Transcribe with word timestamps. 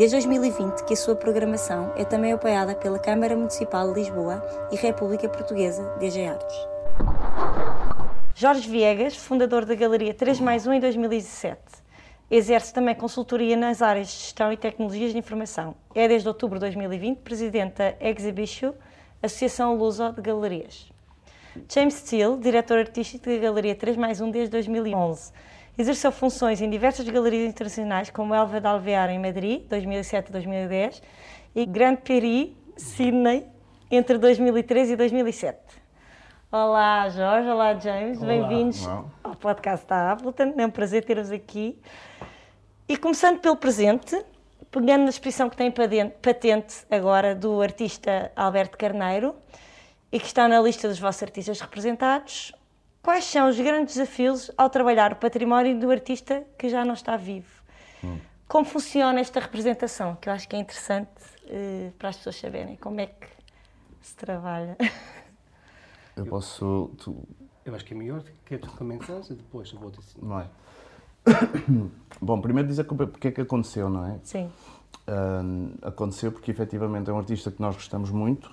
Desde 0.00 0.16
2020 0.16 0.84
que 0.86 0.94
a 0.94 0.96
sua 0.96 1.14
programação 1.14 1.92
é 1.94 2.06
também 2.06 2.32
apoiada 2.32 2.74
pela 2.74 2.98
Câmara 2.98 3.36
Municipal 3.36 3.92
de 3.92 4.00
Lisboa 4.00 4.42
e 4.72 4.76
República 4.76 5.28
Portuguesa 5.28 5.94
DG 5.98 6.24
Artes. 6.24 6.56
Jorge 8.34 8.66
Viegas, 8.66 9.14
fundador 9.14 9.66
da 9.66 9.74
Galeria 9.74 10.14
3 10.14 10.40
mais 10.40 10.66
1 10.66 10.72
em 10.72 10.80
2017. 10.80 11.60
Exerce 12.30 12.72
também 12.72 12.94
consultoria 12.94 13.54
nas 13.58 13.82
áreas 13.82 14.06
de 14.06 14.14
gestão 14.14 14.50
e 14.50 14.56
tecnologias 14.56 15.12
de 15.12 15.18
informação. 15.18 15.74
É 15.94 16.08
desde 16.08 16.26
outubro 16.26 16.58
de 16.58 16.60
2020 16.60 17.18
presidente 17.18 17.74
da 17.74 17.94
Exhibition, 18.00 18.72
Associação 19.22 19.76
Luso 19.76 20.12
de 20.12 20.22
Galerias. 20.22 20.90
James 21.68 21.92
Steele, 21.92 22.38
diretor 22.38 22.78
artístico 22.78 23.28
da 23.28 23.36
Galeria 23.36 23.74
3 23.74 23.98
mais 23.98 24.18
1 24.18 24.30
desde 24.30 24.50
2011. 24.52 25.30
Exerceu 25.80 26.12
funções 26.12 26.60
em 26.60 26.68
diversas 26.68 27.08
galerias 27.08 27.48
internacionais, 27.48 28.10
como 28.10 28.34
Elva 28.34 28.60
de 28.60 28.66
Alvear, 28.66 29.08
em 29.08 29.18
Madrid, 29.18 29.66
2007 29.66 30.28
e 30.28 30.32
2010, 30.32 31.02
Grand 31.68 31.96
Prix, 31.96 32.54
Sydney, 32.76 33.46
entre 33.90 34.18
2013 34.18 34.92
e 34.92 34.96
2007. 34.96 35.58
Olá, 36.52 37.08
Jorge. 37.08 37.48
Olá, 37.48 37.72
James. 37.78 38.22
Bem-vindos 38.22 38.86
ao 39.24 39.34
podcast 39.36 39.86
da 39.86 40.12
Appleton. 40.12 40.52
É 40.58 40.66
um 40.66 40.70
prazer 40.70 41.02
ter-vos 41.02 41.32
aqui. 41.32 41.80
E 42.86 42.98
começando 42.98 43.40
pelo 43.40 43.56
presente, 43.56 44.22
pegando 44.70 45.04
na 45.04 45.08
exposição 45.08 45.48
que 45.48 45.56
tem 45.56 45.72
patente 46.20 46.84
agora 46.90 47.34
do 47.34 47.62
artista 47.62 48.30
Alberto 48.36 48.76
Carneiro 48.76 49.34
e 50.12 50.20
que 50.20 50.26
está 50.26 50.46
na 50.46 50.60
lista 50.60 50.86
dos 50.86 50.98
vossos 50.98 51.22
artistas 51.22 51.58
representados, 51.58 52.52
quais 53.02 53.24
são 53.24 53.48
os 53.48 53.58
grandes 53.58 53.94
desafios 53.94 54.50
ao 54.56 54.70
trabalhar 54.70 55.12
o 55.12 55.16
património 55.16 55.78
do 55.78 55.90
artista 55.90 56.44
que 56.58 56.68
já 56.68 56.84
não 56.84 56.94
está 56.94 57.16
vivo? 57.16 57.48
Hum. 58.02 58.18
Como 58.48 58.64
funciona 58.64 59.20
esta 59.20 59.40
representação? 59.40 60.16
Que 60.16 60.28
eu 60.28 60.32
acho 60.32 60.48
que 60.48 60.56
é 60.56 60.58
interessante 60.58 61.10
uh, 61.44 61.92
para 61.98 62.08
as 62.08 62.16
pessoas 62.16 62.36
saberem 62.36 62.76
como 62.76 63.00
é 63.00 63.06
que 63.06 63.28
se 64.00 64.16
trabalha. 64.16 64.76
Eu 66.16 66.26
posso. 66.26 66.90
Tu... 66.98 67.16
Eu 67.64 67.74
acho 67.74 67.84
que 67.84 67.94
é 67.94 67.96
melhor 67.96 68.22
que 68.44 68.58
tu 68.58 68.70
comentares 68.72 69.30
e 69.30 69.34
depois 69.34 69.70
eu 69.72 69.78
vou 69.78 69.90
dizer. 69.90 70.18
Não 70.20 70.40
é? 70.40 70.46
Bom, 72.20 72.40
primeiro 72.40 72.68
dizer 72.68 72.84
porque 72.84 73.28
é 73.28 73.30
que 73.30 73.40
aconteceu, 73.40 73.88
não 73.88 74.06
é? 74.06 74.18
Sim. 74.22 74.50
Uh, 75.06 75.78
aconteceu 75.82 76.32
porque 76.32 76.50
efetivamente 76.50 77.10
é 77.10 77.12
um 77.12 77.18
artista 77.18 77.50
que 77.50 77.60
nós 77.60 77.74
gostamos 77.74 78.10
muito, 78.10 78.50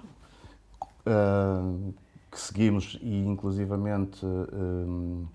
uh, 1.05 1.93
que 2.37 2.41
seguimos 2.43 2.99
e 3.01 3.25
inclusivamente 3.25 4.23
uh, 4.23 5.27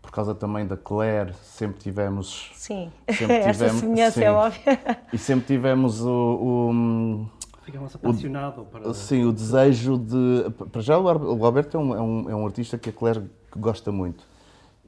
por 0.00 0.10
causa 0.10 0.34
também 0.34 0.66
da 0.66 0.78
Claire 0.78 1.34
sempre 1.42 1.78
tivemos 1.78 2.50
sim 2.54 2.90
sempre 3.06 3.26
tivemos, 3.36 3.60
essa 3.62 3.68
semelhança 3.68 4.24
é 4.24 4.30
óbvia 4.30 4.80
e 5.12 5.18
sempre 5.18 5.46
tivemos 5.46 6.00
o, 6.00 6.08
o 6.10 7.26
Ficamos 7.64 7.94
apaixonados 7.94 8.66
para... 8.68 8.94
Sim, 8.94 9.24
o 9.26 9.32
desejo 9.32 9.98
de... 9.98 10.50
Para 10.72 10.80
já, 10.80 10.98
o 10.98 11.44
Alberto 11.44 11.76
é 11.76 11.80
um, 11.80 11.94
é 11.94 12.00
um, 12.00 12.30
é 12.30 12.34
um 12.34 12.46
artista 12.46 12.78
que 12.78 12.88
a 12.88 12.92
Claire 12.94 13.22
gosta 13.54 13.92
muito. 13.92 14.26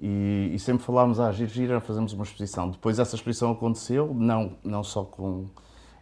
E, 0.01 0.51
e 0.55 0.59
sempre 0.59 0.83
falámos, 0.83 1.21
ah, 1.21 1.31
gira, 1.31 1.51
gira, 1.51 1.81
fazemos 1.81 2.15
uma 2.15 2.25
exposição. 2.25 2.71
Depois 2.71 2.99
essa 2.99 3.15
exposição 3.17 3.53
aconteceu, 3.53 4.15
não, 4.15 4.57
não 4.65 4.83
só 4.83 5.05
com 5.05 5.45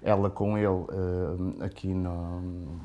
ela, 0.01 0.31
com 0.31 0.57
ele, 0.57 0.69
uh, 0.69 1.65
aqui 1.65 1.89
no, 1.89 2.79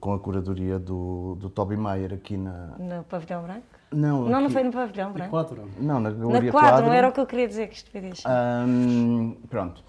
com 0.00 0.12
a 0.12 0.18
curadoria 0.18 0.78
do, 0.78 1.36
do 1.36 1.48
Toby 1.50 1.76
Mayer 1.76 2.12
aqui 2.12 2.36
na... 2.36 2.76
No 2.78 3.04
Pavilhão 3.04 3.42
Branco? 3.42 3.66
Não, 3.92 4.22
não, 4.22 4.34
aqui... 4.34 4.42
não 4.42 4.50
foi 4.50 4.62
no 4.64 4.72
Pavilhão 4.72 5.12
Branco? 5.12 5.30
Quadro. 5.30 5.68
Não, 5.78 6.00
na 6.00 6.10
Galeria 6.10 6.52
Na 6.52 6.60
Quadro, 6.60 6.86
não 6.86 6.92
era 6.92 7.08
o 7.08 7.12
que 7.12 7.20
eu 7.20 7.26
queria 7.26 7.48
dizer 7.48 7.68
que 7.68 7.76
isto 7.76 7.90
um, 8.28 9.36
Pronto. 9.48 9.82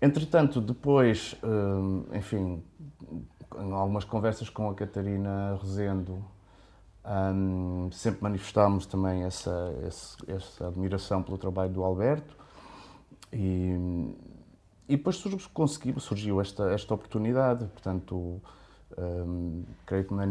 Entretanto, 0.00 0.60
depois, 0.60 1.34
hum, 1.42 2.04
enfim, 2.12 2.62
em 3.58 3.72
algumas 3.72 4.04
conversas 4.04 4.50
com 4.50 4.68
a 4.68 4.74
Catarina 4.74 5.58
Rezendo, 5.60 6.22
hum, 7.04 7.88
sempre 7.90 8.22
manifestámos 8.22 8.84
também 8.86 9.24
essa, 9.24 9.74
essa, 10.28 10.68
admiração 10.68 11.22
pelo 11.22 11.38
trabalho 11.38 11.72
do 11.72 11.82
Alberto 11.82 12.36
e, 13.32 13.74
e 14.86 14.96
depois 14.96 15.22
conseguimos, 15.52 16.04
surgiu 16.04 16.40
esta, 16.40 16.70
esta 16.72 16.92
oportunidade, 16.92 17.66
portanto, 17.66 18.42
hum, 18.98 19.64
creio 19.84 20.04
que 20.04 20.14
não 20.14 20.22
é, 20.22 20.26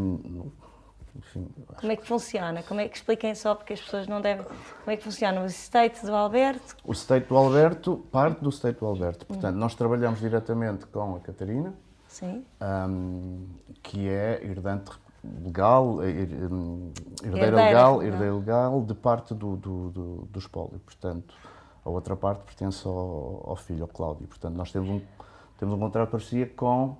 enfim, 1.17 1.47
como 1.79 1.91
é 1.91 1.95
que 1.95 2.05
funciona? 2.05 2.63
Como 2.63 2.79
é 2.79 2.89
que 2.89 2.97
expliquem 2.97 3.33
só 3.33 3.55
porque 3.55 3.73
as 3.73 3.81
pessoas 3.81 4.07
não 4.07 4.19
devem. 4.19 4.45
Como 4.45 4.91
é 4.91 4.97
que 4.97 5.03
funciona 5.03 5.41
o 5.41 5.45
state 5.45 6.05
do 6.05 6.13
Alberto? 6.13 6.75
O 6.83 6.91
state 6.91 7.27
do 7.27 7.37
Alberto 7.37 7.97
parte 8.11 8.43
do 8.43 8.49
state 8.49 8.79
do 8.79 8.85
Alberto. 8.85 9.25
Portanto, 9.25 9.55
nós 9.55 9.75
trabalhamos 9.75 10.19
diretamente 10.19 10.85
com 10.87 11.15
a 11.15 11.19
Catarina. 11.19 11.73
Um, 12.61 13.45
que 13.83 14.07
é 14.07 14.41
herdante 14.43 14.91
legal, 15.43 16.03
herdeira 16.03 17.55
legal, 17.55 18.03
herdeira 18.03 18.33
legal 18.33 18.81
de 18.81 18.93
parte 18.93 19.33
do, 19.33 19.55
do, 19.57 19.89
do, 19.89 20.15
do 20.29 20.39
espólio. 20.39 20.79
Portanto, 20.79 21.33
a 21.83 21.89
outra 21.89 22.15
parte 22.15 22.43
pertence 22.43 22.87
ao, 22.87 23.43
ao 23.45 23.55
filho, 23.55 23.83
ao 23.83 23.87
Cláudio. 23.87 24.27
Portanto, 24.27 24.55
nós 24.55 24.71
temos 24.71 24.89
um, 24.89 25.01
temos 25.57 25.75
um 25.75 25.79
contrato 25.79 26.07
de 26.07 26.11
parceria 26.11 26.47
com, 26.47 26.95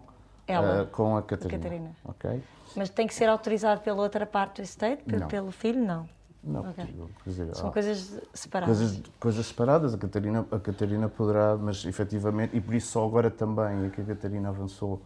Ela, 0.48 0.84
uh, 0.84 0.88
com 0.88 1.18
a 1.18 1.24
Catarina. 1.24 1.64
Catarina. 1.64 1.96
Okay? 2.06 2.44
Mas 2.76 2.90
tem 2.90 3.08
que 3.08 3.14
ser 3.14 3.30
autorizado 3.30 3.82
pela 3.82 4.02
outra 4.02 4.26
parte 4.26 4.62
do 4.62 4.66
estate? 4.66 5.04
Não. 5.08 5.28
Pelo 5.28 5.52
filho? 5.52 5.84
Não. 5.84 6.08
Não, 6.46 6.70
okay. 6.70 6.94
dizer, 7.26 7.56
são 7.56 7.72
coisas 7.72 8.22
separadas. 8.32 8.78
Coisas, 8.78 9.04
coisas, 9.20 9.46
separadas, 9.48 9.94
a 9.96 9.98
Catarina, 9.98 10.46
a 10.52 10.60
Catarina 10.60 11.10
poderá, 11.10 11.58
mas 11.58 11.84
efetivamente, 11.86 12.56
e 12.56 12.62
por 12.62 12.76
isso 12.76 12.92
só 12.92 13.04
agora 13.04 13.32
também 13.32 13.88
é 13.88 13.90
que 13.90 14.02
a 14.02 14.06
Catarina 14.06 14.50
avançou, 14.50 15.02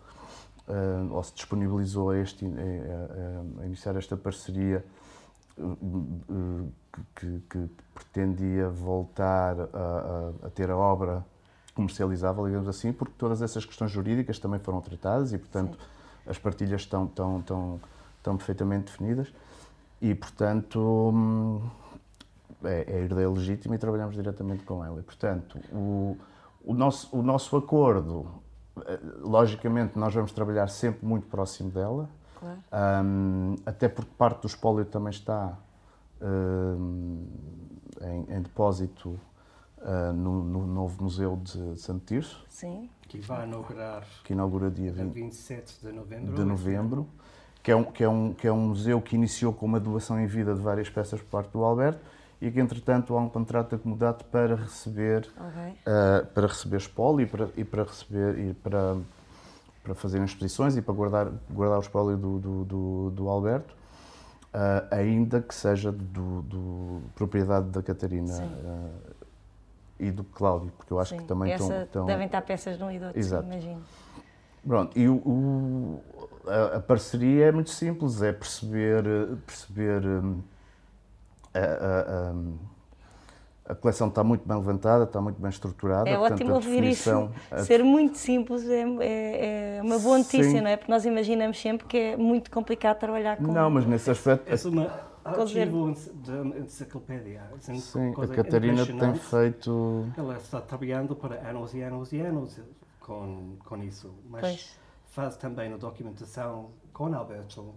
uh, 0.68 1.14
ou 1.14 1.24
se 1.24 1.34
disponibilizou 1.34 2.10
a, 2.10 2.18
este, 2.18 2.46
a, 2.46 2.50
a, 2.50 3.64
a 3.64 3.66
iniciar 3.66 3.96
esta 3.96 4.18
parceria 4.18 4.84
uh, 5.58 6.70
que, 7.16 7.42
que, 7.50 7.70
pretendia 7.94 8.68
voltar 8.68 9.56
a, 9.74 10.48
a, 10.48 10.50
ter 10.50 10.70
a 10.70 10.76
obra 10.76 11.26
comercializável, 11.79 12.45
digamos 12.45 12.67
assim, 12.67 12.91
porque 12.91 13.13
todas 13.17 13.41
essas 13.41 13.66
questões 13.66 13.91
jurídicas 13.91 14.40
também 14.40 14.59
foram 14.59 14.81
tratadas 14.81 15.34
e, 15.34 15.38
portanto, 15.38 15.78
Sim 15.78 16.00
as 16.29 16.38
partilhas 16.38 16.81
estão, 16.81 17.06
estão, 17.06 17.40
estão, 17.40 17.79
estão 18.17 18.38
perfeitamente 18.38 18.91
definidas 18.91 19.34
e, 20.00 20.13
portanto, 20.13 20.79
hum, 21.13 21.62
é, 22.63 22.85
é 22.88 23.00
herdeira 23.01 23.29
legítima 23.29 23.75
e 23.75 23.78
trabalhamos 23.78 24.16
diretamente 24.16 24.63
com 24.63 24.85
ela. 24.85 25.00
E, 25.00 25.03
portanto, 25.03 25.59
o, 25.72 26.16
o, 26.63 26.73
nosso, 26.73 27.09
o 27.16 27.23
nosso 27.23 27.57
acordo, 27.57 28.28
eh, 28.85 29.00
logicamente, 29.22 29.97
nós 29.97 30.13
vamos 30.13 30.31
trabalhar 30.31 30.67
sempre 30.69 31.06
muito 31.06 31.28
próximo 31.28 31.72
dela, 31.72 32.07
claro. 32.40 32.59
um, 33.06 33.56
até 33.66 33.90
porque 33.90 34.11
parte 34.17 34.41
do 34.41 34.47
espólio 34.47 34.85
também 34.85 35.11
está 35.11 35.57
um, 36.22 37.25
em, 38.01 38.35
em, 38.35 38.41
depósito 38.41 39.19
uh, 39.81 40.13
no, 40.13 40.44
no, 40.44 40.67
novo 40.67 41.03
Museu 41.03 41.40
de, 41.44 41.73
de 41.73 41.81
Santo 41.81 42.06
Tirso. 42.06 42.45
Sim 42.47 42.90
que 43.09 43.17
vai 43.17 43.45
inaugurar 43.45 44.06
que 44.23 44.34
inaugura 44.34 44.69
dia 44.69 44.91
20, 44.94 45.12
27 45.12 45.79
de 45.81 45.91
novembro. 45.91 46.35
De 46.35 46.43
novembro 46.43 47.08
que 47.61 47.72
é, 47.72 47.76
um, 47.76 47.84
que, 47.84 48.03
é 48.03 48.09
um, 48.09 48.34
que 48.34 48.47
é 48.47 48.52
um 48.52 48.67
museu 48.67 49.02
que 49.02 49.16
iniciou 49.16 49.52
com 49.52 49.66
uma 49.66 49.79
doação 49.79 50.20
em 50.20 50.28
vida 50.28 50.53
de 50.53 50.61
várias 50.61 50.90
peças 50.90 51.20
por 51.20 51.29
parte 51.29 51.52
do 51.52 51.64
Alberto 51.64 51.99
e 52.40 52.49
que, 52.49 52.59
entretanto, 52.59 53.17
há 53.17 53.20
um 53.20 53.28
contrato 53.28 53.76
acomodado 53.76 54.23
para 54.26 54.55
receber, 54.55 55.28
okay. 55.35 55.72
uh, 55.72 56.25
para 56.28 56.47
receber 56.47 56.78
espólio 56.78 57.22
e 57.22 57.25
para, 57.25 57.49
e 57.58 57.66
para 57.66 57.84
receber 57.84 58.40
e 58.40 58.53
para, 58.53 58.97
para 59.84 59.96
fazer 59.96 60.23
exposições 60.23 60.78
e 60.78 60.82
para 60.82 60.93
guardar, 60.93 61.32
guardar 61.49 61.79
o 61.79 61.82
espólio 61.82 62.16
do, 62.16 62.40
do, 62.40 62.64
do, 62.64 63.11
do 63.11 63.28
Alberto, 63.28 63.73
uh, 64.53 64.96
ainda 64.96 65.41
que 65.41 65.53
seja 65.53 65.91
do, 65.91 66.43
do 66.43 67.02
propriedade 67.14 67.67
da 67.70 67.84
Catarina 67.84 68.34
e 69.99 70.11
do 70.11 70.23
Cláudio, 70.23 70.72
porque 70.78 70.93
eu 70.93 70.99
acho 70.99 71.11
Sim, 71.11 71.17
que 71.17 71.25
também 71.25 71.51
essa 71.51 71.84
estão, 71.84 72.05
Devem 72.05 72.25
estar 72.25 72.41
peças 72.41 72.79
num 72.79 72.90
e 72.90 72.99
do 72.99 73.05
outro, 73.05 73.19
Exato. 73.19 73.46
imagino. 73.46 73.81
Pronto, 74.66 74.97
e 74.97 75.07
o, 75.07 75.16
o, 75.16 76.03
a, 76.47 76.78
a, 76.78 76.79
parceria 76.79 77.46
é 77.46 77.51
muito 77.51 77.69
simples, 77.69 78.22
é 78.22 78.31
perceber, 78.31 79.03
perceber 79.46 80.05
um, 80.05 80.41
a, 81.53 82.34
A 83.72 83.75
coleção 83.75 84.07
está 84.07 84.23
muito 84.23 84.47
bem 84.47 84.57
levantada, 84.57 85.03
está 85.03 85.22
muito 85.22 85.40
bem 85.40 85.49
estruturada. 85.49 86.09
É 86.09 86.17
portanto, 86.17 86.34
ótimo 86.34 86.51
a 86.51 86.55
ouvir 86.55 86.84
isso. 86.84 87.29
a 87.51 87.59
Ser 87.59 87.84
muito 87.84 88.17
simples 88.17 88.67
é, 88.67 88.81
é- 88.81 89.78
é 89.78 89.81
uma 89.84 89.99
boa 89.99 90.17
notícia, 90.17 90.43
Sim. 90.43 90.61
não 90.61 90.69
é? 90.69 90.75
Porque 90.75 90.91
nós 90.91 91.05
imaginamos 91.05 91.59
sempre 91.59 91.87
que 91.87 91.97
é 91.97 92.17
muito 92.17 92.49
complicado 92.51 92.97
trabalhar 92.97 93.37
com. 93.37 93.51
Não, 93.51 93.69
mas 93.69 93.85
nesse 93.85 94.09
aspecto, 94.09 94.43
É 94.51 94.67
uma 94.67 94.90
arquivo 95.29 95.91
de 95.93 96.59
enciclopédia. 96.59 97.41
Sim, 97.59 98.11
a 98.11 98.28
Catarina 98.28 98.85
tem 98.85 99.16
feito. 99.16 100.05
Ela 100.17 100.37
está 100.37 100.61
trabalhando 100.61 101.16
para 101.16 101.35
anos 101.49 101.73
e 101.73 101.81
anos 101.81 102.11
e 102.14 102.20
anos 102.20 102.59
com, 102.99 103.58
com 103.64 103.84
isso, 103.84 104.14
mas 104.29 104.41
Pois. 104.41 104.78
faz 105.08 105.37
também 105.37 105.73
a 105.73 105.78
documentação 105.78 106.72
com 106.93 107.14
Alberto 107.14 107.73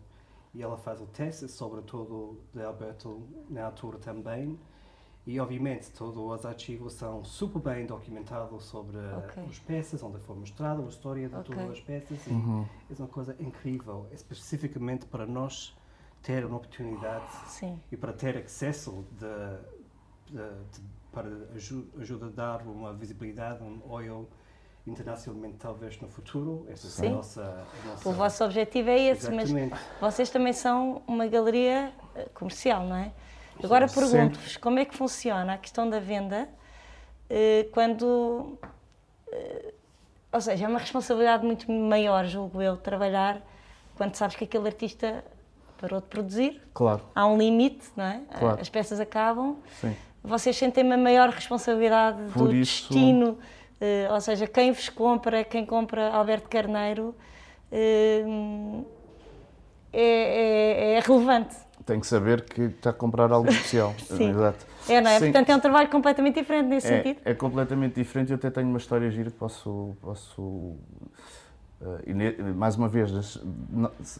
e 0.54 0.62
ela 0.62 0.76
faz 0.76 1.00
o 1.00 1.06
teste 1.06 1.49
sobre 1.49 1.81
tudo 1.82 2.38
de 2.52 2.62
Alberto 2.62 3.22
na 3.49 3.64
altura 3.64 3.98
também 3.98 4.58
e 5.26 5.38
obviamente 5.38 5.90
todos 5.93 6.16
os 6.19 6.44
artigos 6.44 6.94
são 6.94 7.25
super 7.25 7.62
bem 7.62 7.87
documentados 7.87 8.64
sobre 8.64 8.98
Ok. 8.98 9.43
as 9.48 9.58
peças, 9.60 10.02
onde 10.02 10.19
foi 10.19 10.37
mostrada 10.37 10.82
a 10.82 10.87
história 10.88 11.28
de 11.28 11.34
Ok. 11.37 11.55
todas 11.55 11.70
as 11.70 11.81
peças 11.81 12.26
Uhum. 12.26 12.66
é 12.90 12.94
uma 12.98 13.08
coisa 13.08 13.34
incrível, 13.40 14.06
especificamente 14.12 15.06
para 15.06 15.25
nós 15.25 15.75
ter 16.22 16.44
uma 16.44 16.56
oportunidade 16.56 17.24
Sim, 17.46 17.80
e 17.90 17.96
para 17.96 18.12
ter 18.12 18.36
acesso 18.38 19.04
de, 19.12 20.32
de- 20.32 20.38
de- 20.72 20.82
para 21.12 21.28
aju 21.54 21.86
ajuda 22.00 22.26
a 22.26 22.30
dar 22.30 22.62
uma 22.62 22.92
visibilidade, 22.92 23.62
um 23.62 23.80
oil 23.90 24.28
internacionalmente 24.86 25.56
talvez 25.58 26.00
no 26.00 26.08
futuro. 26.08 26.66
Essa 26.70 27.04
é 27.04 27.08
a 27.08 27.12
nossa, 27.12 27.42
a 27.42 27.86
nossa 27.88 28.08
o 28.08 28.12
vosso 28.12 28.44
objetivo 28.44 28.90
é 28.90 28.98
esse, 29.00 29.30
mas 29.30 29.50
Exatamente. 29.50 29.76
vocês 30.00 30.30
também 30.30 30.52
são 30.52 31.02
uma 31.06 31.26
galeria 31.26 31.92
eh, 32.14 32.28
comercial, 32.34 32.84
não 32.84 32.96
é? 32.96 33.12
Agora 33.62 33.86
pergunto-vos 33.86 34.56
como 34.56 34.78
é 34.78 34.84
que 34.84 34.94
funciona 34.96 35.54
a 35.54 35.58
questão 35.58 35.88
da 35.88 36.00
venda 36.00 36.48
eh, 37.28 37.69
quando. 37.72 38.58
eh, 39.30 39.74
ou 40.32 40.40
seja, 40.40 40.64
é 40.64 40.69
uma 40.69 40.78
responsabilidade 40.78 41.44
muito 41.44 41.70
maior, 41.70 42.24
julgo 42.24 42.62
eu, 42.62 42.76
trabalhar 42.76 43.42
quando 43.96 44.14
sabes 44.14 44.34
que 44.34 44.44
aquele 44.44 44.66
artista 44.66 45.22
parou 45.82 46.00
de 46.00 46.06
produzir, 46.06 46.62
Claro, 46.73 47.02
há 47.12 47.26
um 47.26 47.37
limite, 47.37 47.84
não 47.96 48.05
é? 48.05 48.20
Claro. 48.38 48.61
As 48.61 48.69
peças 48.69 49.00
acabam. 49.00 49.56
sim. 49.81 49.94
Vocês 50.25 50.56
sentem 50.56 50.84
uma 50.84 50.96
maior 50.96 51.31
responsabilidade 51.31 52.31
Por 52.32 52.46
do 52.46 52.55
isso- 52.55 52.88
destino, 52.88 53.37
eh, 53.81 54.06
ou 54.08 54.20
seja, 54.20 54.46
quem 54.46 54.70
vos 54.70 54.88
compra, 54.88 55.43
quem 55.43 55.67
compra 55.67 56.11
Alberto 56.11 56.49
Carneiro, 56.49 57.12
eh, 57.73 58.25
é, 59.93 60.00
é- 60.02 60.94
é 60.94 61.00
relevante. 61.00 61.56
Tem 61.84 61.99
que 61.99 62.06
saber 62.06 62.43
que 62.44 62.62
está 62.62 62.90
a 62.90 62.93
comprar 62.93 63.32
algo 63.32 63.49
especial. 63.50 63.93
Sim. 63.99 64.31
Exato. 64.31 64.64
É, 64.88 65.00
não 65.00 65.11
é? 65.11 65.19
Sim. 65.19 65.25
Portanto, 65.32 65.50
é 65.50 65.56
um 65.56 65.61
trabalho 65.61 65.88
completamente 65.88 66.38
diferente 66.40 66.67
nesse 66.69 66.87
É, 66.87 67.02
sentido. 67.02 67.20
é 67.25 67.34
completamente 67.34 67.94
diferente. 67.96 68.31
Eu 68.31 68.37
até 68.37 68.49
tenho 68.50 68.69
uma 68.69 68.79
história 68.79 69.11
gira 69.11 69.29
que 69.29 69.37
posso. 69.37 69.96
posso 70.00 70.76
eh, 71.84 72.52
mais 72.55 72.76
uma 72.76 72.88
vez, 72.88 73.38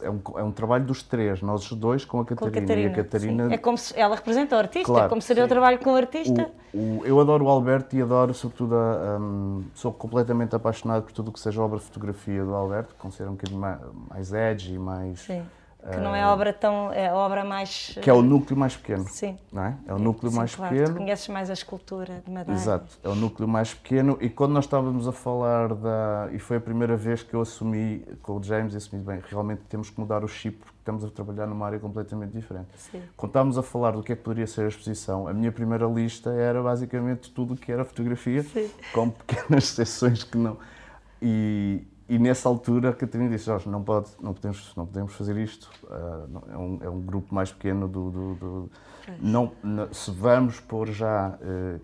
é 0.01 0.09
um, 0.09 0.19
é 0.37 0.43
um 0.43 0.51
trabalho 0.51 0.85
dos 0.85 1.01
três, 1.03 1.41
nós 1.41 1.69
os 1.71 1.77
dois 1.77 2.03
com 2.05 2.19
a 2.19 2.25
Com 2.25 2.35
Catarina. 2.35 2.57
a 2.57 2.61
Catarina. 2.61 2.91
A 2.91 2.95
Catarina. 2.95 3.53
É 3.53 3.57
como 3.57 3.77
se 3.77 3.97
ela 3.99 4.15
representa 4.15 4.55
o 4.55 4.59
artista, 4.59 4.87
Claro, 4.87 5.05
é 5.05 5.09
como 5.09 5.21
seria 5.21 5.43
o 5.43 5.45
sim. 5.45 5.49
trabalho 5.49 5.79
com 5.79 5.91
o 5.93 5.95
artista. 5.95 6.49
O- 6.73 6.77
o- 6.99 7.05
eu 7.05 7.19
adoro 7.19 7.45
o 7.45 7.49
Alberto 7.49 7.95
e 7.95 8.01
adoro, 8.01 8.33
sobretudo, 8.33 8.75
a, 8.75 9.17
hum, 9.19 9.63
sou 9.73 9.91
completamente 9.93 10.55
apaixonado 10.55 11.03
por 11.03 11.11
tudo 11.11 11.29
o 11.29 11.31
que 11.31 11.39
seja 11.39 11.61
obra 11.61 11.77
de 11.79 11.85
fotografia 11.85 12.43
do 12.43 12.53
Alberto, 12.53 12.93
com 12.99 13.09
ser 13.09 13.27
um 13.27 13.31
bocadinho 13.31 13.59
mais, 13.59 13.79
mais 14.09 14.33
edgy, 14.33 14.77
mais. 14.77 15.19
Sim. 15.21 15.43
Que 15.91 15.97
não 15.97 16.15
é 16.15 16.21
a 16.23 16.31
obra 16.31 16.53
tão. 16.53 16.93
É 16.93 17.09
a 17.09 17.13
obra 17.15 17.43
mais. 17.43 17.97
que 18.01 18.09
é 18.09 18.13
o 18.13 18.21
núcleo 18.21 18.57
mais 18.57 18.75
pequeno, 18.75 19.05
Sim. 19.09 19.37
não 19.51 19.65
é? 19.65 19.75
É 19.85 19.93
o 19.93 19.99
núcleo 19.99 20.31
Sim, 20.31 20.37
mais 20.37 20.55
claro, 20.55 20.73
Tu 20.75 20.79
pequeno. 20.79 20.97
conheces 20.97 21.27
mais 21.27 21.49
a 21.49 21.53
escultura 21.53 22.23
de 22.25 22.31
madeira. 22.31 22.57
Exato, 22.59 22.97
é 23.03 23.09
o 23.09 23.15
núcleo 23.15 23.47
mais 23.47 23.73
pequeno 23.73 24.17
e 24.21 24.29
quando 24.29 24.53
nós 24.53 24.63
estávamos 24.65 25.07
a 25.07 25.11
falar 25.11 25.73
da. 25.75 26.29
E 26.31 26.39
foi 26.39 26.57
a 26.57 26.61
primeira 26.61 26.95
vez 26.95 27.21
que 27.21 27.33
eu 27.33 27.41
assumi 27.41 27.99
com 28.21 28.37
o 28.37 28.43
James 28.43 28.73
e 28.73 28.77
assumi 28.77 29.01
bem, 29.01 29.21
realmente 29.29 29.61
temos 29.67 29.89
que 29.89 29.99
mudar 29.99 30.23
o 30.23 30.27
chip 30.27 30.57
porque 30.57 30.77
estamos 30.79 31.03
a 31.03 31.09
trabalhar 31.09 31.47
numa 31.47 31.65
área 31.65 31.79
completamente 31.79 32.31
diferente. 32.31 32.67
Sim. 32.77 33.01
Quando 33.17 33.29
estávamos 33.31 33.57
a 33.57 33.63
falar 33.63 33.91
do 33.91 34.01
que 34.03 34.13
é 34.13 34.15
que 34.15 34.21
poderia 34.23 34.47
ser 34.47 34.65
a 34.65 34.67
exposição, 34.69 35.27
a 35.27 35.33
minha 35.33 35.51
primeira 35.51 35.85
lista 35.85 36.29
era 36.31 36.61
basicamente 36.63 37.29
tudo 37.31 37.55
o 37.55 37.57
que 37.57 37.71
era 37.71 37.83
fotografia, 37.83 38.41
Sim. 38.43 38.69
com 38.93 39.09
pequenas 39.09 39.65
seções 39.73 40.23
que 40.23 40.37
não. 40.37 40.57
E, 41.21 41.81
e 42.15 42.19
nessa 42.19 42.47
altura 42.49 42.89
a 42.89 42.93
Catarina 42.93 43.29
disse: 43.29 43.45
Jorge, 43.45 43.69
não, 43.69 43.83
pode, 43.83 44.09
não, 44.21 44.33
podemos, 44.33 44.73
não 44.75 44.85
podemos 44.85 45.13
fazer 45.13 45.37
isto. 45.37 45.69
não- 46.29 46.43
é, 46.51 46.57
um, 46.57 46.79
é 46.83 46.89
um 46.89 47.01
grupo 47.01 47.33
mais 47.33 47.51
pequeno 47.51 47.87
do. 47.87 48.09
do- 48.11 48.35
do- 48.35 48.71
não, 49.19 49.51
não- 49.63 49.93
se 49.93 50.11
vamos 50.11 50.59
pôr 50.59 50.89
já. 50.89 51.37
eh, 51.41 51.79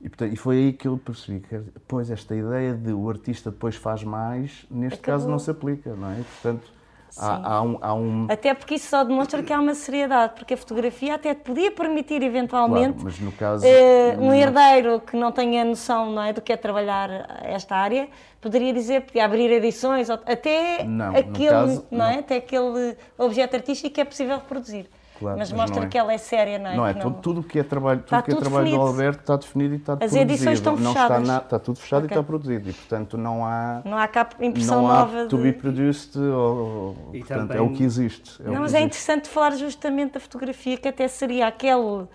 e, 0.00 0.08
portanto, 0.08 0.32
e 0.32 0.36
foi 0.36 0.56
aí 0.56 0.72
que 0.72 0.86
eu 0.86 0.96
percebi 0.96 1.40
que, 1.40 1.60
pois, 1.88 2.08
esta 2.10 2.34
ideia 2.34 2.72
de 2.74 2.92
o 2.92 3.08
artista 3.10 3.50
depois 3.50 3.74
faz 3.74 4.04
mais, 4.04 4.64
neste 4.70 5.00
caso 5.00 5.24
Acabou. 5.24 5.32
não 5.32 5.38
se 5.38 5.50
aplica, 5.50 5.94
não 5.96 6.10
é? 6.10 6.16
Portanto, 6.42 6.77
há, 7.16 7.54
há 7.56 7.62
um. 7.62 7.78
Há 7.80 7.94
um 7.94 8.26
Até 8.28 8.52
porque 8.54 8.74
isso 8.74 8.88
só 8.88 9.04
demonstra 9.04 9.42
que 9.42 9.52
há 9.52 9.60
uma 9.60 9.74
seriedade, 9.74 10.34
porque 10.34 10.54
a 10.54 10.56
fotografia 10.56 11.14
até 11.14 11.34
podia 11.34 11.70
permitir 11.70 12.18
claro, 12.18 12.24
eventualmente 12.26 13.22
no 13.22 13.32
caso. 13.32 13.64
eh, 13.66 14.16
um 14.18 14.26
não- 14.26 14.34
herdeiro 14.34 15.00
que 15.00 15.16
não 15.16 15.32
tenha 15.32 15.64
noção 15.64 16.10
não 16.10 16.22
é, 16.22 16.32
do 16.32 16.40
que 16.40 16.52
é 16.52 16.56
trabalhar 16.56 17.08
esta 17.42 17.76
área, 17.76 18.08
poderia 18.40 18.72
dizer, 18.72 19.02
podia 19.02 19.24
abrir 19.24 19.50
edições, 19.50 20.08
até 20.10 20.84
Não, 20.84 21.16
aquele, 21.16 21.48
caso, 21.50 21.86
não 21.90 22.04
é? 22.06 22.12
não. 22.14 22.18
até 22.20 22.36
aquele 22.36 22.96
objeto 23.16 23.56
artístico 23.56 23.94
que 23.94 24.00
é 24.00 24.04
possível 24.04 24.36
reproduzir. 24.36 24.86
Claro, 25.18 25.36
mas, 25.38 25.50
mas 25.50 25.60
mostra 25.60 25.80
não 25.80 25.86
é. 25.86 25.90
que 25.90 25.98
ela 25.98 26.12
é 26.12 26.18
séria, 26.18 26.58
não 26.58 26.70
é? 26.70 26.76
Não 26.76 26.86
é, 26.86 26.94
Que 26.94 27.00
tudo, 27.00 27.20
tudo 27.20 27.40
o 27.40 27.42
que 27.42 27.58
é 27.58 27.62
trabalho, 27.64 27.98
tudo 28.00 28.06
Está 28.06 28.22
que 28.22 28.30
é 28.32 28.36
trabalho 28.36 28.70
do. 28.70 28.80
Alberto 28.80 29.20
está 29.20 29.36
definido 29.36 29.74
e 29.74 29.76
está 29.78 29.92
As 29.94 29.98
produzido. 29.98 30.22
edições 30.22 30.58
estão 30.58 30.76
não 30.76 30.92
fechadas. 30.92 31.20
Está, 31.20 31.32
na- 31.32 31.38
está 31.40 31.58
tudo 31.58 31.78
fechado 31.80 32.04
Ok. 32.04 32.10
e 32.16 32.18
está 32.18 32.22
produzido 32.26 32.70
e 32.70 32.72
portanto 32.72 33.18
não 33.18 33.44
há 33.44 33.82
Não 33.84 33.98
há 33.98 34.06
cá 34.06 34.28
impressão 34.40 34.82
não 34.82 34.90
há 34.90 34.98
nova. 35.00 35.26
to 35.26 35.36
de- 35.36 35.42
be 35.42 35.52
produced 35.52 36.16
ou, 36.16 36.96
E 37.12 37.18
portanto, 37.18 37.48
também- 37.48 37.56
é 37.56 37.60
o 37.60 37.72
que 37.72 37.82
existe. 37.82 38.40
é 38.40 38.44
Não, 38.46 38.52
que 38.54 38.58
mas 38.60 38.74
é 38.74 38.78
existe. 38.78 38.86
interessante 38.86 39.28
falar 39.28 39.56
justamente 39.56 40.12
da 40.14 40.20
fotografia, 40.20 40.76
que 40.76 40.86
até 40.88 41.08
seria 41.08 41.46
aquele 41.48 42.06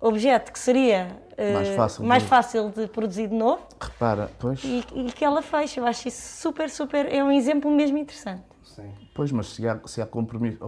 objeto 0.00 0.52
que 0.52 0.58
seria 0.58 1.08
eh, 1.36 1.52
Mais 1.54 1.68
fácil 1.68 2.04
mais 2.04 2.22
de- 2.22 2.28
fácil 2.28 2.70
de 2.70 2.86
produzir 2.88 3.28
de 3.28 3.34
novo 3.34 3.62
Repara, 3.80 4.30
pois, 4.38 4.62
e, 4.64 4.84
e 4.94 5.04
que 5.12 5.24
ela 5.24 5.42
fecha. 5.42 5.80
Eu 5.80 5.86
acho 5.86 6.08
isso 6.08 6.40
super, 6.40 6.68
super. 6.70 7.12
É 7.12 7.22
um 7.22 7.30
exemplo 7.30 7.70
mesmo 7.70 7.96
interessante. 7.98 8.42
Sim. 8.64 8.90
pois, 9.14 9.32
mas 9.32 9.48
se 9.48 9.66
há, 9.66 9.80
se 9.86 10.00
há 10.00 10.06
compromisso, 10.06 10.58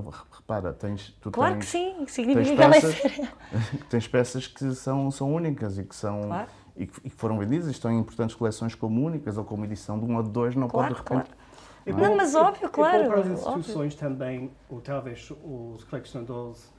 repara, 0.51 0.73
tens, 0.73 1.17
tu 1.21 1.31
Claro 1.31 1.55
tens, 1.55 1.65
que 1.65 1.71
sim, 1.71 2.07
significa 2.07 2.57
que 2.57 2.63
ela 2.63 2.77
é 2.77 2.81
peças, 2.81 2.97
séria. 2.97 3.33
tens 3.89 4.09
peças 4.09 4.47
que 4.47 4.75
são, 4.75 5.11
são 5.11 5.33
únicas 5.33 5.79
e 5.79 5.85
que 5.85 5.95
são 5.95 6.23
Claro. 6.23 6.49
e, 6.77 6.87
que, 6.87 6.99
e 7.07 7.11
que 7.11 7.17
foram 7.17 7.39
vendidas 7.39 7.69
e 7.69 7.71
estão 7.71 7.91
em 7.91 7.99
importantes 7.99 8.35
coleções 8.35 8.75
como 8.75 9.05
únicas 9.05 9.37
ou 9.39 9.45
como 9.45 9.65
edição 9.65 9.99
de 9.99 10.05
um 10.05 10.17
ou 10.17 10.23
de 10.23 10.31
dois, 10.31 10.55
não 10.57 10.69
Claro, 10.69 10.95
pode 10.95 11.03
de 11.03 11.09
repente. 11.09 11.41
É 11.87 11.93
Não, 11.93 12.17
mas 12.17 12.35
óbvio, 12.35 12.69
claro, 12.69 13.07
para 13.07 13.21
as 13.21 13.27
óbvio. 13.27 13.35
instituições 13.35 13.95
também, 13.95 14.51
ou 14.69 14.81
talvez 14.81 15.31
os 15.43 15.83
colecionadores, 15.85 16.73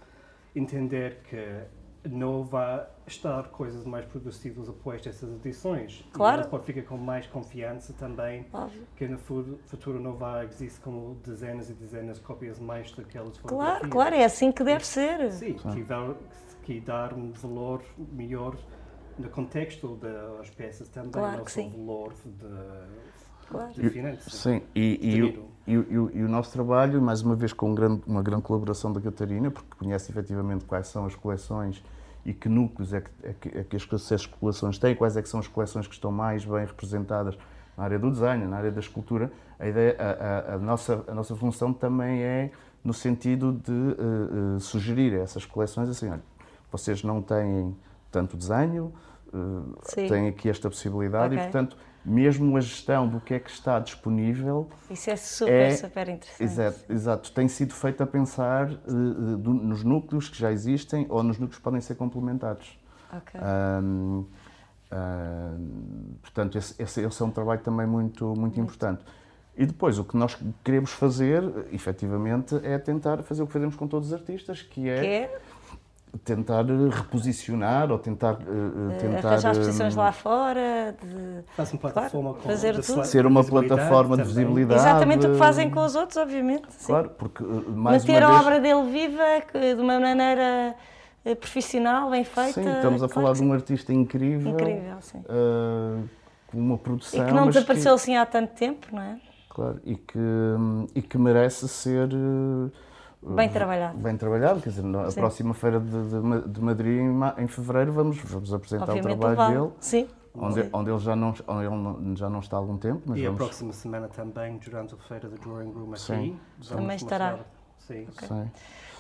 entender 0.55 1.21
que 1.27 1.37
não 2.09 2.43
vai 2.43 2.85
estar 3.05 3.43
coisas 3.49 3.85
mais 3.85 4.05
produzidas 4.05 4.67
após 4.67 5.05
essas 5.05 5.29
edições. 5.35 6.03
Claro. 6.13 6.41
E 6.41 6.47
podem 6.47 6.65
ficar 6.65 6.81
com 6.83 6.97
mais 6.97 7.27
confiança 7.27 7.93
também 7.93 8.45
Óbvio. 8.51 8.81
que 8.95 9.07
no 9.07 9.17
fu- 9.19 9.59
futuro 9.67 9.99
não 9.99 10.13
vai 10.13 10.45
existir 10.45 10.81
como 10.81 11.15
dezenas 11.23 11.69
e 11.69 11.73
dezenas 11.73 12.17
de 12.17 12.23
cópias 12.23 12.59
mais 12.59 12.91
daquelas 12.91 13.37
Claro, 13.37 13.61
fotografias. 13.81 13.91
claro, 13.91 14.15
é 14.15 14.25
assim 14.25 14.51
que 14.51 14.63
deve 14.63 14.85
ser. 14.85 15.31
Sim, 15.31 15.53
que, 15.53 15.83
dar, 15.83 16.15
que 16.63 16.79
dar 16.79 17.13
um 17.13 17.31
valor 17.33 17.83
melhor 17.97 18.55
no 19.19 19.29
contexto 19.29 19.95
das 19.97 20.49
peças 20.49 20.89
também, 20.89 21.11
Claro 21.11 21.37
não 21.39 21.45
só 21.47 21.61
o 21.61 21.69
valor 21.69 22.13
de, 22.25 23.47
Claro. 23.47 23.73
de 23.73 23.89
finanças. 23.89 24.33
Sim, 24.33 24.61
e, 24.73 24.97
e. 25.17 25.50
e, 25.73 25.77
o- 25.97 26.11
e 26.13 26.19
e 26.19 26.23
o 26.23 26.27
nosso 26.29 26.51
trabalho, 26.51 27.01
mais 27.01 27.21
uma 27.21 27.35
vez 27.35 27.53
com 27.53 27.71
um 27.71 27.75
grande- 27.75 28.01
uma 28.05 28.21
grande 28.21 28.43
colaboração 28.43 28.91
da 28.91 28.99
Catarina, 28.99 29.49
porque 29.51 29.69
conhece 29.77 30.11
efetivamente 30.11 30.65
quais 30.65 30.87
são 30.87 31.05
as 31.05 31.15
coleções 31.15 31.83
e 32.25 32.33
que 32.33 32.47
núcleos 32.49 32.93
é 32.93 33.01
que, 33.01 33.09
é 33.23 33.33
que, 33.33 33.57
é 33.57 33.63
que 33.63 33.75
essas 33.95 34.25
coleções 34.25 34.77
têm, 34.77 34.95
quais 34.95 35.15
é 35.17 35.21
que 35.21 35.29
são 35.29 35.39
as 35.39 35.47
coleções 35.47 35.87
que 35.87 35.93
estão 35.93 36.11
mais 36.11 36.43
bem 36.45 36.65
representadas 36.65 37.37
na 37.77 37.83
área 37.85 37.97
do 37.97 38.09
desenho, 38.11 38.47
na 38.47 38.57
área 38.57 38.71
da 38.71 38.79
escultura. 38.79 39.31
A, 39.59 39.67
ideia, 39.67 39.95
a, 39.99 40.51
a- 40.51 40.55
a 40.55 40.57
nossa, 40.59 41.03
a 41.07 41.13
nossa 41.13 41.35
função 41.35 41.71
também 41.73 42.21
é 42.21 42.51
no 42.83 42.93
sentido 42.93 43.53
de 43.53 43.71
eh, 43.71 44.55
eh, 44.55 44.59
sugerir 44.59 45.13
a 45.13 45.19
essas 45.23 45.45
coleções 45.45 45.87
assim, 45.87 46.09
olha, 46.09 46.21
vocês 46.71 47.03
não 47.03 47.21
têm 47.21 47.75
tanto 48.11 48.35
desenho, 48.35 48.91
Sim. 49.83 50.07
têm 50.07 50.27
aqui 50.27 50.49
esta 50.49 50.69
possibilidade 50.69 51.35
Ok. 51.35 51.37
e, 51.37 51.41
portanto, 51.43 51.77
mesmo 52.03 52.57
a 52.57 52.61
gestão 52.61 53.07
do 53.07 53.19
que 53.19 53.33
é 53.33 53.39
que 53.39 53.49
está 53.51 53.79
disponível 53.79 54.67
Isso 54.89 55.09
é 55.09 55.15
super, 55.15 55.51
É- 55.53 55.75
super 55.75 56.09
interessante. 56.09 56.43
Exato, 56.43 56.79
exato. 56.89 57.31
Tem 57.31 57.47
sido 57.47 57.73
feito 57.73 58.01
a 58.01 58.07
pensar 58.07 58.71
eh, 58.71 58.75
do- 59.37 59.53
nos 59.53 59.83
núcleos 59.83 60.27
que 60.29 60.37
já 60.39 60.51
existem 60.51 61.05
ou 61.09 61.21
nos 61.23 61.37
núcleos 61.37 61.57
que 61.57 61.63
podem 61.63 61.79
ser 61.81 61.95
complementados. 61.95 62.79
Ok. 63.13 63.39
Ahm, 63.39 64.23
ahm, 64.91 66.13
portanto, 66.21 66.57
esse, 66.57 66.81
esse, 66.81 67.01
esse 67.01 67.21
é 67.21 67.25
um 67.25 67.31
trabalho 67.31 67.61
também 67.61 67.85
muito, 67.87 68.33
muito 68.35 68.59
importante. 68.59 69.03
E 69.55 69.65
depois, 69.65 69.99
o 69.99 70.03
que 70.05 70.15
nós 70.15 70.37
queremos 70.63 70.91
fazer, 70.91 71.43
efetivamente, 71.73 72.55
é 72.63 72.77
tentar 72.79 73.21
fazer 73.21 73.43
o 73.43 73.47
que 73.47 73.53
fazemos 73.53 73.75
com 73.75 73.85
todos 73.85 74.07
os 74.07 74.13
artistas, 74.13 74.61
que 74.61 74.89
é, 74.89 74.99
Que 75.01 75.05
é 75.07 75.39
tentar 76.19 76.65
reposicionar 76.89 77.91
ou 77.91 77.97
tentar, 77.97 78.33
uh, 78.33 78.97
tentar 78.99 79.29
arranjar 79.29 79.51
exposições 79.51 79.95
lá 79.95 80.11
fora, 80.11 80.95
de, 81.01 81.43
Faz 81.55 81.71
uma 81.71 81.79
plataforma 81.79 82.33
claro, 82.33 82.47
fazer 82.47 82.75
de 82.75 82.85
tudo. 82.85 83.05
ser 83.05 83.25
uma 83.25 83.43
plataforma 83.43 84.17
de 84.17 84.23
visibilidade. 84.23 84.79
Exatamente 84.81 85.27
o 85.27 85.31
que 85.31 85.37
fazem 85.37 85.69
com 85.69 85.83
os 85.83 85.95
outros, 85.95 86.17
obviamente. 86.17 86.63
sim. 86.69 86.87
Claro, 86.87 87.09
porque 87.17 87.43
uh, 87.43 87.63
mais 87.71 88.03
Manter 88.03 88.23
uma 88.23 88.27
a 88.27 88.31
vez, 88.33 88.41
obra 88.45 88.59
dele 88.59 88.91
viva 88.91 89.23
que- 89.51 89.75
de 89.75 89.81
uma 89.81 89.99
maneira 89.99 90.75
eh, 91.23 91.35
profissional, 91.35 92.09
bem 92.09 92.23
feita. 92.23 92.61
Sim, 92.61 92.69
estamos 92.69 93.03
a 93.03 93.07
claro 93.07 93.27
falar 93.27 93.33
que 93.33 93.41
de 93.41 93.47
um 93.47 93.53
artista 93.53 93.93
incrível. 93.93 94.51
Incrível, 94.51 94.97
sim. 95.01 95.19
uh, 95.19 96.03
com 96.47 96.57
uma 96.57 96.77
produção. 96.77 97.21
E 97.23 97.25
que 97.25 97.33
não 97.33 97.45
mas 97.45 97.55
desapareceu 97.55 97.93
assim 97.93 98.17
há 98.17 98.25
tanto 98.25 98.53
tempo, 98.53 98.87
não 98.91 99.01
é? 99.01 99.17
Claro, 99.49 99.79
e 99.85 99.95
que, 99.95 100.19
e 100.95 101.01
que 101.01 101.17
merece 101.17 101.67
ser 101.67 102.09
uh, 102.13 102.71
Bem 103.23 103.49
trabalhado. 103.49 103.97
bem 103.99 104.17
trabalhado. 104.17 104.61
Quer 104.61 104.69
dizer, 104.69 104.83
na 104.83 105.09
Sim. 105.11 105.19
próxima 105.19 105.53
feira 105.53 105.79
de, 105.79 105.89
de, 105.89 106.47
de 106.49 106.61
Madrid, 106.61 107.01
em, 107.37 107.47
fevereiro, 107.47 107.91
vamos, 107.93 108.17
vamos 108.17 108.51
apresentar 108.53 108.85
Obviamente 108.89 109.15
o 109.15 109.19
trabalho 109.19 109.37
vale. 109.37 109.53
dele, 109.59 109.71
Sim. 109.79 110.07
onde, 110.33 110.69
onde 110.73 110.89
ele, 110.89 110.99
já 110.99 111.15
não, 111.15 111.33
onde 111.47 111.65
ele 111.65 112.15
já 112.15 112.29
não 112.29 112.39
está 112.39 112.57
há 112.57 112.59
algum 112.59 112.77
tempo. 112.77 113.01
Mas 113.05 113.19
E 113.19 113.21
a 113.21 113.25
vamos, 113.25 113.37
próxima 113.37 113.73
semana 113.73 114.07
também, 114.07 114.57
durante 114.57 114.95
a 114.95 114.97
feira 114.97 115.29
do 115.29 115.37
Drawing 115.37 115.71
Room 115.71 115.91
aqui, 115.91 115.99
Sim. 116.01 116.39
Também 116.67 116.95
estará. 116.95 117.39
Sim. 117.77 118.07
Sim. 118.27 118.51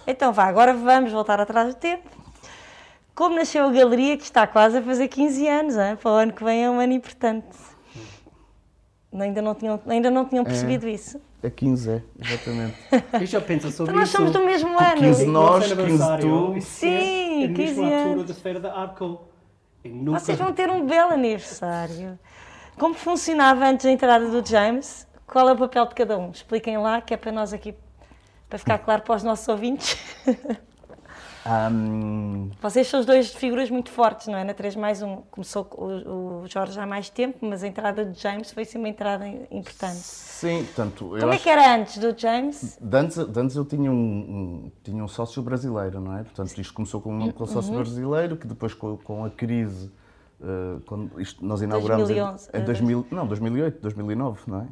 Então 0.05 0.31
vá, 0.31 0.45
agora 0.45 0.73
vamos 0.73 1.11
voltar 1.11 1.39
atrás 1.39 1.73
do 1.73 1.79
tempo. 1.79 2.07
Como 3.15 3.35
nasceu 3.35 3.65
a 3.65 3.71
galeria, 3.71 4.17
que 4.17 4.23
está 4.23 4.45
quase 4.45 4.77
a 4.77 4.81
fazer 4.83 5.07
15 5.07 5.47
anos, 5.47 5.75
hein? 5.77 5.95
para 5.95 6.11
o 6.11 6.13
ano 6.13 6.31
que 6.33 6.43
vem 6.43 6.63
é 6.63 6.69
um 6.69 6.79
ano 6.79 6.93
importante. 6.93 7.57
Ainda 9.13 9.41
não 9.41 9.53
tinham, 9.55 9.79
ainda 9.87 10.09
não 10.09 10.25
tinham 10.25 10.43
percebido 10.45 10.87
isso. 10.87 11.19
É 11.43 11.49
15, 11.49 11.89
é, 11.89 12.01
exatamente. 12.19 12.75
E 13.21 13.25
já 13.25 13.41
pensa 13.41 13.71
sobre 13.71 13.91
Então 13.91 13.99
nós 13.99 14.09
isso? 14.09 14.17
somos 14.17 14.31
do 14.31 14.45
mesmo 14.45 14.77
ano. 14.79 14.97
15 15.01 15.25
Nosso 15.25 15.25
nós, 15.25 15.67
15 15.67 15.81
aniversário 15.81 16.29
tu. 16.51 16.57
e 16.57 16.61
Sim, 16.61 16.87
ser 16.89 17.43
a 17.45 17.47
15 17.47 17.57
mesma 17.57 17.83
altura 17.85 18.09
anos. 18.13 18.25
da 18.27 18.33
feira 18.35 18.59
da 18.59 18.73
Arco. 18.79 19.21
Nunca... 19.83 20.19
Vocês 20.19 20.37
vão 20.37 20.53
ter 20.53 20.69
um 20.69 20.85
belo 20.85 21.13
aniversário. 21.13 22.19
Como 22.77 22.93
funcionava 22.93 23.65
antes 23.65 23.85
da 23.85 23.91
entrada 23.91 24.27
do 24.29 24.47
James? 24.47 25.07
Qual 25.25 25.49
é 25.49 25.53
o 25.53 25.57
papel 25.57 25.85
de 25.87 25.95
cada 25.95 26.17
um? 26.17 26.29
Expliquem 26.29 26.77
lá, 26.77 27.01
que 27.01 27.13
é 27.13 27.17
para 27.17 27.31
nós 27.31 27.53
aqui, 27.53 27.73
para 28.47 28.59
ficar 28.59 28.77
claro 28.77 29.01
para 29.01 29.15
os 29.15 29.23
nossos 29.23 29.47
ouvintes. 29.47 29.97
Ahm, 31.45 32.49
Vocês 32.61 32.87
são 32.87 32.99
os 32.99 33.05
dois 33.05 33.33
figuras 33.33 33.69
muito 33.69 33.89
fortes, 33.89 34.27
não 34.27 34.37
é? 34.37 34.43
Na 34.43 34.53
3 34.53 34.75
mais 34.75 35.01
1 35.01 35.23
começou 35.31 35.67
o, 35.73 36.41
o 36.43 36.47
Jorge 36.47 36.79
há 36.79 36.85
mais 36.85 37.09
tempo, 37.09 37.39
mas 37.45 37.63
a 37.63 37.67
entrada 37.67 38.05
do 38.05 38.13
James 38.17 38.51
foi 38.51 38.63
sim 38.65 38.77
uma 38.77 38.89
entrada 38.89 39.27
importante. 39.49 39.95
sim, 39.97 40.63
portanto, 40.65 41.15
eu 41.15 41.21
Como 41.21 41.33
é 41.33 41.37
que 41.37 41.49
era 41.49 41.75
antes 41.75 41.97
do 41.97 42.17
James? 42.17 42.77
De 42.79 42.97
antes, 42.97 43.17
de 43.25 43.39
antes 43.39 43.55
eu 43.55 43.65
tinha 43.65 43.91
um, 43.91 43.95
um- 43.95 44.71
tinha 44.83 45.03
um 45.03 45.07
sócio 45.07 45.41
brasileiro, 45.41 45.99
não 45.99 46.15
é? 46.17 46.23
Portanto, 46.23 46.55
isto 46.59 46.73
começou 46.73 47.01
com, 47.01 47.11
um- 47.13 47.31
com 47.31 47.43
um 47.43 47.47
sócio 47.47 47.71
Uhum. 47.73 47.81
brasileiro, 47.81 48.37
que 48.37 48.45
depois 48.47 48.73
com, 48.73 48.97
com 48.97 49.25
a 49.25 49.29
crise, 49.29 49.91
eh, 50.41 50.77
quando 50.85 51.19
isto, 51.19 51.43
nós 51.43 51.61
inauguramos 51.61 52.07
2011, 52.07 52.49
em, 52.53 52.59
em 52.59 52.63
2000, 52.65 53.07
não, 53.11 53.25
2008, 53.25 53.81
2009, 53.81 54.41
não 54.47 54.61
é? 54.61 54.67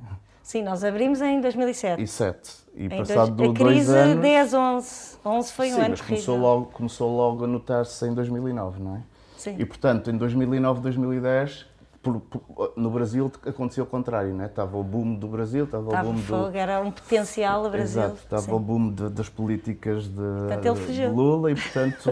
Sim, 0.49 0.63
nós 0.63 0.83
abrimos 0.83 1.21
em 1.21 1.39
2007. 1.39 2.01
E 2.01 2.07
7. 2.07 2.51
E 2.75 2.85
Em 2.85 2.89
passado 2.89 3.29
dois, 3.35 3.49
a 3.51 3.53
do- 3.53 3.53
dois 3.53 3.75
crise 3.75 3.95
anos... 3.95 4.19
10, 4.23 4.53
11. 4.55 5.17
11 5.23 5.51
foi 5.53 5.67
um 5.71 5.75
sim, 5.75 5.79
ano 5.81 5.89
mas 5.91 6.01
começou 6.01 6.33
terrível. 6.33 6.49
logo, 6.55 6.65
começou 6.71 7.15
logo 7.17 7.43
a 7.43 7.47
notar-se 7.47 8.03
em 8.07 8.13
2009, 8.15 8.81
não 8.81 8.95
é? 8.95 8.99
Sim. 9.37 9.55
E, 9.59 9.63
portanto, 9.63 10.09
em 10.09 10.17
2009, 10.17 10.81
2010, 10.81 11.67
por- 12.01 12.19
por- 12.21 12.73
no 12.75 12.89
Brasil 12.89 13.31
aconteceu 13.45 13.83
o 13.83 13.87
contrário, 13.87 14.33
não 14.33 14.43
é? 14.43 14.47
Estava 14.47 14.75
o 14.75 14.83
boom 14.83 15.13
do 15.13 15.27
Brasil, 15.27 15.65
estava 15.65 15.83
o 15.83 15.87
Estava 15.89 16.07
boom 16.07 16.15
do... 16.15 16.23
fogo, 16.23 16.57
era 16.57 16.81
um 16.81 16.89
potencial 16.89 17.63
a 17.67 17.69
Brasil. 17.69 18.01
Exato, 18.01 18.15
estava 18.23 18.41
Sim. 18.41 18.51
o 18.51 18.59
boom 18.59 18.89
de- 18.91 19.09
das 19.09 19.29
políticas 19.29 20.07
de, 20.07 20.19
ele 20.67 20.93
de. 20.95 21.07
Lula 21.09 21.51
e, 21.51 21.55
portanto, 21.55 22.09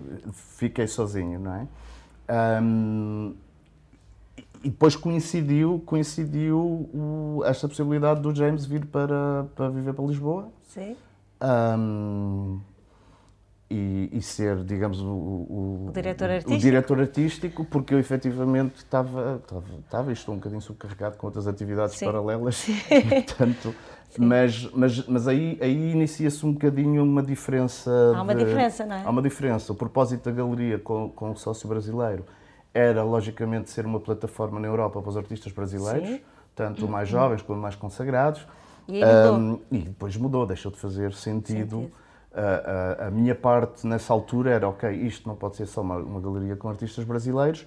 fiquei 0.56 0.86
sozinho, 0.86 1.38
não 1.38 1.54
é? 1.56 1.66
Ahm, 2.26 3.34
e 4.64 4.70
depois 4.70 4.96
coincidiu, 4.96 5.82
coincidiu 5.84 6.58
o- 6.58 7.42
esta 7.44 7.68
possibilidade 7.68 8.20
do 8.20 8.34
James 8.34 8.64
vir 8.64 8.86
para, 8.86 9.44
para 9.54 9.68
viver 9.68 9.92
para 9.92 10.04
Lisboa 10.06 10.48
Sim. 10.62 10.96
ahm, 11.40 12.58
e, 13.70 14.08
e 14.12 14.22
ser, 14.22 14.62
digamos, 14.64 15.00
o, 15.00 15.06
o, 15.06 15.86
O 15.88 15.92
diretor 15.92 16.28
o 16.28 16.32
artístico. 16.32 16.58
diretor 16.60 17.00
artístico, 17.00 17.64
porque 17.64 17.92
eu 17.94 17.98
efetivamente 17.98 18.76
estava, 18.76 19.40
estava, 19.42 19.64
estava 19.80 20.12
estou 20.12 20.34
um 20.34 20.38
bocadinho 20.38 20.60
subcarregado 20.62 21.16
com 21.16 21.26
outras 21.26 21.46
atividades 21.46 21.96
Sim. 21.96 22.04
paralelas, 22.06 22.66
e, 22.68 22.74
portanto, 23.24 23.74
mas, 24.16 24.70
mas, 24.72 25.06
mas 25.08 25.26
aí, 25.28 25.58
aí 25.60 25.90
inicia-se 25.92 26.44
um 26.46 26.52
bocadinho 26.52 27.02
uma 27.02 27.22
diferença. 27.22 27.90
Há 28.14 28.22
uma 28.22 28.34
de- 28.34 28.44
diferença, 28.44 28.86
não 28.86 28.96
é? 28.96 29.02
Há 29.04 29.10
uma 29.10 29.22
diferença. 29.22 29.72
O 29.72 29.74
propósito 29.76 30.24
da 30.24 30.30
galeria 30.30 30.78
com, 30.78 31.08
com 31.10 31.32
o 31.32 31.36
sócio 31.36 31.68
brasileiro 31.68 32.24
era, 32.74 33.02
logicamente, 33.04 33.70
ser 33.70 33.86
uma 33.86 34.00
plataforma 34.00 34.58
na 34.60 34.66
Europa 34.66 35.00
para 35.00 35.08
os 35.08 35.16
artistas 35.16 35.52
brasileiros, 35.52 36.08
Sim. 36.08 36.20
tanto 36.54 36.88
mais 36.88 37.08
jovens 37.08 37.40
como 37.40 37.60
mais 37.60 37.76
consagrados. 37.76 38.46
E. 38.88 39.00
Ahm, 39.02 39.58
e 39.70 39.78
depois 39.78 40.16
mudou, 40.16 40.44
deixou 40.44 40.70
de 40.72 40.78
fazer 40.78 41.12
sentido. 41.14 41.76
Sentido. 41.76 41.92
A, 42.36 43.04
a- 43.04 43.06
a 43.06 43.10
minha 43.12 43.34
parte 43.34 43.86
nessa 43.86 44.12
altura 44.12 44.50
era, 44.50 44.68
ok, 44.68 44.90
isto 44.90 45.28
não 45.28 45.36
pode 45.36 45.54
ser 45.56 45.66
só 45.66 45.82
uma, 45.82 45.96
uma 45.98 46.20
galeria 46.20 46.56
com 46.56 46.68
artistas 46.68 47.04
brasileiros, 47.04 47.64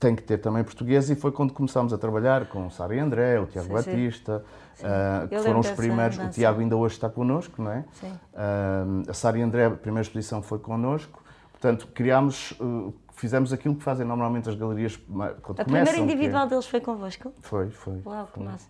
tem 0.00 0.14
que 0.16 0.22
ter 0.24 0.38
também 0.38 0.62
português 0.64 1.08
e 1.08 1.14
foi 1.14 1.30
quando 1.30 1.52
começámos 1.52 1.92
a 1.92 1.98
trabalhar 1.98 2.46
com 2.48 2.66
o 2.66 2.70
Sara 2.70 2.96
e 2.96 2.98
André, 2.98 3.38
o 3.40 3.46
Tiago 3.46 3.68
Sim, 3.68 3.82
sim. 3.82 3.90
Batista, 3.90 4.44
ah, 4.82 5.26
que 5.28 5.34
Eu 5.36 5.42
foram 5.44 5.60
os 5.60 5.70
primeiros, 5.70 6.18
o. 6.18 6.28
Tiago 6.30 6.60
ainda 6.60 6.76
hoje 6.76 6.96
está 6.96 7.08
connosco, 7.08 7.62
não 7.62 7.70
é? 7.70 7.84
Sim. 7.92 8.12
Ah, 8.34 8.84
a 9.08 9.14
Sara 9.14 9.38
e 9.38 9.42
André, 9.42 9.66
a 9.66 9.70
primeira 9.70 10.02
exposição 10.02 10.42
foi 10.42 10.58
connosco, 10.58 11.22
portanto, 11.52 11.86
criámos, 11.94 12.52
uh, 12.60 12.92
fizemos 13.20 13.52
aquilo 13.52 13.74
que 13.76 13.82
fazem 13.82 14.06
normalmente 14.06 14.48
as 14.48 14.54
galerias 14.54 14.96
quando 14.96 15.20
A 15.20 15.34
começam. 15.42 15.64
primeira 15.64 15.92
que 15.92 16.00
é- 16.00 16.02
individual 16.02 16.46
deles 16.48 16.66
foi 16.66 16.80
convosco? 16.80 17.32
Foi, 17.40 17.70
foi. 17.70 18.00
Uau, 18.04 18.26
que 18.26 18.32
foi. 18.32 18.44
massa. 18.44 18.68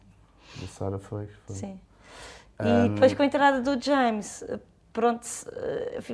A 0.63 0.67
Sara 0.67 0.99
foi, 0.99 1.27
foi. 1.47 1.57
Sim. 1.57 1.81
E 2.63 2.89
depois 2.91 3.15
com 3.15 3.23
a 3.23 3.27
entrada 3.27 3.61
do 3.63 3.81
James, 3.83 4.45
pronto, 4.93 5.27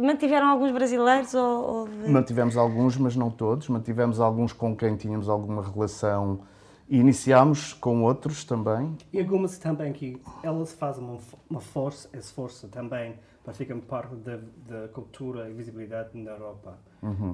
mantiveram 0.00 0.48
alguns 0.48 0.70
brasileiros 0.70 1.34
ou. 1.34 1.88
Mantivemos 2.08 2.56
alguns, 2.56 2.96
mas 2.98 3.16
não 3.16 3.30
todos. 3.30 3.68
Mantivemos 3.68 4.20
alguns 4.20 4.52
com 4.52 4.76
quem 4.76 4.94
tínhamos 4.96 5.28
alguma 5.28 5.62
relação 5.62 6.40
e 6.88 6.98
iniciámos 6.98 7.72
com 7.72 8.02
outros 8.04 8.44
também. 8.44 8.96
E 9.12 9.18
algumas 9.18 9.58
também 9.58 9.92
que 9.92 10.20
elas 10.42 10.72
fazem 10.72 11.02
uma, 11.02 11.18
uma 11.50 11.60
força, 11.60 12.08
esforço 12.12 12.68
também 12.68 13.14
ficar 13.54 13.76
parte 13.82 14.14
da, 14.16 14.36
da 14.66 14.88
cultura 14.88 15.48
e 15.48 15.52
visibilidade 15.52 16.16
na 16.18 16.32
Europa. 16.32 16.78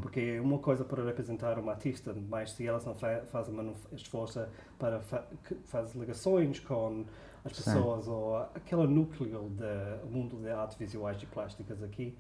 Porque 0.01 0.21
é 0.21 0.41
uma 0.41 0.59
coisa 0.59 0.85
para 0.85 1.03
representar 1.05 1.59
uma 1.59 1.73
artista, 1.73 2.15
mas 2.29 2.53
se 2.53 2.67
elas 2.67 2.85
não 2.85 2.95
fa 2.95 3.23
fazem 3.31 3.59
um 3.59 3.73
esforço 3.93 4.45
para 4.79 5.01
fa 5.01 5.25
fazer 5.65 5.99
ligações 5.99 6.61
com 6.61 7.05
as 7.45 7.57
Sim. 7.57 7.65
pessoas 7.65 8.07
ou 8.09 8.37
aquele 8.37 8.87
núcleo 8.87 9.49
do 9.49 10.07
mundo 10.11 10.37
de 10.37 10.51
artes 10.51 10.77
visuais 10.77 11.23
e 11.23 11.27
plásticas 11.27 11.83
aqui, 11.83 12.15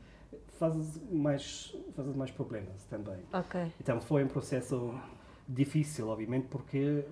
fazes 0.58 0.98
mais, 1.10 1.76
fazes 1.94 2.16
mais 2.16 2.30
problemas 2.30 2.84
também. 2.86 3.18
Ok. 3.32 3.70
Então 3.80 4.00
foi 4.00 4.24
um 4.24 4.28
processo 4.28 4.94
difícil, 5.46 6.08
obviamente, 6.08 6.46
porque 6.48 7.04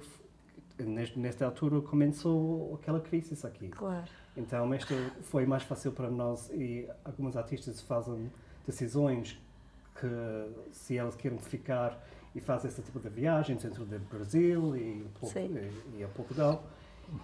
neste- 0.79 1.19
nesta 1.19 1.45
altura 1.45 1.81
começou 1.83 2.75
aquela 2.77 3.01
crise 3.01 3.47
aqui. 3.47 3.69
Claro. 3.69 4.09
Então 4.41 4.75
isto 4.75 4.95
foi 5.23 5.47
mais 5.47 5.63
fácil 5.63 5.93
para 5.93 6.11
nós 6.11 6.51
e 6.51 6.89
alguns 7.05 7.37
artistas 7.37 7.81
fazem 7.83 8.31
decisões 8.67 9.39
que 9.99 10.09
se 10.73 10.97
elas 10.97 11.15
querem 11.15 11.39
ficar 11.39 11.99
e 12.35 12.41
fazer 12.41 12.69
esse 12.69 12.81
tipo 12.83 12.99
de 13.01 13.09
viagens 13.09 13.63
dentro 13.63 13.85
do 13.85 13.99
Brasil 13.99 14.77
e, 14.77 15.07
Sim. 15.25 15.57
e, 15.95 15.99
e 15.99 16.05
a 16.05 16.09
Portugal. 16.09 16.65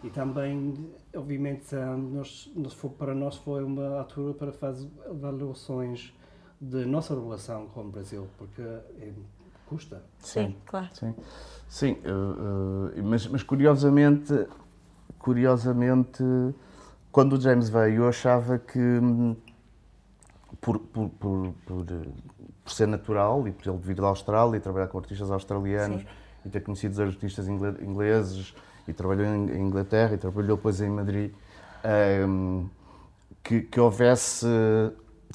E 0.03 0.11
também, 0.11 0.91
obviamente, 1.15 1.75
nós, 2.13 2.51
nós 2.57 2.75
foi- 2.75 2.91
para 2.91 3.15
nós 3.15 3.37
foi 3.37 3.63
uma 3.63 3.99
altura 4.01 4.35
para 4.35 4.53
fazer 4.53 4.89
avaliações 5.09 6.13
de 6.61 6.85
nossa 6.85 7.15
relação 7.15 7.67
com 7.69 7.83
o 7.83 7.89
Brasil, 7.91 8.27
porque 8.37 8.63
eh, 8.63 9.13
custa. 9.67 10.03
Sim, 10.19 10.57
claro. 10.67 10.89
Sim, 10.93 11.15
sim 11.69 11.93
uh, 12.05 12.99
uh, 12.99 13.05
mas, 13.05 13.27
mas 13.29 13.43
curiosamente, 13.45 14.33
curiosamente, 15.21 16.23
quando 17.17 17.33
o 17.33 17.41
James 17.41 17.71
veio, 17.71 18.03
eu 18.03 18.09
achava 18.09 18.59
que, 18.59 18.79
hum, 18.79 19.35
por, 20.61 20.79
por, 20.79 21.09
por, 21.09 21.55
por, 21.65 21.87
ser 22.67 22.87
natural 22.87 23.49
e 23.49 23.53
por 23.53 23.67
ele 23.67 23.79
vir 23.79 23.97
da 23.97 24.09
Austrália 24.09 24.59
e 24.59 24.61
trabalhar 24.61 24.89
com 24.89 24.99
artistas 24.99 25.31
australianos 25.31 26.03
Sim. 26.03 26.09
e 26.45 26.51
ter 26.51 26.61
conhecido 26.61 26.93
os 26.93 27.01
artistas 27.01 27.49
ingle- 27.49 27.83
ingleses 27.83 28.55
e 28.87 28.93
trabalhou 28.93 29.25
em, 29.25 29.63
Inglaterra 29.63 30.13
e 30.13 30.19
trabalhou 30.19 30.59
depois 30.59 30.79
em 30.83 30.91
Madrid, 30.91 31.33
hum, 32.29 32.69
que, 33.43 33.63
que 33.63 33.81
houvesse 33.81 34.47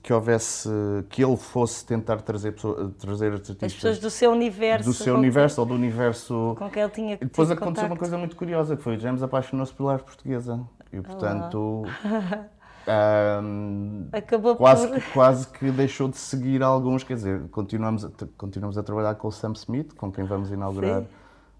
que 0.04 0.14
houvesse 0.14 0.70
que 1.10 1.24
ele 1.24 1.38
fosse 1.38 1.84
tentar 1.84 2.22
trazer 2.22 2.54
trazer 3.00 3.34
artistas 3.34 3.64
As 3.64 3.74
pessoas 3.74 4.00
do 4.00 4.12
seu 4.12 4.32
universo. 4.32 4.88
do 4.88 4.94
seu 4.94 5.16
universo 5.16 5.62
ou 5.62 5.66
do 5.66 5.74
universo. 5.74 6.56
Com 6.60 6.70
quem 6.70 6.84
ele 6.84 6.92
tinha 6.92 7.14
E 7.16 7.26
depois 7.26 7.50
aconteceu 7.50 7.86
uma 7.86 7.96
contacto. 7.96 8.00
coisa 8.00 8.18
muito 8.20 8.36
curiosa, 8.36 8.78
que 8.78 8.84
foi 8.84 8.98
o 8.98 9.00
James 9.00 9.24
apaixonou-se 9.24 9.74
pela 9.74 9.94
arte 9.94 10.04
portuguesa. 10.06 10.64
E, 10.92 11.02
portanto, 11.02 11.84
Um, 12.88 14.08
Acabou 14.12 14.56
quase, 14.56 14.88
por... 14.88 15.00
que, 15.00 15.12
quase 15.12 15.48
que 15.48 15.72
deixou 15.72 16.08
de 16.08 16.18
seguir 16.18 16.64
alguns, 16.64 17.04
quer 17.04 17.14
dizer, 17.14 17.42
continuamos 17.50 18.06
a, 18.06 18.10
continuamos 18.38 18.78
a 18.78 18.84
trabalhar 18.84 19.16
com 19.16 19.28
o 19.28 19.32
Sam 19.32 19.54
Smith, 19.54 19.94
com 19.96 20.12
quem 20.12 20.24
vamos 20.24 20.52
inaugurar 20.52 21.02
Sim. 21.02 21.08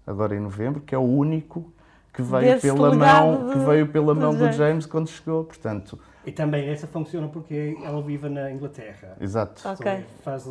agora 0.06 0.34
em 0.34 0.40
novembro, 0.40 0.80
que 0.80 0.94
é 0.94 0.98
o 0.98 1.02
único 1.02 1.72
que 2.12 2.22
veio 2.22 2.60
pela 2.60 2.94
mão, 2.94 3.50
que 3.52 3.58
veio 3.60 3.88
pela 3.88 4.14
mão 4.14 4.34
do 4.34 4.50
James 4.52 4.84
quando 4.84 5.08
chegou, 5.08 5.44
portanto. 5.44 5.98
E 6.26 6.32
também 6.32 6.68
essa 6.68 6.86
funciona 6.86 7.28
porque 7.28 7.76
ela 7.82 8.02
vive 8.02 8.28
na 8.28 8.50
Inglaterra. 8.50 9.16
Exato. 9.20 9.66
Ok. 9.66 10.04
Faz 10.22 10.46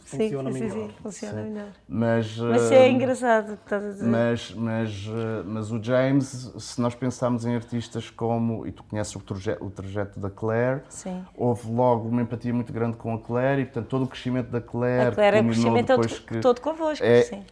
funciona 0.00 0.52
sim, 0.52 0.60
melhor. 0.60 0.72
Sim, 0.72 0.88
sim, 0.88 0.94
funciona 1.02 1.42
sim. 1.42 1.50
melhor. 1.50 1.68
Mas, 1.88 2.38
mas 2.38 2.72
é 2.72 2.90
engraçado 2.90 3.52
o 3.52 3.56
que 3.56 3.62
estás 3.64 3.84
a 3.84 3.88
dizer. 3.90 4.06
Mas, 4.06 4.54
mas, 4.54 5.08
mas 5.46 5.70
o 5.70 5.82
James, 5.82 6.52
se 6.58 6.80
nós 6.80 6.94
pensarmos 6.94 7.44
em 7.44 7.54
artistas 7.54 8.10
como, 8.10 8.66
e 8.66 8.72
tu 8.72 8.82
conheces 8.84 9.14
o, 9.14 9.20
trajeto, 9.20 9.64
o 9.64 9.70
trajeto 9.70 10.20
da 10.20 10.30
Claire, 10.30 10.82
sim. 10.88 11.24
houve 11.36 11.70
logo 11.70 12.08
uma 12.08 12.22
empatia 12.22 12.52
muito 12.52 12.72
grande 12.72 12.96
com 12.96 13.14
a 13.14 13.18
Claire 13.18 13.62
e, 13.62 13.64
portanto, 13.64 13.86
todo 13.86 14.04
o 14.04 14.08
crescimento 14.08 14.50
da 14.50 14.60
Claire. 14.60 15.08
A 15.10 15.12
Claire 15.12 15.36
é 15.36 15.40
o 15.40 15.44
crescimento 15.44 15.86
todo, 15.86 16.08
que 16.08 16.40
todo 16.40 16.60
convosco, 16.60 17.04
é, 17.04 17.22
sim. 17.22 17.44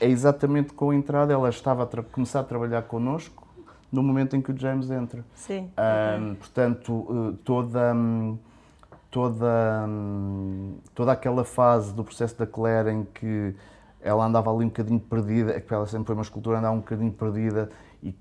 É 0.00 0.08
exatamente 0.08 0.72
com 0.72 0.90
a 0.90 0.94
entrada, 0.94 1.32
ela 1.32 1.48
estava 1.48 1.82
a 1.82 2.02
começar 2.02 2.40
a 2.40 2.44
trabalhar 2.44 2.82
connosco 2.82 3.46
no 3.92 4.02
momento 4.02 4.34
em 4.34 4.42
que 4.42 4.50
o 4.50 4.58
James 4.58 4.90
entra. 4.90 5.24
Sim. 5.34 5.70
Um, 6.18 6.34
portanto, 6.34 7.06
eh, 7.10 7.38
toda. 7.44 7.94
Um, 7.94 8.38
toda, 9.14 9.88
toda 10.92 11.12
aquela 11.12 11.44
fase 11.44 11.94
do 11.94 12.02
processo 12.02 12.36
da 12.36 12.48
Claire 12.48 12.90
em 12.90 13.04
que 13.04 13.54
ela 14.00 14.26
andava 14.26 14.52
ali 14.52 14.64
um 14.64 14.68
bocadinho 14.68 14.98
perdida, 14.98 15.52
é 15.52 15.60
que 15.60 15.72
ela 15.72 15.86
sempre 15.86 16.06
foi 16.06 16.16
uma 16.16 16.22
escultura, 16.22 16.58
andava 16.58 16.74
um 16.74 16.80
bocadinho 16.80 17.12
perdida 17.12 17.70
e, 18.02 18.12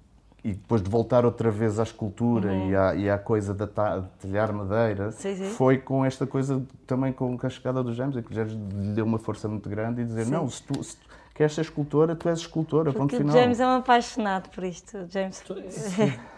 e 0.44 0.54
depois 0.54 0.84
de 0.84 0.90
voltar 0.92 1.26
outra 1.26 1.50
vez 1.50 1.80
à 1.80 1.84
escultura 1.84 2.52
uhum. 2.52 2.70
e, 2.70 2.76
à, 2.76 2.96
e 2.96 3.10
à 3.10 3.18
coisa 3.18 3.56
de 3.56 3.66
talhar 3.66 4.54
madeira, 4.54 5.12
sim, 5.14 5.36
sim. 5.36 5.46
foi 5.46 5.80
com 5.80 6.06
esta 6.06 6.28
coisa 6.28 6.64
também 6.86 7.12
com 7.12 7.36
a 7.42 7.50
chegada 7.50 7.82
do 7.82 7.92
James, 7.92 8.16
em 8.16 8.22
que 8.22 8.32
o 8.32 8.36
James 8.36 8.54
lhe 8.54 8.94
deu 8.94 9.04
uma 9.04 9.18
força 9.18 9.48
muito 9.48 9.68
grande 9.68 10.04
e 10.04 10.06
dizer, 10.06 10.26
sim. 10.26 10.32
não, 10.32 10.48
se 10.48 10.62
tu, 10.62 10.84
se 10.84 10.96
tu 10.96 11.08
queres 11.34 11.56
ser 11.56 11.62
escultora, 11.62 12.16
tu 12.16 12.30
és 12.30 12.38
escultora, 12.38 12.94
Porque 12.94 13.00
ponto 13.00 13.18
final. 13.18 13.36
o 13.36 13.40
James 13.40 13.60
é 13.60 13.66
um 13.66 13.78
apaixonado 13.78 14.48
por 14.50 14.64
isto. 14.64 15.08
James... 15.10 15.44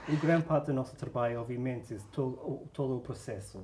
o 0.07 0.15
grande 0.15 0.45
parte 0.45 0.67
do 0.67 0.74
nosso 0.74 0.95
trabalho, 0.95 1.41
obviamente, 1.41 1.93
é 1.93 1.97
todo, 2.13 2.62
todo 2.71 2.95
o 2.95 3.00
processo 3.01 3.59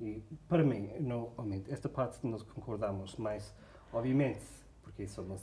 e 0.00 0.22
para 0.48 0.62
mim, 0.62 0.90
não, 1.00 1.32
esta 1.68 1.88
parte 1.88 2.26
nós 2.26 2.42
concordamos, 2.42 3.16
mas 3.16 3.54
obviamente, 3.92 4.44
porque 4.82 5.06
somos 5.06 5.40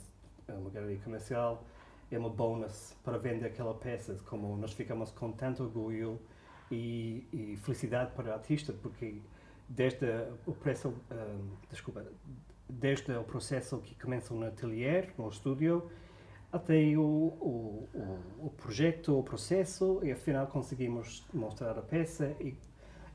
uma 0.48 0.70
galeria 0.70 0.98
comercial, 1.00 1.64
é 2.10 2.18
uma 2.18 2.30
bônus 2.30 2.94
para 3.02 3.18
vender 3.18 3.46
aquela 3.46 3.74
peça, 3.74 4.16
como 4.26 4.56
nós 4.56 4.72
ficamos 4.72 5.10
com 5.10 5.32
tanto 5.32 5.64
orgulho 5.64 6.20
e, 6.70 7.26
e 7.32 7.56
felicidade 7.56 8.12
para 8.12 8.30
o 8.30 8.32
artista, 8.32 8.72
porque 8.72 9.20
desde 9.68 10.06
o 10.46 10.52
preço, 10.52 10.88
um, 10.88 11.56
desculpa, 11.70 12.04
desde 12.68 13.12
o 13.12 13.24
processo 13.24 13.78
que 13.78 13.94
começa 13.94 14.32
no 14.34 14.46
ateliê, 14.46 15.08
no 15.18 15.28
estúdio, 15.28 15.90
até 16.52 16.96
o, 16.96 17.02
o, 17.02 17.88
o, 17.92 18.46
o 18.46 18.50
projeto, 18.50 19.18
o 19.18 19.22
processo, 19.22 20.00
e 20.04 20.12
afinal 20.12 20.46
conseguimos 20.46 21.26
mostrar 21.32 21.76
a 21.76 21.82
peça 21.82 22.36
e 22.40 22.54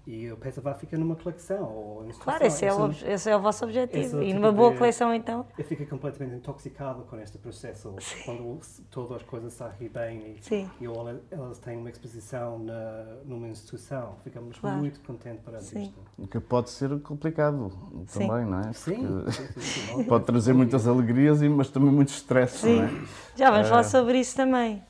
e 0.08 0.32
o 0.32 0.38
peça 0.38 0.60
vai 0.62 0.74
ficar 0.74 0.98
numa 0.98 1.15
coleção 1.15 1.63
ou 1.63 2.10
Claro, 2.20 2.46
esse 2.46 2.65
é, 2.65 2.74
o, 2.74 2.91
esse 2.91 3.29
é 3.29 3.36
o 3.36 3.39
vosso 3.39 3.63
objetivo. 3.65 4.24
E 4.24 4.34
numa 4.34 4.51
boa 4.51 4.75
coleção, 4.75 5.13
então. 5.13 5.46
Eu 5.58 5.63
fico 5.63 5.86
completamente 5.86 6.36
intoxicado 6.36 7.03
com 7.03 7.20
este 7.20 7.38
processo. 7.38 7.94
Sim. 8.00 8.24
Quando 8.25 8.60
todas 8.89 9.18
as 9.18 9.24
coisas 9.24 9.53
saem 9.53 9.89
bem 9.89 10.36
e, 10.36 10.44
Sim. 10.44 10.70
e 10.82 10.86
elas 11.32 11.60
têm 11.60 11.77
uma 11.77 11.89
exposição 11.89 12.60
na, 12.60 13.06
numa 13.25 13.48
instituição, 13.48 14.15
ficamos 14.24 14.58
claro. 14.58 14.77
muito 14.77 15.00
contentes 15.01 15.44
para 15.44 15.60
Sim. 15.60 15.84
isto. 15.84 16.00
O 16.18 16.27
que 16.27 16.39
pode 16.39 16.70
ser 16.70 17.00
complicado 17.01 17.72
Sim. 18.08 18.27
também, 18.27 18.46
não 18.46 18.62
é? 18.62 18.74
Sim. 18.74 19.25
Sim. 19.60 20.03
pode 20.06 20.25
trazer 20.25 20.53
muitas 20.53 20.88
alegrias, 20.88 21.41
mas 21.44 21.70
também 21.70 21.91
muito 21.91 22.10
stress, 22.10 22.60
Sim. 22.60 22.77
não 22.77 22.86
é? 22.86 22.91
Já 23.36 23.51
vamos 23.51 23.68
é... 23.68 23.70
falar 23.70 23.84
sobre 23.84 24.20
isso 24.20 24.36
também. 24.36 24.82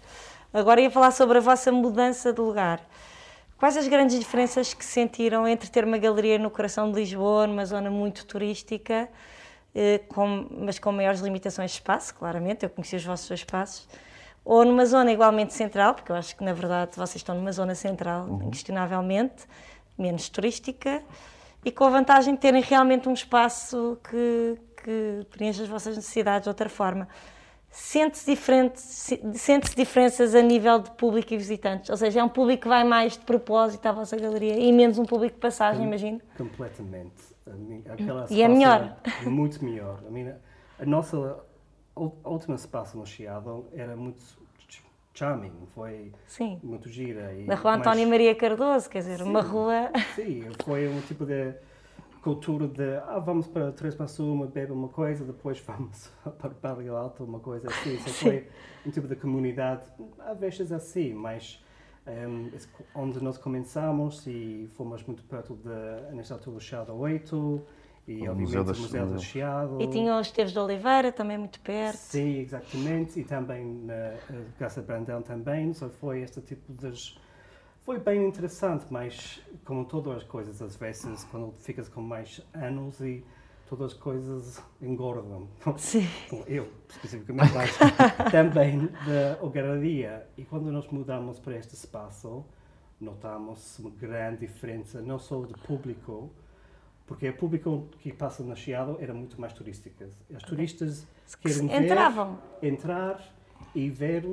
Agora 0.54 0.82
ia 0.82 0.90
falar 0.90 1.12
sobre 1.12 1.38
a 1.38 1.42
vossa 1.42 1.72
mudança 1.72 2.34
de 2.34 2.42
lugar. 2.42 2.82
Quais 3.60 3.76
as 3.76 3.90
grandes 3.90 4.18
diferenças 4.18 4.74
que 4.74 4.86
sentiram 4.86 5.46
entre 5.46 5.70
ter 5.70 5.84
uma 5.84 5.98
galeria 5.98 6.40
no 6.40 6.50
coração 6.50 6.90
de 6.90 6.98
Lisboa, 6.98 7.46
numa 7.46 7.66
zona 7.66 7.92
muito 7.92 8.26
turística, 8.26 9.10
eh, 9.76 10.00
com, 10.08 10.48
mas 10.50 10.80
com 10.80 10.94
maiores 10.94 11.20
limitações 11.20 11.72
de 11.72 11.76
espaço, 11.76 12.16
claramente, 12.16 12.64
eu 12.64 12.70
conheci 12.70 12.96
os 12.96 13.04
vossos 13.04 13.30
espaços, 13.30 13.86
ou 14.46 14.64
numa 14.64 14.86
zona 14.86 15.12
igualmente 15.12 15.54
central, 15.54 15.94
porque 15.94 16.10
eu 16.10 16.16
acho 16.16 16.38
que 16.38 16.44
na 16.44 16.54
verdade 16.54 16.92
vocês 16.96 17.18
estão 17.18 17.36
numa 17.36 17.52
zona 17.52 17.76
central, 17.76 18.28
uhum. 18.28 18.48
inquestionavelmente, 18.48 19.46
menos 19.98 20.30
turística, 20.30 21.04
e 21.66 21.70
com 21.70 21.84
a 21.84 21.90
vantagem 21.90 22.36
de 22.36 22.40
terem 22.40 22.62
realmente 22.62 23.10
um 23.10 23.14
espaço 23.14 24.00
que, 24.10 24.58
que 24.82 25.28
preenche 25.32 25.64
as 25.64 25.68
vossas 25.68 25.98
necessidades 25.98 26.44
de 26.44 26.50
outra 26.50 26.70
forma 26.70 27.10
sente-se 27.70 28.26
diferente, 28.26 28.80
sente 28.80 29.76
diferenças 29.76 30.34
a 30.36 30.42
nível 30.42 30.80
de 30.80 30.92
público 30.92 31.34
e 31.34 31.38
visitantes? 31.38 31.90
Ou 31.90 31.98
seja, 31.98 32.20
é 32.20 32.24
um 32.24 32.30
público 32.30 32.64
que 32.64 32.68
vai 32.68 32.84
mais 32.84 33.14
de 33.14 33.26
propósito 33.26 33.86
à 33.86 33.92
vossa 33.92 34.18
galeria 34.18 34.58
e 34.58 34.72
menos 34.72 34.98
um 34.98 35.06
público 35.06 35.36
de 35.36 35.42
passagem, 35.42 35.86
imagino? 35.86 36.22
Completamente. 36.38 37.30
Aquela 37.90 38.28
e 38.30 38.42
é 38.42 38.48
melhor? 38.48 38.96
Muito 39.26 39.64
melhor. 39.64 40.04
A, 40.08 40.12
minha, 40.12 40.40
a 40.80 40.86
nossa 40.86 41.40
última 41.96 42.56
espaço 42.56 42.98
no 42.98 43.06
Chiado 43.06 43.68
era 43.74 43.96
muito 43.96 44.24
charming, 45.14 45.52
foi 45.74 46.14
sim. 46.28 46.60
muito 46.64 46.88
gira. 46.88 47.34
E 47.34 47.46
da 47.46 47.56
Rua 47.56 47.76
António 47.76 48.08
Maria 48.08 48.34
Cardoso, 48.36 48.90
quer 48.90 49.00
dizer, 49.00 49.18
sim, 49.18 49.24
uma 49.24 49.42
rua... 49.42 49.92
Sim, 50.16 50.46
foi 50.64 50.88
um 50.88 51.02
tipo 51.02 51.26
de 51.26 51.54
cultura 52.22 52.68
de 52.68 52.96
ah, 52.98 53.20
vamos 53.20 53.48
para 53.48 53.72
Três 53.72 53.96
para 53.96 54.08
uma, 54.20 54.46
bebe 54.46 54.72
uma 54.72 54.90
coisa, 54.90 55.24
depois 55.26 55.60
vamos 55.66 56.12
para 56.38 56.50
Barrio 56.50 56.96
Alto, 56.96 57.24
uma 57.24 57.40
coisa 57.40 57.68
assim. 57.68 57.96
Isso 57.96 58.10
foi 58.14 58.48
um 58.86 58.92
tipo 58.92 59.08
de 59.08 59.16
comunidade, 59.16 59.84
às 60.20 60.38
vezes 60.38 60.72
assim, 60.72 61.14
mas 61.14 61.64
um, 62.08 62.50
onde 62.96 63.24
nós 63.24 63.38
começamos 63.38 64.26
e 64.28 64.70
fomos 64.74 65.04
muito 65.04 65.24
perto 65.24 65.56
de, 65.56 66.16
nesta 66.16 66.36
altura, 66.36 66.58
o 66.58 66.60
Chiado 66.60 66.94
8 66.94 67.62
e, 68.08 68.28
o 68.28 68.32
obviamente, 68.32 68.40
Museu 68.40 68.62
o 68.64 68.80
Museu 68.80 69.08
do 69.08 69.20
Chiado. 69.22 69.82
E 69.82 69.88
tinha 69.88 70.18
os 70.18 70.28
Esteves 70.28 70.52
de 70.52 70.60
Oliveira, 70.60 71.12
também 71.12 71.38
muito 71.38 71.60
perto. 71.60 71.98
Sim, 71.98 72.40
exatamente, 72.40 73.20
e 73.20 73.24
também 73.24 73.64
na 73.66 74.14
Graça 74.58 74.82
Brandão 74.82 75.22
também, 75.22 75.72
só 75.74 75.90
foi 75.90 76.22
este 76.22 76.42
tipo 76.42 76.74
de 76.74 76.92
foi 77.90 77.98
bem 77.98 78.24
interessante, 78.24 78.86
mas 78.92 79.42
como 79.66 79.84
todas 79.84 80.18
as 80.18 80.24
coisas, 80.24 80.62
às 80.62 80.76
vezes, 80.76 81.24
quando 81.32 81.52
ficas 81.58 81.90
com 81.90 82.04
mais 82.04 82.40
anos 82.54 83.02
e 83.02 83.26
todas 83.68 83.94
as 83.94 83.98
coisas 83.98 84.64
engordam. 84.80 85.48
Sim. 85.76 86.08
Eu, 86.46 86.68
especificamente, 86.88 87.52
mas 87.52 87.76
também 88.30 88.86
da 89.08 89.50
galeria. 89.50 90.30
E 90.38 90.46
quando 90.46 90.72
nós 90.72 90.88
mudamos 90.90 91.40
para 91.40 91.58
este 91.58 91.74
espaço, 91.74 92.46
notamos 93.02 93.80
uma 93.80 93.90
grande 93.90 94.42
diferença, 94.42 95.02
não 95.02 95.18
só 95.18 95.44
de 95.44 95.56
público, 95.56 96.30
porque 97.08 97.28
o 97.28 97.36
público 97.36 97.88
que 98.02 98.14
passa 98.14 98.44
na 98.44 98.54
Chiado 98.54 98.98
era 99.00 99.16
muito 99.16 99.42
mais 99.42 99.52
turístico. 99.52 100.04
As 100.32 100.44
turistas 100.44 101.08
querem 101.42 101.68
ver, 101.68 101.86
Entravam. 101.86 102.38
entrar 102.62 103.20
e 103.74 103.90
ver, 103.90 104.26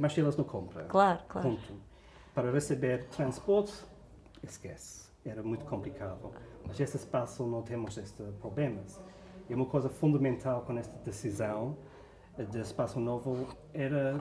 mas 0.00 0.18
elas 0.18 0.36
não 0.36 0.44
compram. 0.44 0.88
Claro, 0.88 1.20
claro. 1.28 1.50
Ponto 1.50 1.93
para 2.34 2.50
receber 2.50 3.04
transporte, 3.04 3.72
esquece. 4.42 5.08
Era 5.24 5.42
muito 5.42 5.64
complicado. 5.64 6.32
Mas 6.66 6.78
esse 6.80 6.96
espaço 6.96 7.46
não 7.46 7.62
temos 7.62 7.96
estes 7.96 8.26
problemas. 8.40 9.00
E 9.48 9.54
uma 9.54 9.66
coisa 9.66 9.88
fundamental 9.88 10.62
com 10.62 10.76
esta 10.76 10.96
decisão 10.98 11.76
de 12.50 12.60
espaço 12.60 12.98
novo 12.98 13.46
era 13.72 14.20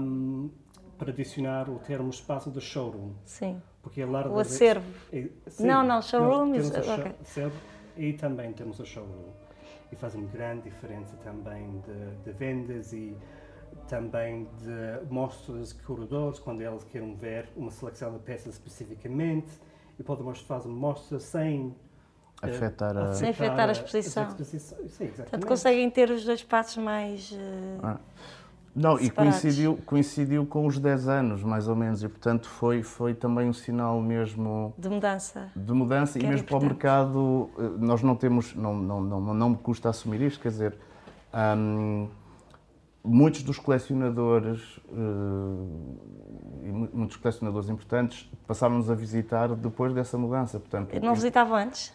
um, 0.00 0.50
para 0.96 1.10
adicionar 1.10 1.68
o 1.68 1.78
termo 1.78 2.10
espaço 2.10 2.50
de 2.50 2.60
showroom. 2.60 3.12
Sim. 3.24 3.60
Porque 3.82 4.00
a 4.02 4.06
larga 4.06 4.30
o 4.30 4.38
acervo. 4.38 4.86
É, 5.12 5.28
sim, 5.48 5.66
não, 5.66 5.82
não, 5.82 6.00
showroom. 6.00 6.52
Temos 6.52 6.70
o 6.70 6.92
okay. 6.92 7.14
acervo 7.20 7.56
e 7.96 8.12
também 8.12 8.52
temos 8.52 8.78
o 8.78 8.86
showroom. 8.86 9.32
E 9.90 9.96
faz 9.96 10.14
uma 10.14 10.26
grande 10.28 10.70
diferença 10.70 11.16
também 11.22 11.80
de, 11.80 12.24
de 12.24 12.32
vendas 12.32 12.92
e 12.92 13.16
também 13.88 14.48
de 14.58 15.12
mostras 15.12 15.68
de 15.68 15.82
corredores, 15.82 16.38
quando 16.38 16.60
eles 16.60 16.84
querem 16.84 17.14
ver 17.14 17.48
uma 17.56 17.70
seleção 17.70 18.12
de 18.12 18.18
peças 18.20 18.54
especificamente, 18.54 19.48
e 19.98 20.02
podemos 20.02 20.40
fazer 20.40 20.68
uma 20.68 20.76
mostra 20.76 21.18
sem 21.18 21.74
eh, 22.42 22.50
afetar, 22.50 22.96
a... 22.96 23.12
sem 23.12 23.30
afetar 23.30 23.68
a 23.68 23.72
exposição. 23.72 24.28
Sim, 24.38 25.08
Portanto, 25.08 25.46
conseguem 25.46 25.90
ter 25.90 26.10
os 26.10 26.24
dois 26.24 26.42
passos 26.42 26.76
mais. 26.76 27.30
Uh, 27.30 27.36
ah. 27.82 28.00
Não, 28.74 28.98
separados. 28.98 29.06
e 29.06 29.10
coincidiu, 29.10 29.78
coincidiu 29.86 30.46
com 30.46 30.66
os 30.66 30.80
10 30.80 31.06
anos, 31.06 31.44
mais 31.44 31.68
ou 31.68 31.76
menos, 31.76 32.02
e 32.02 32.08
portanto 32.08 32.48
foi, 32.48 32.82
foi 32.82 33.14
também 33.14 33.48
um 33.48 33.52
sinal 33.52 34.00
mesmo. 34.00 34.74
De 34.76 34.88
mudança. 34.88 35.48
De 35.54 35.72
mudança, 35.72 36.18
e 36.18 36.22
mesmo 36.22 36.40
importante. 36.40 36.48
para 36.48 36.58
o 36.58 36.62
mercado, 36.62 37.50
eh, 37.56 37.62
nós 37.78 38.02
não 38.02 38.16
temos, 38.16 38.52
não, 38.56 38.74
não, 38.74 39.00
não, 39.00 39.20
não 39.34 39.50
me 39.50 39.56
custa 39.56 39.90
assumir 39.90 40.20
isto, 40.22 40.40
quer 40.40 40.48
dizer. 40.48 40.76
Um, 41.32 42.08
muitos 43.04 43.42
dos 43.42 43.58
colecionadores 43.58 44.78
uh, 44.88 45.98
e 46.62 46.72
muitos 46.72 47.16
colecionadores 47.16 47.68
importantes 47.68 48.30
passaram-nos 48.46 48.90
a 48.90 48.94
visitar 48.94 49.54
depois 49.54 49.92
dessa 49.92 50.16
mudança. 50.16 50.58
Portanto, 50.58 50.98
não 51.02 51.14
visitavam 51.14 51.56
antes? 51.56 51.92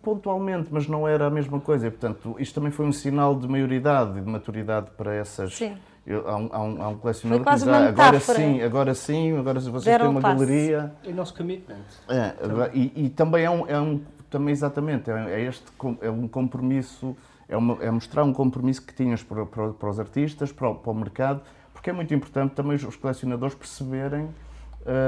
Pontualmente, 0.00 0.68
mas 0.70 0.86
não 0.86 1.06
era 1.06 1.26
a 1.26 1.30
mesma 1.30 1.60
coisa. 1.60 1.88
E, 1.88 1.90
portanto, 1.90 2.36
isto 2.38 2.54
também 2.54 2.70
foi 2.70 2.86
um 2.86 2.92
sinal 2.92 3.34
de 3.34 3.48
maioridade 3.48 4.18
e 4.18 4.20
de 4.20 4.30
maturidade 4.30 4.90
para 4.96 5.14
essas. 5.14 5.54
Sim. 5.54 5.76
Eu, 6.04 6.28
há, 6.28 6.36
um, 6.36 6.48
há, 6.52 6.62
um, 6.62 6.82
há 6.82 6.88
um 6.88 6.98
colecionador 6.98 7.44
que 7.44 7.54
diz, 7.54 7.68
ah, 7.68 7.88
agora 7.88 8.20
sim, 8.20 8.60
agora 8.60 8.94
sim, 8.94 9.38
agora 9.38 9.60
vocês 9.60 9.84
Deram 9.84 10.06
têm 10.06 10.10
uma 10.10 10.20
passe. 10.20 10.44
galeria. 10.44 10.92
É 11.04 11.12
nosso 11.12 11.34
commitment. 11.36 11.76
É, 12.08 12.34
e, 12.74 13.04
e, 13.04 13.08
também 13.10 13.44
é 13.44 13.50
um, 13.50 13.68
é 13.68 13.80
um 13.80 14.00
também 14.28 14.50
exatamente, 14.50 15.10
é, 15.10 15.40
é, 15.40 15.42
este, 15.42 15.64
é 16.00 16.10
um 16.10 16.26
compromisso, 16.26 17.14
é, 17.52 17.56
uma, 17.56 17.76
é 17.82 17.90
mostrar 17.90 18.24
um 18.24 18.32
compromisso 18.32 18.82
que 18.82 18.94
tinhas 18.94 19.22
para, 19.22 19.44
para, 19.44 19.72
para 19.72 19.90
os 19.90 20.00
artistas, 20.00 20.50
para 20.50 20.70
o, 20.70 20.74
para 20.74 20.90
o 20.90 20.94
mercado, 20.94 21.42
porque 21.72 21.90
é 21.90 21.92
muito 21.92 22.12
importante 22.14 22.54
também 22.54 22.76
os 22.76 22.96
colecionadores 22.96 23.54
perceberem 23.54 24.30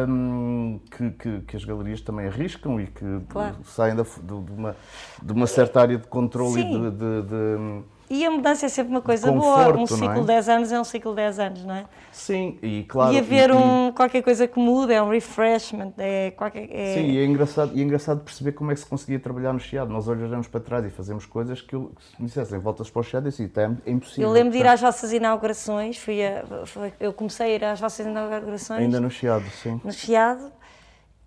um, 0.09 0.79
que, 0.91 1.11
que, 1.11 1.41
que, 1.41 1.57
as 1.57 1.65
galerias 1.65 2.01
também 2.01 2.27
arriscam 2.27 2.81
e 2.81 2.87
que 2.87 3.21
claro. 3.29 3.57
saem 3.65 3.97
da, 3.97 4.03
de, 4.03 4.21
de, 4.21 4.53
uma, 4.53 4.77
de 5.23 5.33
uma 5.33 5.47
certa 5.47 5.81
área 5.81 5.99
de 5.99 6.07
controle 6.07 6.63
Sim. 6.63 6.87
e 6.87 6.91
de, 6.91 7.23
de 7.23 7.83
e 8.15 8.25
a 8.25 8.31
mudança 8.31 8.65
é 8.67 8.69
sempre 8.69 8.93
uma 8.93 9.01
coisa 9.01 9.27
conforto, 9.27 9.73
boa. 9.73 9.83
Um 9.83 9.87
ciclo 9.89 10.15
de 10.25 10.31
é? 10.31 10.35
10 10.37 10.49
anos 10.49 10.73
é 10.73 10.81
um 10.81 10.85
ciclo 10.85 11.11
de 11.11 11.17
10 11.17 11.39
anos, 11.41 11.65
não 11.65 11.75
é? 11.75 11.85
Sim, 12.13 12.57
e 12.63 12.85
claro. 12.85 13.13
E 13.13 13.19
haver 13.19 13.51
um, 13.51 13.91
qualquer 13.91 14.23
coisa 14.23 14.47
que 14.47 14.57
muda, 14.57 14.95
é 14.95 15.03
um 15.03 15.11
refreshment, 15.11 15.93
é 15.99 16.31
qualquer. 16.31 16.69
É... 16.71 16.95
Sim, 16.95 17.11
e 17.11 17.19
é, 17.19 17.25
engraçado, 17.25 17.73
e 17.75 17.81
é 17.81 17.83
engraçado 17.83 18.21
perceber 18.21 18.53
como 18.53 18.71
é 18.71 18.75
que 18.75 18.81
se 18.81 18.87
conseguia 18.87 19.19
trabalhar 19.19 19.53
no 19.53 19.59
Chiado. 19.59 19.93
Nós 19.93 20.07
olhamos 20.07 20.47
para 20.47 20.61
trás 20.61 20.85
e 20.85 20.91
fazemos 20.91 21.27
coisas 21.27 21.61
que, 21.61 21.75
eu, 21.75 21.91
se 21.99 22.23
me 22.23 22.29
dissessem 22.29 22.57
voltas 22.61 22.89
para 22.89 23.01
o 23.01 23.03
Chiado, 23.03 23.27
eu 23.27 23.31
disse, 23.31 23.51
é 23.57 23.91
impossível. 23.91 24.29
Eu 24.29 24.33
lembro 24.33 24.53
de 24.53 24.59
ir 24.59 24.67
às 24.69 24.81
vossas 24.81 25.13
inaugurações, 25.13 25.99
fui 25.99 26.25
a, 26.25 26.45
foi, 26.67 26.93
eu 27.01 27.13
comecei 27.13 27.47
a 27.47 27.55
ir 27.57 27.65
às 27.65 27.81
vossas 27.81 28.07
inaugurações. 28.07 28.81
Ainda 28.81 29.01
no 29.01 29.11
Chiado, 29.11 29.45
sim. 29.51 29.81
No 29.83 29.91
Chiado, 29.91 30.53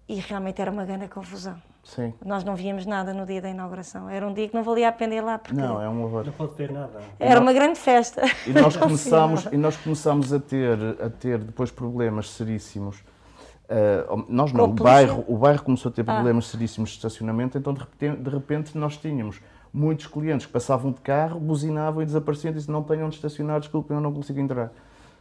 e 0.08 0.16
realmente 0.16 0.62
era 0.62 0.72
uma 0.72 0.86
grande 0.86 1.10
confusão. 1.10 1.62
Sim. 1.88 2.14
Nós 2.24 2.44
não 2.44 2.54
víamos 2.54 2.86
nada 2.86 3.14
no 3.14 3.26
dia 3.26 3.42
da 3.42 3.50
inauguração. 3.50 4.10
Era 4.10 4.28
um 4.28 4.34
dia 4.34 4.50
que 4.50 4.54
não 4.54 4.62
valia 4.62 4.90
a 4.90 4.92
pena 4.92 5.16
ir 5.16 5.22
lá. 5.22 5.38
Porque 5.38 5.60
não, 5.60 5.82
é 5.82 5.88
um 5.88 6.04
horror. 6.04 6.26
Não 6.26 6.34
pode 6.34 6.54
ver 6.56 6.70
nada. 6.70 7.00
Era 7.18 7.40
uma 7.40 7.54
grande 7.54 7.80
festa. 7.80 8.24
E 8.46 8.52
nós 8.52 8.76
começámos, 8.78 9.48
e 9.52 9.58
nós 9.58 9.78
começámos 9.78 10.34
a, 10.34 10.40
ter, 10.40 10.78
a 11.02 11.10
ter 11.10 11.40
depois 11.40 11.72
problemas 11.72 12.30
seríssimos. 12.32 12.98
Uh, 12.98 14.26
nós 14.28 14.52
não, 14.52 14.66
o 14.66 14.68
bairro, 14.68 15.24
o 15.28 15.38
bairro 15.38 15.64
começou 15.64 15.90
a 15.90 15.94
ter 15.94 16.02
ah. 16.02 16.16
problemas 16.16 16.46
ah. 16.46 16.52
seríssimos 16.52 16.90
de 16.90 16.96
estacionamento, 16.98 17.58
então 17.58 17.74
de 17.74 17.80
repente, 17.80 18.18
de 18.22 18.30
repente 18.30 18.78
nós 18.78 18.96
tínhamos 18.98 19.42
muitos 19.74 20.08
clientes 20.08 20.46
que 20.46 20.52
passavam 20.52 20.92
de 20.92 21.02
carro, 21.02 21.40
buzinavam 21.40 22.02
e 22.02 22.06
desapareciam 22.06 22.52
e 22.52 22.56
diziam 22.56 22.74
não 22.74 22.84
tenham 22.84 23.10
de 23.10 23.16
estacionar, 23.16 23.60
desculpem, 23.60 23.96
eu 23.96 24.02
não 24.02 24.14
consigo 24.14 24.40
entrar. 24.40 24.72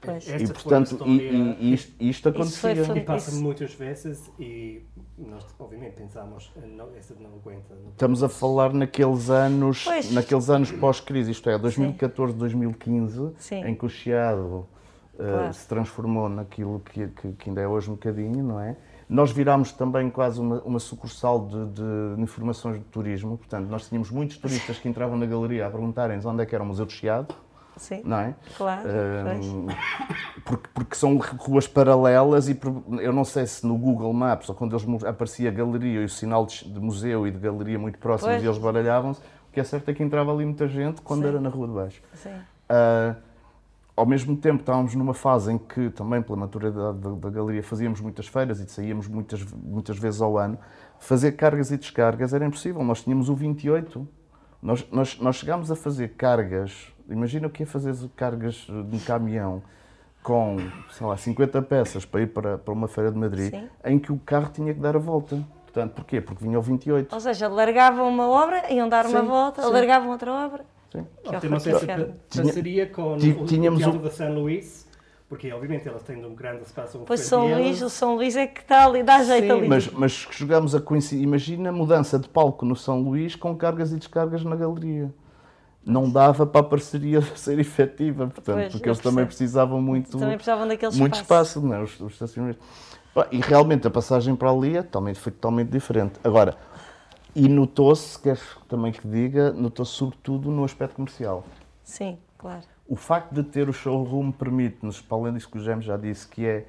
Pois. 0.00 0.28
E, 0.28 0.52
portanto, 0.52 1.04
e, 1.06 1.20
e, 1.60 1.72
isto, 1.72 1.92
isto 1.98 2.28
acontecia. 2.28 2.84
Foi, 2.84 2.98
e 2.98 3.00
passa 3.00 3.34
muitas 3.40 3.74
vezes 3.74 4.30
e 4.38 4.82
nós, 5.18 5.44
obviamente, 5.58 5.94
pensámos, 5.94 6.52
não, 6.76 6.94
essa 6.94 7.14
não 7.18 7.30
aguenta. 7.34 7.74
Não 7.74 7.90
Estamos 7.90 8.22
a 8.22 8.28
falar 8.28 8.72
naqueles 8.72 9.30
anos, 9.30 9.84
pois. 9.84 10.12
naqueles 10.12 10.50
anos 10.50 10.70
pós-crise, 10.72 11.30
isto 11.30 11.48
é, 11.48 11.58
2014, 11.58 12.32
Sim. 12.32 12.38
2015, 12.38 13.32
Sim. 13.38 13.64
em 13.64 13.74
que 13.74 13.86
o 13.86 13.88
Chiado 13.88 14.40
uh, 14.40 14.66
claro. 15.16 15.52
se 15.54 15.66
transformou 15.66 16.28
naquilo 16.28 16.80
que, 16.80 17.08
que, 17.08 17.32
que, 17.32 17.48
ainda 17.48 17.62
é 17.62 17.68
hoje 17.68 17.90
um 17.90 17.94
bocadinho, 17.94 18.44
não 18.44 18.60
é? 18.60 18.76
Nós 19.08 19.30
virámos 19.30 19.72
também 19.72 20.10
quase 20.10 20.40
uma, 20.40 20.60
uma 20.62 20.78
sucursal 20.80 21.46
de, 21.46 21.66
de, 21.66 22.20
informações 22.20 22.78
de 22.78 22.84
turismo, 22.84 23.38
portanto, 23.38 23.68
nós 23.68 23.88
tínhamos 23.88 24.10
muitos 24.10 24.36
turistas 24.36 24.78
que 24.78 24.88
entravam 24.88 25.16
na 25.16 25.26
galeria 25.26 25.66
a 25.66 25.70
perguntarem-nos 25.70 26.26
onde 26.26 26.42
é 26.42 26.46
que 26.46 26.54
era 26.54 26.62
o 26.62 26.66
Museu 26.66 26.84
do 26.84 26.92
Chiado, 26.92 27.34
Sim, 27.76 28.02
não 28.04 28.18
é? 28.18 28.34
Claro. 28.56 28.88
Um, 28.88 29.66
porque, 30.44 30.68
porque 30.72 30.94
são 30.94 31.16
ruas 31.18 31.66
paralelas 31.66 32.48
e 32.48 32.58
eu 33.00 33.12
não 33.12 33.24
sei 33.24 33.46
se 33.46 33.66
no 33.66 33.76
Google 33.76 34.12
Maps 34.12 34.48
ou 34.48 34.54
quando 34.54 34.74
eles 34.74 35.04
aparecia 35.04 35.50
a 35.50 35.52
galeria 35.52 36.00
e 36.00 36.04
o 36.04 36.08
sinal 36.08 36.46
de, 36.46 36.80
museu 36.80 37.26
e 37.26 37.30
de 37.30 37.38
galeria 37.38 37.78
muito 37.78 37.98
próximos 37.98 38.32
pois. 38.32 38.42
e 38.42 38.46
eles 38.46 38.58
baralhavam-se, 38.58 39.20
o 39.20 39.52
que 39.52 39.60
é 39.60 39.64
certo 39.64 39.90
é 39.90 39.94
que 39.94 40.02
entrava 40.02 40.32
ali 40.32 40.44
muita 40.44 40.66
gente 40.66 41.02
quando 41.02 41.22
Sim. 41.22 41.28
era 41.28 41.40
na 41.40 41.50
rua 41.50 41.68
de 41.68 41.74
baixo. 41.74 42.02
Sim. 42.14 42.30
Uh, 42.30 43.16
ao 43.96 44.06
mesmo 44.06 44.36
tempo 44.36 44.60
estávamos 44.60 44.94
numa 44.94 45.14
fase 45.14 45.52
em 45.52 45.58
que 45.58 45.90
também 45.90 46.22
pela 46.22 46.36
maturidade 46.36 46.98
da, 46.98 47.10
da, 47.10 47.30
galeria 47.30 47.62
fazíamos 47.62 48.00
muitas 48.00 48.26
feiras 48.26 48.60
e 48.60 48.68
saíamos 48.68 49.08
muitas, 49.08 49.42
muitas 49.52 49.98
vezes 49.98 50.20
ao 50.20 50.36
ano. 50.36 50.58
Fazer 50.98 51.32
cargas 51.32 51.70
e 51.70 51.76
descargas 51.76 52.32
era 52.32 52.44
impossível. 52.44 52.82
Nós 52.82 53.02
tínhamos 53.02 53.28
o 53.28 53.34
28. 53.34 54.06
Nós, 54.62 54.86
nós, 54.90 55.18
nós 55.18 55.36
chegámos 55.36 55.70
a 55.70 55.76
fazer 55.76 56.08
cargas 56.10 56.92
Imagina 57.08 57.46
o 57.46 57.50
que 57.50 57.62
é 57.62 57.66
fazer 57.66 57.94
cargas 58.16 58.66
de 58.66 58.96
um 58.96 58.98
caminhão 58.98 59.62
com, 60.26 60.56
sei 60.90 61.06
lá, 61.06 61.16
50 61.16 61.62
peças 61.62 62.04
para 62.04 62.22
ir 62.22 62.26
para, 62.26 62.58
para 62.58 62.74
uma 62.74 62.88
feira 62.88 63.12
de 63.12 63.16
Madrid, 63.16 63.50
Sim. 63.50 63.68
em 63.84 63.96
que 63.96 64.10
o 64.10 64.18
carro 64.18 64.50
tinha 64.52 64.74
que 64.74 64.80
dar 64.80 64.96
a 64.96 64.98
volta. 64.98 65.40
Portanto, 65.64 65.92
porquê? 65.92 66.20
Porque 66.20 66.42
vinha 66.42 66.56
ao 66.56 66.62
28. 66.62 67.12
Ou 67.12 67.20
seja, 67.20 67.46
largavam 67.46 68.08
uma 68.08 68.28
obra, 68.28 68.72
iam 68.72 68.88
dar 68.88 69.06
uma 69.06 69.22
volta, 69.22 69.62
sim. 69.62 69.70
largavam 69.70 70.10
outra 70.10 70.32
obra. 70.32 70.64
Sim. 70.90 71.06
Que 71.22 71.36
temos 71.38 71.64
essa 71.64 72.16
parceria 72.34 72.86
com 72.86 73.16
Tínhamos 73.46 73.80
o 73.82 73.84
Teatro 73.84 74.02
da 74.02 74.10
São 74.10 74.34
Luís, 74.34 74.88
porque 75.28 75.52
obviamente 75.52 75.86
elas 75.86 76.02
têm 76.02 76.24
um 76.24 76.34
grande 76.34 76.62
espaço 76.62 76.98
Pois 77.06 77.20
São 77.20 77.54
Luís, 77.54 77.80
o 77.82 77.90
São 77.90 78.16
Luís 78.16 78.34
é 78.34 78.48
que 78.48 78.62
está 78.62 78.84
ali, 78.84 79.04
dá 79.04 79.22
jeito 79.22 79.46
Sim, 79.46 79.52
ali. 79.52 79.68
Mas, 79.68 79.88
mas 79.92 80.26
jogamos 80.32 80.74
a 80.74 80.80
coincidir, 80.80 81.22
imagina 81.22 81.68
a 81.68 81.72
mudança 81.72 82.18
de 82.18 82.28
palco 82.28 82.64
no 82.64 82.74
São 82.74 83.00
Luís 83.00 83.36
com 83.36 83.54
cargas 83.54 83.92
e 83.92 83.96
descargas 83.96 84.42
na 84.42 84.56
galeria 84.56 85.12
não 85.86 86.10
dava 86.10 86.44
para 86.44 86.60
a 86.60 86.64
parceria 86.64 87.22
ser 87.36 87.58
efetiva, 87.60 88.26
portanto, 88.26 88.56
pois, 88.56 88.72
porque 88.72 88.88
eles 88.88 88.98
também 88.98 89.24
precisavam 89.24 89.80
muito, 89.80 90.18
também 90.18 90.36
precisavam 90.36 90.66
daquele 90.66 90.96
muito 90.96 91.14
espaço, 91.14 91.60
espaço 91.60 91.66
não 91.66 91.74
é? 91.74 91.82
os, 91.82 92.00
os 92.00 92.12
estacionamentos. 92.12 92.62
E 93.30 93.40
realmente 93.40 93.86
a 93.86 93.90
passagem 93.90 94.36
para 94.36 94.50
ali 94.50 94.76
é 94.76 94.82
totalmente, 94.82 95.18
foi 95.18 95.32
totalmente 95.32 95.70
diferente. 95.70 96.20
Agora, 96.22 96.54
e 97.34 97.48
notou-se, 97.48 98.18
queres 98.18 98.42
também 98.68 98.92
que 98.92 99.06
diga, 99.08 99.52
notou-se 99.52 99.92
sobretudo 99.92 100.50
no 100.50 100.64
aspecto 100.64 100.96
comercial. 100.96 101.44
Sim, 101.82 102.18
claro. 102.36 102.62
O 102.86 102.96
facto 102.96 103.32
de 103.32 103.42
ter 103.42 103.68
o 103.68 103.72
showroom 103.72 104.30
permite-nos, 104.30 105.00
para 105.00 105.16
além 105.16 105.34
disso 105.34 105.48
que 105.48 105.56
o 105.56 105.60
James 105.60 105.84
já 105.84 105.96
disse, 105.96 106.28
que 106.28 106.44
é 106.44 106.66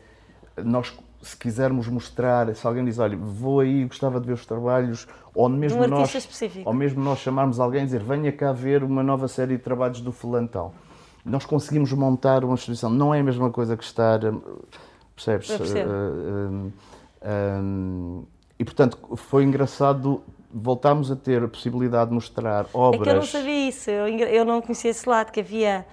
nós 0.63 0.97
se 1.21 1.35
quisermos 1.35 1.87
mostrar, 1.87 2.53
se 2.55 2.65
alguém 2.65 2.85
diz, 2.85 2.99
olha, 2.99 3.17
vou 3.17 3.59
aí, 3.59 3.85
gostava 3.85 4.19
de 4.19 4.27
ver 4.27 4.33
os 4.33 4.45
trabalhos, 4.45 5.07
ou 5.33 5.49
mesmo, 5.49 5.83
um 5.83 5.87
nós, 5.87 6.13
específico. 6.13 6.67
ou 6.67 6.73
mesmo 6.73 7.03
nós 7.03 7.19
chamarmos 7.19 7.59
alguém 7.59 7.81
e 7.81 7.85
dizer, 7.85 8.01
venha 8.01 8.31
cá 8.31 8.51
ver 8.51 8.83
uma 8.83 9.03
nova 9.03 9.27
série 9.27 9.57
de 9.57 9.63
trabalhos 9.63 10.01
do 10.01 10.11
fulantão. 10.11 10.71
Nós 11.25 11.45
conseguimos 11.45 11.91
montar 11.91 12.45
uma 12.45 12.55
exposição. 12.55 12.89
Não 12.89 13.13
é 13.13 13.19
a 13.19 13.23
mesma 13.23 13.51
coisa 13.51 13.75
que 13.75 13.83
estar, 13.83 14.19
percebes? 15.13 15.49
Uh, 15.49 15.63
uh, 15.63 16.71
uh, 17.21 18.27
e, 18.57 18.63
portanto, 18.63 18.97
foi 19.17 19.43
engraçado 19.43 20.23
voltámos 20.49 21.11
a 21.11 21.15
ter 21.15 21.43
a 21.43 21.47
possibilidade 21.47 22.09
de 22.09 22.15
mostrar 22.15 22.65
obras... 22.73 23.01
É 23.01 23.03
que 23.03 23.09
eu 23.09 23.15
não 23.15 23.25
sabia 23.25 23.69
isso, 23.69 23.89
eu, 23.91 24.07
eu 24.07 24.45
não 24.45 24.61
conhecia 24.61 24.91
esse 24.91 25.07
lado, 25.07 25.31
que 25.31 25.41
havia 25.41 25.85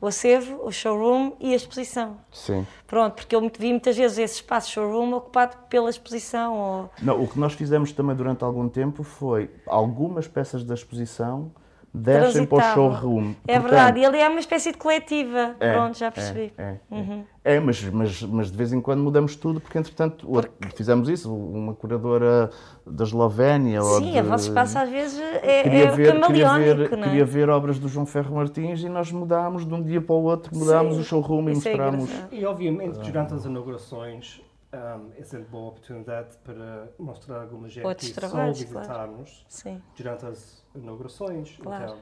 o 0.00 0.06
acervo, 0.06 0.60
o 0.64 0.72
showroom 0.72 1.32
e 1.38 1.52
a 1.52 1.56
exposição. 1.56 2.16
Sim. 2.32 2.66
Pronto, 2.86 3.14
porque 3.14 3.36
eu 3.36 3.40
vi 3.40 3.70
muitas 3.70 3.96
vezes 3.96 4.18
esse 4.18 4.34
espaço 4.36 4.70
showroom 4.70 5.12
ocupado 5.12 5.56
pela 5.68 5.90
exposição. 5.90 6.56
Ou... 6.56 6.90
Não, 7.02 7.22
o 7.22 7.28
que 7.28 7.38
nós 7.38 7.52
fizemos 7.52 7.92
também 7.92 8.16
durante 8.16 8.42
algum 8.42 8.68
tempo 8.68 9.02
foi 9.02 9.50
algumas 9.66 10.26
peças 10.26 10.64
da 10.64 10.74
exposição 10.74 11.52
descem 11.92 12.46
para 12.46 12.58
o 12.58 12.74
showroom. 12.74 13.34
É 13.46 13.54
Portanto, 13.54 13.62
verdade, 13.62 14.00
e 14.00 14.04
ele 14.04 14.16
é 14.18 14.28
uma 14.28 14.40
espécie 14.40 14.72
de 14.72 14.78
coletiva. 14.78 15.56
É, 15.58 15.72
Pronto, 15.72 15.98
já 15.98 16.10
percebi. 16.10 16.52
É, 16.56 16.62
é, 16.62 16.80
uhum. 16.90 17.24
é, 17.44 17.56
é 17.56 17.60
mas, 17.60 17.82
mas, 17.84 18.22
mas 18.22 18.50
de 18.50 18.56
vez 18.56 18.72
em 18.72 18.80
quando 18.80 19.02
mudamos 19.02 19.34
tudo, 19.36 19.60
porque 19.60 19.76
entretanto 19.76 20.26
porque... 20.26 20.76
fizemos 20.76 21.08
isso, 21.08 21.34
uma 21.34 21.74
curadora 21.74 22.50
da 22.86 23.04
Eslovénia. 23.04 23.82
Sim, 23.82 24.12
de... 24.12 24.18
a 24.18 24.22
vosso 24.22 24.48
espaço 24.48 24.78
às 24.78 24.88
vezes 24.88 25.20
é, 25.20 25.62
queria 25.62 25.84
é 25.84 25.90
ver, 25.90 26.20
queria 26.20 26.52
ver, 26.54 26.80
é? 26.80 26.88
queria 26.88 27.24
ver 27.24 27.50
obras 27.50 27.78
do 27.78 27.88
João 27.88 28.06
Ferro 28.06 28.36
Martins 28.36 28.82
e 28.82 28.88
nós 28.88 29.10
mudámos 29.10 29.66
de 29.66 29.74
um 29.74 29.82
dia 29.82 30.00
para 30.00 30.14
o 30.14 30.22
outro, 30.22 30.56
mudámos 30.56 30.94
Sim, 30.94 31.00
o 31.00 31.04
showroom 31.04 31.48
e 31.48 31.52
é 31.52 31.54
mostramos. 31.54 32.10
e 32.30 32.44
obviamente, 32.44 32.98
durante 32.98 33.34
as 33.34 33.44
inaugurações, 33.44 34.40
um, 34.72 35.10
é 35.18 35.24
sempre 35.24 35.48
boa 35.48 35.68
oportunidade 35.70 36.36
para 36.44 36.88
mostrar 36.98 37.42
alguma 37.42 37.68
gente 37.68 37.86
Outros 37.86 38.10
que 38.10 38.20
só 38.20 38.46
visitar-nos 38.46 39.46
claro. 39.62 39.82
durante 39.96 40.26
as 40.26 40.64
inaugurações. 40.74 41.58
Claro. 41.60 41.84
Então, 41.84 41.98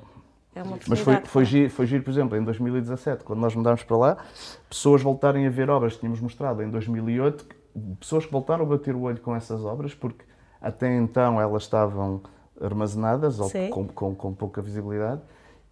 é 0.55 0.63
uma 0.63 0.79
Mas 0.87 1.01
foi, 1.01 1.17
foi, 1.25 1.45
giro, 1.45 1.71
foi 1.71 1.87
giro, 1.87 2.03
por 2.03 2.11
exemplo, 2.11 2.37
em 2.37 2.45
2017, 2.45 3.25
quando 3.25 3.41
nós 3.41 3.55
mudámos 3.55 3.83
para 3.85 3.97
lá, 3.97 4.17
pessoas 4.69 5.03
voltarem 5.03 5.47
a 5.47 5.51
ver 5.51 5.71
obras 5.71 5.95
que 5.95 6.01
tínhamos 6.01 6.21
mostrado 6.21 6.63
em 6.63 6.71
2008, 6.71 7.47
pessoas 8.01 8.27
que 8.27 8.33
voltaram 8.33 8.65
a 8.65 8.69
bater 8.69 8.95
o 8.95 9.03
olho 9.03 9.21
com 9.21 9.35
essas 9.35 9.65
obras, 9.65 9.95
porque 9.95 10.25
até 10.61 10.95
então 10.95 11.41
elas 11.41 11.63
estavam 11.63 12.23
armazenadas 12.61 13.39
ou 13.39 13.51
com, 13.71 13.87
com, 13.87 14.15
com, 14.15 14.35
pouca 14.35 14.61
visibilidade. 14.61 15.21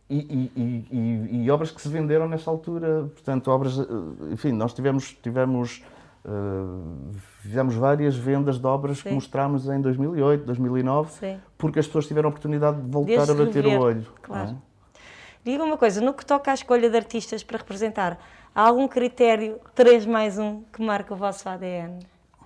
E, 0.09 0.19
e, 0.57 0.87
e, 0.93 1.45
e, 1.45 1.51
obras 1.51 1.73
que 1.73 1.83
se 1.83 1.89
venderam 1.89 2.29
nessa 2.29 2.49
altura, 2.49 3.11
portanto, 3.13 3.49
obras, 3.51 3.77
eh, 3.77 3.85
enfim, 4.31 4.53
nós 4.53 4.73
tivemos, 4.73 5.13
tivemos 5.21 5.83
Uh, 6.29 7.13
fizemos 7.41 7.77
várias 7.77 8.17
vendas 8.17 8.59
de 8.59 8.67
obras 8.67 8.99
Sim. 8.99 9.05
que 9.11 9.15
mostrámos 9.15 9.69
em 9.69 9.81
2008, 9.81 10.45
2009, 10.45 11.13
Sim. 11.13 11.41
porque 11.57 11.79
as 11.79 11.87
pessoas 11.87 12.09
tiveram 12.09 12.29
a 12.29 12.31
oportunidade 12.31 12.81
de 12.83 12.91
voltar 12.91 13.25
Desde 13.27 13.31
a 13.31 13.35
bater 13.47 13.63
rever. 13.65 13.79
o 13.81 13.83
olho. 13.85 14.07
Claro. 14.23 14.51
É? 14.51 15.01
Diga 15.45 15.63
uma 15.63 15.77
coisa, 15.77 16.01
no 16.01 16.13
que 16.13 16.27
toca 16.27 16.51
à 16.51 16.55
escolha 16.55 16.91
de 16.91 16.97
artistas 16.97 17.45
para 17.45 17.59
representar, 17.59 18.19
há 18.53 18.63
algum 18.63 18.89
critério 18.89 19.61
3 19.77 20.05
mais 20.07 20.37
1 20.37 20.65
que 20.73 20.83
marca 20.83 21.15
o 21.15 21.17
vosso 21.17 21.49
ADN? 21.49 22.01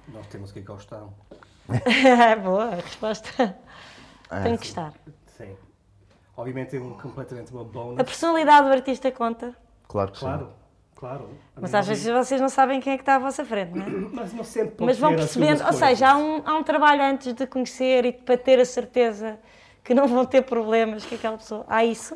Nós 0.09 0.27
temos 0.27 0.53
que 0.53 0.61
gostar. 0.61 1.05
Boa, 2.45 2.65
a 2.67 2.75
resposta. 2.75 3.57
É, 4.31 4.43
Tem 4.43 4.57
que 4.59 4.67
estar. 4.67 4.93
Sim. 5.27 5.57
Obviamente 6.37 6.77
é 6.77 6.81
um, 6.81 6.91
completamente 6.99 7.51
uma 7.53 7.63
A 7.63 7.65
bônus. 7.65 7.97
personalidade 8.03 8.67
do 8.67 8.73
artista 8.75 9.11
conta, 9.11 9.55
Claro 9.89 10.13
que 10.13 10.19
sim. 10.19 10.27
Claro, 11.01 11.31
mas 11.59 11.75
às 11.75 11.87
vezes 11.89 12.13
vocês 12.13 12.39
não 12.41 12.51
sabem 12.51 12.79
quem 12.79 12.93
é 12.93 12.97
que 12.97 13.03
está 13.03 13.17
à 13.17 13.19
vossa 13.19 13.43
frente, 13.43 13.71
não 13.75 13.87
é? 13.87 13.89
Mas 14.13 14.35
não 14.35 14.45
sempre 14.45 14.73
pode 14.73 14.85
Mas 14.85 14.99
vão 14.99 15.17
percebendo, 15.17 15.65
ou 15.65 15.73
seja, 15.73 16.11
há 16.11 16.17
um, 16.19 16.43
há 16.45 16.55
um 16.59 16.63
trabalho 16.63 17.03
antes 17.03 17.33
de 17.33 17.47
conhecer 17.47 18.05
e 18.05 18.13
para 18.13 18.37
ter 18.37 18.61
a 18.61 18.65
certeza 18.67 19.39
que 19.83 19.95
não 19.95 20.07
vão 20.07 20.27
ter 20.27 20.43
problemas 20.43 21.07
com 21.07 21.15
aquela 21.15 21.39
pessoa. 21.39 21.65
Há 21.67 21.83
isso? 21.87 22.15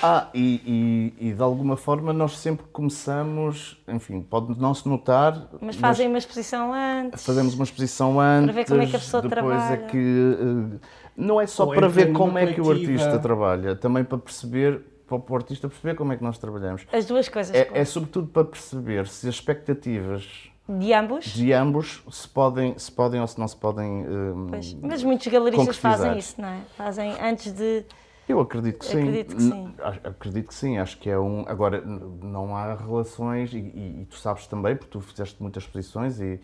Ah, 0.00 0.28
e, 0.32 1.12
e- 1.18 1.28
e 1.30 1.32
de 1.32 1.42
alguma 1.42 1.76
forma 1.76 2.12
nós 2.12 2.38
sempre 2.38 2.64
começamos, 2.72 3.82
enfim, 3.88 4.20
pode 4.22 4.60
não 4.60 4.74
se 4.74 4.88
notar, 4.88 5.48
Mas 5.60 5.74
fazem 5.74 6.06
uma 6.06 6.18
exposição 6.18 6.72
antes. 6.72 7.24
fazemos 7.24 7.54
uma 7.54 7.64
exposição 7.64 8.20
antes, 8.20 8.54
ver 8.54 8.64
como 8.66 8.82
é 8.82 8.86
que 8.86 8.94
a 8.94 8.98
pessoa 8.98 9.22
depois 9.22 9.40
trabalha. 9.42 9.74
é 9.74 9.86
que 9.88 10.36
eh, 10.76 10.78
não 11.16 11.40
é 11.40 11.46
só 11.46 11.64
Ou 11.64 11.74
para 11.74 11.88
ver 11.88 12.12
como 12.12 12.38
é 12.38 12.52
que 12.52 12.60
o 12.60 12.70
artista 12.70 13.18
trabalha, 13.18 13.74
também 13.74 14.04
para 14.04 14.18
perceber, 14.18 14.82
para 15.06 15.16
o 15.32 15.36
artista 15.36 15.68
perceber 15.68 15.94
como 15.96 16.12
é 16.12 16.16
que 16.16 16.22
nós 16.22 16.38
trabalhamos. 16.38 16.86
As 16.92 17.04
duas 17.06 17.28
coisas. 17.28 17.54
É, 17.54 17.64
claro. 17.64 17.80
é 17.80 17.84
sobretudo 17.84 18.28
para 18.28 18.44
perceber 18.44 19.06
se 19.06 19.28
as 19.28 19.34
expectativas 19.34 20.50
De 20.68 20.92
ambos. 20.92 21.26
de 21.26 21.52
ambos 21.52 22.02
se 22.10 22.26
podem, 22.28 22.78
se 22.78 22.90
podem 22.90 23.20
ou 23.20 23.26
se 23.26 23.38
não 23.38 23.46
se 23.48 23.56
podem. 23.56 24.02
eh, 24.02 24.06
Pois, 24.50 24.74
mas 24.74 25.02
muitos 25.04 25.26
galeristas 25.26 25.76
fazem 25.76 26.16
isso, 26.18 26.40
não 26.40 26.48
é? 26.48 26.60
Fazem 26.76 27.12
antes 27.20 27.52
de. 27.52 27.84
Eu 28.26 28.40
acredito 28.40 28.78
que 28.78 28.86
sim. 28.86 28.98
Acredito 29.00 29.36
que 29.36 29.42
sim. 29.42 29.74
Acredito 30.02 30.48
que 30.48 30.54
sim. 30.54 30.78
Acho 30.78 30.98
que 30.98 31.10
é 31.10 31.18
um. 31.18 31.44
Agora, 31.46 31.82
não 31.84 32.56
há 32.56 32.74
relações, 32.74 33.52
e, 33.52 33.58
e- 33.58 34.00
e 34.02 34.06
tu 34.08 34.16
sabes 34.16 34.46
também, 34.46 34.74
porque 34.74 34.90
tu 34.90 35.00
fizeste 35.02 35.42
muitas 35.42 35.64
exposições, 35.64 36.18
e, 36.20 36.40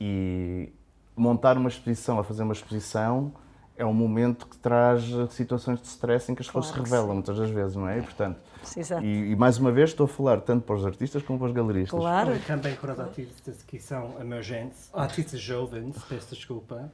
e 0.00 0.72
montar 1.16 1.56
uma 1.56 1.68
exposição, 1.68 2.20
a 2.20 2.24
fazer 2.24 2.44
uma 2.44 2.52
exposição, 2.52 3.32
é 3.76 3.84
um 3.84 3.92
momento 3.92 4.46
que 4.46 4.56
traz 4.58 5.02
eh, 5.10 5.26
situações 5.30 5.80
de 5.80 5.86
stress 5.88 6.30
em 6.30 6.34
que 6.34 6.42
as 6.42 6.46
pessoas 6.46 6.66
Claro 6.66 6.78
se 6.84 6.84
que 6.84 6.90
revelam 6.94 7.14
muitas 7.14 7.36
das 7.38 7.50
vezes, 7.50 7.74
não 7.76 7.88
é? 7.88 7.98
E, 7.98 8.02
portanto, 8.02 8.38
Exato. 8.76 9.04
e, 9.04 9.32
e 9.32 9.36
mais 9.36 9.58
uma 9.58 9.72
vez 9.72 9.90
estou 9.90 10.04
a 10.04 10.08
falar 10.08 10.40
tanto 10.42 10.64
para 10.64 10.76
os 10.76 10.86
artistas 10.86 11.22
como 11.22 11.38
para 11.38 11.48
os 11.48 11.52
galeristas. 11.54 11.98
Claro. 11.98 12.34
E 12.34 12.38
também 12.40 12.74
para 12.76 12.92
os 12.92 13.00
artistas 13.00 13.62
que 13.62 13.78
são 13.80 14.20
emergentes, 14.20 14.88
artistas 14.92 15.40
jovens, 15.40 15.96
peço 16.08 16.34
desculpa. 16.34 16.90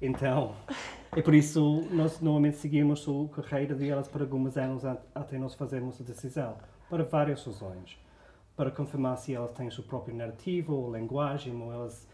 Então, 0.00 0.54
é 1.16 1.22
por 1.22 1.34
isso 1.34 1.86
nós 1.90 2.20
normalmente 2.20 2.56
seguimos 2.56 3.06
a 3.08 3.42
carreira 3.42 3.74
delas 3.74 4.08
por 4.08 4.20
alguns 4.20 4.56
anos 4.56 4.84
an- 4.84 4.98
até 5.14 5.38
nós 5.38 5.54
fazermos 5.54 6.00
a 6.00 6.04
decisão, 6.04 6.54
para 6.90 7.04
várias 7.04 7.44
razões. 7.44 7.96
Para 8.56 8.70
confirmar 8.70 9.16
se 9.18 9.32
elas 9.34 9.50
têm 9.52 9.68
o 9.68 9.72
seu 9.72 9.84
próprio 9.84 10.14
narrativo, 10.14 10.74
ou 10.74 10.92
linguagem, 10.94 11.54
ou 11.60 11.72
elas, 11.72 12.06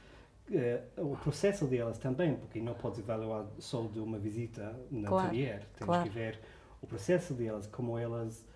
eh, 0.52 0.82
o 0.96 1.16
processo 1.16 1.66
delas 1.66 1.98
também, 1.98 2.34
porque 2.36 2.60
não 2.60 2.74
podes 2.74 3.00
avaliar 3.00 3.46
só 3.58 3.82
de 3.82 3.98
uma 4.00 4.18
visita 4.18 4.74
no 4.90 5.06
Claro, 5.06 5.26
atelier. 5.28 5.60
Tens 5.76 5.86
claro. 5.86 6.02
que 6.04 6.08
ver 6.10 6.38
o 6.82 6.86
processo 6.86 7.34
delas, 7.34 7.66
como 7.66 7.98
elas 7.98 8.46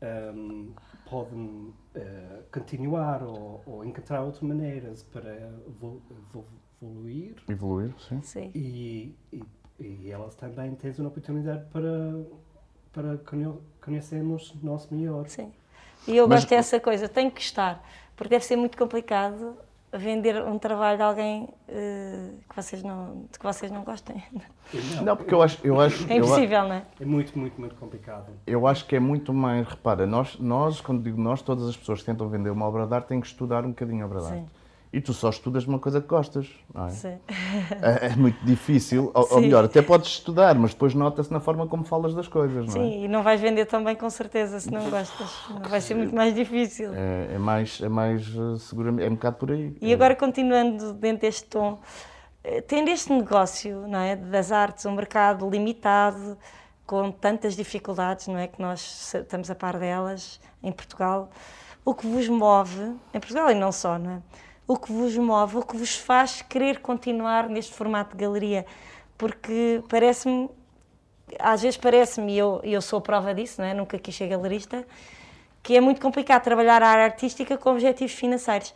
ehm, 0.00 0.70
podem 1.08 1.72
eh, 1.94 2.42
continuar 2.52 3.22
ou, 3.22 3.62
ou 3.66 3.84
encontrar 3.84 4.22
outras 4.22 4.42
maneiras 4.42 5.02
para 5.04 5.34
evol- 5.66 6.02
evol- 6.30 6.44
evoluir 6.82 7.36
Evoluir, 7.48 7.92
sim. 7.98 8.20
Sim. 8.22 8.50
e, 8.54 9.14
e, 9.32 9.42
e 9.80 10.10
elas 10.10 10.34
também 10.36 10.74
têm 10.76 10.92
uma 10.98 11.08
oportunidade 11.08 11.64
para, 11.70 11.90
para 12.92 13.18
conhe- 13.18 13.58
conhecermos 13.84 14.54
nós 14.62 14.88
melhor. 14.90 15.28
Sim. 15.28 15.52
E 16.06 16.16
eu 16.16 16.28
Mas- 16.28 16.40
gosto 16.40 16.50
dessa 16.50 16.78
coisa, 16.80 17.08
tem 17.08 17.28
que 17.30 17.40
estar, 17.40 17.84
porque 18.16 18.30
deve 18.30 18.44
ser 18.44 18.56
muito 18.56 18.78
complicado 18.78 19.56
vender 19.92 20.42
um 20.42 20.58
trabalho 20.58 20.98
de 20.98 21.02
alguém 21.02 21.48
eh, 21.68 22.30
que, 22.48 22.56
vocês 22.56 22.82
não, 22.82 23.26
de 23.30 23.38
que 23.38 23.44
vocês 23.44 23.70
não 23.70 23.82
gostem. 23.82 24.22
E 24.72 25.02
Não, 25.02 25.16
porque 25.16 25.32
eu 25.32 25.42
acho. 25.42 25.58
Eu 25.64 25.80
acho 25.80 26.06
É 26.10 26.14
eu 26.14 26.24
impossível, 26.24 26.62
não 26.64 26.74
é? 26.74 26.82
É 27.00 27.04
muito, 27.04 27.38
muito, 27.38 27.58
muito 27.58 27.74
complicado. 27.76 28.26
Eu 28.46 28.66
acho 28.66 28.86
que 28.86 28.96
é 28.96 29.00
muito 29.00 29.32
mais. 29.32 29.66
Repara, 29.66 30.06
nós, 30.06 30.38
nós, 30.38 30.80
quando 30.80 31.02
digo 31.02 31.20
nós, 31.20 31.40
todas 31.40 31.68
as 31.68 31.76
pessoas 31.76 32.00
que 32.00 32.06
tentam 32.06 32.28
vender 32.28 32.50
uma 32.50 32.66
obra 32.66 32.86
de 32.86 32.94
arte 32.94 33.08
têm 33.08 33.20
que 33.20 33.26
estudar 33.26 33.64
um 33.64 33.68
bocadinho 33.68 34.02
a 34.02 34.06
obra 34.06 34.20
de 34.20 34.26
arte. 34.26 34.38
Sim. 34.38 34.46
E 34.92 35.00
tu 35.00 35.12
só 35.12 35.28
estudas 35.28 35.66
uma 35.66 35.78
coisa 35.78 36.00
que 36.00 36.06
gostas, 36.06 36.48
não 36.74 36.86
é? 36.86 36.90
Sim. 36.90 37.18
É, 37.82 38.06
é 38.06 38.16
muito 38.16 38.38
difícil, 38.44 39.10
ou, 39.14 39.22
ou 39.22 39.28
Sim. 39.28 39.40
melhor, 39.42 39.64
até 39.64 39.82
podes 39.82 40.08
estudar, 40.10 40.54
mas 40.54 40.72
depois 40.72 40.94
nota-se 40.94 41.30
na 41.30 41.40
forma 41.40 41.66
como 41.66 41.84
falas 41.84 42.14
das 42.14 42.26
coisas, 42.26 42.66
não 42.66 42.82
é? 42.82 42.86
Sim, 42.86 43.04
e 43.04 43.08
não 43.08 43.22
vais 43.22 43.40
vender 43.40 43.66
tão 43.66 43.84
bem 43.84 43.94
com 43.94 44.08
certeza 44.08 44.58
se 44.60 44.70
não 44.70 44.88
gostas. 44.88 45.28
Vai 45.68 45.80
ser 45.80 45.94
muito 45.94 46.14
mais 46.14 46.34
difícil. 46.34 46.92
É, 46.94 47.34
é 47.34 47.38
mais, 47.38 47.80
é 47.82 47.88
mais 47.88 48.26
eh, 48.28 48.58
seguramente, 48.58 49.06
é 49.06 49.10
um 49.10 49.14
bocado 49.14 49.36
por 49.36 49.50
aí. 49.50 49.76
E 49.80 49.92
agora, 49.92 50.16
continuando 50.16 50.94
dentro 50.94 51.20
deste 51.20 51.44
tom, 51.44 51.78
eh, 52.42 52.62
tendo 52.62 52.88
este 52.88 53.12
negócio 53.12 53.86
não 53.86 54.00
é, 54.00 54.16
das 54.16 54.50
artes, 54.50 54.86
um 54.86 54.92
mercado 54.92 55.48
limitado, 55.50 56.38
com 56.86 57.12
tantas 57.12 57.54
dificuldades, 57.54 58.26
não 58.28 58.38
é, 58.38 58.46
que 58.46 58.62
nós 58.62 59.12
estamos 59.14 59.50
a 59.50 59.54
par 59.54 59.78
delas 59.78 60.40
em 60.62 60.72
Portugal, 60.72 61.28
o 61.84 61.94
que 61.94 62.06
vos 62.06 62.26
move, 62.30 62.96
em 63.12 63.20
Portugal 63.20 63.50
e 63.50 63.54
não 63.54 63.70
só, 63.70 63.98
não 63.98 64.10
é? 64.12 64.22
O 64.68 64.76
que 64.76 64.92
vos 64.92 65.16
move, 65.16 65.56
o 65.56 65.62
que 65.62 65.78
vos 65.78 65.96
faz 65.96 66.42
querer 66.42 66.80
continuar 66.80 67.48
neste 67.48 67.72
formato 67.72 68.14
de 68.14 68.22
galeria? 68.22 68.66
Porque 69.16 69.82
parece-me, 69.88 70.50
às 71.38 71.62
vezes 71.62 71.78
parece-me, 71.78 72.34
e 72.34 72.38
eu, 72.38 72.60
eu 72.62 72.82
sou 72.82 73.00
prova 73.00 73.34
disso, 73.34 73.62
não 73.62 73.66
é? 73.66 73.72
Nunca 73.72 73.98
quis 73.98 74.14
ser 74.14 74.28
galerista, 74.28 74.86
que 75.62 75.74
é 75.74 75.80
muito 75.80 76.02
complicado 76.02 76.42
trabalhar 76.44 76.82
a 76.82 76.88
área 76.88 77.04
artística 77.04 77.56
com 77.56 77.70
objetivos 77.70 78.12
financeiros. 78.12 78.74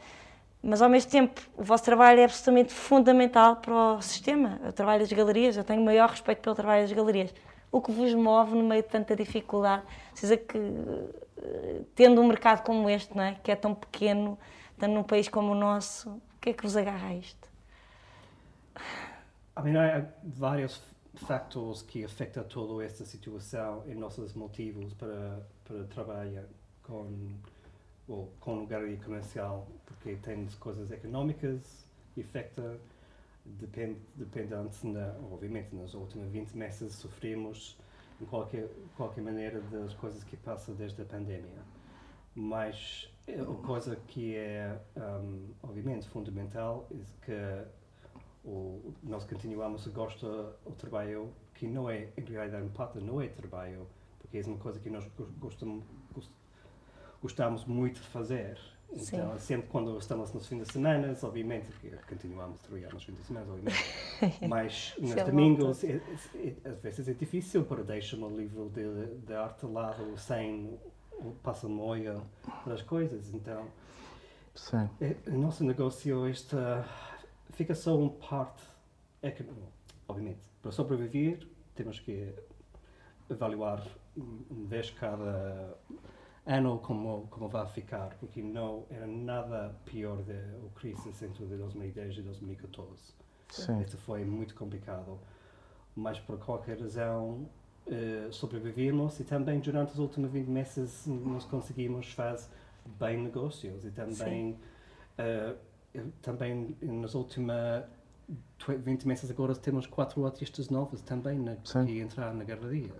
Mas 0.62 0.80
ao 0.80 0.88
mesmo 0.88 1.10
tempo, 1.10 1.38
o 1.58 1.62
vosso 1.62 1.84
trabalho 1.84 2.20
é 2.20 2.24
absolutamente 2.24 2.72
fundamental 2.72 3.56
para 3.56 3.74
o 3.74 4.00
sistema. 4.00 4.58
O 4.66 4.72
trabalho 4.72 5.00
das 5.00 5.12
galerias, 5.12 5.58
eu 5.58 5.64
tenho 5.64 5.82
o 5.82 5.84
maior 5.84 6.08
respeito 6.08 6.40
pelo 6.40 6.56
trabalho 6.56 6.82
das 6.84 6.92
galerias. 6.92 7.34
O 7.70 7.82
que 7.82 7.92
vos 7.92 8.14
move 8.14 8.54
no 8.54 8.62
meio 8.64 8.82
de 8.82 8.88
tanta 8.88 9.14
dificuldade? 9.14 9.82
Precisa 10.12 10.38
que, 10.38 10.56
eh, 10.56 11.80
tendo 11.94 12.18
um 12.22 12.26
mercado 12.26 12.62
como 12.62 12.88
este, 12.88 13.14
não 13.14 13.24
é? 13.24 13.36
que 13.42 13.52
é 13.52 13.56
tão 13.56 13.74
pequeno, 13.74 14.38
estando 14.82 14.94
num 14.94 15.04
país 15.04 15.28
como 15.28 15.52
o 15.52 15.54
nosso, 15.54 16.10
o 16.10 16.40
que 16.40 16.50
é 16.50 16.52
que 16.52 16.62
vos 16.64 16.76
agarra 16.76 17.08
a 17.08 17.14
isto? 17.14 17.48
I 19.56 19.62
mean, 19.62 19.76
há 19.76 20.04
vários 20.24 20.82
fatores 21.14 21.82
que 21.82 22.04
afetam 22.04 22.42
toda 22.42 22.84
esta 22.84 23.04
situação 23.04 23.84
e 23.86 23.94
nossos 23.94 24.34
motivos 24.34 24.92
para, 24.94 25.46
para 25.64 25.84
trabalhar 25.84 26.46
com, 26.82 27.06
ou, 28.08 28.32
com 28.40 28.64
o 28.64 28.66
galeria 28.66 28.96
comercial, 28.96 29.68
porque 29.86 30.16
tem 30.16 30.48
coisas 30.58 30.90
económicas 30.90 31.86
e 32.16 32.22
afeta, 32.22 32.76
depende, 33.44 34.00
na, 34.82 35.14
obviamente, 35.30 35.72
nos 35.76 35.94
últimos 35.94 36.28
20 36.32 36.56
meses 36.56 36.92
sofremos, 36.94 37.78
em 38.20 38.24
qualquer, 38.24 38.68
qualquer 38.96 39.22
maneira, 39.22 39.60
das 39.60 39.94
coisas 39.94 40.24
que 40.24 40.36
passam 40.36 40.74
desde 40.74 41.02
a 41.02 41.04
pandemia. 41.04 41.62
Mas 42.34 43.11
a 43.28 43.66
coisa 43.66 43.96
que 44.08 44.34
é, 44.36 44.78
um, 44.96 45.48
obviamente, 45.62 46.08
fundamental 46.08 46.88
é 46.90 47.24
que 47.24 47.68
o, 48.44 48.92
nós 49.02 49.24
continuamos 49.24 49.86
a 49.86 49.90
gostar 49.90 50.26
do 50.26 50.72
trabalho 50.76 51.32
que 51.54 51.66
não 51.66 51.88
é, 51.88 52.08
em 52.16 52.24
realidade, 52.24 52.68
parte 52.70 52.98
não 52.98 53.20
é 53.20 53.28
trabalho, 53.28 53.86
porque 54.18 54.38
é 54.38 54.42
uma 54.46 54.58
coisa 54.58 54.80
que 54.80 54.90
nós 54.90 55.06
go- 55.16 55.28
gostamos, 55.38 55.84
gost- 56.12 56.32
gostamos 57.22 57.64
muito 57.64 58.00
de 58.00 58.06
fazer. 58.08 58.58
Sim. 58.96 59.16
Então, 59.16 59.38
sempre 59.38 59.68
quando 59.68 59.96
estamos 59.96 60.34
nos 60.34 60.46
fins 60.46 60.66
de 60.66 60.72
semana, 60.72 61.16
obviamente, 61.22 61.70
que 61.80 61.88
continuamos 62.08 62.58
a 62.60 62.62
trabalhar 62.64 62.92
nos 62.92 63.04
fins 63.04 63.16
de 63.16 63.22
semana, 63.24 63.46
obviamente, 63.50 63.78
mas 64.48 64.94
nos 64.98 65.16
é 65.16 65.24
domingos, 65.24 65.82
é- 65.84 65.92
é- 66.34 66.48
é- 66.64 66.68
às 66.68 66.78
vezes 66.80 67.08
é 67.08 67.14
difícil 67.14 67.64
para 67.64 67.82
deixar 67.84 68.18
o 68.18 68.28
livro 68.36 68.68
de, 68.68 69.14
de 69.24 69.32
arte 69.32 69.64
lado 69.64 70.18
sem 70.18 70.78
o 71.24 71.32
passa-moia 71.42 72.20
para 72.64 72.74
as 72.74 72.82
coisas. 72.82 73.32
Então, 73.32 73.66
Sim. 74.54 74.88
é, 75.00 75.16
O 75.28 75.38
nosso 75.38 75.64
negócio 75.64 76.26
esta 76.26 76.84
fica 77.50 77.74
só 77.74 77.96
um 77.96 78.08
parte. 78.08 78.62
É 79.22 79.30
que, 79.30 79.44
obviamente, 80.08 80.40
para 80.60 80.72
sobreviver 80.72 81.46
temos 81.74 82.00
que 82.00 82.34
avaliar 83.30 83.86
uma 84.16 84.66
vez 84.66 84.90
cada 84.90 85.76
ano 86.44 86.78
como, 86.80 87.28
como 87.30 87.48
vai 87.48 87.66
ficar, 87.68 88.16
porque 88.18 88.42
não 88.42 88.84
era 88.90 89.06
nada 89.06 89.74
pior 89.84 90.22
da 90.22 90.34
crise 90.74 91.08
entre 91.24 91.46
2010 91.46 92.18
e 92.18 92.22
2014. 92.22 93.14
Sim. 93.48 93.80
Isto 93.80 93.96
foi 93.98 94.24
muito 94.24 94.54
complicado, 94.54 95.18
mas 95.94 96.18
por 96.18 96.38
qualquer 96.38 96.80
razão 96.80 97.48
eh, 97.90 98.28
sobrevivemos 98.30 99.18
e 99.20 99.24
também 99.24 99.58
durante 99.60 99.92
os 99.92 99.98
últimos 99.98 100.30
20 100.30 100.46
meses 100.48 101.04
nós 101.06 101.44
conseguimos 101.44 102.12
fazer 102.12 102.46
bem 102.98 103.16
negócios 103.18 103.84
e 103.84 103.90
também, 103.90 104.56
eu- 105.94 106.12
também 106.20 106.76
nos 106.80 107.14
últimos 107.14 107.52
20 108.66 109.06
meses 109.06 109.30
agora 109.30 109.54
temos 109.54 109.86
quatro 109.86 110.24
artistas 110.24 110.68
novos 110.68 111.00
também 111.02 111.38
na, 111.38 111.56
Sim. 111.64 111.84
que 111.86 111.98
entrar 112.00 112.32
na 112.34 112.44
galeria. 112.44 112.92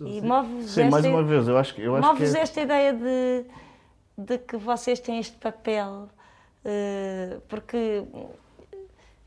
E 0.00 0.20
move-vos 0.22 0.70
Sim, 0.70 0.82
esta, 0.82 0.90
mais 0.90 1.04
uma 1.04 1.22
vez, 1.22 1.46
eu 1.46 1.58
acho 1.58 1.74
que. 1.74 1.82
Eu 1.82 1.94
acho 1.94 2.02
que 2.02 2.08
move-vos 2.14 2.34
é- 2.34 2.40
esta 2.40 2.60
ideia 2.62 2.92
de, 2.94 3.44
de 4.16 4.38
que 4.38 4.56
vocês 4.56 4.98
têm 4.98 5.18
este 5.18 5.36
papel, 5.36 6.08
eh, 6.64 7.38
porque 7.48 8.04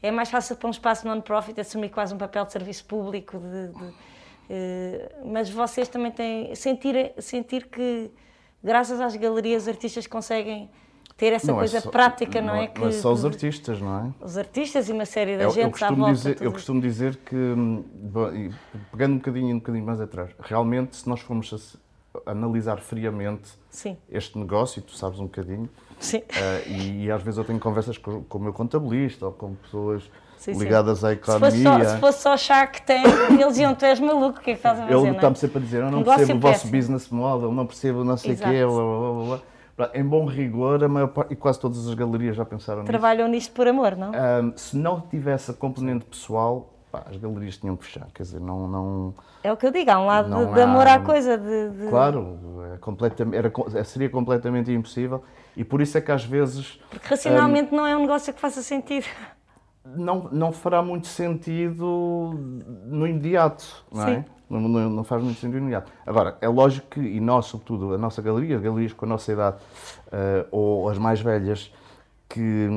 é 0.01 0.09
mais 0.09 0.31
fácil 0.31 0.55
para 0.55 0.67
um 0.67 0.71
espaço 0.71 1.05
non-profit 1.07 1.59
assumir 1.61 1.89
quase 1.89 2.13
um 2.15 2.17
papel 2.17 2.43
de 2.45 2.53
serviço 2.53 2.85
público, 2.85 3.37
de- 3.37 3.67
de, 3.67 3.93
mas 5.25 5.49
vocês 5.49 5.87
também 5.87 6.11
têm. 6.11 6.53
Sentir, 6.55 7.13
sentir 7.19 7.67
que, 7.67 8.11
graças 8.63 8.99
às 9.01 9.15
galerias, 9.15 9.63
os 9.63 9.67
artistas 9.69 10.05
conseguem 10.07 10.69
ter 11.15 11.31
essa 11.33 11.47
não 11.47 11.55
é 11.55 11.59
coisa 11.59 11.79
só- 11.79 11.91
prática, 11.91 12.41
não, 12.41 12.55
é? 12.55 12.71
Não 12.77 12.87
é 12.87 12.91
só 12.91 13.13
os 13.13 13.21
que- 13.21 13.27
artistas, 13.27 13.79
não 13.79 14.07
é? 14.07 14.25
os 14.25 14.37
artistas 14.37 14.89
e 14.89 14.91
uma 14.91 15.05
série 15.05 15.37
de 15.37 15.43
Eu, 15.43 15.49
eu 15.49 15.51
gente 15.51 15.83
à 15.83 15.91
volta. 15.91 16.11
dizer, 16.13 16.37
eu 16.41 16.51
costumo 16.51 16.81
dizer 16.81 17.15
que, 17.17 17.35
hum, 17.35 17.83
bom, 17.93 18.29
pegando 18.91 19.13
um 19.13 19.17
bocadinho, 19.17 19.55
um 19.55 19.59
bocadinho 19.59 19.85
mais 19.85 20.01
atrás, 20.01 20.31
realmente, 20.39 20.95
se 20.95 21.07
nós 21.07 21.19
formos 21.21 21.77
analisar 22.25 22.79
friamente 22.79 23.49
Sim, 23.69 23.97
este 24.09 24.37
negócio, 24.37 24.79
e 24.79 24.83
tu 24.83 24.95
sabes 24.95 25.19
um 25.19 25.23
bocadinho, 25.25 25.69
sim. 25.99 26.21
eh, 26.35 26.63
e, 26.67 27.05
e 27.05 27.11
às 27.11 27.21
vezes 27.23 27.37
eu 27.37 27.43
tenho 27.43 27.59
conversas 27.59 27.97
com, 27.97 28.23
com 28.23 28.37
o 28.37 28.41
meu 28.41 28.53
contabilista 28.53 29.25
ou 29.27 29.31
com 29.31 29.55
pessoas 29.55 30.09
Sim, 30.43 30.53
sim. 30.55 30.59
ligadas 30.59 31.03
à 31.05 31.11
Se 31.11 31.15
fosse, 31.21 31.61
economia. 31.61 31.85
só, 31.87 31.95
se 31.95 31.99
fosse 32.01 32.21
só 32.21 32.37
Shark 32.37 32.81
Tank, 32.81 33.05
eles 33.39 33.57
iam, 33.57 33.73
tu 33.73 33.85
és 33.85 33.99
maluco, 33.99 34.39
o 34.39 34.41
que 34.41 34.51
é 34.51 34.53
que 34.53 34.59
estás 34.59 34.77
a 34.79 34.83
fazer? 34.83 34.93
Ele 34.97 35.07
é? 35.07 35.11
está-me 35.11 35.35
sempre 35.37 35.57
a 35.57 35.61
dizer, 35.61 35.77
eu 35.77 35.89
não 35.91 35.99
Negócio 35.99 36.17
percebo 36.19 36.47
o 36.47 36.51
vosso 36.51 36.67
business 36.67 37.09
model, 37.09 37.51
não 37.51 37.65
percebo 37.65 38.03
não 38.03 38.17
sei 38.17 38.33
o 38.33 38.37
quê, 38.37 38.65
blá, 38.65 38.75
blá, 38.75 39.13
blá, 39.13 39.39
blá. 39.77 39.89
Em 39.95 40.03
bom 40.03 40.25
rigor, 40.25 40.83
a 40.83 40.87
maior 40.89 41.07
parte, 41.07 41.33
e 41.33 41.35
quase 41.35 41.59
todas 41.59 41.87
as 41.87 41.93
galerias 41.95 42.35
já 42.35 42.43
pensaram 42.45 42.81
nisso. 42.81 42.91
Trabalham 42.91 43.27
nisto 43.27 43.53
por 43.53 43.67
amor, 43.67 43.95
não? 43.95 44.11
Ahm, 44.13 44.51
se 44.55 44.75
não 44.77 45.01
tivesse 45.01 45.49
a 45.49 45.53
componente 45.53 46.05
pessoal, 46.05 46.73
pá, 46.91 47.03
as 47.09 47.17
galerias 47.17 47.57
tinham 47.57 47.75
que 47.77 47.85
fechar. 47.85 48.05
Quer 48.13 48.21
dizer, 48.23 48.39
não. 48.39 48.67
não 48.67 49.13
É 49.43 49.51
o 49.51 49.57
que 49.57 49.65
eu 49.65 49.71
digo, 49.71 49.89
há 49.89 49.99
um 49.99 50.05
lado 50.05 50.25
de, 50.45 50.53
de 50.53 50.59
há- 50.59 50.63
amor 50.65 50.85
à 50.85 50.99
coisa, 50.99 51.37
de, 51.39 51.69
de- 51.69 51.87
claro, 51.89 52.37
é 52.73 52.77
completam- 52.77 53.33
era, 53.33 53.49
co- 53.49 53.67
seria 53.83 54.09
completamente 54.09 54.71
impossível. 54.71 55.23
E 55.57 55.63
por 55.63 55.81
isso 55.81 55.97
é 55.97 56.01
que 56.01 56.11
às 56.11 56.23
vezes 56.25 56.79
porque 56.91 57.07
racionalmente 57.07 57.73
não 57.73 57.85
é 57.87 57.95
um 57.97 58.01
negócio 58.01 58.31
que 58.33 58.39
faça 58.41 58.61
sentido. 58.61 59.05
Não, 59.85 60.29
não 60.31 60.51
fará 60.51 60.81
muito 60.81 61.07
sentido 61.07 62.31
no 62.85 63.05
imediato, 63.07 63.85
não 63.91 64.07
é? 64.07 64.15
Sim. 64.15 64.25
Não, 64.49 64.59
não- 64.61 64.89
não 64.89 65.03
faz 65.03 65.23
muito 65.23 65.39
sentido 65.39 65.53
no 65.55 65.61
imediato. 65.63 65.91
Agora, 66.05 66.37
é 66.39 66.47
lógico 66.47 66.87
que, 66.91 66.99
e 66.99 67.19
nós, 67.19 67.45
sobretudo, 67.47 67.93
a 67.93 67.97
nossa 67.97 68.21
galeria, 68.21 68.55
as 68.57 68.61
galerias 68.61 68.93
com 68.93 69.05
a 69.05 69.07
nossa 69.09 69.31
idade, 69.31 69.57
eh, 70.11 70.45
ou 70.51 70.87
as 70.89 70.97
mais 70.97 71.19
velhas, 71.19 71.73
que, 72.29 72.67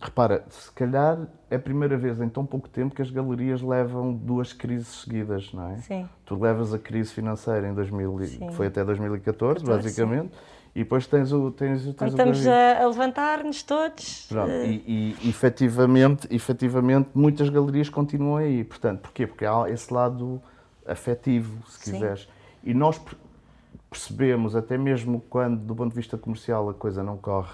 repara, 0.00 0.44
se 0.48 0.70
calhar 0.72 1.18
é 1.50 1.56
a 1.56 1.58
primeira 1.58 1.96
vez 1.98 2.20
em 2.20 2.28
tão 2.28 2.44
pouco 2.46 2.68
tempo 2.68 2.94
que 2.94 3.02
as 3.02 3.10
galerias 3.10 3.60
levam 3.62 4.12
duas 4.12 4.52
crises 4.52 5.02
seguidas, 5.02 5.52
não 5.52 5.70
é? 5.70 5.76
Sim. 5.78 6.08
Tu 6.24 6.34
levas 6.38 6.72
a 6.72 6.78
crise 6.78 7.12
financeira 7.12 7.66
em 7.68 7.74
2000, 7.74 8.20
e- 8.22 8.26
Sim. 8.26 8.46
que 8.48 8.54
foi 8.54 8.66
até 8.68 8.84
2014, 8.84 9.60
14, 9.64 9.64
basicamente, 9.88 10.32
e 10.74 10.80
depois 10.80 11.06
tens 11.06 11.32
o 11.32 11.50
tens, 11.50 11.82
tens 11.82 11.94
Quando 11.96 12.10
estamos 12.10 12.46
a, 12.46 12.82
a 12.82 12.86
levantar-nos 12.86 13.62
todos. 13.62 14.26
Pronto, 14.28 14.50
eh, 14.50 14.66
e, 14.66 15.16
e 15.22 15.28
efetivamente, 15.28 16.26
efetivamente, 16.30 17.10
muitas 17.14 17.48
galerias 17.50 17.88
continuam 17.90 18.36
aí. 18.36 18.64
Portanto, 18.64 19.00
porquê? 19.00 19.26
Porque 19.26 19.44
há 19.44 19.68
esse 19.68 19.92
lado 19.92 20.40
afetivo, 20.86 21.62
se 21.68 21.84
Sim. 21.84 21.92
quiseres. 21.92 22.28
E 22.64 22.72
nós 22.72 22.98
per- 22.98 23.16
percebemos, 23.90 24.56
até 24.56 24.78
mesmo 24.78 25.22
quando, 25.28 25.58
do 25.60 25.74
ponto 25.74 25.90
de 25.90 25.96
vista 25.96 26.16
comercial, 26.16 26.70
a 26.70 26.74
coisa 26.74 27.02
não 27.02 27.18
corre 27.18 27.52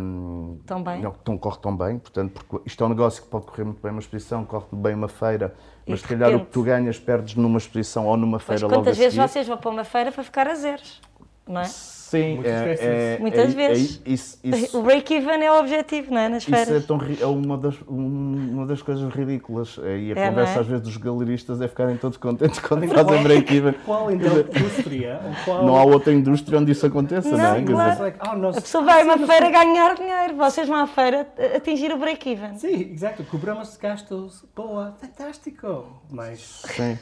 hum, 0.00 0.58
Tão 0.66 0.82
bem. 0.82 1.02
Não, 1.02 1.14
não 1.28 1.36
corre 1.36 1.58
tão 1.60 1.76
bem, 1.76 1.98
portanto, 1.98 2.32
porque 2.32 2.66
isto 2.66 2.82
é 2.82 2.86
um 2.86 2.90
negócio 2.90 3.22
que 3.22 3.28
pode 3.28 3.44
correr 3.46 3.64
muito 3.64 3.82
bem 3.82 3.90
uma 3.92 4.00
exposição, 4.00 4.44
corre 4.46 4.64
bem 4.72 4.94
uma 4.94 5.08
feira, 5.08 5.54
mas 5.86 6.00
se 6.00 6.08
calhar 6.08 6.34
o 6.34 6.40
que 6.46 6.52
tu 6.52 6.62
ganhas 6.62 6.98
perdes 6.98 7.34
numa 7.34 7.58
exposição 7.58 8.06
ou 8.06 8.16
numa 8.16 8.38
feira 8.38 8.62
logo 8.62 8.74
a 8.74 8.78
quantas 8.78 8.96
vezes 8.96 9.12
seguir. 9.14 9.28
vocês 9.28 9.46
vão 9.46 9.58
para 9.58 9.70
uma 9.70 9.84
feira 9.84 10.10
para 10.10 10.24
ficar 10.24 10.48
a 10.48 10.54
zeros? 10.54 11.00
Não 11.46 11.60
é? 11.60 11.64
Sim, 12.12 12.34
Muitas 12.34 12.52
é, 12.52 12.64
vezes. 12.64 12.84
é- 12.84 13.18
Muitas 13.18 13.40
é- 13.40 13.46
vezes. 13.56 14.00
é- 14.04 14.10
isso, 14.10 14.38
isso, 14.44 14.78
O 14.78 14.82
break-even 14.82 15.42
é 15.42 15.50
o 15.50 15.58
objetivo, 15.60 16.12
não 16.12 16.20
é? 16.20 16.28
Nas 16.28 16.42
Isso 16.42 16.54
é, 16.54 16.80
tão, 16.80 17.00
é 17.18 17.24
uma, 17.24 17.56
das, 17.56 17.74
um- 17.88 18.50
uma 18.52 18.66
das 18.66 18.82
coisas 18.82 19.10
ridículas. 19.14 19.78
É, 19.82 19.96
E 19.96 20.12
a 20.12 20.20
É, 20.20 20.28
conversa 20.28 20.58
é? 20.58 20.60
às 20.60 20.66
vezes 20.66 20.82
dos 20.84 20.96
galeristas 20.98 21.58
é 21.62 21.68
ficarem 21.68 21.96
todos 21.96 22.18
contentes 22.18 22.58
quando 22.60 22.86
fazem 22.88 23.22
break-even. 23.22 23.72
Qual 23.86 24.10
então 24.10 24.30
indústria? 24.40 25.20
qual... 25.44 25.64
Não 25.64 25.74
há 25.76 25.84
outra 25.84 26.12
indústria 26.12 26.58
onde 26.58 26.72
isso 26.72 26.84
aconteça, 26.84 27.30
não, 27.30 27.38
Não, 27.38 27.56
é? 27.56 28.10
Claro. 28.10 28.42
Oh. 28.44 28.48
A 28.48 28.60
pessoa 28.60 28.84
vai 28.84 29.00
a 29.00 29.04
uma 29.04 29.18
feira 29.26 29.50
ganhar 29.50 29.94
dinheiro, 29.94 30.36
vocês 30.36 30.68
vão 30.68 30.76
à 30.76 30.86
feira 30.86 31.26
atingir 31.56 31.92
o 31.92 31.96
break-even. 31.96 32.58
Sim, 32.58 32.92
exato. 32.92 33.24
Cobramos 33.24 33.74
gastos. 33.78 34.44
Boa, 34.54 34.94
fantástico. 35.00 35.86
Mas 36.10 36.62
Sim. 36.66 36.98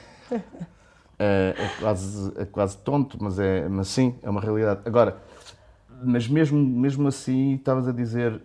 É, 1.22 1.54
é 1.59 1.68
quase, 1.80 2.33
é 2.37 2.44
quase 2.46 2.78
tonto, 2.78 3.18
mas, 3.20 3.38
é, 3.38 3.68
mas 3.68 3.88
sim, 3.88 4.14
é 4.22 4.30
uma 4.30 4.40
realidade. 4.40 4.80
Agora, 4.87 5.18
mas 6.02 6.26
mesmo, 6.26 6.59
mesmo 6.59 7.06
assim, 7.09 7.56
estavas 7.56 7.87
a 7.87 7.92
dizer, 7.92 8.40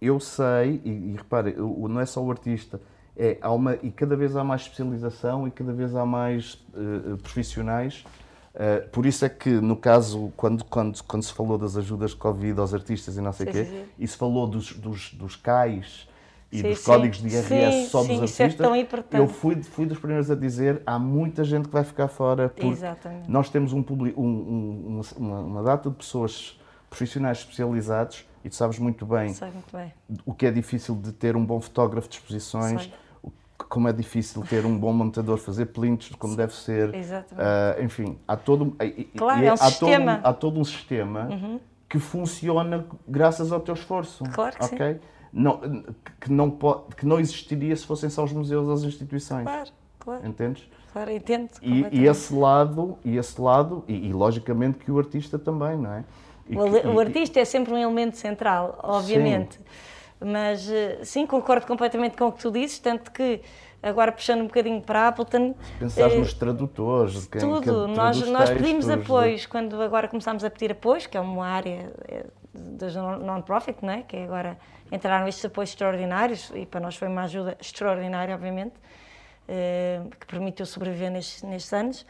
eu 0.00 0.20
sei, 0.20 0.80
e, 0.84 0.90
e 0.90 1.14
repare, 1.16 1.56
o- 1.58 1.88
não 1.88 1.98
é 2.00 2.04
só 2.04 2.22
o 2.22 2.30
artista, 2.30 2.78
é, 3.16 3.38
há 3.40 3.50
uma, 3.50 3.76
e 3.82 3.90
cada 3.90 4.14
vez 4.14 4.36
há 4.36 4.44
mais 4.44 4.60
especialização 4.62 5.48
e 5.48 5.50
cada 5.50 5.72
vez 5.72 5.96
há 5.96 6.04
mais 6.04 6.62
eh, 6.74 7.16
profissionais. 7.22 8.04
Eh, 8.54 8.80
por 8.92 9.06
isso 9.06 9.24
é 9.24 9.28
que, 9.30 9.48
no 9.48 9.74
caso, 9.74 10.30
quando, 10.36 10.64
quando, 10.66 11.02
quando 11.04 11.22
se 11.22 11.32
falou 11.32 11.56
das 11.56 11.78
ajudas 11.78 12.10
de 12.10 12.16
Covid 12.16 12.60
aos 12.60 12.74
artistas 12.74 13.16
e 13.16 13.22
não 13.22 13.32
sei 13.32 13.46
o 13.46 13.50
quê, 13.52 13.84
e 13.98 14.06
se 14.06 14.18
falou 14.18 14.46
dos, 14.46 14.74
dos, 14.74 15.14
dos 15.14 15.34
CAIs 15.34 16.06
e 16.56 16.60
Sim, 16.62 16.68
dos 16.70 16.78
sim. 16.78 16.84
códigos 16.90 17.18
de 17.18 17.28
IRS 17.28 17.48
Sim, 17.48 17.88
só 17.88 18.02
sim, 18.02 18.20
dos 18.20 18.40
é 18.40 18.44
artistas, 18.44 18.76
importante. 18.76 19.16
eu 19.20 19.28
fui, 19.28 19.62
fui 19.62 19.84
dos 19.86 19.98
primeiros 19.98 20.30
a 20.30 20.34
dizer 20.34 20.82
há 20.86 20.98
muita 20.98 21.44
gente 21.44 21.66
que 21.68 21.72
vai 21.74 21.84
ficar 21.84 22.08
fora 22.08 22.48
porque 22.48 22.66
Exatamente. 22.66 23.30
nós 23.30 23.50
temos 23.50 23.72
um, 23.72 23.84
um- 23.88 24.12
um- 24.16 25.00
uma, 25.18 25.38
uma 25.40 25.62
data 25.62 25.90
de 25.90 25.96
pessoas 25.96 26.58
profissionais 26.88 27.38
especializados 27.38 28.26
e 28.44 28.48
tu 28.48 28.54
sabes 28.54 28.78
muito 28.78 29.04
bem 29.04 29.28
muito 29.28 29.72
bem. 29.76 29.92
o 30.24 30.32
que 30.32 30.46
é 30.46 30.50
difícil 30.50 30.94
de 30.94 31.12
ter 31.12 31.36
um 31.36 31.44
bom 31.44 31.60
fotógrafo 31.60 32.08
de 32.08 32.14
exposições, 32.16 32.82
Sei. 32.84 32.92
como 33.68 33.88
é 33.88 33.92
difícil 33.92 34.42
ter 34.48 34.64
um 34.64 34.78
bom 34.78 34.92
montador, 34.92 35.36
fazer 35.38 35.66
prints 35.66 36.14
como 36.18 36.36
deve 36.36 36.54
ser. 36.54 36.92
Ah, 37.36 37.76
enfim, 37.82 38.18
há 38.26 38.36
todo, 38.36 38.74
Claro, 39.16 39.42
e 39.42 39.46
é 39.46 39.50
um 39.50 39.54
há 39.54 39.58
todo 39.58 39.70
sistema. 39.70 40.12
Uhum. 40.14 40.20
há 40.22 40.32
todo 40.32 40.60
um 40.60 40.64
sistema 40.64 41.28
que 41.88 41.98
funciona 41.98 42.84
graças 43.06 43.52
ao 43.52 43.60
teu 43.60 43.74
esforço. 43.74 44.24
Claro 44.32 44.56
que 44.56 44.64
sim. 44.64 44.76
Não, 45.38 45.60
que, 46.18 46.32
não 46.32 46.50
pode, 46.50 46.96
que 46.96 47.04
não 47.04 47.20
existiria 47.20 47.76
se 47.76 47.84
fossem 47.84 48.08
só 48.08 48.24
os 48.24 48.32
museus 48.32 48.66
ou 48.66 48.72
as 48.72 48.82
instituições. 48.84 49.44
Claro, 49.44 49.70
claro, 49.98 50.26
Entendes? 50.26 50.66
claro, 50.94 51.10
entendo. 51.10 51.50
E, 51.60 51.86
e 51.92 52.06
esse 52.06 52.32
lado, 52.34 52.96
e 53.04 53.18
esse 53.18 53.38
lado, 53.38 53.84
e, 53.86 54.08
e 54.08 54.12
logicamente 54.14 54.78
que 54.78 54.90
o 54.90 54.98
artista 54.98 55.38
também, 55.38 55.76
não 55.76 55.92
é? 55.92 56.04
E 56.48 56.56
O, 56.58 56.72
que- 56.80 56.86
o 56.88 56.98
artista 56.98 57.38
é 57.38 57.44
sempre 57.44 57.74
um 57.74 57.76
elemento 57.76 58.16
central, 58.16 58.78
obviamente. 58.82 59.60
Mas 60.18 60.70
eh, 60.70 61.00
sim, 61.04 61.26
concordo 61.26 61.66
completamente 61.66 62.16
com 62.16 62.28
o 62.28 62.32
que 62.32 62.38
tu 62.40 62.50
dizes, 62.50 62.78
tanto 62.78 63.12
que 63.12 63.42
agora 63.82 64.10
puxando 64.10 64.40
um 64.40 64.46
bocadinho 64.46 64.80
para 64.80 65.00
a 65.02 65.08
Appleton. 65.08 65.54
Pensares 65.78 66.14
eh, 66.14 66.18
nos 66.18 66.32
tradutores, 66.32 67.26
quem, 67.26 67.42
Tudo, 67.42 67.60
quem 67.84 67.94
nós, 67.94 68.26
nós 68.30 68.48
pedimos 68.48 68.86
textos, 68.86 68.86
de- 68.86 68.92
apoios 69.02 69.44
quando 69.44 69.82
agora 69.82 70.08
começámos 70.08 70.42
a 70.44 70.48
pedir 70.50 70.72
apoios, 70.72 71.06
que 71.06 71.18
é 71.18 71.20
uma 71.20 71.44
área 71.46 71.92
eh, 72.08 72.24
das 72.76 72.94
non- 72.94 73.18
non-profit, 73.18 73.78
não 73.82 73.92
é? 73.92 74.02
que 74.02 74.16
agora 74.16 74.56
entraram 74.92 75.26
estes 75.26 75.44
apoios 75.44 75.70
extraordinários 75.70 76.50
e 76.54 76.64
para 76.66 76.80
nós 76.80 76.94
foi 76.96 77.08
uma 77.08 77.22
ajuda 77.22 77.56
extraordinária, 77.60 78.34
obviamente, 78.34 78.74
eh, 79.48 80.00
que 80.20 80.26
permitiu 80.26 80.66
sobreviver 80.66 81.10
nestes, 81.10 81.42
nestes 81.42 81.72
anos. 81.72 82.06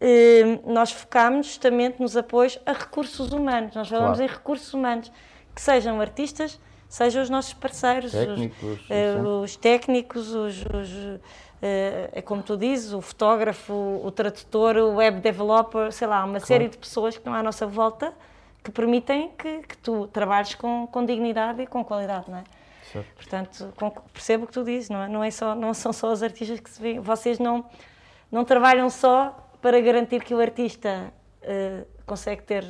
Eh, 0.00 0.58
nós 0.66 0.90
focámos 0.92 1.46
justamente 1.46 2.00
nos 2.00 2.16
apoios 2.16 2.58
a 2.66 2.72
recursos 2.72 3.32
humanos. 3.32 3.74
Nós 3.74 3.88
falamos 3.88 4.18
Claro. 4.18 4.32
em 4.32 4.34
recursos 4.34 4.72
humanos, 4.74 5.12
que 5.54 5.60
sejam 5.60 6.00
artistas, 6.00 6.58
sejam 6.88 7.22
os 7.22 7.30
nossos 7.30 7.52
parceiros, 7.54 8.14
os- 8.14 8.20
Técnicos, 8.26 8.86
eh, 8.90 9.14
sim. 9.14 9.20
os 9.42 9.56
técnicos, 9.56 10.34
os, 10.34 10.64
os, 10.64 11.20
é 11.60 12.22
como 12.22 12.42
tu 12.42 12.56
dizes, 12.56 12.92
o 12.92 13.00
fotógrafo, 13.00 13.72
o 14.04 14.10
tradutor, 14.12 14.76
o 14.76 14.94
web 14.94 15.20
developer, 15.20 15.90
sei 15.92 16.06
lá, 16.06 16.24
uma 16.24 16.38
série 16.40 16.68
de 16.68 16.78
pessoas 16.78 17.14
que 17.14 17.20
estão 17.20 17.34
à 17.34 17.42
nossa 17.42 17.66
volta 17.66 18.12
que 18.68 18.72
permitem 18.72 19.30
que, 19.30 19.60
que 19.62 19.76
tu 19.78 20.06
trabalhes 20.08 20.54
com, 20.54 20.86
com 20.86 21.04
dignidade 21.04 21.62
e 21.62 21.66
com 21.66 21.82
qualidade, 21.82 22.30
não 22.30 22.38
é? 22.38 22.44
Certo. 22.92 23.14
Portanto, 23.16 23.72
com- 23.76 23.90
percebo 24.12 24.44
o 24.44 24.46
que 24.46 24.52
tu 24.52 24.62
dizes, 24.62 24.90
não 24.90 25.02
é? 25.02 25.08
Não, 25.08 25.24
é 25.24 25.30
só, 25.30 25.54
não 25.54 25.72
são 25.72 25.92
só 25.92 26.12
os 26.12 26.22
artistas 26.22 26.60
que 26.60 26.68
se 26.70 26.80
veem, 26.80 27.00
vocês 27.00 27.38
não, 27.38 27.64
não 28.30 28.44
trabalham 28.44 28.88
só 28.90 29.36
para 29.62 29.80
garantir 29.80 30.22
que 30.22 30.34
o 30.34 30.40
artista 30.40 31.12
eh, 31.42 31.84
consegue 32.06 32.42
ter 32.42 32.64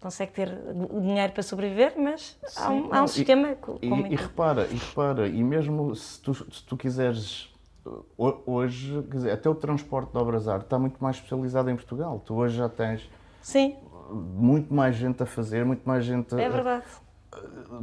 consegue 0.00 0.32
ter 0.32 0.48
o 0.90 1.00
dinheiro 1.00 1.32
para 1.32 1.44
sobreviver, 1.44 1.92
mas 1.96 2.36
há 2.56 2.70
um, 2.70 2.92
há 2.92 3.02
um 3.02 3.04
e- 3.04 3.08
sistema 3.08 3.54
co- 3.54 3.78
E, 3.80 3.86
e 3.86 4.16
repara, 4.16 4.66
e 4.68 4.74
repara, 4.74 5.28
e 5.28 5.44
mesmo 5.44 5.94
se 5.94 6.20
tu, 6.20 6.34
se 6.34 6.64
tu 6.64 6.76
quiseres 6.76 7.54
uh, 7.86 8.04
ho- 8.18 8.42
hoje, 8.44 9.00
quer 9.08 9.16
dizer, 9.16 9.30
até 9.30 9.48
o 9.48 9.54
transporte 9.54 10.10
de 10.10 10.18
obras 10.18 10.42
de 10.42 10.50
arte 10.50 10.64
está 10.64 10.76
muito 10.76 10.96
mais 11.00 11.14
especializado 11.16 11.70
em 11.70 11.76
Portugal. 11.76 12.20
Tu 12.26 12.34
hoje 12.34 12.56
já 12.56 12.68
tens 12.68 13.08
Sim, 13.40 13.76
muito 14.12 14.72
mais 14.72 14.94
gente 14.96 15.22
a 15.22 15.26
fazer, 15.26 15.64
muito 15.64 15.82
mais 15.86 16.04
gente. 16.04 16.34
é 16.34 16.48
verdade. 16.48 16.84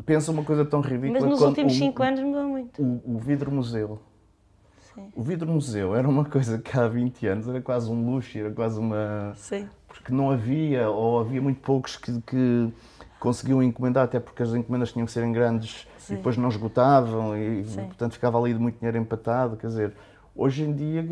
Pensa 0.05 0.31
uma 0.31 0.43
coisa 0.43 0.63
tão 0.63 0.79
ridícula 0.81 1.19
Mas 1.21 1.29
nos 1.29 1.41
últimos 1.41 1.73
o- 1.73 1.77
cinco 1.77 2.03
anos 2.03 2.19
mudou 2.21 2.43
muito. 2.43 2.81
o, 2.81 3.15
o 3.15 3.17
vidro 3.17 3.51
museu. 3.51 3.99
Sim. 4.93 5.11
O 5.15 5.23
vidro 5.23 5.47
museu 5.51 5.95
era 5.95 6.07
uma 6.07 6.23
coisa 6.25 6.59
que 6.59 6.77
há 6.77 6.87
20 6.87 7.25
anos 7.27 7.47
era 7.47 7.59
quase 7.61 7.89
um 7.91 8.05
luxo, 8.11 8.37
era 8.37 8.51
quase 8.51 8.79
uma. 8.79 9.33
Sim. 9.35 9.67
Porque 9.87 10.13
não 10.13 10.29
havia, 10.29 10.89
ou 10.89 11.19
havia 11.19 11.41
muito 11.41 11.59
poucos 11.61 11.95
que, 11.97 12.21
que 12.21 12.71
conseguiam 13.19 13.61
encomendar, 13.63 14.03
até 14.05 14.19
porque 14.19 14.43
as 14.43 14.53
encomendas 14.53 14.91
tinham 14.91 15.05
que 15.05 15.11
serem 15.11 15.31
grandes 15.31 15.87
Sim. 15.97 16.13
e 16.13 16.17
depois 16.17 16.37
não 16.37 16.49
esgotavam, 16.49 17.35
e 17.35 17.65
Sim. 17.65 17.85
portanto 17.85 18.13
ficava 18.13 18.37
ali 18.39 18.53
muito 18.53 18.77
dinheiro 18.77 18.97
empatado. 18.99 19.57
Quer 19.57 19.67
dizer, 19.67 19.93
hoje 20.39 20.63
em 20.63 20.73
dia 20.73 21.05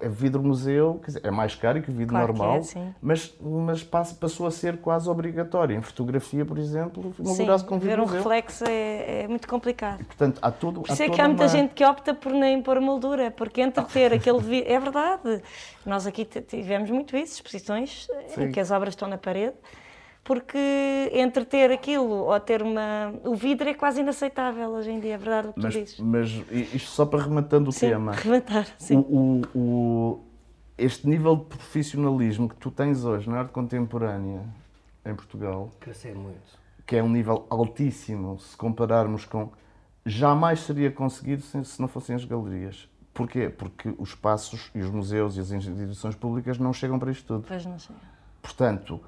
é 0.00 0.08
vidro 0.08 0.42
museu, 0.42 1.00
dizer, 1.06 1.20
é 1.24 1.30
mais 1.30 1.54
caro 1.54 1.80
que 1.80 1.90
o 1.90 1.94
vidro 1.94 2.14
Claro 2.14 2.32
que 2.32 2.38
normal, 2.38 2.58
é, 2.58 2.62
sim. 2.62 2.94
mas, 3.00 3.34
mas 3.40 3.82
passou 3.82 4.46
a 4.46 4.50
ser 4.50 4.76
quase 4.78 5.08
obrigatório. 5.08 5.76
Em 5.76 5.80
fotografia, 5.82 6.44
por 6.44 6.58
exemplo, 6.58 7.14
Sim, 7.16 7.22
inaugurou-se 7.22 7.64
com 7.64 7.78
ver 7.78 7.88
vidro 7.88 8.02
um 8.02 8.04
museu. 8.06 8.18
reflexo 8.18 8.64
é, 8.68 9.22
é 9.22 9.28
muito 9.28 9.48
complicado. 9.48 10.04
Portanto, 10.04 10.38
há 10.42 10.50
tudo. 10.50 10.82
Por 10.82 10.92
isso 10.92 11.02
é 11.02 11.06
que 11.06 11.12
há 11.12 11.16
toda 11.16 11.28
muita 11.28 11.42
uma- 11.44 11.48
gente 11.48 11.74
que 11.74 11.84
opta 11.84 12.12
por 12.14 12.32
nem 12.32 12.60
pôr 12.62 12.80
moldura, 12.80 13.30
porque 13.30 13.60
entre 13.62 13.82
ter 13.84 14.12
aquele 14.12 14.38
vidro. 14.40 14.70
É 14.70 14.78
verdade, 14.78 15.42
nós 15.84 16.06
aqui 16.06 16.24
tivemos 16.24 16.90
muito 16.90 17.16
isso, 17.16 17.34
exposições 17.34 18.06
em 18.36 18.46
Sim. 18.46 18.52
que 18.52 18.60
as 18.60 18.70
obras 18.70 18.92
estão 18.92 19.08
na 19.08 19.16
parede, 19.18 19.54
porque 20.26 20.58
entre 21.12 21.44
ter 21.44 21.70
aquilo 21.70 22.10
ou 22.10 22.40
ter 22.40 22.60
uma. 22.62 23.14
O 23.24 23.34
vidro 23.34 23.68
é 23.68 23.74
quase 23.74 24.00
inaceitável 24.00 24.70
hoje 24.70 24.90
em 24.90 24.98
dia, 25.00 25.14
é 25.14 25.18
verdade 25.18 25.48
o 25.48 25.52
que 25.52 25.60
tu 25.60 25.62
Mas, 25.62 25.72
dizes. 25.74 26.00
mas 26.00 26.28
isto 26.74 26.90
só 26.90 27.06
para 27.06 27.22
rematando 27.22 27.70
o 27.70 27.72
Sim, 27.72 27.88
tema. 27.90 28.12
rematar, 28.18 28.66
O, 28.78 28.82
sim. 28.82 28.96
o- 28.96 29.42
o- 29.54 30.20
este 30.76 31.08
nível 31.08 31.36
de 31.36 31.44
profissionalismo 31.44 32.48
que 32.48 32.56
tu 32.56 32.70
tens 32.70 33.04
hoje 33.04 33.30
na 33.30 33.38
arte 33.38 33.52
contemporânea 33.52 34.42
em 35.06 35.14
Portugal, 35.14 35.70
Crescer 35.80 36.14
muito. 36.14 36.58
que 36.84 36.96
é 36.96 37.02
um 37.02 37.08
nível 37.08 37.46
altíssimo 37.48 38.38
se 38.40 38.56
compararmos 38.56 39.24
com. 39.24 39.50
jamais 40.04 40.60
seria 40.60 40.90
conseguido 40.90 41.42
se, 41.42 41.64
se 41.64 41.80
não 41.80 41.88
fossem 41.88 42.14
as 42.16 42.24
galerias. 42.24 42.88
Porquê? 43.14 43.48
Porque 43.48 43.94
os 43.96 44.10
espaços 44.10 44.70
e 44.74 44.80
os 44.80 44.90
museus 44.90 45.36
e 45.36 45.40
as 45.40 45.50
instituições 45.50 46.14
públicas 46.14 46.58
não 46.58 46.72
chegam 46.72 46.98
para 46.98 47.10
isto 47.10 47.24
tudo. 47.26 47.46
Pois 47.48 47.64
não 47.64 47.78
sei. 47.78 47.96
Portanto, 48.42 49.00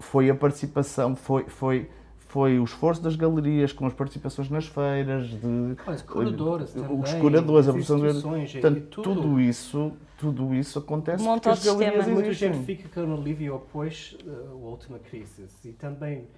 foi 0.00 0.30
a 0.30 0.34
participação, 0.34 1.14
foi, 1.14 1.44
foi, 1.44 1.90
foi 2.18 2.58
o 2.58 2.64
esforço 2.64 3.02
das 3.02 3.16
galerias 3.16 3.72
com 3.72 3.86
as 3.86 3.92
participações 3.92 4.48
nas 4.50 4.66
feiras, 4.66 5.28
de, 5.28 5.76
Olha, 5.86 5.96
os 5.96 6.02
curadores 6.02 6.74
os 6.74 6.74
também, 6.74 7.20
curadores, 7.20 7.68
a 7.68 7.70
as 7.70 7.86
produção 7.86 7.98
de 7.98 8.52
Portanto, 8.52 8.86
tudo. 8.90 9.14
tudo 9.14 9.40
isso, 9.40 9.92
tudo 10.18 10.54
isso 10.54 10.78
acontece 10.78 11.22
Monta 11.22 11.50
porque 11.50 11.68
o 11.68 11.72
as 11.72 11.78
galerias 11.78 12.04
sistema. 12.04 12.14
Muita 12.14 12.32
gente 12.32 12.64
fica 12.64 12.88
com 12.88 13.14
alívio 13.14 13.54
após 13.54 14.16
uh, 14.24 14.50
a 14.52 14.54
última 14.54 14.98
crise. 14.98 15.46
E 15.64 15.72
também, 15.72 16.28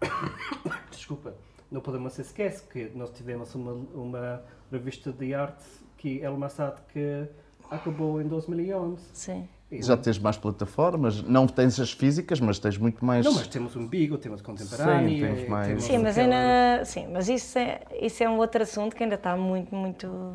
desculpa, 0.90 1.34
não 1.70 1.80
podemos 1.80 2.12
se 2.12 2.22
esquecer 2.22 2.66
que 2.68 2.96
nós 2.96 3.10
tivemos 3.10 3.54
uma, 3.54 3.72
uma 3.72 4.42
revista 4.70 5.12
de 5.12 5.34
arte 5.34 5.64
que 5.96 6.22
é 6.22 6.30
uma 6.30 6.46
arte 6.46 6.82
que 6.92 7.26
acabou 7.70 8.20
em 8.20 8.26
2011. 8.28 9.02
Sim. 9.12 9.48
Já 9.70 9.96
tens 9.98 10.18
mais 10.18 10.36
plataformas, 10.38 11.20
não 11.22 11.46
tens 11.46 11.78
as 11.78 11.92
físicas, 11.92 12.40
mas 12.40 12.58
tens 12.58 12.78
muito 12.78 13.04
mais. 13.04 13.24
Não, 13.26 13.34
mas 13.34 13.46
temos 13.46 13.76
um 13.76 13.86
Bigo, 13.86 14.16
temos 14.16 14.40
contemporâneo. 14.40 15.10
Sim, 15.10 15.20
temos 15.20 15.48
mais- 15.48 15.66
temos 15.68 15.84
Sim, 15.84 15.98
mas 15.98 16.16
aquela- 16.18 16.34
ainda. 16.72 16.84
Sim, 16.86 17.06
mas 17.12 17.28
isso 17.28 17.58
é, 17.58 17.80
isso 18.00 18.22
é 18.22 18.28
um 18.30 18.38
outro 18.38 18.62
assunto 18.62 18.96
que 18.96 19.02
ainda 19.02 19.16
está 19.16 19.36
muito, 19.36 19.74
muito. 19.74 20.34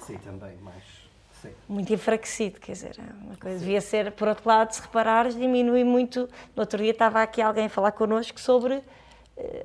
Sim, 0.00 0.16
também, 0.18 0.56
mas... 0.62 0.74
Sim. 1.40 1.50
muito 1.68 1.92
enfraquecido, 1.94 2.58
quer 2.58 2.72
dizer, 2.72 2.96
é 2.98 3.24
uma 3.24 3.36
coisa 3.36 3.60
devia 3.60 3.80
ser, 3.80 4.10
por 4.10 4.26
outro 4.26 4.48
lado, 4.48 4.72
se 4.72 4.82
reparares, 4.82 5.36
diminui 5.36 5.84
muito. 5.84 6.28
No 6.56 6.62
outro 6.62 6.82
dia 6.82 6.90
estava 6.90 7.22
aqui 7.22 7.40
alguém 7.40 7.66
a 7.66 7.68
falar 7.68 7.92
connosco 7.92 8.40
sobre 8.40 8.82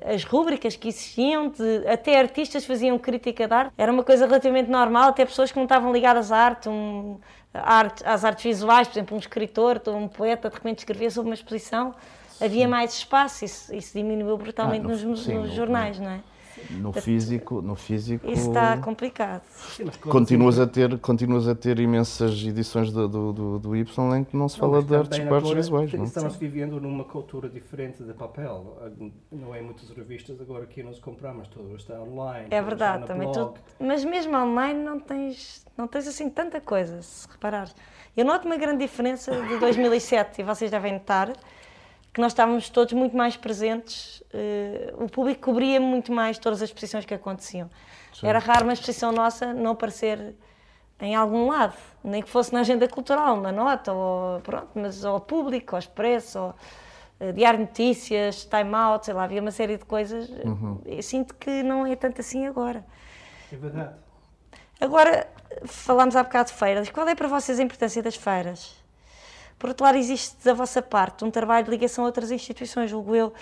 as 0.04 0.22
rúbricas 0.24 0.76
que 0.76 0.88
existiam, 0.88 1.48
de, 1.48 1.86
até 1.88 2.18
artistas 2.20 2.64
faziam 2.64 2.98
crítica 2.98 3.46
de 3.48 3.54
arte, 3.54 3.72
era 3.76 3.90
uma 3.92 4.04
coisa 4.04 4.26
relativamente 4.26 4.70
normal, 4.70 5.08
até 5.10 5.24
pessoas 5.24 5.50
que 5.50 5.56
não 5.56 5.64
estavam 5.64 5.92
ligadas 5.92 6.30
à 6.30 6.36
arte, 6.38 6.68
um, 6.68 7.18
à 7.52 7.74
arte- 7.78 8.04
às 8.06 8.24
artes 8.24 8.44
visuais, 8.44 8.86
por 8.88 8.94
exemplo, 8.94 9.16
um 9.16 9.20
escritor, 9.20 9.80
ou 9.86 9.96
um 9.96 10.08
poeta, 10.08 10.48
de 10.48 10.54
repente 10.54 10.78
escrevia 10.78 11.10
sobre 11.10 11.30
uma 11.30 11.34
exposição, 11.34 11.94
havia 12.40 12.68
mais 12.68 12.94
espaço, 12.94 13.44
isso, 13.44 13.74
isso 13.74 13.92
diminuiu 13.96 14.36
brutalmente 14.36 14.84
Ah, 14.86 14.88
no- 14.88 15.08
nos, 15.10 15.24
sim, 15.24 15.34
nos 15.34 15.48
no- 15.50 15.54
jornais, 15.54 15.98
não 15.98 16.10
é? 16.10 16.20
No 16.70 16.92
físico, 16.92 17.62
no 17.62 17.74
físico 17.74 18.30
Isso 18.30 18.48
está 18.48 18.76
complicado. 18.78 19.42
Continuas, 20.08 20.58
a 20.58 20.66
ter, 20.66 20.98
continuas 20.98 21.46
a 21.48 21.54
ter 21.54 21.78
imensas 21.78 22.42
edições 22.42 22.90
do, 22.92 23.08
do, 23.08 23.32
do, 23.32 23.58
do 23.58 23.76
Y 23.76 24.16
em 24.16 24.24
que 24.24 24.36
não 24.36 24.48
se 24.48 24.60
Não, 24.60 24.68
fala 24.68 24.76
mas 24.78 24.86
de 24.86 24.96
artes, 24.96 25.10
também 25.10 25.28
de 25.28 25.34
artes 25.34 25.50
agora 25.50 25.60
visuais. 25.62 25.92
Não? 25.92 26.04
Estamos 26.04 26.36
vivendo 26.36 26.80
numa 26.80 27.04
cultura 27.04 27.48
diferente 27.48 28.02
de 28.02 28.12
papel. 28.12 28.78
Não 29.30 29.54
é 29.54 29.60
muitas 29.60 29.88
revistas 29.90 30.40
agora 30.40 30.66
que 30.66 30.82
nós 30.82 30.98
compramos, 30.98 31.48
tudo 31.48 31.74
está 31.76 32.00
online. 32.00 32.48
É 32.50 32.62
verdade, 32.62 33.06
também 33.06 33.30
tudo. 33.32 33.54
Mas 33.78 34.04
mesmo 34.04 34.36
online 34.36 34.82
não 34.82 35.00
tens, 35.00 35.64
não 35.76 35.86
tens 35.86 36.06
assim 36.06 36.28
tanta 36.30 36.60
coisa, 36.60 37.00
se 37.02 37.28
reparares. 37.28 37.74
Eu 38.16 38.24
noto 38.24 38.46
uma 38.46 38.56
grande 38.56 38.78
diferença 38.78 39.32
de 39.42 39.58
2007, 39.58 40.40
e 40.40 40.44
vocês 40.44 40.70
devem 40.70 40.92
notar, 40.92 41.32
que 42.14 42.20
nós 42.20 42.30
estávamos 42.30 42.70
todos 42.70 42.92
muito 42.92 43.16
mais 43.16 43.36
presentes, 43.36 44.22
eh, 44.32 44.94
o 44.96 45.08
público 45.08 45.40
cobria 45.40 45.80
muito 45.80 46.12
mais 46.12 46.38
todas 46.38 46.62
as 46.62 46.68
exposições 46.68 47.04
que 47.04 47.12
aconteciam. 47.12 47.68
Era 48.22 48.38
raro 48.38 48.62
uma 48.62 48.72
exposição 48.72 49.10
nossa 49.10 49.52
não 49.52 49.72
aparecer 49.72 50.36
em 51.00 51.16
algum 51.16 51.48
lado, 51.48 51.74
nem 52.04 52.22
que 52.22 52.30
fosse 52.30 52.52
na 52.52 52.60
agenda 52.60 52.86
cultural, 52.86 53.36
uma 53.36 53.50
nota, 53.50 53.92
ou, 53.92 54.40
pronto, 54.42 54.68
mas 54.76 55.04
ao 55.04 55.20
público, 55.20 55.74
ao 55.74 55.80
expresso, 55.80 56.38
ou, 56.38 56.54
eh, 57.18 57.32
Diário 57.32 57.58
de 57.58 57.64
Notícias, 57.66 58.44
Time 58.44 58.72
Out, 58.72 59.06
sei 59.06 59.14
lá, 59.14 59.24
havia 59.24 59.40
uma 59.40 59.50
série 59.50 59.76
de 59.76 59.84
coisas. 59.84 60.30
Eu 60.86 61.02
sinto 61.02 61.34
que 61.34 61.64
não 61.64 61.84
é 61.84 61.96
tanto 61.96 62.20
assim 62.20 62.46
agora. 62.46 62.86
É 63.52 63.56
verdade. 63.56 63.92
Agora, 64.80 65.26
falámos 65.64 66.14
há 66.14 66.22
bocado 66.22 66.50
de 66.50 66.56
feiras. 66.56 66.88
Qual 66.90 67.08
é 67.08 67.16
para 67.16 67.26
vocês 67.26 67.58
a 67.58 67.62
importância 67.64 68.00
das 68.00 68.14
feiras? 68.14 68.83
Por 69.64 69.70
outro 69.70 69.86
lado, 69.86 69.96
existe 69.96 70.44
da 70.44 70.52
vossa 70.52 70.82
parte 70.82 71.24
um 71.24 71.30
trabalho 71.30 71.64
de 71.64 71.70
ligação 71.70 72.04
a 72.04 72.08
outras 72.08 72.30
instituições, 72.30 72.90
julgo 72.90 73.16
eu. 73.16 73.32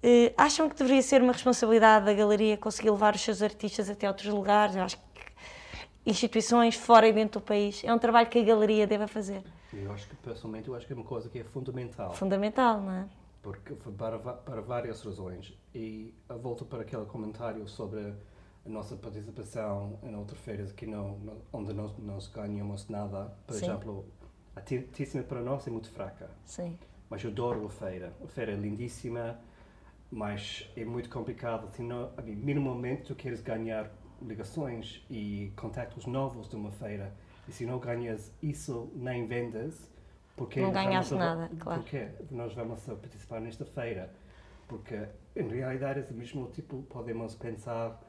Eh, 0.00 0.32
acham 0.38 0.68
que 0.68 0.76
deveria 0.76 1.02
ser 1.02 1.20
uma 1.20 1.32
responsabilidade 1.32 2.04
da 2.06 2.14
galeria 2.14 2.56
conseguir 2.56 2.88
levar 2.88 3.16
os 3.16 3.20
seus 3.20 3.42
artistas 3.42 3.90
até 3.90 4.06
outros 4.06 4.32
lugares? 4.32 4.76
Eu 4.76 4.84
acho 4.84 4.96
que 4.96 5.02
instituições 6.06 6.76
fora 6.76 7.08
e 7.08 7.12
dentro 7.12 7.40
do 7.40 7.44
país 7.44 7.82
é 7.82 7.92
um 7.92 7.98
trabalho 7.98 8.28
que 8.28 8.38
a 8.38 8.44
galeria 8.44 8.86
deve 8.86 9.08
fazer. 9.08 9.42
Eu 9.72 9.90
acho 9.90 10.08
que, 10.08 10.14
pessoalmente, 10.14 10.68
eu 10.68 10.76
acho 10.76 10.86
que 10.86 10.92
é 10.92 10.94
uma 10.96 11.04
coisa 11.04 11.28
que 11.28 11.40
é 11.40 11.42
fundamental. 11.42 12.14
Fundamental, 12.14 12.80
não 12.80 12.92
é? 12.92 13.08
Porque, 13.42 13.74
para, 13.74 14.20
para 14.20 14.60
várias 14.60 15.02
razões. 15.02 15.52
E 15.74 16.14
a 16.28 16.34
volta 16.34 16.64
para 16.64 16.82
aquele 16.82 17.06
comentário 17.06 17.66
sobre 17.66 18.14
a 18.64 18.68
nossa 18.68 18.94
participação 18.94 19.98
em 20.04 20.14
outras 20.14 20.38
feiras 20.42 20.70
que 20.70 20.86
não, 20.86 21.18
não- 21.18 21.38
onde 21.52 21.72
nós 21.72 21.92
não 21.98 22.18
ganhamos 22.32 22.88
nada. 22.88 23.32
Por 23.44 23.54
Sim. 23.54 23.64
exemplo, 23.66 24.04
a 24.56 24.60
Tíssima 24.62 25.22
para 25.22 25.42
nós 25.42 25.66
é 25.68 25.70
muito 25.70 25.90
fraca. 25.90 26.30
Sim. 26.46 26.78
Mas 27.10 27.22
eu 27.22 27.30
adoro 27.30 27.66
a 27.66 27.70
feira. 27.70 28.12
A 28.24 28.26
feira 28.26 28.52
é 28.52 28.56
lindíssima, 28.56 29.38
mas 30.10 30.68
é 30.74 30.84
muito 30.84 31.10
complicado. 31.10 31.70
Senão, 31.70 32.10
minimamente, 32.24 33.02
tu 33.02 33.14
queres 33.14 33.42
ganhar 33.42 33.90
ligações 34.22 35.04
e 35.10 35.52
contactos 35.56 36.06
novos 36.06 36.48
de 36.48 36.56
uma 36.56 36.72
feira. 36.72 37.12
E 37.46 37.52
se 37.52 37.66
não 37.66 37.78
ganhas 37.78 38.32
isso 38.42 38.90
nem 38.94 39.26
vendas, 39.26 39.88
porque 40.34 40.60
não 40.60 40.72
ganhas 40.72 41.10
nada, 41.12 41.50
claro. 41.58 41.82
Porque 41.82 42.08
nós 42.30 42.52
vamos 42.54 42.88
é? 42.88 42.94
participar 42.94 43.40
nesta 43.40 43.64
feira. 43.64 44.12
Porque, 44.66 45.06
em 45.36 45.46
realidade, 45.48 46.00
é 46.00 46.06
o 46.10 46.14
mesmo 46.14 46.48
tipo, 46.48 46.82
podemos 46.84 47.36
pensar 47.36 48.02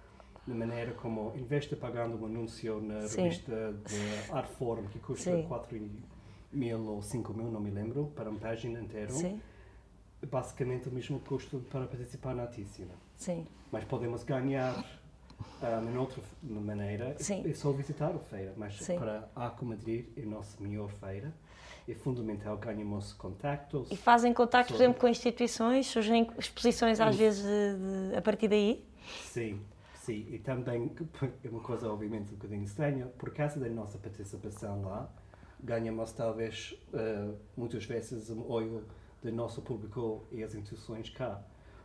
na 0.48 0.56
maneira 0.56 0.94
como 0.94 1.34
investe 1.36 1.76
pagando 1.76 2.20
um 2.20 2.26
anúncio 2.26 2.82
na 2.82 3.02
Sim. 3.02 3.24
revista 3.24 3.74
de 3.86 4.32
Artform, 4.32 4.88
que 4.88 4.98
custa 4.98 5.32
4,90 5.32 6.17
mil 6.52 6.86
ou 6.88 7.02
5 7.02 7.34
mil, 7.34 7.52
não 7.52 7.60
me 7.60 7.72
lembro, 7.72 8.12
para 8.16 8.30
uma 8.30 8.40
página 8.40 8.80
inteira, 8.80 9.12
Sim. 9.12 9.42
basicamente 10.30 10.90
o 10.90 10.92
mesmo 10.92 11.20
custo 11.20 11.60
para 11.70 11.86
participar 11.88 12.34
na 12.36 12.48
Tíssima. 12.48 12.94
Sim. 13.16 13.46
Mas 13.72 13.84
podemos 13.84 14.24
ganhar 14.24 14.74
ah, 15.62 15.82
de 15.82 15.98
outra 15.98 16.22
f- 16.22 16.36
maneira, 16.44 17.16
Sim. 17.20 17.44
é 17.48 17.54
só 17.54 17.72
visitar 17.72 18.12
a 18.16 18.20
feira. 18.20 18.54
Mas 18.58 18.76
Sim. 18.78 18.98
para 18.98 19.30
a 19.36 19.54
Madrid, 19.62 20.06
é 20.18 20.24
a 20.24 20.26
nossa 20.26 20.62
melhor 20.62 20.90
feira, 20.90 21.34
é 21.88 21.94
fundamental 21.94 22.58
ganharmos 22.58 23.14
contactos. 23.14 23.88
E 23.92 23.96
fazem 23.98 24.34
contactos, 24.34 24.72
por 24.72 24.78
Sobre- 24.78 24.86
exemplo, 24.86 25.02
com 25.02 25.08
instituições, 25.08 25.88
surgem 25.88 26.30
exposições 26.38 27.00
às 27.00 27.10
Isso. 27.16 27.18
vezes 27.20 27.44
de- 27.44 28.10
de- 28.12 28.16
a 28.18 28.22
partir 28.22 28.48
daí? 28.48 28.86
Sim, 29.26 29.62
sim. 29.96 30.26
E 30.32 30.40
também, 30.40 30.92
é 31.44 31.50
uma 31.50 31.62
coisa 31.62 31.92
obviamente 31.92 32.32
um 32.34 32.36
bocadinho 32.38 32.64
estranha, 32.64 33.06
por 33.18 33.34
causa 33.34 33.60
da 33.60 33.70
nossa 33.70 33.98
participação 33.98 34.82
lá, 34.84 35.10
ganhamos 35.64 36.12
talvez 36.14 36.76
eh, 36.94 37.30
muitas 37.56 37.86
vezes 37.86 38.30
um 38.30 38.50
olho 38.50 38.84
do 39.22 39.32
nosso 39.32 39.62
público 39.62 40.24
e 40.32 40.44
as 40.44 40.54
instituições 40.56 41.10
cá. 41.10 41.42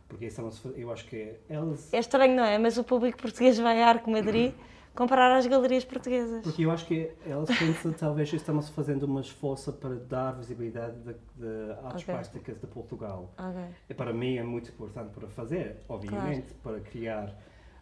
Porque 0.07 0.25
estamos, 0.25 0.63
a 0.65 0.69
eu 0.69 0.91
acho 0.91 1.05
que 1.07 1.35
elas. 1.49 1.91
É 1.93 1.97
estranho, 1.99 2.35
não 2.35 2.43
é? 2.45 2.57
Mas 2.57 2.77
o 2.77 2.83
público 2.83 3.17
português 3.17 3.57
vai 3.57 3.81
à 3.81 3.87
Arco 3.87 4.11
Madrid 4.11 4.53
comparar 4.93 5.35
às 5.35 5.47
galerias 5.47 5.83
portuguesas. 5.83 6.43
Porque 6.43 6.65
eu 6.65 6.69
acho 6.69 6.85
que 6.85 7.09
elas 7.25 7.49
pensam 7.57 7.91
talvez 7.93 8.31
estamos 8.31 8.69
fazendo 8.69 9.03
uma 9.03 9.21
esforço 9.21 9.73
para 9.73 9.95
dar 9.95 10.33
visibilidade 10.33 10.95
de, 11.01 11.15
artes 11.83 12.03
Ok. 12.03 12.13
plásticas 12.13 12.59
de 12.61 12.67
Portugal. 12.67 13.33
Ok. 13.37 13.61
E 13.89 13.93
para 13.95 14.13
mim 14.13 14.37
é 14.37 14.43
muito 14.43 14.69
importante 14.69 15.09
para 15.13 15.27
fazer, 15.29 15.77
obviamente, 15.89 16.53
para 16.61 16.79
criar 16.79 17.35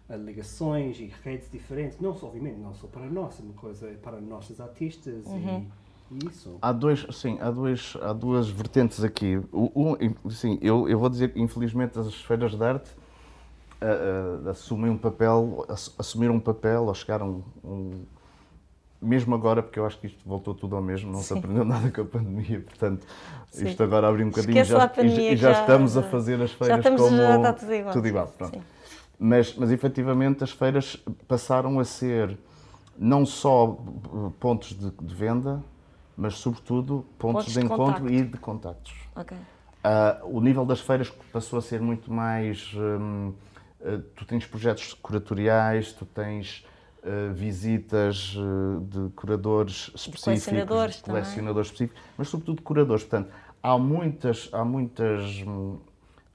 ligações 0.09 0.99
e 0.99 1.07
redes 1.23 1.49
diferentes, 1.51 1.99
não 1.99 2.13
só, 2.13 2.27
obviamente, 2.27 2.57
não 2.59 2.73
só 2.73 2.87
para 2.87 3.05
nós, 3.05 3.39
é 3.39 3.43
uma 3.43 3.53
coisa 3.53 3.87
para 4.01 4.19
nossos 4.21 4.59
artistas 4.61 5.25
Uhum. 5.25 5.65
e 5.67 5.80
isso. 6.29 6.57
Há 6.61 6.71
dois, 6.71 7.05
sim, 7.11 7.37
há 7.41 7.49
dois, 7.51 7.95
há 8.01 8.13
duas 8.13 8.49
vertentes 8.49 9.03
aqui. 9.03 9.39
O, 9.51 9.71
um, 10.25 10.29
sim, 10.29 10.57
eu, 10.61 10.87
eu 10.89 10.97
vou 10.99 11.09
dizer 11.09 11.33
que 11.33 11.39
infelizmente 11.41 11.97
as 11.99 12.13
feiras 12.15 12.51
de 12.55 12.63
arte 12.63 12.89
uh, 13.81 14.45
uh, 14.45 14.49
assumem 14.49 14.91
um 14.91 14.97
papel, 14.97 15.65
ass- 15.69 15.93
assumiram 15.97 16.35
um 16.35 16.39
papel, 16.39 16.83
ou 16.85 16.93
chegaram 16.93 17.43
um, 17.63 18.03
mesmo 19.01 19.33
agora, 19.33 19.63
porque 19.63 19.79
eu 19.79 19.85
acho 19.85 19.97
que 19.99 20.07
isto 20.07 20.19
voltou 20.27 20.53
tudo 20.53 20.75
ao 20.75 20.81
mesmo, 20.81 21.11
não 21.11 21.19
se 21.21 21.29
Sim. 21.33 21.39
aprendeu 21.39 21.65
nada 21.65 21.89
com 21.89 22.01
a 22.01 22.05
pandemia, 22.05 22.61
portanto, 22.61 23.05
Sim. 23.51 23.67
isto 23.67 23.81
agora 23.81 24.07
abre 24.07 24.23
um 24.23 24.29
bocadinho 24.29 24.51
Esquece 24.59 24.71
já, 24.71 24.77
lá 24.77 24.83
a 24.83 24.85
e 24.85 24.89
já- 24.89 24.95
pandemia 24.95 25.31
e 25.31 25.35
já 25.37 25.53
já- 25.53 25.61
estamos 25.61 25.97
a 25.97 26.03
fazer 26.03 26.41
as 26.41 26.51
feiras 26.51 26.67
Já 26.75 26.77
estamos 26.77 27.01
como 27.01 27.17
já 27.17 27.35
está 27.37 27.53
tudo 27.53 27.73
igual. 27.73 27.93
tudo 27.93 28.07
igual, 28.07 28.27
pronto. 28.37 28.53
Sim. 28.57 28.63
Mas, 29.23 29.55
mas 29.55 29.71
efetivamente 29.71 30.43
as 30.43 30.51
feiras 30.51 30.97
passaram 31.27 31.79
a 31.79 31.83
ser 31.85 32.37
não 32.97 33.25
só 33.25 33.77
pontos 34.39 34.69
de, 34.77 34.89
de 34.91 35.15
venda, 35.15 35.63
mas 36.17 36.35
sobretudo 36.35 37.05
pontos, 37.17 37.45
Pontos 37.45 37.53
de 37.53 37.59
de 37.59 37.65
encontro 37.65 37.85
contacto. 37.85 38.09
e 38.13 38.23
de 38.23 38.37
contactos. 38.37 38.93
Ok. 39.15 39.37
Ah, 39.83 40.19
o 40.23 40.39
nível 40.39 40.65
das 40.65 40.79
feiras 40.79 41.09
passou 41.31 41.57
a 41.59 41.61
ser 41.61 41.81
muito 41.81 42.11
mais. 42.11 42.71
hum, 42.75 43.33
ah, 43.83 43.99
tu 44.15 44.25
tens 44.25 44.45
projetos 44.45 44.93
curatoriais, 44.93 45.91
tu 45.93 46.05
tens 46.05 46.63
ah, 47.03 47.31
visitas 47.33 48.35
de 48.87 49.09
curadores 49.15 49.91
específicos, 49.95 50.23
colecionadores 50.23 50.95
de 50.97 51.01
colecionadores 51.03 51.67
específicos, 51.69 52.01
mas 52.17 52.27
sobretudo 52.29 52.57
de 52.57 52.61
curadores. 52.61 53.03
Portanto, 53.03 53.31
há 53.63 53.77
muitas, 53.77 54.49
há 54.53 54.63
muitas, 54.63 55.41
hum, 55.47 55.79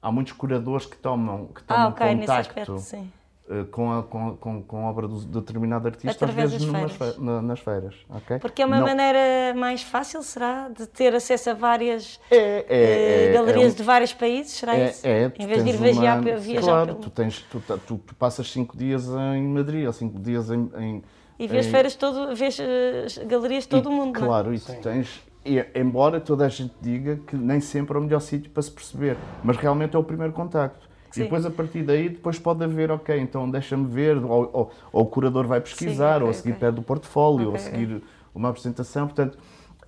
há 0.03 0.11
muitos 0.11 0.33
curadores 0.33 0.87
que 0.87 0.97
tomam, 0.97 1.47
que 1.49 1.62
tomam 1.62 1.85
Ah, 1.85 1.89
ok, 1.91 2.07
nesse 2.14 2.27
contacto 2.27 2.51
aspecto, 2.51 2.79
sim. 2.79 3.12
Eh, 3.49 3.64
com 3.70 3.92
a, 3.92 4.03
com, 4.03 4.36
com, 4.36 4.62
com 4.62 4.86
a 4.86 4.90
obra 4.90 5.07
do, 5.09 5.18
de 5.20 5.26
determinado 5.26 5.86
artista, 5.86 6.24
Através 6.24 6.53
às 6.55 6.62
vezes 6.64 6.68
feiras. 6.74 6.92
fe- 6.92 7.20
na- 7.20 7.42
nas 7.42 7.61
feiras. 7.61 7.94
ok? 8.11 8.38
Porque 8.38 8.62
é 8.62 8.66
uma 8.66 8.78
Não- 8.78 8.86
maneira 8.86 9.55
mais 9.55 9.82
fácil, 9.82 10.22
será? 10.22 10.68
De 10.68 10.86
ter 10.86 11.14
acesso 11.14 11.51
a 11.51 11.55
várias 11.55 12.18
É, 12.30 12.36
eh, 12.36 12.66
é, 12.68 13.30
é, 13.30 13.32
galerias 13.32 13.72
é 13.72 13.74
um- 13.74 13.76
de 13.76 13.82
vários 13.82 14.12
países, 14.12 14.53
será 14.53 14.76
É, 14.76 14.90
isso? 14.90 15.07
é, 15.07 15.32
em 15.38 15.47
vez 15.47 15.62
de 15.64 15.70
ir 15.70 15.76
viajar, 15.76 16.20
uma- 16.20 16.36
viajar 16.36 16.61
Claro, 16.66 16.86
pelo... 16.86 16.99
tu, 16.99 17.11
tens, 17.11 17.40
tu, 17.51 17.61
tu- 17.61 17.99
tu 17.99 18.14
passas 18.16 18.51
cinco 18.51 18.76
dias 18.76 19.07
em 19.34 19.42
Madrid 19.49 19.86
ou 19.86 19.92
cinco 19.92 20.18
dias 20.18 20.51
em. 20.51 20.70
em 20.78 21.03
E 21.38 21.47
vês 21.47 21.66
em- 21.66 21.70
feiras 21.70 21.94
todo, 21.94 22.34
vês 22.34 22.59
eh, 22.59 23.07
galerias 23.26 23.64
de 23.64 23.68
todo 23.68 23.90
e, 23.90 23.92
o 23.92 23.94
mundo, 23.94 24.18
não 24.18 24.24
é? 24.24 24.28
Claro, 24.28 24.55
e 24.55 24.59
tu 24.59 24.72
Sim. 24.72 24.80
tens. 24.80 25.20
e, 25.44 25.64
embora 25.76 26.18
toda 26.20 26.44
a 26.44 26.49
gente 26.49 26.74
diga 26.80 27.20
que 27.24 27.36
nem 27.36 27.61
sempre 27.61 27.97
é 27.97 28.01
o 28.01 28.03
melhor 28.03 28.18
sítio 28.20 28.51
para 28.51 28.62
se 28.62 28.70
perceber, 28.72 29.16
mas 29.44 29.57
realmente 29.57 29.94
é 29.94 29.99
o 29.99 30.03
primeiro 30.03 30.32
contacto. 30.32 30.86
Sim. 31.16 31.22
E 31.22 31.24
depois, 31.24 31.44
a 31.44 31.50
partir 31.50 31.82
daí, 31.82 32.08
depois 32.08 32.38
pode 32.38 32.62
haver, 32.62 32.90
ok, 32.90 33.18
então 33.18 33.50
deixa-me 33.50 33.86
ver, 33.86 34.16
ou, 34.18 34.50
ou- 34.52 34.70
ou 34.92 35.02
o 35.02 35.06
curador 35.06 35.46
vai 35.46 35.60
pesquisar, 35.60 36.16
ok, 36.16 36.24
ou 36.24 36.30
a 36.30 36.32
seguir 36.34 36.52
ok. 36.52 36.60
pede 36.60 36.80
o 36.80 36.82
portfólio, 36.82 37.48
ou 37.48 37.54
a 37.54 37.58
seguir 37.58 38.02
uma 38.34 38.48
apresentação, 38.50 39.06
portanto, 39.06 39.38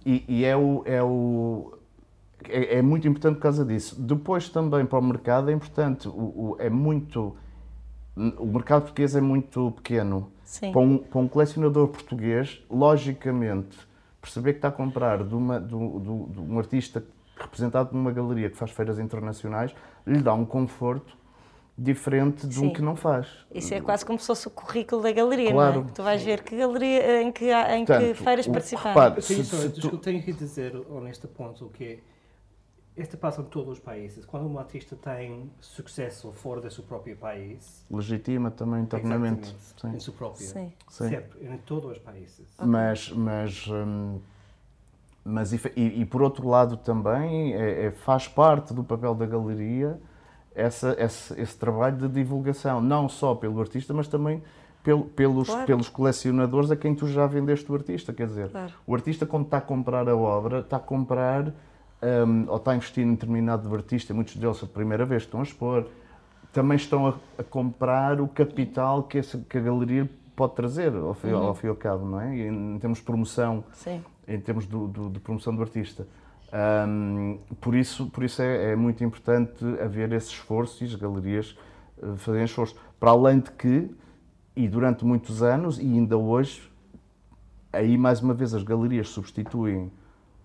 e, 0.04 0.24
e 0.28 0.44
é 0.44 0.56
o... 0.56 0.82
É 0.84 1.02
o 1.02 1.72
é, 2.48 2.78
é 2.78 2.82
muito 2.82 3.06
importante 3.08 3.34
por 3.36 3.42
causa 3.42 3.64
disso. 3.64 4.00
Depois 4.00 4.48
também 4.48 4.86
para 4.86 4.98
o 4.98 5.02
mercado 5.02 5.50
é 5.50 5.52
importante, 5.52 6.06
o, 6.08 6.12
o- 6.12 6.56
é 6.58 6.70
muito... 6.70 7.36
O 8.16 8.46
mercado 8.46 8.82
português 8.82 9.14
é 9.14 9.20
muito 9.20 9.70
pequeno. 9.76 10.30
Sim. 10.44 10.72
Para 10.72 10.80
um, 10.80 10.98
para 10.98 11.20
um 11.20 11.28
colecionador 11.28 11.88
português, 11.88 12.60
logicamente, 12.70 13.76
perceber 14.20 14.52
que 14.54 14.58
está 14.58 14.68
a 14.68 14.72
comprar 14.72 15.22
de, 15.24 15.34
uma, 15.34 15.60
do- 15.60 15.98
do- 16.00 16.26
de 16.32 16.40
um 16.40 16.58
artista 16.58 17.04
representado 17.40 17.94
numa 17.96 18.10
galeria 18.12 18.50
que 18.50 18.56
faz 18.56 18.70
feiras 18.70 18.98
internacionais, 18.98 19.74
lhe 20.06 20.20
dá 20.20 20.32
um 20.34 20.44
conforto 20.44 21.16
diferente 21.76 22.46
de 22.46 22.58
um 22.58 22.62
Sim. 22.68 22.72
que 22.72 22.82
não 22.82 22.96
faz. 22.96 23.28
Isso 23.54 23.72
é 23.72 23.80
quase 23.80 24.04
como 24.04 24.18
se 24.18 24.26
fosse 24.26 24.48
o 24.48 24.50
currículo 24.50 25.00
da 25.02 25.12
galeria, 25.12 25.52
Claro. 25.52 25.80
não 25.82 25.88
é? 25.88 25.92
Tu 25.92 26.02
vais 26.02 26.22
ver 26.22 26.42
que 26.42 26.56
galeria, 26.56 27.22
em 27.22 27.30
que, 27.30 27.52
em 27.52 27.84
que 27.84 27.92
Portanto, 27.92 28.14
feiras 28.16 28.46
o- 28.46 28.52
participaram. 28.52 28.88
repare, 28.88 29.20
Eu 29.20 29.26
tenho, 29.26 29.44
se- 29.44 29.56
se 29.74 29.80
tu- 29.80 29.98
tenho 29.98 30.22
que 30.22 30.32
dizer 30.32 30.74
neste 31.02 31.28
ponto 31.28 31.68
que 31.68 32.02
este 32.96 33.16
passa 33.16 33.42
em 33.42 33.44
todos 33.44 33.74
os 33.74 33.78
países. 33.78 34.24
Quando 34.24 34.48
um 34.48 34.58
artista 34.58 34.96
tem 34.96 35.52
sucesso 35.60 36.32
fora 36.32 36.60
do 36.60 36.68
seu 36.68 36.82
próprio 36.82 37.16
país, 37.16 37.86
legitima 37.88 38.50
também 38.50 38.82
internamente. 38.82 39.54
Sim. 39.80 39.94
em 39.94 40.00
seu 40.00 40.12
próprio, 40.12 40.44
Sim. 40.44 40.72
Sim. 40.88 41.08
sempre, 41.10 41.46
em 41.46 41.58
todos 41.58 41.92
os 41.92 41.98
países. 41.98 42.44
Mas, 42.60 43.08
mas, 43.12 43.68
hum, 43.68 44.18
mas 45.28 45.52
e, 45.52 45.60
e 45.76 46.04
por 46.04 46.22
outro 46.22 46.48
lado 46.48 46.76
também 46.76 47.52
é- 47.54 47.86
é- 47.86 47.90
faz 47.90 48.26
parte 48.26 48.72
do 48.72 48.82
papel 48.82 49.14
da 49.14 49.26
galeria 49.26 50.00
essa, 50.54 50.96
esse, 50.98 51.40
esse 51.40 51.56
trabalho 51.56 51.96
de 51.96 52.08
divulgação, 52.08 52.80
não 52.80 53.08
só 53.08 53.34
pelo 53.34 53.60
artista, 53.60 53.94
mas 53.94 54.08
também 54.08 54.42
pelo- 54.82 55.04
pelos, 55.04 55.48
Claro. 55.48 55.66
pelos 55.66 55.88
colecionadores 55.88 56.70
a 56.70 56.76
quem 56.76 56.94
tu 56.94 57.06
já 57.06 57.26
vendeste 57.26 57.70
o 57.70 57.74
artista. 57.74 58.12
Quer 58.12 58.26
dizer, 58.26 58.48
Claro. 58.48 58.72
o 58.86 58.94
artista, 58.94 59.24
quando 59.26 59.44
está 59.44 59.58
a 59.58 59.60
comprar 59.60 60.08
a 60.08 60.16
obra, 60.16 60.60
está 60.60 60.78
a 60.78 60.80
comprar 60.80 61.52
hum, 62.26 62.44
ou 62.48 62.56
está 62.56 62.70
a 62.72 62.76
investir 62.76 63.04
em 63.04 63.10
determinado 63.12 63.72
artista, 63.74 64.12
muitos 64.14 64.36
deles 64.36 64.62
a 64.62 64.66
primeira 64.66 65.04
vez 65.04 65.22
estão 65.24 65.40
a 65.40 65.42
expor, 65.42 65.84
também 66.52 66.76
estão 66.76 67.06
a, 67.08 67.14
a 67.38 67.42
comprar 67.44 68.20
o 68.20 68.26
capital 68.28 69.02
que, 69.04 69.18
essa, 69.18 69.36
que 69.38 69.58
a 69.58 69.60
galeria 69.60 70.08
pode 70.34 70.54
trazer 70.54 70.94
ao 70.94 71.12
fim, 71.14 71.28
Uhum. 71.32 71.46
ao 71.48 71.54
fim 71.54 71.66
e 71.66 71.70
ao 71.70 71.76
cabo, 71.76 72.04
não 72.06 72.20
é? 72.20 72.36
E 72.36 72.46
em 72.48 72.78
termos 72.78 72.98
de 72.98 73.04
promoção, 73.04 73.62
Sim. 73.72 74.02
Em 74.28 74.38
termos 74.40 74.66
do, 74.66 74.86
do- 74.86 75.10
de 75.10 75.18
promoção 75.18 75.54
do 75.56 75.62
artista. 75.62 76.06
Hum, 76.86 77.38
por 77.60 77.74
isso, 77.74 78.06
por 78.10 78.22
isso 78.24 78.40
é, 78.42 78.72
é 78.72 78.76
muito 78.76 79.02
importante 79.02 79.64
haver 79.82 80.12
esse 80.12 80.28
esforço 80.30 80.82
e 80.84 80.86
as 80.86 80.94
galerias 80.94 81.56
eh, 82.02 82.06
fazerem 82.16 82.44
esforço. 82.44 82.76
Para 83.00 83.10
além 83.10 83.40
de 83.40 83.50
que, 83.52 83.90
e 84.54 84.68
durante 84.68 85.04
muitos 85.04 85.42
anos, 85.42 85.78
e 85.78 85.82
ainda 85.82 86.16
hoje, 86.16 86.70
aí 87.72 87.96
mais 87.98 88.20
uma 88.20 88.34
vez 88.34 88.54
as 88.54 88.62
galerias 88.62 89.08
substituem 89.08 89.90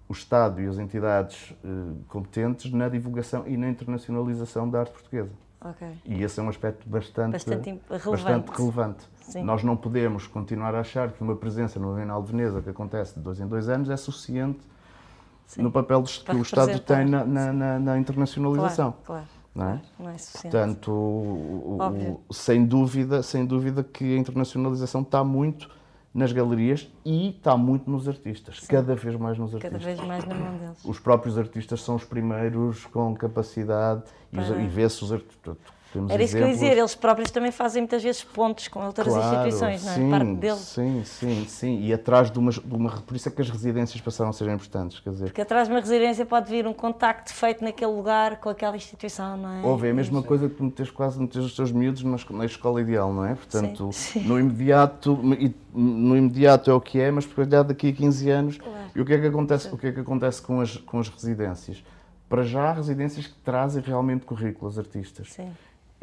o 0.09 0.13
Estado 0.13 0.61
e 0.61 0.67
as 0.67 0.77
entidades 0.77 1.53
eh, 1.63 1.67
competentes 2.07 2.71
na 2.71 2.89
divulgação 2.89 3.43
e 3.47 3.55
na 3.57 3.69
internacionalização 3.69 4.69
da 4.69 4.81
arte 4.81 4.91
portuguesa. 4.91 5.31
Ok. 5.61 5.87
E 6.05 6.21
esse 6.21 6.37
é 6.39 6.43
um 6.43 6.49
aspecto 6.49 6.87
bastante, 6.89 7.31
Bastante 7.31 7.69
im- 7.69 7.79
bastante 7.89 8.49
relevante. 8.51 9.07
Sim. 9.33 9.43
Nós 9.43 9.63
não 9.63 9.75
podemos 9.75 10.27
continuar 10.27 10.75
a 10.75 10.81
achar 10.81 11.11
que 11.11 11.23
uma 11.23 11.35
presença 11.35 11.79
no 11.79 11.95
Bienal 11.95 12.21
de 12.21 12.31
Veneza, 12.31 12.61
que 12.61 12.69
acontece 12.69 13.15
de 13.15 13.21
dois 13.21 13.39
em 13.39 13.47
dois 13.47 13.67
anos, 13.67 13.89
é 13.89 13.97
suficiente 13.97 14.59
Sim. 15.47 15.63
no 15.63 15.71
papel 15.71 16.03
que 16.03 16.35
o 16.35 16.41
Estado 16.43 16.77
tem 16.79 17.05
na, 17.05 17.25
na- 17.25 17.51
na- 17.51 17.79
na 17.79 17.97
internacionalização. 17.97 18.93
Claro, 19.03 19.23
claro. 19.23 19.43
Não 19.55 19.69
é? 19.69 19.81
Não 19.99 20.09
é 20.09 20.17
suficiente. 20.19 20.51
Portanto, 20.51 20.91
o- 20.91 22.21
o- 22.29 22.33
sem, 22.33 22.63
dúvida, 22.63 23.23
sem 23.23 23.43
dúvida 23.45 23.83
que 23.83 24.15
a 24.15 24.17
internacionalização 24.19 25.01
está 25.01 25.23
muito 25.23 25.67
nas 26.13 26.31
galerias 26.31 26.87
e 27.03 27.29
está 27.29 27.57
muito 27.57 27.89
nos 27.89 28.07
artistas, 28.07 28.59
cada 28.67 28.93
vez 28.95 29.15
mais 29.15 29.35
nos 29.39 29.51
Cada 29.53 29.65
artistas. 29.77 29.83
vez 29.83 30.07
mais 30.07 30.23
na 30.25 30.35
mão 30.35 30.57
deles. 30.59 30.85
Os 30.85 30.99
próprios 30.99 31.39
artistas 31.39 31.81
são 31.81 31.95
os 31.95 32.03
primeiros 32.03 32.85
com 32.85 33.15
capacidade 33.15 34.03
e, 34.31 34.35
Para- 34.35 34.61
e 34.61 34.67
vê-se 34.67 35.03
os 35.03 35.11
artistas. 35.11 35.57
Temos 35.93 36.11
Era 36.11 36.23
isso 36.23 36.35
que 36.35 36.41
eu 36.41 36.47
ia 36.47 36.51
exemplos- 36.51 36.69
dizer, 36.69 36.79
eles 36.79 36.95
próprios 36.95 37.29
também 37.31 37.51
fazem 37.51 37.83
muitas 37.83 38.01
vezes 38.03 38.23
pontos 38.23 38.67
com 38.67 38.83
outras 38.85 39.07
instituições, 39.15 39.85
não 39.85 39.91
é? 39.91 39.95
sim, 39.95 40.09
Parte 40.09 40.33
deles. 40.35 40.59
Sim, 40.59 41.03
sim, 41.05 41.45
sim. 41.47 41.79
E 41.81 41.93
atrás 41.93 42.31
de 42.31 42.39
uma, 42.39 42.51
de 42.51 42.59
uma. 42.75 42.89
Por 43.01 43.15
isso 43.15 43.29
é 43.29 43.31
que 43.31 43.41
as 43.41 43.49
residências 43.49 44.01
passaram 44.01 44.31
a 44.31 44.33
ser 44.33 44.49
importantes. 44.49 44.99
Quer 44.99 45.11
dizer, 45.11 45.25
Porque 45.25 45.41
atrás 45.41 45.67
de 45.67 45.73
uma 45.73 45.79
residência 45.79 46.25
pode 46.25 46.49
vir 46.49 46.65
um 46.65 46.73
contacto 46.73 47.31
feito 47.33 47.63
naquele 47.63 47.91
lugar 47.91 48.37
com 48.41 48.49
aquela 48.49 48.75
instituição, 48.75 49.37
não 49.37 49.49
é? 49.49 49.61
houve 49.65 49.87
a 49.89 49.93
mesma 49.93 50.23
coisa 50.23 50.49
que 50.49 50.61
metes 50.63 50.89
quase 50.89 51.19
metes 51.21 51.37
os 51.37 51.55
teus 51.55 51.71
miúdos 51.71 52.01
na, 52.03 52.15
esco- 52.15 52.33
na 52.33 52.45
escola 52.45 52.81
ideal, 52.81 53.13
não 53.13 53.23
é? 53.25 53.35
Portanto, 53.35 53.91
Sim, 53.93 54.21
sim. 54.21 54.27
no 54.27 54.39
imediato, 54.39 55.19
e 55.39 55.53
no 55.73 56.17
imediato 56.17 56.71
é 56.71 56.73
o 56.73 56.81
que 56.81 56.99
é, 56.99 57.11
mas 57.11 57.25
depois 57.25 57.47
já 57.47 57.61
daqui 57.61 57.89
a 57.89 57.93
15 57.93 58.29
anos. 58.31 58.57
Claro. 58.57 58.77
E 58.95 58.99
o 59.01 59.05
que 59.05 59.13
é 59.13 59.19
que 59.19 59.27
acontece, 59.27 59.69
o 59.71 59.77
que 59.77 59.87
é 59.87 59.91
que 59.91 59.99
acontece 59.99 60.41
com, 60.41 60.59
as, 60.59 60.77
com 60.77 60.99
as 60.99 61.07
residências? 61.09 61.83
Para 62.29 62.41
já, 62.43 62.69
há 62.69 62.73
residências 62.73 63.27
que 63.27 63.35
trazem 63.43 63.83
realmente 63.83 64.25
currículo 64.25 64.65
aos 64.65 64.79
artistas. 64.79 65.33
Sim, 65.33 65.51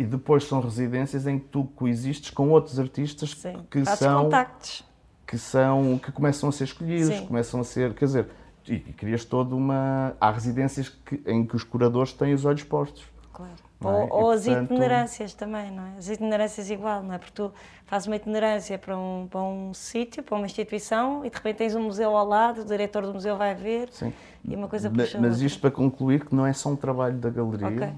E 0.00 0.04
depois 0.04 0.44
são 0.44 0.60
residências 0.62 1.26
em 1.26 1.38
que 1.38 1.44
tu 1.48 1.64
coexistes 1.76 2.30
com 2.30 2.48
outros 2.48 2.78
artistas 2.78 3.32
sim. 3.32 3.54
que 3.70 3.84
são 3.84 4.24
contactos. 4.24 4.82
que 5.26 5.36
são 5.36 5.98
que 5.98 6.10
começam 6.10 6.48
a 6.48 6.52
ser 6.52 6.64
escolhidos, 6.64 7.14
Sim. 7.14 7.26
começam 7.26 7.60
a 7.60 7.64
ser, 7.64 7.92
quer 7.92 8.06
dizer, 8.06 8.26
e, 8.66 8.76
e 8.76 8.92
crias 8.94 9.26
toda 9.26 9.54
uma 9.54 10.14
há 10.18 10.30
residências 10.30 10.88
que, 10.88 11.20
em 11.26 11.44
que 11.44 11.54
os 11.54 11.64
curadores 11.64 12.14
têm 12.14 12.32
os 12.32 12.46
olhos 12.46 12.62
postos. 12.64 13.04
Claro. 13.30 13.52
É? 13.82 13.86
Ou, 13.86 14.08
ou 14.24 14.32
E, 14.32 14.36
as 14.36 14.44
portanto- 14.46 14.70
itinerâncias 14.72 15.34
também, 15.34 15.70
não 15.70 15.84
é? 15.86 15.96
As 15.98 16.08
itinerâncias 16.08 16.70
igual, 16.70 17.02
não 17.02 17.14
é? 17.14 17.18
Porque 17.18 17.32
tu 17.34 17.52
fazes 17.84 18.06
uma 18.08 18.16
itinerância 18.16 18.78
para 18.78 18.96
um, 18.96 19.26
para 19.30 19.40
um 19.42 19.72
sítio, 19.74 20.22
para 20.22 20.34
uma 20.36 20.46
instituição 20.46 21.24
e 21.26 21.30
de 21.30 21.36
repente 21.36 21.56
tens 21.56 21.74
um 21.74 21.82
museu 21.82 22.16
ao 22.16 22.26
lado, 22.26 22.62
o 22.62 22.64
diretor 22.64 23.06
do 23.06 23.12
museu 23.14 23.36
vai 23.36 23.54
ver 23.54 23.88
Sim. 23.92 24.12
e 24.46 24.54
uma 24.56 24.66
coisa 24.68 24.88
puxa 24.90 25.18
Mas 25.20 25.32
outra. 25.32 25.46
isto 25.46 25.60
para 25.60 25.70
concluir 25.70 26.24
que 26.24 26.34
não 26.34 26.44
é 26.46 26.52
só 26.54 26.70
um 26.70 26.76
trabalho 26.76 27.16
da 27.18 27.28
galeria, 27.30 27.68
Ok. 27.68 27.92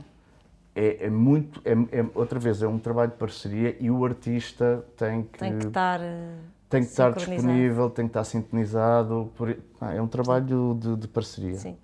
É, 0.75 1.07
é 1.07 1.11
muito, 1.11 1.61
é, 1.65 1.73
é- 2.01 2.07
outra 2.15 2.39
vez, 2.39 2.63
é 2.63 2.67
um 2.67 2.79
trabalho 2.79 3.11
de 3.11 3.17
parceria 3.17 3.77
e 3.79 3.91
o 3.91 4.05
artista 4.05 4.85
tem 4.97 5.23
que, 5.25 5.39
Tem 5.39 5.59
que 5.59 5.67
estar. 5.67 6.01
eh, 6.01 6.35
tem 6.69 6.83
que 6.83 6.89
estar 6.89 7.13
disponível, 7.13 7.91
tem 7.91 8.07
que 8.07 8.11
estar 8.11 8.25
sintonizado, 8.25 9.31
por- 9.37 9.57
ah, 9.81 9.93
é 9.95 10.01
um 10.01 10.09
trabalho 10.09 10.75
de, 10.81 10.97
de 10.97 11.09
parceria. 11.09 11.57
Sim. 11.57 11.77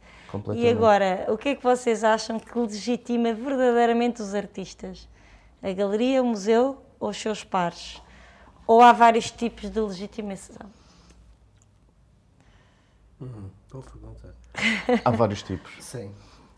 E 0.55 0.69
agora, 0.69 1.27
o 1.29 1.37
que 1.39 1.51
é 1.51 1.55
que 1.55 1.63
vocês 1.63 2.05
acham 2.05 2.39
que 2.39 2.59
legitima 2.59 3.33
verdadeiramente 3.33 4.21
os 4.23 4.35
artistas? 4.35 5.09
A 5.63 5.73
galeria, 5.73 6.23
o 6.23 6.27
museu 6.27 6.83
ou 7.01 7.11
os 7.11 7.17
seus 7.21 7.43
pares? 7.45 8.01
Ou 8.67 8.81
há 8.83 8.93
vários 8.93 9.31
tipos 9.31 9.71
de 9.71 9.81
legitimação? 9.81 10.67
Uhum. 13.21 13.51
Boa 13.71 13.85
pergunta. 13.85 14.35
Há 15.05 15.11
vários 15.11 15.43
tipos. 15.43 15.73
Sim. 15.83 16.13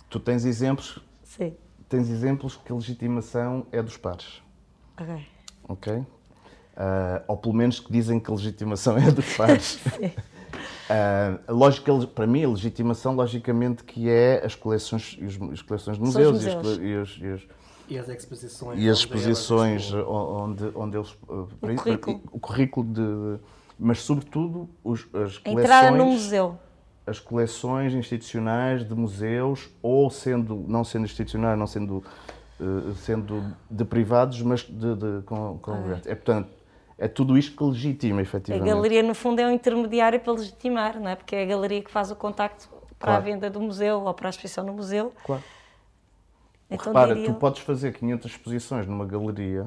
Tu 0.09 0.18
tens 0.20 0.45
exemplos, 0.45 0.99
Sim. 1.22 1.55
Tens 1.91 2.09
exemplos 2.09 2.57
que 2.57 2.72
a 2.72 2.74
legitimação 2.74 3.66
é 3.72 3.82
dos 3.82 3.97
pares, 3.99 4.41
Ok. 4.99 5.26
ok? 5.68 6.07
Ah, 6.76 7.22
ou 7.28 7.36
pelo 7.36 7.53
menos 7.55 7.78
que 7.80 7.93
dizem 7.93 8.18
que 8.18 8.30
a 8.30 8.34
legitimação 8.34 8.97
é 8.99 9.11
dos 9.11 9.36
pares. 9.36 9.78
Ah, 10.93 11.38
a 11.47 11.53
lógica, 11.53 11.93
para 12.09 12.26
mim, 12.26 12.43
a 12.45 12.49
legitimação, 12.49 13.14
logicamente, 13.14 13.84
que 13.84 14.11
é 14.11 14.45
as 14.45 14.57
coleções, 14.57 15.16
e 15.20 15.24
os- 15.24 15.38
as 15.53 15.62
coleções 15.62 15.97
de 15.97 16.03
os 16.03 16.09
museus, 16.09 16.43
e 16.43 16.49
as 16.49 16.55
museus. 16.57 16.78
e 17.20 17.28
os- 17.30 17.49
e 17.88 17.97
as 17.99 18.09
exposições. 18.09 18.80
e 18.80 18.80
as 18.80 18.80
onde 18.80 18.86
elas 18.88 18.99
exposições 18.99 19.82
expõem. 19.84 20.05
onde, 20.05 20.72
onde 20.74 20.97
eles. 20.97 21.11
uh, 21.28 21.49
para 21.61 21.72
isso- 21.74 21.84
currículo. 21.84 22.20
o 22.32 22.41
currículo 22.41 22.86
de. 22.93 23.41
Mas, 23.78 24.01
sobretudo, 24.01 24.68
os, 24.82 25.07
as 25.14 25.41
A 25.45 25.51
entrada 25.51 25.91
no 25.93 25.99
coleções, 25.99 26.22
museu. 26.24 26.59
As 27.07 27.19
coleções 27.19 27.95
institucionais 27.95 28.87
de 28.87 28.95
museus, 28.95 29.69
ou 29.83 30.11
sendo, 30.11 30.65
não 30.69 30.85
sendo 30.85 31.05
institucionais, 31.05 31.59
não 31.59 31.67
sendo, 31.67 32.05
uh, 32.61 32.95
sendo 32.97 33.43
de 33.71 33.85
privados, 33.85 34.41
mas 34.43 34.63
de, 34.63 34.95
de, 34.95 35.23
com, 35.25 35.59
com 35.61 35.77
governo. 35.77 36.03
É, 36.07 36.15
portanto, 36.15 36.51
é 36.99 37.09
tudo 37.09 37.37
isto 37.39 37.57
que 37.57 37.65
legitima, 37.65 38.21
A 38.21 38.23
efetivamente. 38.23 38.69
galeria, 38.69 39.03
no 39.03 39.15
fundo, 39.15 39.41
é 39.41 39.47
um 39.47 39.51
intermediário 39.51 40.21
para 40.21 40.33
legitimar, 40.35 41.01
não 41.01 41.09
é? 41.09 41.17
Porque 41.17 41.35
é 41.35 41.43
a 41.43 41.47
galeria 41.47 41.83
que 41.83 41.91
faz 41.91 42.11
o 42.11 42.17
contacto 42.17 42.69
para 42.99 43.13
a 43.13 43.17
Claro. 43.17 43.25
venda 43.25 43.49
do 43.51 43.61
museu 43.61 44.03
ou 44.03 44.13
para 44.13 44.29
a 44.29 44.31
exposição 44.31 44.65
no 44.65 44.75
museu. 44.75 45.13
Claro. 45.25 45.43
Então, 46.71 46.87
Repara, 46.93 47.15
diria 47.15 47.33
tu 47.33 47.39
podes 47.39 47.63
fazer 47.63 47.93
500 47.93 48.31
exposições 48.31 48.87
numa 48.87 49.05
galeria, 49.05 49.67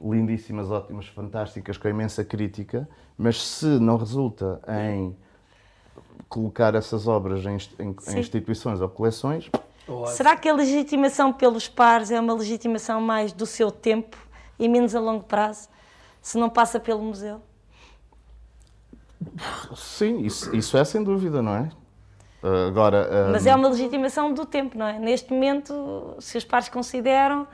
lindíssimas, 0.00 0.70
ótimas, 0.70 1.06
fantásticas, 1.06 1.78
com 1.78 1.88
imensa 1.88 2.22
crítica, 2.24 2.86
mas 3.16 3.42
se 3.42 3.64
não 3.66 3.96
resulta 3.96 4.60
em 4.68 5.16
colocar 6.28 6.74
essas 6.74 7.06
obras 7.06 7.44
em, 7.44 7.56
em- 7.82 7.96
em 8.14 8.18
instituições 8.18 8.80
ou 8.80 8.88
coleções, 8.88 9.50
Será 10.08 10.36
que 10.36 10.48
a 10.48 10.52
legitimação 10.52 11.32
pelos 11.32 11.68
pares 11.68 12.10
é 12.10 12.18
uma 12.18 12.34
legitimação 12.34 13.00
mais 13.00 13.32
do 13.32 13.46
seu 13.46 13.70
tempo 13.70 14.16
e 14.58 14.68
menos 14.68 14.96
a 14.96 15.00
longo 15.00 15.22
prazo, 15.22 15.68
se 16.20 16.36
não 16.38 16.50
passa 16.50 16.80
pelo 16.80 17.00
museu? 17.02 17.40
sim, 19.76 20.18
isso, 20.20 20.54
isso 20.54 20.76
é 20.76 20.84
sem 20.84 21.02
dúvida, 21.02 21.40
não 21.42 21.54
é? 21.54 21.70
Ah, 22.42 22.66
Agora, 22.66 23.08
ah, 23.28 23.32
Mas 23.32 23.46
é 23.46 23.54
uma 23.54 23.68
legitimação 23.68 24.32
do 24.32 24.44
tempo, 24.44 24.76
não 24.76 24.86
é? 24.86 24.98
Neste 24.98 25.32
momento, 25.32 26.16
se 26.20 26.36
os 26.36 26.44
pares 26.44 26.68
consideram, 26.68 27.46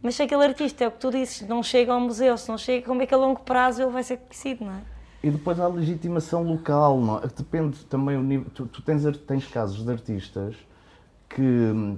mas 0.00 0.14
se 0.14 0.22
aquele 0.22 0.44
artista, 0.44 0.84
é 0.84 0.88
o 0.88 0.90
que 0.90 0.98
tu 0.98 1.10
dizes, 1.10 1.42
não 1.48 1.62
chega 1.62 1.92
ao 1.92 2.00
museu, 2.00 2.36
se 2.38 2.48
não 2.48 2.58
chega, 2.58 2.86
como 2.86 3.02
é 3.02 3.06
que 3.06 3.14
a 3.14 3.18
longo 3.18 3.40
prazo 3.40 3.82
ele 3.82 3.90
vai 3.90 4.02
ser 4.02 4.18
conhecido, 4.18 4.64
não 4.64 4.72
é? 4.72 4.80
E 5.22 5.30
depois 5.30 5.60
há 5.60 5.64
a 5.64 5.68
legitimação 5.68 6.42
local, 6.42 7.00
não 7.00 7.18
é? 7.18 7.22
Depende 7.28 7.84
também 7.86 8.16
o 8.16 8.22
nível. 8.22 8.46
Tu, 8.54 8.66
tu 8.66 8.82
tens, 8.82 9.04
tens 9.18 9.46
casos 9.46 9.84
de 9.84 9.90
artistas 9.90 10.56
que, 11.28 11.40
hum, 11.42 11.96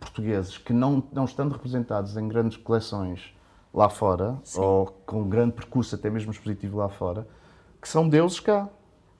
portugueses 0.00 0.56
que 0.58 0.72
não, 0.72 1.02
não 1.12 1.24
estando 1.24 1.52
representados 1.52 2.16
em 2.16 2.26
grandes 2.28 2.56
coleções 2.56 3.34
lá 3.72 3.88
fora, 3.90 4.38
ou 4.56 4.86
com 5.04 5.22
um 5.22 5.28
grande 5.28 5.52
percurso 5.52 5.94
até 5.94 6.08
mesmo 6.08 6.30
expositivo 6.32 6.78
lá 6.78 6.88
fora, 6.88 7.26
que 7.80 7.86
são 7.88 8.08
deuses 8.08 8.40
cá, 8.40 8.68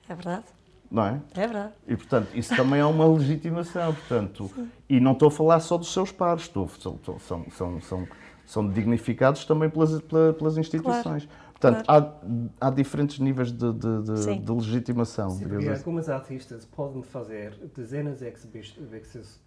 É 0.09 0.15
verdade, 0.15 0.45
não 0.89 1.05
é? 1.05 1.21
é 1.35 1.39
verdade. 1.47 1.73
E 1.87 1.95
portanto, 1.95 2.29
isso 2.33 2.55
também 2.55 2.79
é 2.79 2.85
uma 2.85 3.05
legitimação, 3.13 3.93
portanto, 3.93 4.49
e 4.89 4.99
não 4.99 5.11
estou 5.11 5.27
a 5.27 5.31
falar 5.31 5.59
só 5.59 5.77
dos 5.77 5.93
seus 5.93 6.11
pares, 6.11 6.43
estou, 6.43 6.67
são, 6.69 6.97
são, 7.19 7.45
são, 7.51 7.81
são, 7.81 8.07
são 8.47 8.67
dignificados 8.69 9.45
também 9.45 9.69
pelas, 9.69 10.01
pela- 10.01 10.33
pelas 10.33 10.57
instituições. 10.57 11.29
Portanto, 11.59 11.85
há, 11.87 12.67
há 12.67 12.69
diferentes 12.69 13.17
níveis 13.19 13.51
de, 13.51 13.73
de, 13.73 14.01
de- 14.03 14.17
Sim. 14.19 14.41
de 14.41 14.51
legitimação. 14.51 15.31
Sim, 15.31 15.47
porque 15.47 15.67
assim. 15.69 15.79
algumas 15.79 16.07
artistas 16.09 16.65
podem 16.65 17.01
fazer 17.01 17.51
dezenas 17.75 18.19
de 18.19 18.27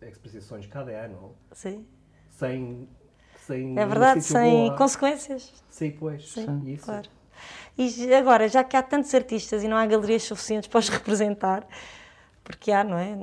exposições 0.08 0.66
cada 0.66 0.90
ano 0.90 1.34
Sim. 1.52 1.86
sem. 2.30 2.88
sem 3.46 3.78
É 3.78 3.86
verdade, 3.86 4.22
sem 4.22 4.66
boa. 4.66 4.76
consequências. 4.76 5.52
Sim, 5.70 5.92
pois. 5.92 6.28
Sim, 6.32 6.62
Isso. 6.66 6.84
claro. 6.84 7.08
E 7.78 8.12
agora, 8.14 8.48
já 8.48 8.62
que 8.64 8.76
há 8.76 8.82
tantos 8.82 9.14
artistas 9.14 9.62
e 9.62 9.68
não 9.68 9.76
há 9.76 9.86
galerias 9.86 10.24
suficientes 10.24 10.68
para 10.68 10.78
os 10.80 10.88
representar, 10.90 11.66
porque 12.42 12.72
há, 12.72 12.82
não 12.82 12.98
é? 12.98 13.14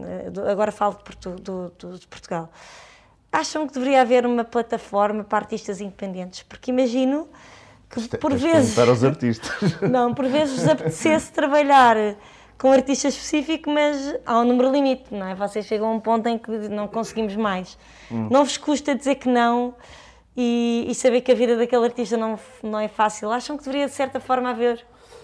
Agora 0.49 0.71
falo 0.71 0.95
de, 0.95 1.03
Portu- 1.03 1.35
do- 1.35 1.69
do- 1.77 1.99
de 1.99 2.07
Portugal. 2.07 2.49
Acham 3.31 3.67
que 3.67 3.73
deveria 3.73 4.01
haver 4.01 4.25
uma 4.25 4.45
plataforma 4.45 5.23
para 5.25 5.39
artistas 5.39 5.81
independentes? 5.81 6.41
Porque 6.43 6.71
imagino 6.71 7.27
que 7.89 7.99
Isto 7.99 8.15
é- 8.15 8.19
por 8.19 8.33
vezes, 8.33 8.73
perguntar 8.75 8.89
aos 8.91 9.03
artistas. 9.03 9.81
não, 9.81 10.13
por 10.13 10.25
vezes 10.27 10.59
vos 10.59 10.67
apetecesse 10.67 11.31
trabalhar 11.31 11.95
com 12.57 12.69
um 12.69 12.71
artista 12.73 13.07
específico, 13.07 13.69
mas 13.69 14.15
há 14.25 14.39
um 14.39 14.43
número 14.45 14.71
limite, 14.71 15.13
não 15.13 15.27
é? 15.27 15.35
Vocês 15.35 15.65
chegam 15.65 15.87
a 15.89 15.91
um 15.93 15.99
ponto 15.99 16.27
em 16.27 16.37
que 16.37 16.49
não 16.69 16.87
conseguimos 16.87 17.35
mais. 17.35 17.77
Hum. 18.11 18.27
Não 18.31 18.43
vos 18.43 18.57
custa 18.57 18.95
dizer 18.95 19.15
que 19.15 19.29
não 19.29 19.75
e, 20.35 20.85
e 20.89 20.95
saber 20.95 21.21
que 21.21 21.31
a 21.31 21.35
vida 21.35 21.55
daquele 21.55 21.85
artista 21.85 22.17
não, 22.17 22.39
não 22.63 22.79
é 22.79 22.87
fácil? 22.87 23.31
Acham 23.31 23.57
que 23.57 23.63
deveria, 23.63 23.85
de 23.87 23.93
certa 23.93 24.19
forma, 24.19 24.49
haver 24.49 24.83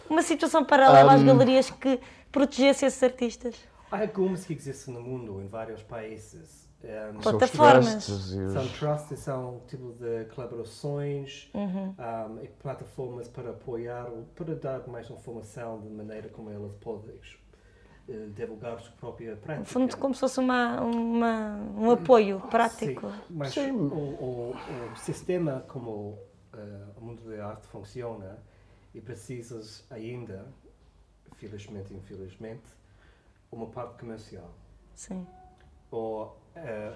uma 0.10 0.22
situação 0.22 0.64
paralela 0.64 1.14
às 1.14 1.22
Hum. 1.22 1.26
galerias 1.26 1.70
que 1.72 2.00
protegesse 2.32 2.86
esses 2.86 3.02
artistas? 3.02 3.56
Há 3.92 4.00
algumas 4.02 4.46
que 4.46 4.54
existem 4.54 4.94
no 4.94 5.02
mundo, 5.02 5.42
em 5.42 5.48
vários 5.48 5.82
países. 5.84 6.63
Um, 6.84 7.22
São 7.22 7.32
os 7.32 7.38
Plataformas. 7.38 8.06
trusts 8.06 8.34
e 8.34 8.40
os- 8.40 8.52
São 8.54 8.68
trusts, 8.68 9.20
são 9.20 9.62
tipo 9.68 9.94
de 9.94 10.26
colaborações 10.36 11.50
Uhum. 11.54 11.96
um, 11.98 12.44
e 12.44 12.48
plataformas 12.50 13.30
para 13.30 13.52
apoiar, 13.52 14.10
ou 14.10 14.24
para 14.36 14.54
dar 14.56 14.86
mais 14.90 15.10
informação 15.10 15.80
de 15.80 15.88
maneira 15.90 16.28
como 16.30 16.50
elas 16.50 16.74
podem 16.82 17.16
eh, 18.10 18.28
divulgar 18.36 18.74
a 18.74 18.80
sua 18.80 18.92
própria 18.98 19.34
prática. 19.38 19.60
No 19.60 19.66
fundo, 19.66 19.96
como 19.96 20.14
se 20.14 20.20
fosse 20.20 20.38
uma, 20.42 20.82
uma- 20.82 21.56
um 21.78 21.90
apoio 21.92 22.42
prático. 22.50 23.10
Sim, 23.10 23.18
mas 23.30 23.54
Sim. 23.54 23.72
O, 23.72 23.96
o- 23.96 24.56
o 24.92 24.96
sistema 24.98 25.64
como 25.70 26.20
eh, 26.54 26.84
o 26.98 27.02
mundo 27.02 27.24
da 27.24 27.48
arte 27.48 27.66
funciona 27.68 28.40
e 28.94 29.00
precisas 29.00 29.86
ainda, 29.90 30.46
felizmente 31.38 31.94
e 31.94 31.98
infelizmente, 31.98 32.64
uma 33.50 33.68
parte 33.68 34.00
comercial 34.00 34.52
Sim. 34.94 35.26
Ou 35.94 36.36
eh, 36.56 36.92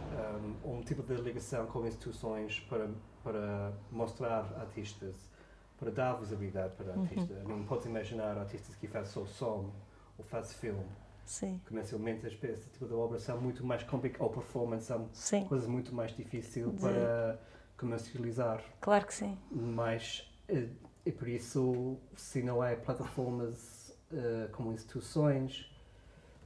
um, 0.65 0.77
um 0.77 0.81
tipo 0.81 1.03
de 1.03 1.13
ligação 1.21 1.67
com 1.67 1.85
instituições 1.85 2.59
para, 2.61 2.89
para 3.23 3.71
mostrar 3.91 4.51
artistas, 4.59 5.29
para 5.77 5.91
dar 5.91 6.13
visibilidade 6.15 6.75
para 6.75 6.93
artistas. 6.99 7.37
I 7.43 7.45
mean, 7.47 7.63
podes 7.65 7.85
imaginar 7.85 8.35
artistas 8.37 8.75
que 8.75 8.87
fazem 8.87 9.11
só 9.11 9.25
som 9.25 9.71
ou 10.17 10.23
fazem 10.25 10.57
filme. 10.57 10.85
Sim. 11.23 11.61
Comercialmente, 11.67 12.25
esse 12.25 12.69
tipo 12.71 12.87
de 12.87 12.93
obras 12.93 13.21
são 13.21 13.39
muito 13.39 13.63
mais 13.63 13.83
complicadas, 13.83 14.25
ou 14.25 14.33
performance 14.33 14.85
são 14.85 15.09
Sim. 15.13 15.45
coisas 15.45 15.67
muito 15.67 15.93
mais 15.93 16.15
difíceis 16.15 16.65
De- 16.65 16.79
para 16.81 17.39
comercializar. 17.77 18.63
Claro 18.81 19.05
que 19.05 19.13
sim. 19.13 19.37
Mas, 19.51 20.27
eh, 20.47 20.69
e 21.05 21.11
por 21.11 21.27
isso, 21.27 21.97
se 22.15 22.41
não 22.41 22.61
há 22.63 22.75
plataformas 22.75 23.95
eh, 24.11 24.47
como 24.53 24.71
instituições 24.71 25.69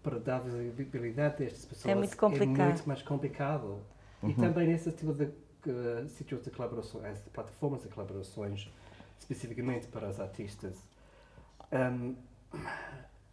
para 0.04 0.20
dar 0.20 0.40
visibilidade 0.40 1.44
a 1.44 1.46
estas 1.46 1.66
pessoas, 1.66 1.92
É 1.92 1.96
muito 1.96 2.18
complicado. 2.18 2.60
É 2.60 2.66
muito 2.66 2.88
mais 2.88 3.02
complicado. 3.02 3.80
E 4.24 4.34
também 4.34 4.68
nesse 4.68 4.92
tipo 4.92 5.14
de 5.14 5.30
eh, 5.68 6.06
sítios 6.08 6.44
de 6.44 6.52
colaboração, 6.52 7.04
as 7.06 7.20
plataformas 7.22 7.82
de 7.82 7.88
colaborações, 7.90 8.72
especificamente 9.20 9.88
para 9.88 10.10
os 10.10 10.20
artistas. 10.20 10.88
Ahm, 11.72 12.16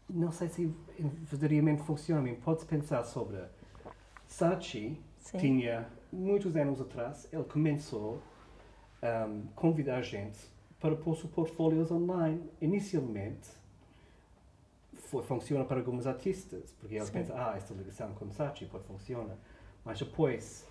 não 0.08 0.32
sei 0.32 0.48
se 0.48 0.74
verdadeiramente 0.98 1.82
funciona. 1.82 2.32
Pode-se 2.36 2.66
pensar 2.66 3.02
sobre 3.04 3.38
Saatchi, 4.26 4.98
Sim. 5.18 5.38
tinha 5.38 5.88
muitos 6.12 6.56
anos 6.56 6.80
atrás, 6.80 7.28
ele 7.32 7.44
começou 7.44 8.22
a 9.02 9.28
convidar 9.54 10.00
gente 10.02 10.38
para 10.80 10.96
pôr 10.96 11.16
seus 11.16 11.30
portfólios 11.32 11.90
online. 11.90 12.42
Inicialmente, 12.60 13.48
foi, 15.10 15.22
funciona 15.22 15.64
para 15.64 15.78
alguns 15.78 16.06
artistas, 16.06 16.74
porque 16.80 16.94
eles 16.96 17.06
Sim. 17.08 17.12
pensam, 17.14 17.36
ah, 17.36 17.54
esta 17.56 17.72
ligação 17.74 18.12
com 18.14 18.30
Saatchi 18.30 18.66
pode 18.66 18.84
funcionar. 18.84 19.36
Mas 19.84 19.98
depois, 19.98 20.66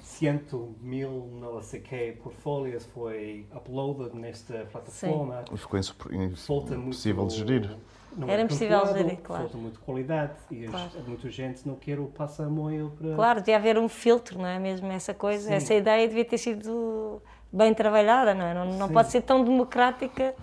cento 0.00 0.74
mil, 0.80 1.28
não 1.40 1.60
sei 1.60 1.80
que, 1.80 2.12
portfólios 2.22 2.84
foi 2.86 3.46
uploaded 3.54 4.14
nesta 4.16 4.66
plataforma. 4.70 5.44
Ficou 5.56 5.78
insupor- 5.78 6.12
Falta 6.36 6.70
muito... 6.74 6.86
impossível 6.88 7.26
de 7.26 7.34
gerir. 7.34 7.76
não 8.16 8.28
Era 8.30 8.42
é 8.42 8.44
impossível 8.44 8.78
controlado, 8.78 9.04
gerir, 9.08 9.20
claro. 9.22 9.42
Falta 9.42 9.58
muito 9.58 9.80
qualidade 9.80 10.34
e 10.50 10.66
Claro. 10.66 10.90
muita 11.06 11.30
gente 11.30 11.66
não 11.66 11.74
quer 11.74 11.98
o 11.98 12.06
passar 12.06 12.48
moio 12.48 12.92
para... 12.96 13.14
Claro, 13.14 13.40
devia 13.40 13.56
haver 13.56 13.76
um 13.78 13.88
filtro, 13.88 14.38
não 14.38 14.46
é 14.46 14.58
mesmo? 14.58 14.86
Essa 14.92 15.12
coisa, 15.12 15.48
Sim. 15.48 15.54
essa 15.54 15.74
ideia 15.74 16.06
devia 16.06 16.24
ter 16.24 16.38
sido 16.38 17.20
bem 17.52 17.74
trabalhada, 17.74 18.32
não 18.34 18.44
é? 18.46 18.54
Não, 18.54 18.64
não 18.78 18.86
Sim. 18.88 18.94
pode 18.94 19.10
ser 19.10 19.22
tão 19.22 19.42
democrática 19.44 20.34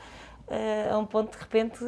eh, 0.47 0.89
a 0.91 0.97
um 0.97 1.05
ponto 1.05 1.31
de 1.31 1.37
repente 1.43 1.79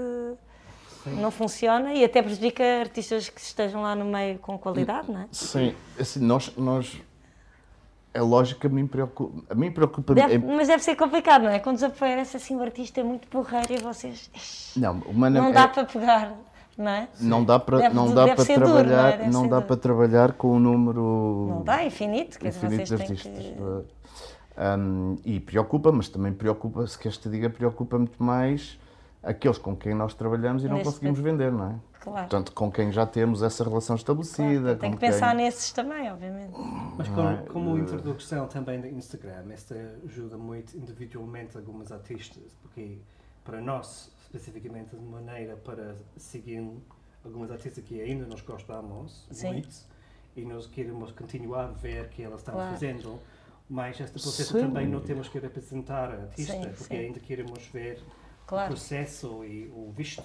não 1.06 1.30
funciona 1.30 1.94
e 1.94 2.04
até 2.04 2.22
prejudica 2.22 2.64
artistas 2.80 3.30
que 3.30 3.40
estejam 3.40 3.82
lá 3.84 3.96
no 3.96 4.06
meio 4.06 4.40
com 4.40 4.58
qualidade, 4.58 5.12
não 5.12 5.22
é? 5.22 5.28
Sim, 5.32 5.76
assim, 6.00 6.20
nós, 6.20 6.52
nós 6.58 7.00
é 8.14 8.22
lógico 8.22 8.62
que 8.62 8.68
a 8.68 8.70
mim 8.70 8.88
preocupa. 8.88 9.44
A 9.50 9.56
mim 9.56 9.70
preocupa. 9.72 10.14
Deve- 10.16 10.36
é- 10.36 10.38
mas 10.40 10.68
deve 10.68 10.82
ser 10.84 10.96
complicado, 10.96 11.44
não 11.44 11.50
é? 11.52 11.60
Quando 11.60 11.76
desaparece 11.76 12.38
assim 12.38 12.56
o 12.56 12.62
artista 12.64 13.02
é 13.02 13.04
muito 13.04 13.28
porreiro 13.28 13.74
e 13.74 13.78
vocês. 13.78 14.32
"Ixi, 14.34 14.80
não, 14.80 15.00
humana- 15.00 15.42
Não 15.42 15.52
dá 15.52 15.64
é- 15.64 15.68
para 15.68 15.84
pegar, 15.86 16.34
não 16.78 16.90
é? 16.92 17.08
não 17.20 17.44
dá 17.44 17.60
para 17.60 17.78
Deve- 17.78 17.94
não 17.96 18.14
dá 18.14 18.26
para 18.28 18.36
duro, 18.44 18.54
trabalhar 18.56 19.20
não 19.30 19.46
é? 19.46 19.48
Dá 19.48 19.56
duro. 19.58 19.68
para 19.68 19.78
trabalhar 19.78 20.34
com 20.34 20.48
o 20.56 20.60
número 20.60 21.48
Não 21.50 21.64
dá, 21.64 21.84
é 21.84 21.88
infinito, 21.88 22.40
quer 22.40 22.50
dizer, 22.50 22.66
infinito 22.68 22.88
vocês 22.88 23.00
de 23.00 23.06
têm 23.06 23.16
artistas. 23.36 23.46
que. 23.88 23.95
Um, 24.58 25.18
e 25.26 25.40
preocupa, 25.40 25.92
mas 25.92 26.08
também 26.08 26.32
preocupa, 26.32 26.88
se 26.88 26.98
queres 26.98 27.18
te 27.18 27.28
diga, 27.30 27.50
preocupa 27.50 27.98
muito 27.98 28.24
mais 28.24 28.80
aqueles 29.22 29.58
com 29.58 29.76
quem 29.76 29.94
nós 29.94 30.14
trabalhamos 30.14 30.64
e 30.64 30.68
não 30.68 30.76
Neste 30.76 30.92
conseguimos 30.94 31.20
vender, 31.20 31.52
não 31.52 31.72
é? 31.72 31.76
Claro. 32.00 32.30
Portanto, 32.30 32.52
com 32.52 32.72
quem 32.72 32.92
já 32.92 33.06
temos 33.06 33.42
essa 33.42 33.64
relação 33.64 33.96
estabelecida. 33.96 34.76
Tem 34.76 34.92
com 34.92 34.98
que 34.98 35.02
pensar 35.02 35.36
quem... 35.36 35.44
nesses 35.44 35.72
também, 35.72 36.12
obviamente. 36.12 36.54
Mas 36.96 37.08
como, 37.08 37.30
é? 37.30 37.38
como 37.52 37.78
introdução 37.80 38.48
também 38.48 38.80
do 38.80 38.88
Instagram, 38.88 39.46
esta 39.52 39.76
ajuda 40.06 40.38
muito 40.38 40.78
individualmente 40.78 41.58
algumas 41.58 41.92
artistas, 41.92 42.56
porque 42.62 43.00
para 43.44 43.60
nós, 43.60 44.12
especificamente, 44.22 44.96
de 44.96 45.04
maneira 45.04 45.56
para 45.56 45.96
seguir 46.16 46.64
algumas 47.26 47.50
artistas 47.50 47.84
que 47.84 48.00
ainda 48.00 48.28
nós 48.28 48.42
gostamos 48.42 49.28
Sim. 49.32 49.54
muito 49.54 49.76
e 50.36 50.46
nós 50.46 50.68
queremos 50.68 51.12
continuar 51.12 51.66
a 51.66 51.72
ver 51.72 52.10
que 52.10 52.22
elas 52.22 52.42
estão 52.42 52.54
Claro. 52.54 52.72
fazendo, 52.72 53.20
mas 53.70 54.00
este 54.00 54.12
processo 54.12 54.54
Sim. 54.54 54.62
também 54.62 54.88
não 54.88 55.00
temos 55.02 55.28
que 55.28 55.40
representar 55.40 56.10
a 56.12 56.14
artista, 56.24 56.54
Sim, 56.54 56.62
porque 56.78 56.96
sim. 56.96 57.06
ainda 57.06 57.20
queremos 57.20 57.64
ver 57.74 58.00
o 58.22 58.48
Claro. 58.48 58.68
processo 58.68 59.44
e 59.44 59.68
o 59.76 59.92
visto 59.92 60.22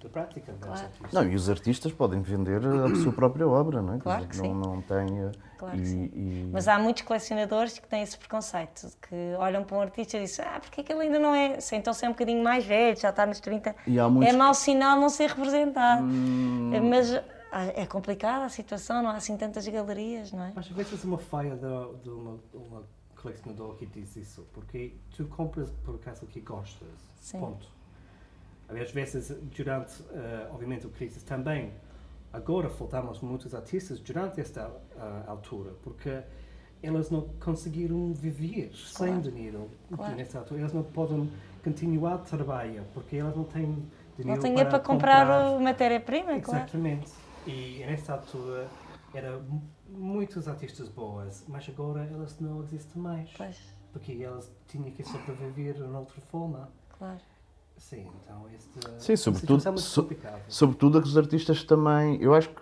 da 0.00 0.08
prática 0.08 0.52
das 0.52 0.60
Claro. 0.60 0.80
artistas. 0.84 1.12
Não, 1.12 1.24
e 1.28 1.34
os 1.34 1.50
artistas 1.50 1.92
podem 1.92 2.22
vender 2.22 2.60
a 2.64 2.94
sua 2.94 3.12
própria 3.12 3.48
obra, 3.48 3.82
não 3.82 3.94
é? 3.94 3.96
Quer 3.96 4.02
Claro 4.04 4.26
dizer, 4.26 4.42
que 4.42 4.48
não, 4.48 4.54
sim. 4.62 4.68
não 4.70 4.82
tem. 4.82 5.18
eh, 5.24 5.30
Claro 5.58 5.76
e, 5.76 5.80
que 5.80 5.86
sim. 5.88 6.04
e- 6.14 6.50
Mas 6.52 6.68
há 6.68 6.78
muitos 6.78 7.02
colecionadores 7.02 7.76
que 7.80 7.88
têm 7.88 8.00
esse 8.00 8.16
preconceito, 8.16 8.88
que 9.08 9.34
olham 9.38 9.64
para 9.64 9.76
um 9.76 9.80
artista 9.80 10.16
e 10.16 10.20
dizem, 10.22 10.44
ah, 10.44 10.60
porque 10.60 10.82
é 10.82 10.84
que 10.84 10.92
ele 10.92 11.02
ainda 11.02 11.18
não 11.18 11.34
é, 11.34 11.58
se 11.58 11.74
então 11.74 11.92
se 11.92 12.04
é 12.04 12.08
um 12.08 12.12
bocadinho 12.12 12.44
mais 12.44 12.64
velho, 12.64 12.96
já 12.96 13.10
está 13.10 13.26
nos 13.26 13.40
30, 13.40 13.74
E 13.88 13.98
há 13.98 14.08
muitos 14.08 14.32
é 14.32 14.36
mau 14.38 14.54
sinal 14.54 15.00
não 15.00 15.08
ser 15.08 15.30
representado. 15.30 16.04
Hum. 16.04 16.70
Mas 16.88 17.10
é 17.50 17.86
complicada 17.86 18.44
a 18.44 18.48
situação, 18.48 19.02
não 19.02 19.10
há 19.10 19.16
assim 19.16 19.36
tantas 19.36 19.66
galerias, 19.66 20.32
não 20.32 20.44
é? 20.44 20.52
Mas 20.54 20.66
às 20.66 20.72
vezes 20.72 21.02
é 21.04 21.06
uma 21.06 21.18
falha 21.18 21.56
de, 21.56 22.02
de 22.02 22.10
uma, 22.10 22.38
uma 22.52 22.84
colecionador 23.16 23.74
que 23.76 23.86
diz 23.86 24.16
isso, 24.16 24.46
porque 24.52 24.94
tu 25.16 25.26
compras 25.26 25.70
por 25.84 25.96
acaso 25.96 26.26
que 26.26 26.40
gostas, 26.40 26.88
Sim. 27.20 27.40
ponto. 27.40 27.66
Às 28.68 28.90
vezes, 28.90 29.30
durante, 29.56 30.02
eh, 30.12 30.48
obviamente, 30.52 30.86
o 30.86 30.90
crise 30.90 31.20
também, 31.20 31.72
agora 32.32 32.68
faltamos 32.68 33.20
muitos 33.20 33.54
artistas 33.54 33.98
durante 33.98 34.40
esta 34.40 34.70
ah, 34.98 35.24
altura, 35.26 35.72
porque 35.82 36.22
elas 36.82 37.10
não 37.10 37.22
conseguiram 37.40 38.12
viver 38.12 38.70
sem 38.76 39.06
Claro. 39.08 39.22
dinheiro 39.22 39.70
Claro. 39.96 40.14
nesta 40.14 40.38
altura. 40.38 40.60
Elas 40.60 40.72
não 40.74 40.82
podem 40.82 41.30
continuar 41.64 42.14
a 42.14 42.18
trabalhar, 42.18 42.84
porque 42.92 43.16
elas 43.16 43.34
não 43.34 43.44
têm 43.44 43.66
Não 43.66 43.80
dinheiro 44.18 44.42
tem 44.42 44.50
dinheiro 44.50 44.70
para 44.70 44.80
comprar, 44.80 45.26
a 45.30 45.58
matéria-prima, 45.58 46.38
claro. 46.40 46.64
Exatamente. 46.64 47.10
E 47.48 47.82
nessa 47.86 48.12
altura 48.12 48.68
eram 49.14 49.40
mu- 49.42 49.62
muitos 49.88 50.46
artistas 50.46 50.88
boas, 50.88 51.44
mas 51.48 51.66
agora 51.68 52.04
elas 52.12 52.38
não 52.38 52.62
existem 52.62 53.00
mais. 53.00 53.30
Pois, 53.36 53.56
Porque 53.92 54.22
elas 54.22 54.52
tinham 54.68 54.90
que 54.90 55.02
sobreviver 55.02 55.74
de 55.74 55.82
outra 55.82 56.20
forma. 56.30 56.68
claro. 56.98 57.18
Sim, 57.78 58.06
então 58.24 58.44
esta 58.52 58.98
Sim, 58.98 59.14
sobretudo- 59.14 59.60
situação 59.60 59.72
muito 59.72 59.84
so- 59.84 60.02
complicada. 60.02 60.42
Sobretudo 60.48 61.00
que 61.00 61.06
os 61.06 61.16
artistas 61.16 61.62
também. 61.62 62.20
Eu 62.20 62.34
acho 62.34 62.48
que 62.48 62.60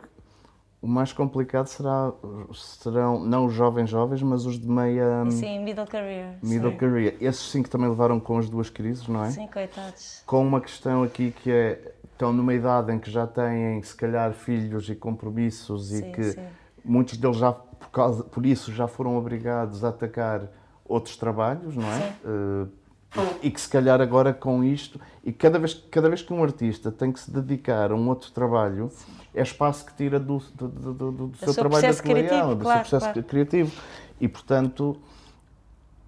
o 0.82 0.86
mais 0.86 1.10
complicado 1.10 1.66
será, 1.68 2.12
serão 2.54 3.18
não 3.24 3.46
os 3.46 3.54
jovens 3.54 3.88
jovens, 3.88 4.22
mas 4.22 4.44
os 4.44 4.58
de 4.60 4.68
meia 4.68 5.24
E 5.26 5.32
sim, 5.32 5.64
middle 5.64 5.86
career. 5.86 6.38
middle 6.42 6.70
sim. 6.72 6.76
career. 6.76 7.16
Esses 7.18 7.50
sim 7.50 7.62
que 7.62 7.70
também 7.70 7.88
levaram 7.88 8.20
com 8.20 8.36
as 8.36 8.48
duas 8.50 8.68
crises, 8.68 9.08
não 9.08 9.24
é? 9.24 9.30
Sim, 9.30 9.46
coitados. 9.48 10.22
Com 10.26 10.46
uma 10.46 10.60
questão 10.60 11.02
aqui 11.02 11.32
que 11.32 11.50
é 11.50 11.94
estão 12.16 12.32
numa 12.32 12.54
idade 12.54 12.92
em 12.92 12.98
que 12.98 13.10
já 13.10 13.26
têm 13.26 13.80
se 13.82 13.94
calhar 13.94 14.32
filhos 14.32 14.88
e 14.88 14.94
compromissos 14.94 15.92
e 15.92 15.98
Sim, 15.98 16.12
que 16.12 16.22
sim. 16.32 16.40
muitos 16.82 17.18
deles 17.18 17.36
já 17.36 17.52
por, 17.52 17.90
causa, 17.90 18.24
por 18.24 18.46
isso 18.46 18.72
já 18.72 18.88
foram 18.88 19.16
obrigados 19.18 19.84
a 19.84 19.90
atacar 19.90 20.48
outros 20.84 21.16
trabalhos, 21.16 21.76
não 21.76 21.84
é? 21.92 22.12
Eh, 22.24 22.66
e 23.42 23.50
que 23.50 23.60
se 23.60 23.68
calhar 23.68 24.00
agora 24.00 24.32
com 24.32 24.64
isto 24.64 25.00
e 25.24 25.32
cada 25.32 25.58
vez 25.58 25.74
cada 25.90 26.08
vez 26.08 26.20
que 26.22 26.32
um 26.34 26.42
artista 26.42 26.90
tem 26.92 27.10
que 27.12 27.20
se 27.20 27.30
dedicar 27.30 27.90
a 27.90 27.94
um 27.94 28.08
outro 28.08 28.30
trabalho 28.30 28.90
é 29.34 29.42
espaço 29.42 29.86
que 29.86 29.94
tira 29.94 30.18
do, 30.20 30.38
do, 30.54 30.68
do, 30.68 31.12
do- 31.12 31.36
seu 31.36 31.52
seu 31.52 31.62
trabalho 31.62 31.90
atuarial, 31.90 32.28
criativo, 32.28 32.54
do 32.56 32.62
claro, 32.62 32.78
seu 32.80 32.98
processo 32.98 33.12
claro. 33.12 33.28
criativo 33.28 33.72
e 34.20 34.28
portanto 34.28 34.96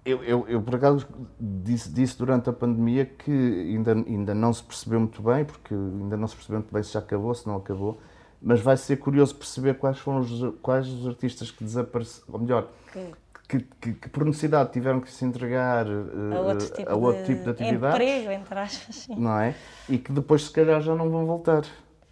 eu, 0.09 0.23
eu, 0.23 0.45
eu, 0.47 0.61
por 0.61 0.75
acaso, 0.75 1.07
disse, 1.39 1.89
disse 1.91 2.17
durante 2.17 2.49
a 2.49 2.53
pandemia 2.53 3.05
que 3.05 3.31
ainda, 3.31 3.93
ainda 3.93 4.33
não 4.33 4.51
se 4.53 4.63
percebeu 4.63 4.99
muito 4.99 5.21
bem, 5.21 5.45
porque 5.45 5.73
ainda 5.73 6.17
não 6.17 6.27
se 6.27 6.35
percebeu 6.35 6.59
muito 6.59 6.73
bem 6.73 6.83
se 6.83 6.93
já 6.93 6.99
acabou, 6.99 7.33
se 7.33 7.45
não 7.47 7.55
acabou, 7.57 7.99
mas 8.41 8.61
vai 8.61 8.77
ser 8.77 8.97
curioso 8.97 9.35
perceber 9.35 9.75
quais 9.75 9.97
foram 9.99 10.19
os, 10.19 10.53
quais 10.61 10.87
os 10.87 11.07
artistas 11.07 11.51
que 11.51 11.63
desapareceram, 11.63 12.27
ou 12.33 12.39
melhor, 12.39 12.67
Que- 12.91 13.13
que, 13.47 13.59
que, 13.81 13.93
que 13.93 14.09
por 14.09 14.23
necessidade 14.25 14.71
tiveram 14.71 14.99
que 15.01 15.11
se 15.11 15.25
entregar 15.25 15.87
eh, 15.87 16.35
A 16.35 16.39
outro 16.39 16.69
tipo, 16.71 16.89
a 16.91 16.95
outro 16.95 17.21
de, 17.23 17.27
tipo 17.27 17.43
de 17.45 17.49
atividades, 17.49 17.95
emprego, 17.95 18.31
entre 18.31 18.59
aspas. 18.59 18.95
Sim. 18.95 19.15
não 19.17 19.39
é? 19.39 19.55
E 19.89 19.97
que 19.97 20.11
depois, 20.11 20.43
se 20.43 20.51
calhar, 20.51 20.79
já 20.81 20.93
não 20.93 21.09
vão 21.09 21.25
voltar. 21.25 21.63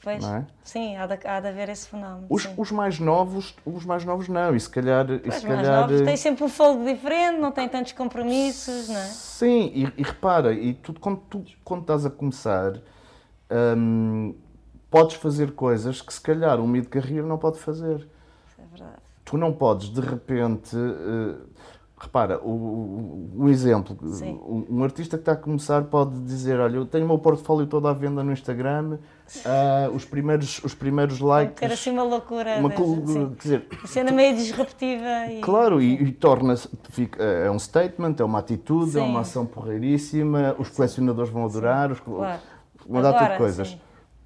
Pois, 0.08 0.24
é? 0.24 0.46
sim, 0.64 0.96
há 0.96 1.06
de, 1.06 1.28
há 1.28 1.42
de 1.42 1.48
haver 1.50 1.68
esse 1.68 1.90
fenómeno. 1.90 2.28
Os, 2.30 2.48
os 2.56 2.72
mais 2.72 2.98
novos, 2.98 3.54
os 3.66 3.84
mais 3.84 4.06
novos 4.06 4.30
não, 4.30 4.56
e 4.56 4.60
se 4.62 4.70
calhar, 4.70 5.06
e 5.12 5.20
Pois, 5.20 5.36
se 5.36 5.46
mais 5.46 5.60
calhar 5.60 5.82
novos 5.82 6.00
eh, 6.00 6.06
têm 6.06 6.16
sempre 6.16 6.46
um 6.46 6.48
fogo 6.48 6.86
diferente, 6.86 7.38
não 7.42 7.52
têm 7.52 7.68
tantos 7.68 7.92
compromissos, 7.92 8.88
não 8.88 8.96
é? 8.96 9.04
Sim, 9.04 9.70
e, 9.76 9.94
e 9.98 10.04
repara, 10.04 10.54
e 10.54 10.76
tu, 10.76 10.98
quando, 10.98 11.18
tu, 11.30 11.44
quando 11.62 11.82
estás 11.82 12.06
a 12.06 12.10
começar, 12.10 12.80
hum, 13.78 14.34
podes 14.90 15.18
fazer 15.18 15.52
coisas 15.52 16.02
que 16.02 16.14
se 16.14 16.22
calhar 16.22 16.58
um 16.62 16.68
mid-carreira 16.68 17.28
não 17.28 17.38
pode 17.38 17.60
fazer. 17.60 17.98
Isso 17.98 18.62
é 18.62 18.66
verdade. 18.66 19.02
Tu 19.26 19.38
não 19.38 19.52
podes, 19.52 19.90
de 19.90 20.00
repente, 20.00 20.74
eh, 20.74 21.36
repara, 22.00 22.40
o, 22.44 22.50
o, 22.50 23.32
um 23.36 23.50
exemplo, 23.50 23.98
um, 24.04 24.66
um 24.70 24.84
artista 24.84 25.18
que 25.18 25.22
está 25.22 25.32
a 25.32 25.36
começar 25.36 25.84
pode 25.86 26.20
dizer, 26.22 26.60
olha, 26.60 26.76
eu 26.78 26.86
tenho 26.86 27.06
o 27.06 27.08
meu 27.08 27.18
portfólio 27.18 27.66
todo 27.66 27.88
à 27.88 27.94
venda 27.94 28.24
no 28.24 28.32
Instagram, 28.32 29.00
ah, 29.44 29.90
os, 29.92 30.06
primeiros, 30.06 30.64
os 30.64 30.76
primeiros 30.76 31.20
likes... 31.20 31.60
ter 31.60 31.72
assim 31.72 31.90
uma 31.90 32.04
loucura, 32.04 32.60
uma 32.60 32.70
sim. 32.70 33.36
quer 33.40 33.42
dizer, 33.42 33.68
cena 33.86 34.12
meio 34.12 34.36
disruptiva 34.36 35.26
e... 35.32 35.42
Claro, 35.42 35.82
e, 35.82 36.04
e 36.04 36.12
torna-se. 36.12 36.70
É 37.18 37.50
um 37.50 37.58
statement, 37.58 38.16
é 38.20 38.24
uma 38.24 38.40
atitude, 38.40 38.98
é 38.98 39.02
Sim. 39.02 39.10
uma 39.10 39.22
ação 39.22 39.46
porreiríssima, 39.46 40.56
os 40.60 40.70
colecionadores 40.70 41.32
vão 41.32 41.46
adorar, 41.46 41.92
os, 41.92 42.00
Claro. 42.00 42.40
uma 42.86 43.02
data 43.02 43.32
de 43.32 43.38
coisas. 43.38 43.70
sim. 43.70 43.82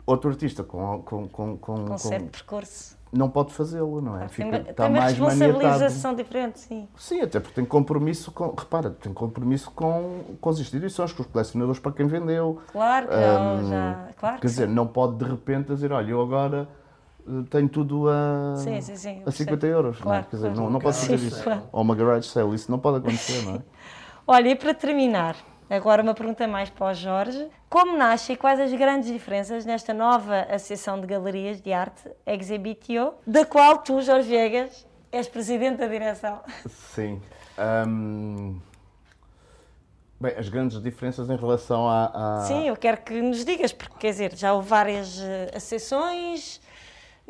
Outro 0.05 0.29
artista 0.29 0.63
com, 0.63 1.01
com, 1.03 1.27
com, 1.29 1.57
com, 1.57 1.75
Com 1.75 1.85
com- 1.85 1.97
certo 1.97 2.31
percurso. 2.31 2.97
Não 3.11 3.29
pode 3.29 3.53
fazê-lo, 3.53 4.01
não 4.01 4.13
é? 4.15 4.19
Claro, 4.19 4.33
Fica, 4.33 4.49
tem, 4.51 4.59
está 4.61 4.73
tem 4.83 4.85
uma 4.93 4.99
mais 5.01 5.17
maniatado. 5.17 5.51
responsabilização 5.53 6.15
diferente, 6.15 6.59
sim. 6.59 6.87
Sim, 6.97 7.21
até 7.21 7.39
porque 7.39 7.55
tem 7.55 7.65
compromisso 7.65 8.31
com. 8.31 8.53
Repara, 8.57 8.89
tem 8.91 9.13
compromisso 9.13 9.69
com, 9.71 10.21
com 10.39 10.49
as 10.49 10.59
instituições, 10.59 11.11
com 11.11 11.21
os 11.21 11.27
colecionadores 11.27 11.79
para 11.81 11.91
quem 11.91 12.07
vendeu. 12.07 12.59
Claro 12.71 13.07
que 13.07 13.13
já, 13.13 13.39
Hum, 13.39 13.69
já- 13.69 14.07
claro 14.17 14.35
que 14.35 14.41
Quer 14.41 14.47
dizer, 14.47 14.67
não 14.67 14.87
pode 14.87 15.15
de 15.17 15.25
repente 15.25 15.67
dizer, 15.67 15.91
olha, 15.91 16.09
eu 16.11 16.21
agora 16.21 16.67
eh, 17.27 17.31
tenho 17.49 17.67
tudo 17.69 18.07
a, 18.09 18.55
Sim, 18.57 18.79
sim, 18.81 18.95
sim, 18.95 19.21
a 19.25 19.31
50 19.31 19.33
percebo. 19.59 19.65
euros. 19.65 19.99
não 19.99 20.01
é? 20.05 20.15
Claro, 20.15 20.25
Quer 20.29 20.35
dizer, 20.37 20.47
claro. 20.49 20.61
não, 20.63 20.69
não 20.71 20.79
pode 20.79 20.97
fazer 20.97 21.17
Sim, 21.17 21.27
isso. 21.27 21.43
claro. 21.43 21.63
Ou 21.71 21.81
uma 21.81 21.95
garage 21.95 22.27
sale, 22.29 22.55
isso 22.55 22.71
não 22.71 22.79
pode 22.79 22.97
acontecer, 22.97 23.45
não 23.45 23.55
é? 23.55 23.59
Olha, 24.25 24.49
e 24.49 24.55
para 24.55 24.73
terminar, 24.73 25.35
agora 25.75 26.01
uma 26.03 26.13
pergunta 26.13 26.47
mais 26.47 26.69
para 26.69 26.87
o 26.91 26.93
Jorge. 26.93 27.47
Como 27.69 27.97
nasce 27.97 28.33
e 28.33 28.37
quais 28.37 28.59
as 28.59 28.71
grandes 28.73 29.09
diferenças 29.11 29.65
nesta 29.65 29.93
nova 29.93 30.41
Associação 30.49 30.99
de 30.99 31.07
Galerias 31.07 31.61
de 31.61 31.71
Arte, 31.71 32.09
Exhibitio, 32.25 33.13
da 33.25 33.45
qual 33.45 33.77
tu, 33.79 34.01
Jorge 34.01 34.27
Viegas, 34.29 34.85
és 35.11 35.27
presidente 35.27 35.77
da 35.77 35.87
direção? 35.87 36.39
Sim. 36.67 37.21
Hum, 37.87 38.59
Bem, 40.19 40.35
as 40.37 40.49
grandes 40.49 40.79
diferenças 40.83 41.29
em 41.31 41.35
relação 41.35 41.89
à. 41.89 42.11
à- 42.13 42.41
Sim, 42.45 42.67
eu 42.67 42.77
quero 42.77 42.97
que 42.97 43.19
nos 43.19 43.43
digas, 43.43 43.73
porque 43.73 43.95
quer 43.97 44.11
dizer, 44.11 44.35
já 44.35 44.53
houve 44.53 44.67
várias 44.69 45.19
eh, 45.19 45.49
associações 45.55 46.61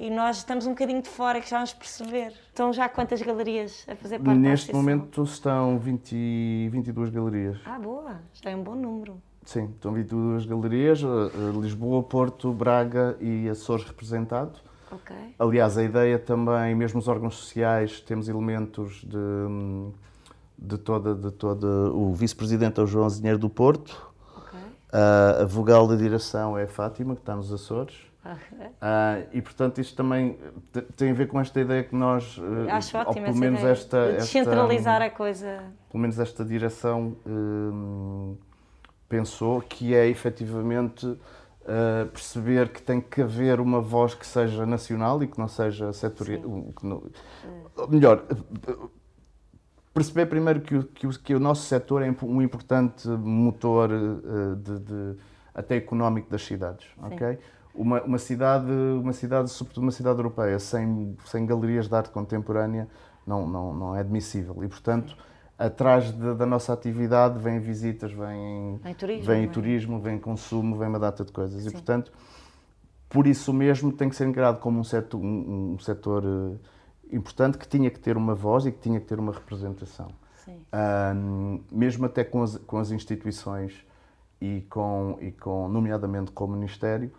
e 0.01 0.09
nós 0.09 0.37
estamos 0.37 0.65
um 0.65 0.71
bocadinho 0.71 0.99
de 0.99 1.09
fora 1.09 1.39
que 1.39 1.47
já 1.47 1.57
vamos 1.57 1.73
perceber. 1.73 2.33
Estão 2.47 2.73
já 2.73 2.89
quantas 2.89 3.21
galerias 3.21 3.85
a 3.87 3.95
fazer 3.95 4.17
parte 4.17 4.39
Neste 4.39 4.73
momento 4.73 5.21
estão 5.21 5.77
20, 5.77 6.15
e 6.15 6.69
22 6.71 7.11
galerias. 7.11 7.59
Ah, 7.63 7.77
boa, 7.77 8.15
já 8.33 8.49
é 8.49 8.55
um 8.55 8.63
bom 8.63 8.73
número. 8.73 9.21
Sim, 9.45 9.65
estão 9.65 9.93
22 9.93 10.47
galerias, 10.47 11.03
eh, 11.03 11.05
eh, 11.05 11.59
Lisboa, 11.59 12.01
Porto, 12.01 12.51
Braga 12.51 13.15
e 13.21 13.47
Açores 13.47 13.85
representado. 13.85 14.53
Ok. 14.91 15.15
Aliás, 15.37 15.77
a 15.77 15.83
ideia 15.83 16.17
também, 16.17 16.73
mesmo 16.73 16.99
os 16.99 17.07
órgãos 17.07 17.35
sociais, 17.35 17.99
temos 18.01 18.27
elementos 18.27 19.03
de, 19.05 19.17
de 20.57 20.79
toda, 20.79 21.13
de 21.13 21.29
toda. 21.29 21.67
O 21.91 22.11
vice-presidente 22.15 22.79
é 22.79 22.83
o 22.83 22.87
João 22.87 23.05
Azinheiro 23.05 23.37
do 23.37 23.51
Porto, 23.51 24.11
Ok. 24.35 24.59
a, 24.91 25.43
a 25.43 25.45
vogal 25.45 25.87
da 25.87 25.95
direção 25.95 26.57
é 26.57 26.63
a 26.63 26.67
Fátima, 26.67 27.13
que 27.13 27.21
está 27.21 27.35
nos 27.35 27.53
Açores. 27.53 28.10
Uh, 28.23 29.27
e 29.33 29.41
portanto 29.41 29.81
isto 29.81 29.95
também 29.95 30.37
tem 30.95 31.09
a 31.09 31.13
ver 31.13 31.27
com 31.27 31.39
esta 31.39 31.59
ideia 31.59 31.83
que 31.83 31.95
nós 31.95 32.37
uh, 32.37 32.69
acho 32.69 32.95
ótimo 32.95 33.25
pelo 33.25 33.37
menos 33.37 33.59
ideia 33.61 33.71
esta, 33.71 34.11
de 34.11 34.17
descentralizar 34.17 35.01
esta, 35.01 35.05
a 35.05 35.17
coisa. 35.17 35.63
pelo 35.89 36.01
menos 36.01 36.19
esta 36.19 36.45
direção 36.45 37.17
uh, 37.25 38.37
pensou 39.09 39.59
que 39.61 39.95
é 39.95 40.07
efetivamente 40.07 41.17
perceber 42.11 42.69
que 42.69 42.81
tem 42.81 42.99
que 42.99 43.21
haver 43.21 43.59
uma 43.59 43.79
voz 43.79 44.15
que 44.15 44.25
seja 44.25 44.65
nacional 44.65 45.21
e 45.21 45.27
que 45.27 45.39
não 45.39 45.47
seja 45.47 45.93
setorial 45.93 46.41
melhor 47.87 48.23
perceber 49.93 50.25
primeiro 50.25 50.61
que 50.61 50.75
o, 50.75 50.83
que 50.83 51.07
o, 51.07 51.09
que 51.11 51.35
o 51.35 51.39
nosso 51.39 51.63
setor 51.63 52.01
é 52.01 52.13
um 52.23 52.41
importante 52.41 53.07
motor 53.07 53.89
de, 54.57 54.79
de, 54.79 55.17
até 55.53 55.75
económico 55.75 56.29
das 56.31 56.43
cidades 56.43 56.87
Sim. 56.95 57.13
ok 57.13 57.39
uma, 57.73 58.01
uma, 58.01 58.17
cidade, 58.17 58.71
uma 58.71 59.13
cidade, 59.13 59.49
sobretudo 59.49 59.83
uma 59.83 59.91
cidade 59.91 60.19
europeia, 60.19 60.59
sem, 60.59 61.15
sem 61.25 61.45
galerias 61.45 61.87
de 61.87 61.95
arte 61.95 62.09
contemporânea, 62.09 62.87
não, 63.25 63.47
não, 63.47 63.73
não 63.73 63.95
é 63.95 63.99
admissível. 63.99 64.63
E, 64.63 64.67
portanto, 64.67 65.15
atrás 65.57 66.11
de, 66.11 66.33
da 66.35 66.45
nossa 66.45 66.73
atividade 66.73 67.39
vêm 67.39 67.59
visitas, 67.59 68.11
vêm, 68.11 68.79
vem 68.83 68.93
turismo, 68.95 69.25
vem, 69.25 69.43
é? 69.43 69.47
turismo, 69.47 69.99
vem 69.99 70.19
consumo, 70.19 70.77
vem 70.77 70.87
uma 70.87 70.99
data 70.99 71.23
de 71.23 71.31
coisas. 71.31 71.61
Sim. 71.61 71.69
E, 71.69 71.71
portanto, 71.71 72.11
por 73.07 73.27
isso 73.27 73.53
mesmo 73.53 73.91
tem 73.91 74.09
que 74.09 74.15
ser 74.15 74.27
encarado 74.27 74.59
como 74.59 74.79
um 74.79 74.83
setor, 74.83 75.19
um, 75.19 75.73
um 75.73 75.79
setor 75.79 76.23
uh, 76.25 76.59
importante 77.11 77.57
que 77.57 77.67
tinha 77.67 77.89
que 77.89 77.99
ter 77.99 78.17
uma 78.17 78.33
voz 78.33 78.65
e 78.65 78.71
que 78.71 78.79
tinha 78.79 78.99
que 78.99 79.05
ter 79.05 79.19
uma 79.19 79.31
representação. 79.31 80.09
Um, 80.73 81.61
mesmo 81.71 82.05
até 82.05 82.23
com 82.23 82.41
as, 82.41 82.57
com 82.57 82.77
as 82.77 82.91
instituições 82.91 83.85
e 84.39 84.61
com, 84.69 85.17
e 85.21 85.31
com, 85.31 85.67
nomeadamente 85.67 86.31
com 86.31 86.45
o 86.45 86.47
Ministério, 86.47 87.11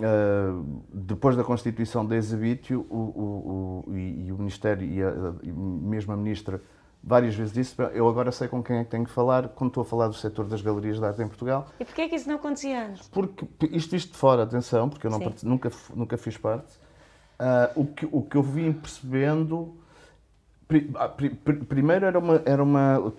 Uh, 0.00 0.84
depois 0.92 1.36
da 1.36 1.42
constituição 1.42 2.06
da 2.06 2.14
Exabitio, 2.14 2.86
o, 2.88 2.96
o, 2.96 3.84
o, 3.88 3.96
e, 3.96 4.26
e, 4.26 4.32
o 4.32 4.38
Ministério 4.38 4.86
e, 4.86 5.02
a, 5.02 5.34
e 5.42 5.50
mesmo 5.50 6.12
a 6.12 6.16
Ministra 6.16 6.62
várias 7.02 7.34
vezes 7.34 7.52
disse, 7.52 7.74
eu 7.94 8.08
agora 8.08 8.30
sei 8.30 8.46
com 8.46 8.62
quem 8.62 8.78
é 8.78 8.84
que 8.84 8.90
tenho 8.90 9.04
que 9.04 9.10
falar 9.10 9.48
quando 9.48 9.70
estou 9.70 9.82
a 9.82 9.84
falar 9.84 10.06
do 10.06 10.14
setor 10.14 10.46
das 10.46 10.62
galerias 10.62 10.98
de 10.98 11.04
arte 11.04 11.20
em 11.20 11.26
Portugal. 11.26 11.66
E 11.80 11.84
porquê 11.84 12.02
é 12.02 12.08
que 12.08 12.14
isso 12.14 12.28
não 12.28 12.36
acontecia 12.36 12.86
antes? 12.86 13.08
Porque, 13.08 13.44
isto 13.72 13.90
visto 13.90 14.12
de 14.12 14.18
fora, 14.18 14.44
atenção, 14.44 14.88
porque 14.88 15.06
eu 15.06 15.10
não 15.10 15.18
part... 15.18 15.44
nunca, 15.44 15.70
nunca 15.94 16.16
fiz 16.16 16.36
parte, 16.36 16.76
uh, 17.40 17.80
o, 17.80 17.86
que, 17.86 18.08
o 18.10 18.22
que 18.22 18.36
eu 18.36 18.42
vim 18.42 18.72
percebendo, 18.72 19.76
pri, 20.68 20.90
ah, 20.94 21.08
pri, 21.08 21.30
primeiro 21.30 22.06
era 22.06 22.18
uma, 22.18 22.42
era 22.44 22.62
uma 22.62 23.12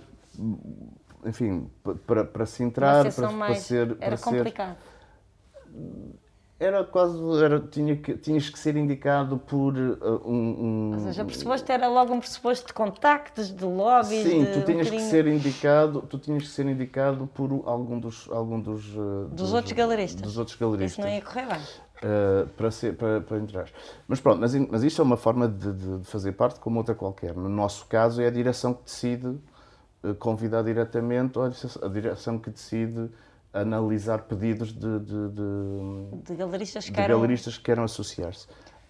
enfim, 1.25 1.69
para, 2.05 2.23
para 2.23 2.45
se 2.45 2.63
entrar, 2.63 3.13
para, 3.13 3.27
para, 3.27 3.55
ser... 3.55 3.97
Era 3.99 4.17
para 4.17 4.17
complicado. 4.17 4.77
Ser, 4.77 6.28
era 6.59 6.83
quase. 6.83 7.17
Era, 7.43 7.59
tinha 7.59 7.95
que, 7.95 8.17
tinhas 8.17 8.49
que 8.49 8.59
ser 8.59 8.75
indicado 8.75 9.37
por 9.37 9.73
uh, 9.77 10.21
um, 10.25 10.33
um. 10.33 10.93
Ou 10.93 10.99
seja, 10.99 11.23
o 11.23 11.25
pressuposto 11.25 11.71
era 11.71 11.87
logo 11.87 12.13
um 12.13 12.19
pressuposto 12.19 12.67
de 12.67 12.73
contactos, 12.73 13.49
de 13.49 13.63
lobbies. 13.63 14.27
Sim, 14.27 14.43
de 14.43 14.53
tu 14.53 14.65
tinhas 14.65 14.87
um 14.87 14.91
que 14.91 15.01
ser 15.01 15.25
indicado, 15.27 16.01
tu 16.01 16.17
tinhas 16.19 16.43
que 16.43 16.49
ser 16.49 16.65
indicado 16.65 17.27
por 17.27 17.63
algum 17.65 17.97
dos. 17.97 18.29
Algum 18.29 18.59
dos, 18.59 18.93
uh, 18.93 19.27
dos, 19.29 19.35
dos, 19.35 19.53
outros 19.53 19.71
galeristas. 19.71 20.21
Dos 20.21 20.37
outros 20.37 20.57
galeristas. 20.57 20.91
Isso 20.91 21.01
não 21.01 21.09
ia 21.09 21.21
correr 21.21 21.47
bem. 21.47 21.61
Uh, 21.61 22.47
para, 22.49 22.71
ser, 22.71 22.95
para, 22.95 23.21
para 23.21 23.37
entrar. 23.37 23.69
Mas 24.07 24.19
pronto, 24.19 24.39
mas, 24.39 24.53
mas 24.53 24.83
isto 24.83 25.01
é 25.01 25.05
uma 25.05 25.17
forma 25.17 25.47
de, 25.47 25.71
de, 25.71 25.97
de, 25.99 26.07
fazer 26.07 26.33
parte 26.33 26.59
como 26.59 26.77
outra 26.77 26.93
qualquer. 26.93 27.33
No 27.33 27.49
nosso 27.49 27.85
caso, 27.85 28.21
é 28.21 28.27
a 28.27 28.29
direção 28.29 28.73
que 28.73 28.83
decide 28.83 29.27
uh, 29.27 30.13
convidar 30.17 30.61
diretamente, 30.61 31.39
ou 31.39 31.45
a 31.45 31.87
direção 31.87 32.37
que 32.37 32.49
decide 32.49 33.09
analisar 33.53 34.23
pedidos 34.23 34.71
de, 34.71 34.99
de, 34.99 35.29
de, 35.29 36.21
de 36.23 36.35
galeristas, 36.35 36.85
que, 36.85 36.91
queiram... 36.91 37.15
galeristas 37.15 37.57
que 37.57 37.63
queiram 37.63 37.83
associar-se. 37.83 38.47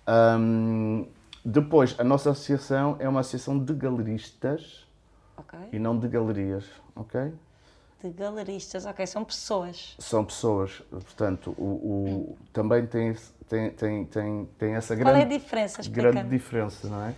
Um, 0.07 1.07
depois, 1.43 1.95
a 1.97 2.03
nossa 2.03 2.31
associação 2.31 2.97
é 2.99 3.07
uma 3.07 3.21
associação 3.21 3.57
de 3.57 3.73
galeristas 3.73 4.85
okay. 5.37 5.59
e 5.71 5.79
não 5.79 5.97
de 5.97 6.07
galerias, 6.07 6.65
ok? 6.95 7.33
De 8.03 8.09
galeristas, 8.11 8.85
ok, 8.85 9.05
são 9.05 9.23
pessoas. 9.23 9.95
São 9.99 10.23
pessoas, 10.25 10.81
portanto, 10.89 11.53
o, 11.57 11.63
o 11.63 12.37
também 12.51 12.85
tem, 12.85 13.15
tem, 13.47 13.71
tem, 13.71 14.05
tem, 14.05 14.49
tem 14.57 14.75
essa 14.75 14.95
Qual 14.95 15.13
grande, 15.13 15.19
é 15.19 15.35
a 15.35 15.39
diferença? 15.39 15.89
Grande 15.89 16.23
diferença, 16.29 16.87
não 16.87 17.01
é? 17.03 17.15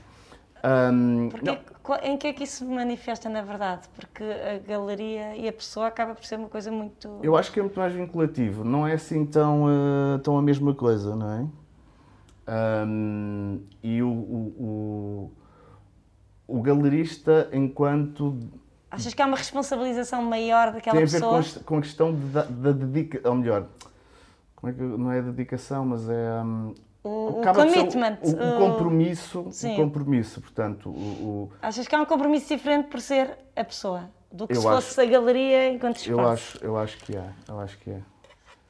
Um, 0.63 1.29
Porque, 1.29 2.07
em 2.07 2.17
que 2.17 2.27
é 2.27 2.33
que 2.33 2.43
isso 2.43 2.57
se 2.57 2.65
manifesta 2.65 3.27
na 3.27 3.41
verdade? 3.41 3.87
Porque 3.95 4.23
a 4.23 4.59
galeria 4.59 5.35
e 5.35 5.47
a 5.47 5.53
pessoa 5.53 5.87
acaba 5.87 6.13
por 6.13 6.23
ser 6.23 6.35
uma 6.35 6.49
coisa 6.49 6.71
muito. 6.71 7.19
Eu 7.23 7.35
acho 7.35 7.51
que 7.51 7.59
é 7.59 7.63
muito 7.63 7.79
mais 7.79 7.93
vinculativo, 7.93 8.63
não 8.63 8.87
é 8.87 8.93
assim 8.93 9.25
tão, 9.25 9.65
uh, 9.65 10.19
tão 10.19 10.37
a 10.37 10.41
mesma 10.41 10.75
coisa, 10.75 11.15
não 11.15 11.31
é? 11.31 12.85
Um, 12.85 13.61
e 13.81 14.03
o, 14.03 14.09
o, 14.09 15.31
o, 16.47 16.57
o, 16.59 16.61
galerista, 16.61 17.49
enquanto. 17.51 18.37
Achas 18.91 19.13
que 19.13 19.21
há 19.21 19.25
uma 19.25 19.37
responsabilização 19.37 20.21
maior 20.21 20.73
daquela 20.73 20.99
pessoa? 20.99 21.21
Tem 21.21 21.39
a 21.39 21.41
ver 21.41 21.63
com 21.63 21.77
a, 21.77 21.81
questão 21.81 22.13
da 22.13 22.71
dedicação, 22.71 23.31
ou 23.31 23.37
melhor, 23.37 23.67
como 24.55 24.71
é 24.71 24.75
que, 24.75 24.81
não 24.81 25.11
é 25.11 25.21
dedicação, 25.21 25.85
mas 25.85 26.07
é. 26.07 26.43
Um, 26.43 26.75
o, 27.03 27.41
o 27.41 27.53
commitment. 27.53 28.17
O, 28.21 28.29
o, 28.29 28.57
compromisso, 28.57 29.47
sim. 29.51 29.73
o 29.73 29.75
compromisso, 29.75 30.41
portanto. 30.41 30.89
O, 30.89 30.91
o, 30.91 31.51
Achas 31.61 31.87
que 31.87 31.95
há 31.95 32.01
um 32.01 32.05
compromisso 32.05 32.47
diferente 32.47 32.89
por 32.89 33.01
ser 33.01 33.37
a 33.55 33.63
pessoa 33.63 34.09
do 34.31 34.47
que 34.47 34.55
se 34.55 34.67
acho, 34.67 34.75
fosse 34.75 35.01
a 35.01 35.05
galeria 35.05 35.69
enquanto 35.69 35.97
espaço? 35.97 36.11
Eu 36.11 36.27
acho, 36.27 36.65
eu 36.65 36.77
acho 36.77 36.97
que 36.99 37.17
é, 37.17 37.29
eu 37.47 37.59
acho 37.59 37.77
que 37.79 37.89
é. 37.91 38.01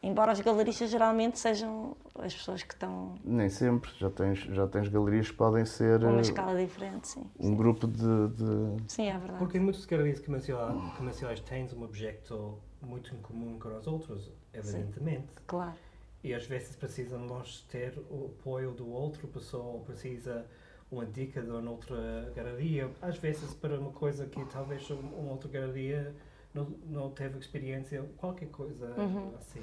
Embora 0.03 0.32
os 0.32 0.39
galeristas 0.39 0.89
geralmente 0.89 1.38
sejam 1.38 1.95
as 2.17 2.34
pessoas 2.34 2.63
que 2.63 2.73
estão. 2.73 3.13
Nem 3.23 3.49
sempre, 3.49 3.91
já 3.99 4.09
tens, 4.09 4.39
já 4.39 4.65
tens 4.65 4.88
galerias 4.88 5.29
que 5.29 5.38
podem 5.38 5.63
ser. 5.63 6.03
Uma 6.03 6.21
escala 6.21 6.57
diferente, 6.57 7.09
sim. 7.09 7.23
Um 7.39 7.49
sim. 7.49 7.55
grupo 7.55 7.86
de, 7.86 8.27
de, 8.29 8.77
Sim, 8.88 9.09
é 9.09 9.17
verdade. 9.17 9.38
Porque 9.38 9.59
muitas 9.59 9.86
galerias 9.86 10.19
comerciais 10.19 11.39
têm 11.41 11.67
um 11.75 11.84
objeto 11.84 12.57
muito 12.82 13.13
em 13.13 13.19
comum 13.19 13.59
com 13.59 13.77
os 13.77 13.86
outros, 13.86 14.32
evidentemente. 14.53 15.27
Sim, 15.27 15.43
claro 15.45 15.90
e 16.24 16.34
às 16.34 16.45
vezes 16.45 16.76
precisamos 16.76 17.65
ter 17.69 17.93
o 18.09 18.26
apoio 18.26 18.72
do 18.72 18.89
outro 18.89 19.28
pessoa 19.28 19.63
ou 19.63 19.80
precisa 19.82 20.45
uma 20.91 21.05
dica 21.05 21.41
de 21.41 21.49
uma 21.49 21.72
outra 21.72 22.32
galeria. 22.36 22.89
Às 23.01 23.17
vezes 23.17 23.53
para 23.53 23.80
uma 23.80 23.91
coisa 23.91 24.26
que 24.26 24.43
talvez 24.45 24.88
uma 24.89 25.32
outra 25.32 25.49
galeria 25.49 26.13
não, 26.53 26.67
não 26.89 27.09
teve 27.09 27.39
experiência, 27.39 28.03
qualquer 28.17 28.49
coisa 28.49 28.93
uhum. 28.97 29.32
assim. 29.38 29.61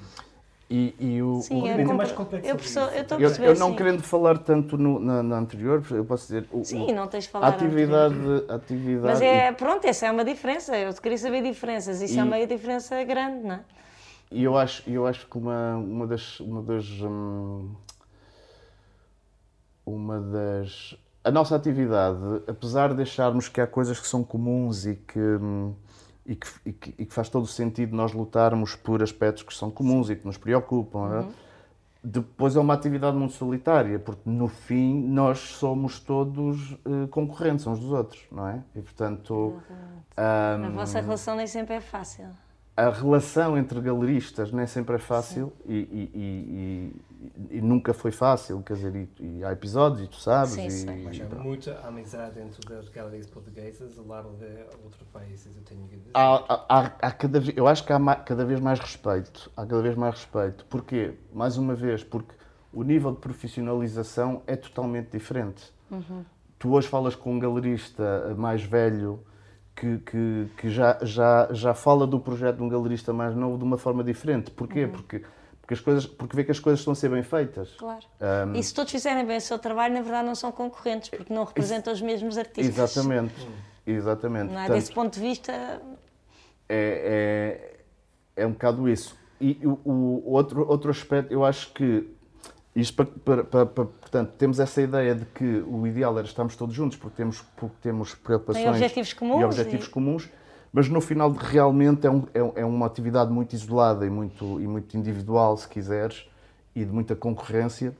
E, 0.71 0.93
e 0.99 1.21
o, 1.21 1.41
sim, 1.41 1.63
o 1.63 1.67
é 1.67 1.83
mais 1.83 2.11
complexo. 2.11 2.47
Eu, 2.47 2.55
eu, 2.55 3.19
eu, 3.19 3.45
eu 3.45 3.55
não 3.55 3.75
querendo 3.75 4.03
falar 4.03 4.37
tanto 4.37 4.77
no, 4.77 4.99
na, 4.99 5.23
na, 5.23 5.39
anterior, 5.39 5.83
eu 5.89 6.05
posso 6.05 6.27
dizer. 6.27 6.47
O, 6.51 6.63
sim, 6.63 6.93
não 6.93 7.07
tens 7.07 7.23
de 7.23 7.31
falar. 7.31 7.47
A 7.47 7.49
atividade, 7.49 8.15
atividade. 8.47 9.07
Mas 9.07 9.21
é, 9.21 9.51
pronto, 9.51 9.85
essa 9.85 10.05
é 10.05 10.11
uma 10.11 10.23
diferença. 10.23 10.77
Eu 10.77 10.93
queria 10.93 11.17
saber 11.17 11.41
diferenças. 11.41 12.01
Isso 12.01 12.13
é 12.13 12.17
e, 12.17 12.19
é 12.19 12.23
uma 12.23 12.45
diferença 12.45 13.03
grande, 13.03 13.47
não 13.47 13.55
é? 13.55 13.61
E 14.31 14.43
eu 14.43 14.57
acho, 14.57 14.87
eu 14.89 15.07
acho 15.07 15.25
que 15.27 15.37
uma, 15.37 15.75
uma 15.75 16.05
das. 16.05 16.39
Uma 16.39 16.61
das, 16.61 16.85
hum, 17.01 17.73
uma 19.85 20.19
das. 20.19 20.95
A 21.23 21.31
nossa 21.31 21.55
atividade, 21.55 22.19
apesar 22.47 22.93
de 22.93 23.01
acharmos 23.01 23.49
que 23.49 23.59
há 23.59 23.67
coisas 23.67 23.99
que 23.99 24.07
são 24.07 24.23
comuns 24.23 24.85
e 24.85 24.95
que, 24.95 25.19
hum, 25.19 25.73
e 26.25 26.35
que, 26.35 26.47
e 26.65 26.73
que, 26.73 26.95
e 26.97 27.05
que 27.05 27.13
faz 27.13 27.27
todo 27.27 27.43
o 27.43 27.47
sentido 27.47 27.95
nós 27.95 28.13
lutarmos 28.13 28.75
por 28.75 29.01
aspectos 29.01 29.43
que 29.43 29.53
são 29.53 29.69
comuns 29.69 30.09
e 30.09 30.15
que 30.15 30.25
nos 30.25 30.37
preocupam, 30.37 31.11
é? 31.11 31.19
uhum. 31.19 31.31
depois 32.03 32.55
é 32.55 32.59
uma 32.59 32.73
atividade 32.73 33.17
muito 33.17 33.33
solitária, 33.33 33.99
porque 33.99 34.29
no 34.29 34.47
fim 34.47 35.07
nós 35.09 35.39
somos 35.39 35.99
todos 35.99 36.71
uh, 36.71 37.07
concorrentes 37.09 37.67
uns 37.67 37.79
dos 37.79 37.91
outros, 37.91 38.25
não 38.31 38.47
é? 38.47 38.63
E 38.75 38.81
portanto. 38.81 39.59
Um, 40.17 40.65
a 40.65 40.69
vossa 40.69 41.01
relação 41.01 41.35
nem 41.35 41.47
sempre 41.47 41.75
é 41.75 41.81
fácil 41.81 42.27
a 42.79 42.89
relação 42.89 43.57
entre 43.57 43.81
galeristas 43.81 44.53
nem 44.53 44.65
sempre 44.65 44.95
é 44.95 44.99
fácil 44.99 45.51
e, 45.65 45.75
e, 45.75 46.11
e, 46.15 47.57
e, 47.57 47.61
nunca 47.61 47.93
foi 47.93 48.11
fácil, 48.11 48.63
quer 48.63 48.75
dizer, 48.75 49.09
e, 49.19 49.43
há 49.43 49.51
episódios, 49.51 50.03
e 50.03 50.07
tu 50.07 50.15
sabes. 50.15 50.51
Sim, 50.51 50.69
sim. 50.69 51.03
Mas 51.03 51.19
há 51.19 51.35
muita 51.35 51.77
amizade 51.85 52.39
entre 52.39 52.69
das 52.69 52.87
galerias 52.87 53.27
portuguesas 53.27 53.99
ao 53.99 54.07
lado 54.07 54.29
de 54.37 54.45
outros 54.81 55.03
países, 55.11 55.53
eu 55.53 55.63
tenho 55.63 55.85
que 55.89 55.97
dizer. 55.97 56.11
Há, 56.13 56.63
há, 56.69 56.85
há 57.01 57.11
cada, 57.11 57.41
eu 57.53 57.67
acho 57.67 57.85
que 57.85 57.91
há 57.91 58.15
cada 58.15 58.45
vez 58.45 58.61
mais 58.61 58.79
respeito, 58.79 59.51
há 59.57 59.65
cada 59.65 59.81
vez 59.81 59.95
mais 59.95 60.15
respeito. 60.15 60.65
Porquê? 60.69 61.15
Mais 61.33 61.57
uma 61.57 61.75
vez, 61.75 62.01
porque 62.01 62.33
o 62.71 62.83
nível 62.83 63.11
de 63.11 63.19
profissionalização 63.19 64.41
é 64.47 64.55
totalmente 64.55 65.09
diferente. 65.11 65.73
Uhum. 65.91 66.23
Tu 66.57 66.71
hoje 66.71 66.87
falas 66.87 67.13
com 67.13 67.33
um 67.33 67.39
galerista 67.39 68.33
mais 68.37 68.63
velho 68.63 69.21
que, 69.79 69.97
que, 69.99 70.47
que, 70.57 70.69
já, 70.69 70.97
já, 71.01 71.47
já 71.51 71.73
fala 71.73 72.05
do 72.05 72.19
projeto 72.19 72.57
de 72.57 72.63
um 72.63 72.67
galerista 72.67 73.13
mais 73.13 73.33
novo 73.33 73.57
de 73.57 73.63
uma 73.63 73.77
forma 73.77 74.03
diferente. 74.03 74.51
Porquê? 74.51 74.83
Uhum. 74.83 74.91
Porque, 74.91 75.23
porque, 75.61 75.73
as 75.73 75.79
coisas, 75.79 76.05
porque 76.05 76.35
vê 76.35 76.43
que 76.43 76.51
as 76.51 76.59
coisas 76.59 76.81
estão 76.81 76.91
a 76.91 76.95
ser 76.95 77.09
bem 77.09 77.23
feitas. 77.23 77.69
Claro. 77.77 78.05
Um, 78.19 78.53
e 78.55 78.61
se 78.61 78.73
todos 78.73 78.91
fizerem 78.91 79.25
bem 79.25 79.37
o 79.37 79.41
seu 79.41 79.57
trabalho, 79.57 79.93
na 79.93 80.01
verdade 80.01 80.27
não 80.27 80.35
são 80.35 80.51
concorrentes, 80.51 81.09
porque 81.09 81.33
não 81.33 81.45
representam 81.45 81.93
os 81.93 82.01
mesmos 82.01 82.37
artistas. 82.37 82.77
Exatamente. 82.77 83.33
Exatamente. 83.87 84.51
Não 84.51 84.59
é? 84.59 84.65
Portanto, 84.65 84.75
Desse 84.75 84.93
ponto 84.93 85.13
de 85.13 85.19
vista. 85.21 85.81
É, 86.67 87.79
é, 88.37 88.43
é 88.43 88.45
um 88.45 88.51
bocado 88.51 88.87
isso. 88.89 89.17
E 89.39 89.57
o, 89.63 89.79
o, 89.85 90.31
outro, 90.31 90.67
outro 90.67 90.91
aspecto, 90.91 91.31
eu 91.31 91.45
acho 91.45 91.71
que 91.73 92.05
Isto 92.79 93.05
para, 93.05 93.43
para, 93.43 93.65
para, 93.65 93.85
portanto, 93.85 94.33
temos 94.37 94.59
essa 94.59 94.81
ideia 94.81 95.15
de 95.15 95.25
que 95.25 95.63
o 95.67 95.85
ideal 95.85 96.17
era 96.17 96.27
estarmos 96.27 96.55
todos 96.55 96.75
juntos 96.75 96.97
porque 96.97 97.17
temos, 97.17 97.41
porque 97.55 97.75
temos 97.81 98.15
preocupações 98.15 98.65
e 98.65 98.69
objetivos 98.69 99.13
comuns. 99.13 99.41
E 99.41 99.43
objetivos 99.45 99.87
e... 99.87 99.89
comuns 99.89 100.29
mas 100.71 100.87
no 100.87 101.01
final 101.01 101.31
realmente 101.31 102.05
é, 102.05 102.11
um, 102.11 102.23
é, 102.33 102.61
é, 102.61 102.65
uma 102.65 102.85
atividade 102.85 103.31
muito 103.31 103.53
isolada 103.53 104.05
e 104.05 104.09
muito, 104.09 104.61
e 104.61 104.67
muito 104.67 104.95
individual, 104.95 105.57
se 105.57 105.67
quiseres, 105.67 106.29
e 106.75 106.85
de 106.85 106.91
muita 106.91 107.15
concorrência, 107.15 107.95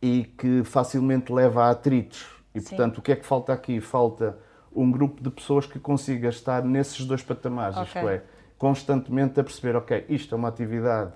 e 0.00 0.24
que 0.38 0.62
facilmente 0.64 1.32
leva 1.32 1.64
a 1.64 1.70
atritos. 1.70 2.26
E, 2.54 2.60
Sim. 2.60 2.68
portanto, 2.68 2.98
o 2.98 3.02
que 3.02 3.12
é 3.12 3.16
que 3.16 3.26
falta 3.26 3.52
aqui? 3.52 3.80
Falta 3.80 4.38
um 4.74 4.90
grupo 4.90 5.22
de 5.22 5.30
pessoas 5.30 5.66
que 5.66 5.78
consiga 5.78 6.28
estar 6.28 6.64
nesses 6.64 7.04
dois 7.04 7.22
patamares, 7.22 7.76
okay. 7.76 7.86
isto 7.86 8.08
é, 8.08 8.22
constantemente 8.56 9.40
a 9.40 9.44
perceber, 9.44 9.76
ok, 9.76 10.06
isto 10.08 10.34
é 10.34 10.38
uma 10.38 10.48
atividade... 10.48 11.14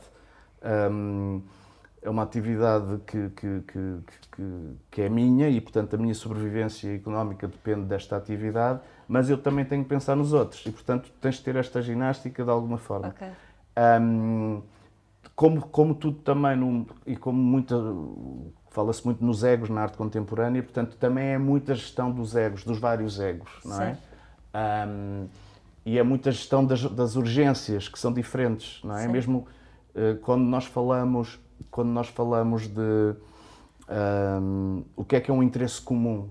Um, 0.91 1.41
é 2.01 2.09
uma 2.09 2.23
atividade 2.23 2.99
que, 3.07 3.31
que, 3.31 3.63
que, 3.67 4.73
que, 4.91 5.03
é 5.03 5.09
minha 5.09 5.49
e, 5.49 5.61
portanto, 5.61 5.95
a 5.95 5.97
minha 5.97 6.15
sobrevivência 6.15 6.95
económica 6.95 7.49
depende 7.49 7.87
desta 7.87 8.17
atividade, 8.17 8.81
mas 9.07 9.29
eu 9.29 9.39
também 9.39 9.65
tenho 9.65 9.83
que 9.83 9.89
pensar 9.89 10.15
nos 10.15 10.33
outros 10.33 10.65
e, 10.65 10.71
portanto, 10.71 11.11
tens 11.21 11.37
de 11.37 11.43
ter 11.43 11.57
esta 11.57 11.83
ginástica 11.83 12.45
de 12.45 12.51
alguma 12.51 12.79
forma. 12.79 13.09
Okay. 13.09 13.31
Um, 14.01 14.63
como, 15.35 15.61
como 15.61 15.95
tudo 15.95 16.19
também, 16.19 16.57
num, 16.57 16.87
e 17.07 17.17
como 17.17 17.41
muita, 17.41 17.77
fala-se 18.71 19.05
muito 19.05 19.25
nos 19.25 19.43
egos 19.45 19.69
na 19.69 19.83
arte 19.83 19.97
contemporânea, 19.97 20.63
portanto, 20.63 20.97
também 20.97 21.29
é 21.29 21.39
muita 21.39 21.75
gestão 21.75 22.11
dos 22.11 22.35
egos, 22.37 22.65
dos 22.65 22.79
vários 22.79 23.21
egos, 23.21 23.51
não 23.65 23.83
é? 23.83 23.99
Um, 24.89 25.29
e 25.85 25.99
é 25.99 26.03
muita 26.03 26.31
gestão 26.31 26.65
das, 26.65 26.83
das, 26.83 27.17
urgências, 27.17 27.89
que 27.89 27.99
são 27.99 28.13
diferentes, 28.13 28.83
não 28.85 28.97
é? 28.97 29.03
Sim. 29.03 29.09
Mesmo 29.09 29.47
uh, 29.95 30.19
quando 30.23 30.43
nós 30.43 30.67
falamos 30.67 31.41
quando 31.71 31.89
nós 31.89 32.09
falamos 32.09 32.67
de 32.67 33.17
um, 33.89 34.85
o 34.97 35.05
que 35.05 35.17
é 35.17 35.21
que 35.21 35.31
é 35.31 35.35
um 35.35 35.43
interesse 35.43 35.81
comum. 35.81 36.29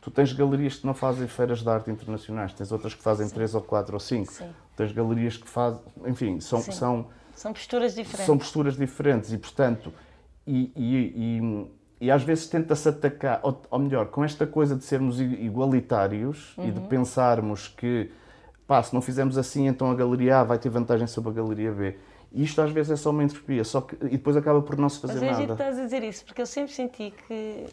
Tu 0.00 0.10
tens 0.10 0.32
galerias 0.32 0.76
que 0.76 0.86
não 0.86 0.94
fazem 0.94 1.26
feiras 1.26 1.62
de 1.62 1.68
arte 1.68 1.90
internacionais, 1.90 2.52
tens 2.52 2.70
outras 2.70 2.94
que 2.94 3.02
fazem 3.02 3.26
Sim. 3.26 3.34
três 3.34 3.54
ou 3.54 3.60
quatro 3.60 3.94
ou 3.94 4.00
cinco, 4.00 4.32
Sim. 4.32 4.48
tens 4.76 4.92
galerias 4.92 5.36
que 5.36 5.48
fazem, 5.48 5.80
enfim, 6.06 6.38
são, 6.38 6.62
são, 6.62 7.06
são 7.34 7.52
posturas 7.52 7.94
diferentes. 7.94 8.26
São 8.26 8.38
posturas 8.38 8.76
diferentes 8.76 9.32
e, 9.32 9.38
portanto, 9.38 9.92
e, 10.46 10.70
e, 10.76 11.40
e, 11.40 12.06
e 12.06 12.10
às 12.10 12.22
vezes 12.22 12.46
tenta-se 12.46 12.88
atacar, 12.88 13.40
ou, 13.42 13.60
ou, 13.68 13.78
melhor, 13.80 14.06
com 14.06 14.24
esta 14.24 14.46
coisa 14.46 14.76
de 14.76 14.84
sermos 14.84 15.20
igualitários 15.20 16.56
uhum. 16.56 16.68
e 16.68 16.70
de 16.70 16.78
uhum. 16.78 16.86
pensarmos 16.86 17.66
que, 17.66 18.12
pá, 18.64 18.80
se 18.84 18.94
não 18.94 19.02
fizermos 19.02 19.36
assim, 19.36 19.66
então 19.66 19.90
a 19.90 19.94
galeria 19.94 20.38
A 20.38 20.44
vai 20.44 20.58
ter 20.58 20.68
vantagem 20.68 21.08
sobre 21.08 21.30
a 21.30 21.32
galeria 21.32 21.72
B. 21.72 21.96
Isto 22.32 22.60
às 22.60 22.70
vezes 22.70 22.92
é 22.92 22.96
só 22.96 23.10
uma 23.10 23.24
entropia, 23.24 23.64
só 23.64 23.80
que, 23.80 23.94
e 24.06 24.10
depois 24.10 24.36
acaba 24.36 24.60
por 24.60 24.76
não 24.76 24.88
se 24.88 25.00
fazer 25.00 25.14
Mas 25.14 25.22
é 25.22 25.30
nada. 25.30 25.42
Mas 25.42 25.50
estás 25.52 25.78
a 25.78 25.82
dizer 25.84 26.02
isso, 26.02 26.24
porque 26.24 26.42
eu 26.42 26.46
sempre 26.46 26.72
senti 26.72 27.12
que 27.26 27.66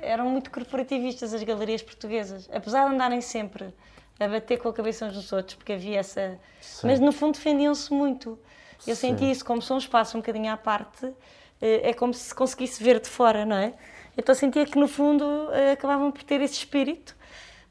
eram 0.00 0.30
muito 0.30 0.50
corporativistas 0.50 1.34
as 1.34 1.42
galerias 1.42 1.82
portuguesas, 1.82 2.48
apesar 2.52 2.88
de 2.88 2.94
andarem 2.94 3.20
sempre 3.20 3.74
a 4.18 4.28
bater 4.28 4.58
com 4.58 4.68
a 4.68 4.72
cabeça 4.72 5.06
uns 5.06 5.16
nos 5.16 5.32
outros, 5.32 5.56
porque 5.56 5.72
havia 5.72 5.98
essa... 5.98 6.38
Sim. 6.60 6.86
Mas 6.86 7.00
no 7.00 7.12
fundo 7.12 7.34
defendiam-se 7.34 7.92
muito. 7.92 8.38
Eu 8.86 8.94
Sim. 8.94 9.08
senti 9.08 9.30
isso, 9.30 9.44
como 9.44 9.60
são 9.60 9.76
um 9.76 9.78
espaço 9.78 10.16
um 10.16 10.20
bocadinho 10.20 10.52
à 10.52 10.56
parte, 10.56 11.12
eh, 11.60 11.90
é 11.90 11.92
como 11.92 12.14
se 12.14 12.34
conseguisse 12.34 12.82
ver 12.82 13.00
de 13.00 13.08
fora, 13.08 13.44
não 13.44 13.56
é? 13.56 13.74
Então 14.16 14.34
sentia 14.34 14.64
que 14.64 14.78
no 14.78 14.86
fundo 14.86 15.24
eh, 15.52 15.72
acabavam 15.72 16.10
por 16.12 16.22
ter 16.22 16.40
esse 16.40 16.54
espírito 16.54 17.16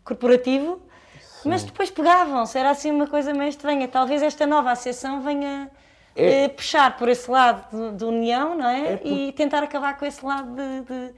corporativo, 0.04 0.82
Sim. 1.20 1.50
mas 1.50 1.64
depois 1.64 1.90
pegavam-se, 1.90 2.58
era 2.58 2.70
assim 2.72 2.92
uma 2.92 3.08
coisa 3.08 3.34
meio 3.34 3.50
estranha. 3.50 3.88
Talvez 3.88 4.22
esta 4.22 4.46
nova 4.46 4.72
associação 4.72 5.22
venha 5.22 5.72
é, 6.16 6.48
puxar 6.48 6.98
por 6.98 7.10
esse 7.10 7.30
lado 7.30 7.66
de, 7.72 7.98
de 7.98 8.06
união, 8.06 8.56
não 8.56 8.68
é? 8.68 8.94
é 8.94 8.98
por... 8.98 9.08
E 9.08 9.32
tentar 9.32 9.64
acabar 9.64 9.98
com 9.98 10.06
esse 10.06 10.24
lado 10.26 10.56
de, 10.56 10.82
de, 10.82 11.14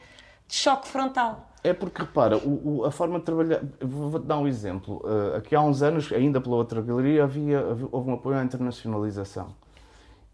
de 0.47 0.55
choque 0.55 0.87
frontal. 0.87 1.49
É 1.63 1.73
porque, 1.73 2.01
repara, 2.01 2.37
o, 2.37 2.81
o, 2.81 2.85
a 2.85 2.91
forma 2.91 3.17
de 3.17 3.25
trabalhar. 3.25 3.59
Vou-te 3.81 4.25
dar 4.25 4.37
um 4.37 4.47
exemplo. 4.47 5.01
Uh, 5.03 5.37
aqui 5.37 5.55
há 5.55 5.61
uns 5.61 5.81
anos, 5.81 6.13
ainda 6.13 6.39
pela 6.39 6.55
outra 6.55 6.79
galeria, 6.81 7.23
havia, 7.23 7.59
havia, 7.59 7.87
houve 7.91 8.09
um 8.09 8.13
apoio 8.13 8.37
à 8.37 8.43
internacionalização. 8.43 9.47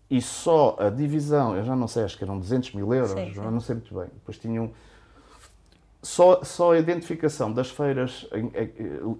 E 0.10 0.22
só 0.22 0.76
a 0.78 0.90
divisão, 0.90 1.56
eu 1.56 1.64
já 1.64 1.74
não 1.74 1.88
sei, 1.88 2.04
acho 2.04 2.18
que 2.18 2.24
eram 2.26 2.38
200 2.38 2.74
mil 2.74 2.94
euros, 2.94 3.12
sim, 3.12 3.34
sim. 3.34 3.40
não 3.40 3.62
sei 3.62 3.76
muito 3.76 3.96
bem. 3.96 4.08
Depois 4.14 4.38
tinham. 4.38 4.72
Só, 6.04 6.44
só 6.44 6.74
a 6.74 6.80
identificação 6.80 7.54
das 7.54 7.70
feiras 7.70 8.28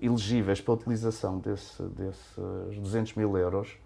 elegíveis 0.02 0.60
para 0.60 0.74
a 0.74 0.76
utilização 0.76 1.38
desse, 1.38 1.82
desses 1.84 2.36
200 2.76 3.14
mil 3.14 3.38
euros 3.38 3.78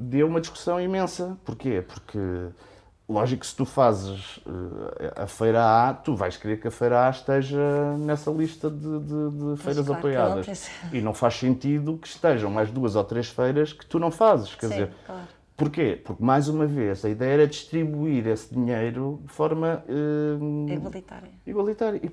deu 0.00 0.26
uma 0.26 0.40
discussão 0.40 0.80
imensa. 0.80 1.36
Porquê? 1.44 1.84
Porque, 1.86 2.18
lógico 3.06 3.40
que 3.40 3.46
se 3.46 3.54
tu 3.54 3.66
fazes 3.66 4.38
uh, 4.38 5.22
a 5.22 5.26
Feira 5.26 5.62
A, 5.62 5.92
tu 5.92 6.16
vais 6.16 6.36
querer 6.36 6.58
que 6.58 6.68
a 6.68 6.70
Feira 6.70 7.06
A 7.06 7.10
esteja 7.10 7.96
nessa 7.98 8.30
lista 8.30 8.70
de, 8.70 8.78
de, 8.78 9.30
de 9.30 9.62
feiras 9.62 9.84
claro 9.84 9.98
apoiadas. 9.98 10.70
E 10.90 11.00
não 11.02 11.12
faz 11.12 11.34
sentido 11.34 11.98
que 11.98 12.08
estejam 12.08 12.50
mais 12.50 12.70
duas 12.70 12.96
ou 12.96 13.04
três 13.04 13.28
feiras 13.28 13.74
que 13.74 13.84
tu 13.84 13.98
não 13.98 14.10
fazes. 14.10 14.54
Quer 14.54 14.68
Sim, 14.68 14.72
dizer, 14.72 14.90
claro. 15.04 15.22
Porquê? 15.54 16.00
Porque, 16.02 16.24
mais 16.24 16.48
uma 16.48 16.64
vez, 16.64 17.04
a 17.04 17.10
ideia 17.10 17.34
era 17.34 17.46
distribuir 17.46 18.26
esse 18.26 18.54
dinheiro 18.54 19.20
de 19.22 19.30
forma... 19.30 19.84
Uh, 19.86 20.72
igualitária. 20.72 21.30
Igualitária. 21.46 22.00
E, 22.02 22.08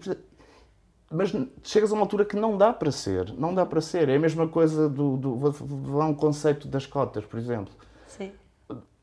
mas 1.09 1.33
chegas 1.63 1.91
a 1.91 1.93
uma 1.93 2.03
altura 2.03 2.25
que 2.25 2.35
não 2.35 2.57
dá 2.57 2.73
para 2.73 2.91
ser, 2.91 3.33
não 3.33 3.53
dá 3.53 3.65
para 3.65 3.79
ser. 3.79 4.09
É 4.09 4.15
a 4.15 4.19
mesma 4.19 4.47
coisa 4.47 4.89
do, 4.89 5.15
do 5.15 5.35
vou 5.35 5.99
dar 5.99 6.05
um 6.05 6.13
conceito 6.13 6.67
das 6.67 6.85
cotas, 6.85 7.25
por 7.25 7.39
exemplo. 7.39 7.73
Sim. 8.07 8.31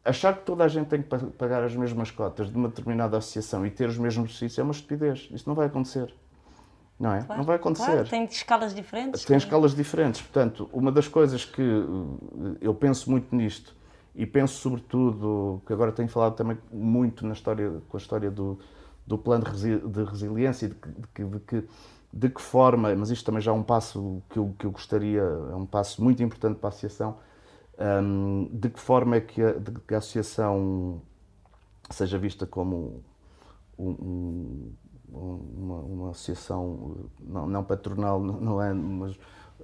Achar 0.05 0.37
que 0.37 0.45
toda 0.45 0.65
a 0.65 0.69
gente 0.69 0.89
tem 0.89 1.03
que 1.03 1.09
pagar 1.09 1.63
as 1.63 1.75
mesmas 1.75 2.11
cotas 2.11 2.51
de 2.51 2.57
uma 2.57 2.69
determinada 2.69 3.17
associação 3.17 3.67
e 3.67 3.71
ter 3.71 3.89
os 3.89 3.97
mesmos 3.97 4.27
benefícios 4.27 4.59
é 4.59 4.63
uma 4.63 4.73
estupidez. 4.73 5.29
Isso 5.33 5.49
não 5.49 5.55
vai 5.55 5.67
acontecer. 5.67 6.15
Não 7.01 7.13
é? 7.13 7.23
Claro, 7.23 7.39
não 7.39 7.47
vai 7.47 7.57
acontecer. 7.57 7.91
Claro, 7.91 8.09
tem 8.09 8.25
escalas 8.25 8.75
diferentes. 8.75 9.25
Tem 9.25 9.37
escalas 9.37 9.75
diferentes. 9.75 10.21
Portanto, 10.21 10.69
uma 10.73 10.93
das 10.93 11.09
coisas 11.09 11.45
que 11.45 11.63
eh, 11.63 12.57
eu 12.61 12.75
penso 12.75 13.11
muito 13.11 13.35
nisto 13.35 13.75
e 14.15 14.27
penso 14.27 14.55
sobretudo, 14.61 15.63
que 15.67 15.73
agora 15.73 15.91
tenho 15.91 16.09
falado 16.09 16.37
também 16.37 16.57
muito 16.71 17.27
na 17.27 17.33
história, 17.33 17.81
com 17.89 17.97
a 17.97 18.01
história 18.01 18.31
do, 18.31 18.59
do 19.07 19.19
plano 19.19 19.45
de 19.45 20.05
resiliência, 20.05 20.69
de 20.69 20.75
que, 20.75 21.25
de 21.25 21.41
que 21.41 21.65
de 22.17 22.31
que 22.31 22.41
forma, 22.41 22.95
mas 22.95 23.11
isto 23.11 23.27
também 23.27 23.41
já 23.41 23.51
é 23.51 23.55
um 23.55 23.63
passo 23.63 24.23
que 24.31 24.39
eu, 24.39 24.55
que 24.57 24.65
eu 24.65 24.71
gostaria, 24.71 25.21
é 25.21 25.57
um 25.57 25.67
passo 25.67 26.03
muito 26.03 26.23
importante 26.23 26.59
para 26.59 26.69
a 26.69 26.71
associação, 26.71 27.19
um, 27.77 28.49
de 28.53 28.71
que 28.71 28.79
forma 28.79 29.17
é 29.17 29.21
que 29.21 29.43
a, 29.43 29.55
que 29.87 29.95
a 29.95 29.99
associação 29.99 31.03
seja 31.91 32.17
vista 32.17 32.47
como 32.47 33.03
um, 33.77 33.91
um, 33.91 34.73
uma, 35.13 35.79
uma, 35.81 36.11
associação 36.11 37.09
não, 37.19 37.49
não 37.49 37.65
patronal, 37.65 38.21
não 38.21 38.63
é, 38.63 38.73
mas... 38.73 39.19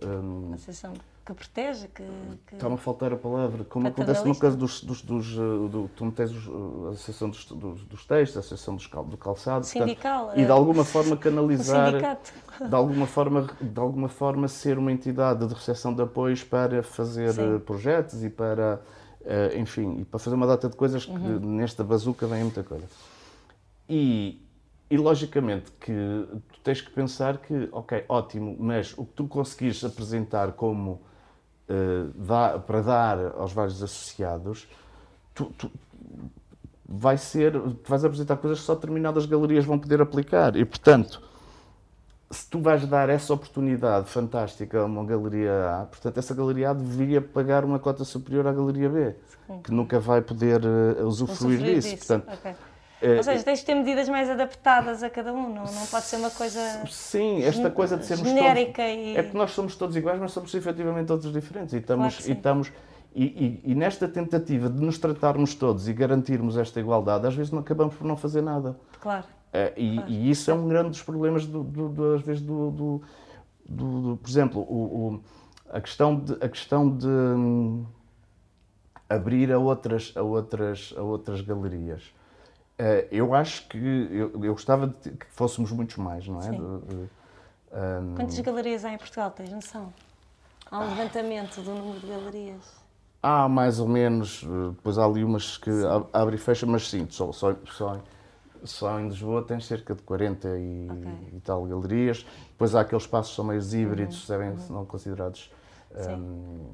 Um, 0.04 0.52
associação 0.52 0.92
que 1.24 1.34
protege, 1.34 1.88
que... 1.88 2.02
que... 2.46 2.54
Está-me 2.54 2.74
a 2.74 2.78
faltar 2.78 3.12
a 3.12 3.16
palavra. 3.16 3.64
Como 3.64 3.86
acontece 3.86 4.26
no 4.26 4.36
caso 4.36 4.56
dos... 4.56 4.82
dos, 4.82 5.02
dos 5.02 5.36
uh, 5.36 5.68
do, 5.68 5.90
tu 5.94 6.10
tens 6.10 6.30
uh, 6.30 6.88
a 6.88 6.90
Associação 6.90 7.30
dos, 7.30 7.44
dos, 7.44 7.84
dos 7.84 8.06
Textos, 8.06 8.36
a 8.36 8.40
Associação 8.40 8.76
dos, 8.76 8.88
do 8.88 9.16
Calçado. 9.16 9.64
Sindical. 9.66 10.26
Portanto, 10.26 10.40
e 10.40 10.44
de 10.44 10.50
alguma 10.50 10.84
forma 10.84 11.16
canalizar... 11.18 11.92
de 12.60 12.74
alguma 12.74 13.06
forma 13.06 13.46
de 13.60 13.80
alguma 13.80 14.08
forma 14.08 14.48
ser 14.48 14.78
uma 14.78 14.92
entidade 14.92 15.46
de 15.46 15.54
recepção 15.54 15.94
de 15.94 16.02
apoios 16.02 16.42
para 16.42 16.82
fazer 16.82 17.32
Sim. 17.32 17.58
Projetos 17.60 18.24
e 18.24 18.30
para 18.30 18.80
enfim 19.54 20.00
e 20.00 20.04
para 20.04 20.18
fazer 20.18 20.34
uma 20.34 20.46
data 20.46 20.68
de 20.68 20.76
coisas 20.76 21.04
que 21.04 21.12
uhum. 21.12 21.56
nesta 21.56 21.84
bazuca 21.84 22.26
vem 22.26 22.42
muita 22.42 22.62
coisa 22.62 22.86
e 23.88 24.42
e 24.90 24.96
logicamente 24.96 25.70
que 25.72 26.26
tu 26.52 26.60
tens 26.64 26.80
que 26.80 26.90
pensar 26.90 27.38
que 27.38 27.68
ok 27.70 28.04
ótimo 28.08 28.56
mas 28.58 28.96
o 28.96 29.04
que 29.04 29.12
tu 29.12 29.28
conseguires 29.28 29.84
apresentar 29.84 30.52
como 30.52 31.02
para 32.66 32.82
dar 32.82 33.18
aos 33.36 33.52
vários 33.52 33.82
associados, 33.82 34.68
tu, 35.34 35.46
tu, 35.56 35.70
vai 36.88 37.16
ser, 37.16 37.56
vais 37.86 38.04
apresentar 38.04 38.36
coisas 38.36 38.60
que 38.60 38.64
só 38.64 38.74
determinadas 38.74 39.26
galerias 39.26 39.64
vão 39.64 39.78
poder 39.78 40.00
aplicar. 40.00 40.56
E, 40.56 40.64
portanto, 40.64 41.22
se 42.30 42.48
tu 42.48 42.60
vais 42.60 42.86
dar 42.86 43.08
essa 43.08 43.32
oportunidade 43.32 44.08
fantástica 44.08 44.80
a 44.80 44.84
uma 44.84 45.04
galeria 45.04 45.80
A, 45.82 45.86
portanto, 45.86 46.18
essa 46.18 46.34
galeria 46.34 46.70
A 46.70 46.72
deveria 46.72 47.20
pagar 47.20 47.64
uma 47.64 47.78
cota 47.78 48.04
superior 48.04 48.46
à 48.46 48.52
galeria 48.52 48.88
B, 48.88 49.14
Sim. 49.46 49.60
que 49.62 49.72
nunca 49.72 50.00
vai 50.00 50.20
poder 50.20 50.60
uh, 50.64 51.06
usufruir, 51.06 51.58
usufruir 51.58 51.74
disso. 51.74 51.88
disso. 51.90 52.06
Portanto, 52.06 52.38
okay. 52.38 52.54
É, 53.02 53.16
Ou 53.16 53.22
seja, 53.22 53.42
tens 53.42 53.60
de 53.60 53.64
ter 53.64 53.74
medidas 53.74 54.08
mais 54.08 54.28
adaptadas 54.28 55.02
a 55.02 55.08
cada 55.08 55.32
um, 55.32 55.54
não, 55.54 55.64
não 55.64 55.86
pode 55.86 56.04
ser 56.04 56.16
uma 56.16 56.30
coisa. 56.30 56.60
Sim, 56.90 57.42
esta 57.42 57.70
coisa 57.70 57.96
de 57.96 58.04
sermos 58.04 58.28
genérica 58.28 58.82
todos, 58.82 59.06
e. 59.06 59.16
É 59.16 59.22
que 59.22 59.36
nós 59.36 59.52
somos 59.52 59.74
todos 59.74 59.96
iguais, 59.96 60.20
mas 60.20 60.32
somos 60.32 60.52
efetivamente 60.54 61.06
todos 61.06 61.32
diferentes. 61.32 61.72
E 61.72 61.78
estamos. 61.78 62.16
Claro 62.16 62.30
e, 62.30 62.32
estamos 62.32 62.72
e, 63.14 63.24
e, 63.24 63.72
e, 63.72 63.74
nesta 63.74 64.06
tentativa 64.06 64.68
de 64.68 64.80
nos 64.84 64.98
tratarmos 64.98 65.54
todos 65.54 65.88
e 65.88 65.92
garantirmos 65.92 66.56
esta 66.56 66.78
igualdade, 66.78 67.26
às 67.26 67.34
vezes 67.34 67.50
não 67.50 67.60
acabamos 67.60 67.94
por 67.94 68.06
não 68.06 68.16
fazer 68.16 68.42
nada. 68.42 68.78
Claro. 69.00 69.26
É, 69.52 69.72
e, 69.76 69.96
claro. 69.96 70.10
e, 70.10 70.30
isso 70.30 70.50
é 70.50 70.54
um 70.54 70.68
grande 70.68 70.90
dos 70.90 71.02
problemas, 71.02 71.46
do, 71.46 71.64
do, 71.64 71.88
do 71.88 72.14
às 72.14 72.22
vezes, 72.22 72.42
do, 72.42 72.70
do, 72.70 73.02
do, 73.66 74.16
por 74.18 74.28
exemplo, 74.28 74.60
o, 74.60 75.14
o, 75.14 75.20
a 75.70 75.80
questão 75.80 76.16
de. 76.20 76.34
A 76.34 76.48
questão 76.48 76.88
de 76.94 77.08
hum, 77.08 77.84
abrir 79.08 79.50
a 79.50 79.58
outras, 79.58 80.12
a 80.14 80.22
outras, 80.22 80.94
a 80.96 81.02
outras 81.02 81.40
galerias 81.40 82.12
Uh, 82.80 83.06
eu 83.12 83.34
acho 83.34 83.68
que 83.68 83.76
eu, 83.76 84.30
eu 84.42 84.54
gostava 84.54 84.86
de 84.86 85.10
que 85.10 85.26
fôssemos 85.26 85.70
muitos 85.70 85.96
mais, 85.96 86.26
não 86.26 86.38
é? 86.38 86.44
Sim. 86.44 87.08
um... 87.72 88.14
Quantas 88.16 88.40
galerias 88.40 88.86
há 88.86 88.92
em 88.92 88.96
Portugal, 88.96 89.30
tens 89.30 89.50
noção? 89.50 89.92
Há 90.70 90.78
um 90.78 90.88
levantamento 90.88 91.60
do 91.60 91.74
número 91.74 92.00
de 92.00 92.06
galerias? 92.06 92.80
Há 93.22 93.46
mais 93.50 93.78
ou 93.78 93.86
menos, 93.86 94.42
depois 94.76 94.96
há 94.96 95.04
ali 95.04 95.22
umas 95.22 95.58
que 95.58 95.70
abre 96.10 96.36
e 96.36 96.38
fecha, 96.38 96.64
mas 96.64 96.88
sim, 96.88 97.06
só, 97.10 97.30
só, 97.32 97.54
só, 97.66 98.00
só 98.64 98.98
em 98.98 99.08
Lisboa 99.08 99.42
tem 99.42 99.60
cerca 99.60 99.94
de 99.94 100.00
40 100.00 100.48
e, 100.48 100.88
okay. 100.90 101.36
e 101.36 101.40
tal 101.40 101.66
galerias. 101.66 102.24
Depois 102.52 102.74
há 102.74 102.80
aqueles 102.80 103.04
espaços 103.04 103.32
que 103.32 103.36
são 103.36 103.44
meio 103.44 103.60
híbridos, 103.60 104.26
uhum. 104.26 104.38
devem 104.38 104.50
uhum. 104.56 104.66
não 104.70 104.86
considerados 104.86 105.52
um, 105.94 106.70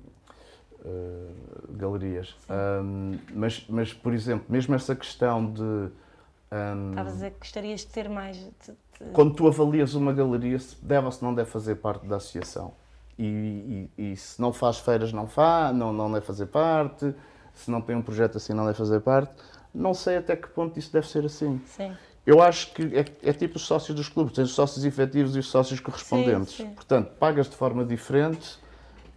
galerias. 1.70 2.34
Um, 2.48 3.18
mas, 3.34 3.64
mas, 3.68 3.92
por 3.92 4.12
exemplo, 4.12 4.46
mesmo 4.48 4.74
essa 4.74 4.94
questão 4.94 5.52
de. 5.52 5.62
Um, 5.62 6.90
Estavas 6.90 7.12
a 7.12 7.14
dizer 7.14 7.30
que 7.32 7.38
gostarias 7.40 7.80
de 7.80 7.86
ter 7.86 8.08
mais. 8.08 8.36
De, 8.36 8.44
de... 8.44 9.10
Quando 9.12 9.34
tu 9.34 9.46
avalias 9.46 9.94
uma 9.94 10.12
galeria, 10.12 10.58
se 10.58 10.76
deve 10.82 11.06
ou 11.06 11.12
se 11.12 11.22
não 11.22 11.34
deve 11.34 11.50
fazer 11.50 11.76
parte 11.76 12.06
da 12.06 12.16
associação. 12.16 12.72
E, 13.18 13.88
e, 13.96 14.12
e, 14.12 14.16
se 14.16 14.40
não 14.40 14.52
faz 14.52 14.78
feiras, 14.78 15.12
não 15.12 15.26
faz, 15.26 15.74
não, 15.74 15.92
não 15.92 16.12
deve 16.12 16.24
fazer 16.24 16.46
parte. 16.46 17.14
Se 17.54 17.70
não 17.70 17.80
tem 17.80 17.96
um 17.96 18.02
projeto 18.02 18.36
assim, 18.36 18.52
não 18.52 18.66
deve 18.66 18.76
fazer 18.76 19.00
parte. 19.00 19.32
Não 19.74 19.94
sei 19.94 20.18
até 20.18 20.36
que 20.36 20.48
ponto 20.48 20.78
isso 20.78 20.92
deve 20.92 21.08
ser 21.08 21.24
assim. 21.24 21.60
Sim. 21.66 21.94
Eu 22.26 22.42
acho 22.42 22.72
que 22.74 22.82
é, 22.82 23.04
é, 23.22 23.32
tipo 23.32 23.56
os 23.56 23.64
sócios 23.64 23.96
dos 23.96 24.08
clubes, 24.08 24.34
tens 24.34 24.48
os 24.48 24.54
sócios 24.54 24.84
efetivos 24.84 25.36
e 25.36 25.38
os 25.38 25.48
sócios 25.48 25.78
correspondentes. 25.78 26.56
Sim, 26.56 26.66
sim. 26.66 26.74
Portanto, 26.74 27.12
pagas 27.18 27.48
de 27.48 27.54
forma 27.54 27.84
diferente, 27.84 28.58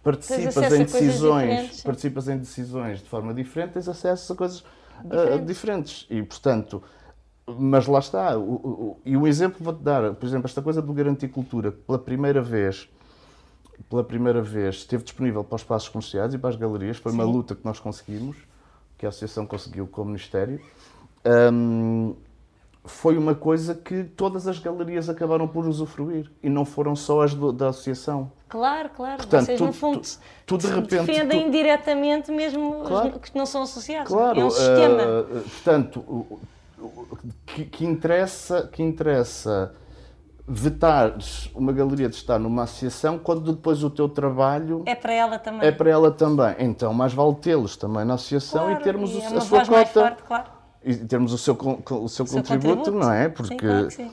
participas 0.02 0.72
em 0.72 0.84
decisões, 0.84 1.82
participas 1.82 2.28
em 2.28 2.38
decisões 2.38 2.98
de 3.00 3.08
forma 3.08 3.34
diferente, 3.34 3.72
tens 3.72 3.88
acesso 3.88 4.32
a 4.32 4.36
coisas 4.36 4.64
ah, 4.98 5.02
diferentes. 5.02 5.40
Uh, 5.40 5.46
diferentes. 5.46 6.06
E 6.10 6.22
portanto, 6.22 6.82
mas 7.46 7.86
lá 7.86 7.98
está. 7.98 8.38
O, 8.38 8.52
o, 8.54 9.00
e 9.04 9.16
um 9.16 9.26
exemplo 9.26 9.58
vou-te 9.60 9.82
dar, 9.82 10.14
por 10.14 10.26
exemplo, 10.26 10.46
esta 10.46 10.62
coisa 10.62 10.80
do 10.80 10.92
garantir 10.92 11.28
cultura, 11.28 11.72
pela 11.72 11.98
primeira 11.98 12.40
vez 12.40 12.88
pela 13.88 14.04
primeira 14.04 14.42
vez 14.42 14.76
esteve 14.76 15.04
disponível 15.04 15.42
para 15.42 15.56
os 15.56 15.62
espaços 15.62 15.88
comerciais 15.88 16.34
e 16.34 16.38
para 16.38 16.50
as 16.50 16.56
galerias. 16.56 16.98
Foi 16.98 17.12
Sim. 17.12 17.18
uma 17.18 17.24
luta 17.24 17.54
que 17.54 17.64
nós 17.64 17.80
conseguimos, 17.80 18.36
que 18.98 19.06
a 19.06 19.08
Associação 19.08 19.46
conseguiu 19.46 19.86
com 19.86 20.02
o 20.02 20.04
Ministério. 20.04 20.60
Um, 21.24 22.14
foi 22.84 23.18
uma 23.18 23.34
coisa 23.34 23.74
que 23.74 24.04
todas 24.04 24.48
as 24.48 24.58
galerias 24.58 25.08
acabaram 25.08 25.46
por 25.46 25.66
usufruir 25.66 26.30
e 26.42 26.48
não 26.48 26.64
foram 26.64 26.96
só 26.96 27.22
as 27.22 27.34
do, 27.34 27.52
da 27.52 27.68
Associação. 27.68 28.32
Claro, 28.48 28.90
claro. 28.90 29.18
Portanto, 29.18 29.46
Vocês, 29.46 29.58
tu, 29.58 29.66
no 29.66 29.72
fundo, 29.72 30.00
tu, 30.00 30.18
tu 30.46 30.58
de 30.58 30.66
repente, 30.66 31.06
defendem 31.06 31.44
tu... 31.44 31.50
diretamente 31.50 32.32
mesmo 32.32 32.82
claro, 32.84 33.20
os 33.22 33.30
que 33.30 33.36
não 33.36 33.46
são 33.46 33.62
associados. 33.62 34.10
Claro, 34.10 34.40
é 34.40 34.44
um 34.44 34.50
sistema. 34.50 35.02
Uh, 35.02 35.40
portanto, 35.42 36.40
que, 37.46 37.64
que, 37.66 37.84
interessa, 37.84 38.68
que 38.72 38.82
interessa 38.82 39.74
vetares 40.48 41.48
uma 41.54 41.72
galeria 41.72 42.08
de 42.08 42.16
estar 42.16 42.38
numa 42.38 42.64
associação 42.64 43.18
quando 43.18 43.52
depois 43.52 43.84
o 43.84 43.90
teu 43.90 44.08
trabalho 44.08 44.82
é 44.86 44.94
para 44.94 45.12
ela 45.12 45.38
também. 45.38 45.68
É 45.68 45.70
para 45.70 45.90
ela 45.90 46.10
também. 46.10 46.54
Então, 46.58 46.92
mais 46.94 47.12
vale 47.12 47.34
tê-los 47.36 47.76
também 47.76 48.04
na 48.04 48.14
associação 48.14 48.64
claro, 48.64 48.80
e 48.80 48.82
termos 48.82 49.14
e 49.14 49.22
a, 49.22 49.36
a 49.36 49.40
sua 49.42 49.64
cota. 49.64 49.86
Forte, 49.86 50.22
claro. 50.24 50.59
E 50.82 50.94
termos 50.96 51.32
o 51.32 51.38
seu, 51.38 51.54
o 51.54 52.08
seu, 52.08 52.24
o 52.24 52.28
contributo, 52.28 52.44
contributo, 52.48 52.90
não 52.92 53.12
é? 53.12 53.28
Porque 53.28 53.54
sim, 53.54 53.56
claro 53.56 53.90
sim. 53.90 54.10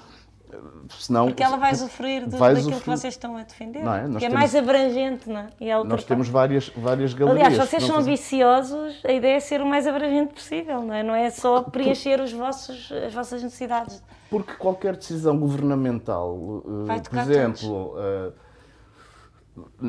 Senão, 0.99 1.27
Porque 1.27 1.43
ela 1.43 1.57
vai 1.57 1.73
usufruir 1.73 2.27
do, 2.27 2.37
vai 2.37 2.53
daquilo 2.53 2.79
que 2.79 2.89
vocês 2.89 3.13
estão 3.13 3.35
a 3.35 3.43
defender. 3.43 3.83
Não 3.83 3.93
é? 3.93 4.07
que 4.07 4.15
é 4.15 4.19
temos, 4.19 4.33
mais 4.33 4.55
abrangente, 4.55 5.29
não 5.29 5.41
é? 5.41 5.47
E 5.59 5.69
é 5.69 5.83
nós 5.83 6.03
temos 6.03 6.29
várias, 6.29 6.69
várias 6.69 7.13
galerias. 7.13 7.47
Aliás, 7.47 7.69
vocês 7.69 7.83
são 7.83 7.97
ambiciosos, 7.97 9.01
a 9.03 9.11
ideia 9.11 9.35
é 9.35 9.39
ser 9.39 9.61
o 9.61 9.65
mais 9.65 9.85
abrangente 9.85 10.33
possível, 10.33 10.81
não 10.81 10.93
é? 10.93 11.03
Não 11.03 11.15
é 11.15 11.29
só 11.29 11.61
preencher 11.63 12.21
os 12.21 12.31
vossos, 12.31 12.91
as 12.91 13.13
vossas 13.13 13.43
necessidades. 13.43 14.01
Porque 14.29 14.53
qualquer 14.53 14.95
decisão 14.95 15.37
governamental, 15.37 16.63
eh, 16.89 16.99
por 17.09 17.19
exemplo, 17.19 17.95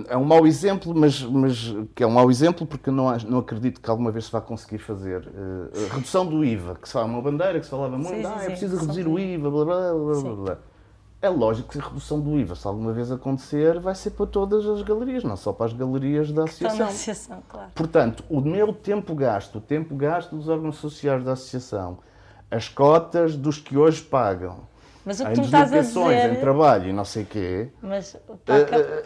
é 0.09 0.17
um 0.17 0.25
mau 0.25 0.47
exemplo, 0.47 0.95
mas, 0.95 1.23
mas 1.23 1.75
que 1.95 2.03
é 2.03 2.07
um 2.07 2.11
mau 2.11 2.31
exemplo 2.31 2.67
porque 2.67 2.91
não, 2.91 3.15
não 3.19 3.39
acredito 3.39 3.81
que 3.81 3.91
alguma 3.91 4.11
vez 4.11 4.27
se 4.27 4.33
vá 4.33 4.41
conseguir 4.41 4.79
fazer. 4.79 5.27
Uh, 5.27 5.95
redução 5.95 6.27
do 6.27 6.45
IVA, 6.45 6.77
que 6.77 6.89
se 6.89 6.93
fala 6.93 7.07
uma 7.07 7.23
bandeira, 7.23 7.59
que 7.59 7.65
se 7.65 7.71
falava 7.71 7.97
muito, 7.97 8.17
sim, 8.17 8.25
ah, 8.25 8.45
é 8.45 8.47
preciso 8.47 8.77
sim, 8.77 8.83
reduzir 8.83 9.07
o 9.07 9.19
IVA, 9.19 9.51
blá 9.51 9.65
blá 9.65 9.95
blá 9.95 10.21
blá 10.21 10.35
blá. 10.35 10.59
É 11.21 11.29
lógico 11.29 11.71
que 11.71 11.79
a 11.79 11.83
redução 11.83 12.21
do 12.21 12.39
IVA, 12.39 12.55
se 12.55 12.67
alguma 12.67 12.93
vez 12.93 13.11
acontecer, 13.11 13.81
vai 13.81 13.95
ser 13.95 14.11
para 14.11 14.27
todas 14.27 14.65
as 14.65 14.83
galerias, 14.83 15.25
não 15.25 15.37
só 15.37 15.53
para 15.53 15.67
as 15.67 15.73
galerias 15.73 16.31
da 16.31 16.45
associação. 16.45 16.87
associação 16.87 17.43
claro. 17.49 17.71
Portanto, 17.75 18.25
o 18.31 18.41
meu 18.41 18.73
tempo 18.73 19.15
gasto, 19.17 19.59
o 19.59 19.61
tempo 19.61 19.97
gasto 19.97 20.37
dos 20.37 20.49
órgãos 20.49 20.77
sociais 20.77 21.25
da 21.25 21.33
associação, 21.33 21.99
as 22.49 22.69
cotas 22.69 23.37
dos 23.37 23.59
que 23.59 23.77
hoje 23.77 24.01
pagam, 24.01 24.61
mas 25.09 25.21
o 25.21 25.25
que 25.25 25.33
tu 25.33 25.41
me 25.41 25.47
estás 25.47 25.73
a 25.73 25.81
dizer... 25.81 26.33
em 26.35 26.37
trabalho 26.39 26.91
e 26.91 26.93
não 26.93 27.03
sei 27.03 27.25
quê... 27.25 27.71
Mas 27.81 28.15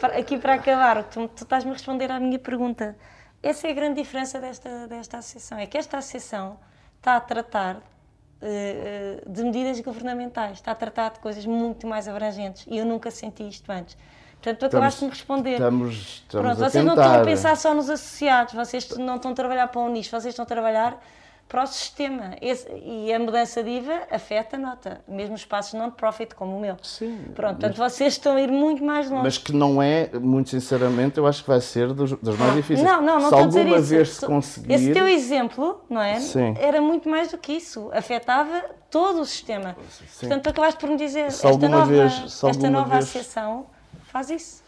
para, 0.01 0.19
aqui 0.19 0.37
para 0.37 0.55
acabar, 0.55 1.05
tu, 1.05 1.29
tu 1.29 1.45
estás-me 1.45 1.71
a 1.71 1.75
responder 1.75 2.11
à 2.11 2.19
minha 2.19 2.41
pergunta. 2.41 2.97
Essa 3.41 3.69
é 3.69 3.71
a 3.71 3.73
grande 3.73 4.03
diferença 4.03 4.41
desta, 4.41 4.89
desta 4.89 5.19
associação. 5.19 5.59
É 5.59 5.67
que 5.67 5.79
esta 5.79 5.99
associação 5.99 6.59
está 6.99 7.15
a 7.15 7.21
tratar 7.21 7.77
uh, 7.77 9.31
de 9.31 9.45
medidas 9.45 9.79
governamentais, 9.79 10.55
está 10.55 10.73
a 10.73 10.75
tratar 10.75 11.11
de 11.11 11.21
coisas 11.21 11.47
muito 11.47 11.87
mais 11.87 12.09
abrangentes 12.09 12.67
e 12.67 12.79
eu 12.79 12.85
nunca 12.85 13.09
senti 13.09 13.47
isto 13.47 13.71
antes. 13.71 13.97
Portanto, 14.33 14.59
tu 14.59 14.67
acabaste 14.67 14.99
de 14.99 15.05
me 15.05 15.11
responder. 15.13 15.53
Estamos, 15.53 15.95
estamos 15.95 16.47
Pronto, 16.47 16.69
vocês 16.69 16.85
não 16.85 16.95
estão 16.95 17.15
a 17.15 17.25
pensar 17.25 17.57
só 17.57 17.73
nos 17.73 17.89
associados, 17.89 18.55
vocês 18.55 18.89
não 18.99 19.15
estão 19.15 19.31
a 19.31 19.35
trabalhar 19.35 19.69
para 19.69 19.81
o 19.81 19.89
nicho, 19.89 20.11
vocês 20.11 20.33
estão 20.33 20.43
a 20.43 20.47
trabalhar 20.47 21.01
para 21.49 21.65
o 21.65 21.67
sistema. 21.67 22.35
Esse, 22.41 22.67
e 22.83 23.13
a 23.13 23.19
mudança 23.19 23.63
de 23.63 23.69
IVA 23.69 24.07
afeta, 24.11 24.57
nota, 24.57 25.03
mesmo 25.07 25.35
espaços 25.35 25.75
non-profit 25.75 26.35
como 26.35 26.57
o 26.57 26.61
meu. 26.61 26.77
Sim. 26.83 27.27
Pronto, 27.35 27.61
portanto, 27.61 27.77
vocês 27.77 28.15
estão 28.15 28.37
a 28.37 28.41
ir 28.41 28.51
muito 28.51 28.83
mais 28.83 29.11
longe. 29.11 29.23
Mas 29.23 29.37
que 29.37 29.53
não 29.53 29.83
é, 29.83 30.09
muito 30.19 30.49
sinceramente, 30.49 31.19
eu 31.19 31.27
acho 31.27 31.43
que 31.43 31.49
vai 31.49 31.61
ser 31.61 31.93
dos, 31.93 32.13
dos 32.13 32.39
mais 32.39 32.55
difíceis. 32.55 32.87
Não, 32.87 33.03
não, 33.03 33.21
não 33.21 33.21
se 33.21 33.25
estou 33.27 33.41
a 33.41 33.47
dizer 33.47 33.61
alguma 33.61 33.79
isso. 33.79 33.89
vez 33.91 34.09
se 34.09 34.27
conseguir... 34.27 34.73
Esse 34.73 34.93
teu 34.95 35.07
exemplo, 35.07 35.85
não 35.91 36.01
é? 36.01 36.21
Sim. 36.21 36.55
Era 36.59 36.81
muito 36.81 37.07
mais 37.07 37.31
do 37.31 37.37
que 37.37 37.53
isso. 37.53 37.91
Afetava 37.93 38.65
todo 38.91 39.21
o 39.21 39.25
sistema. 39.27 39.77
Sim. 40.09 40.29
Portanto, 40.29 40.49
acabaste 40.49 40.81
por 40.81 40.89
me 40.89 40.97
dizer, 40.97 41.31
se 41.33 41.47
esta 41.47 41.69
nova, 41.69 41.85
vez, 41.85 42.43
esta 42.45 42.71
nova 42.71 42.89
vez... 42.89 43.05
associação 43.05 43.67
faz 44.05 44.31
isso. 44.31 44.63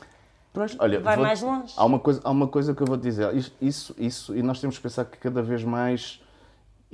olha, 0.78 1.00
vai 1.00 1.16
vou, 1.16 1.24
mais 1.24 1.40
longe. 1.40 1.72
Há 1.76 1.84
uma, 1.84 1.98
coisa, 1.98 2.20
há 2.24 2.30
uma 2.30 2.46
coisa 2.46 2.74
que 2.74 2.82
eu 2.82 2.86
vou 2.86 2.96
dizer. 2.98 3.34
Isso, 3.34 3.52
isso, 3.58 3.94
isso, 3.98 4.36
e 4.36 4.42
nós 4.42 4.60
temos 4.60 4.76
que 4.76 4.82
pensar 4.82 5.06
que 5.06 5.16
cada 5.16 5.42
vez 5.42 5.64
mais 5.64 6.23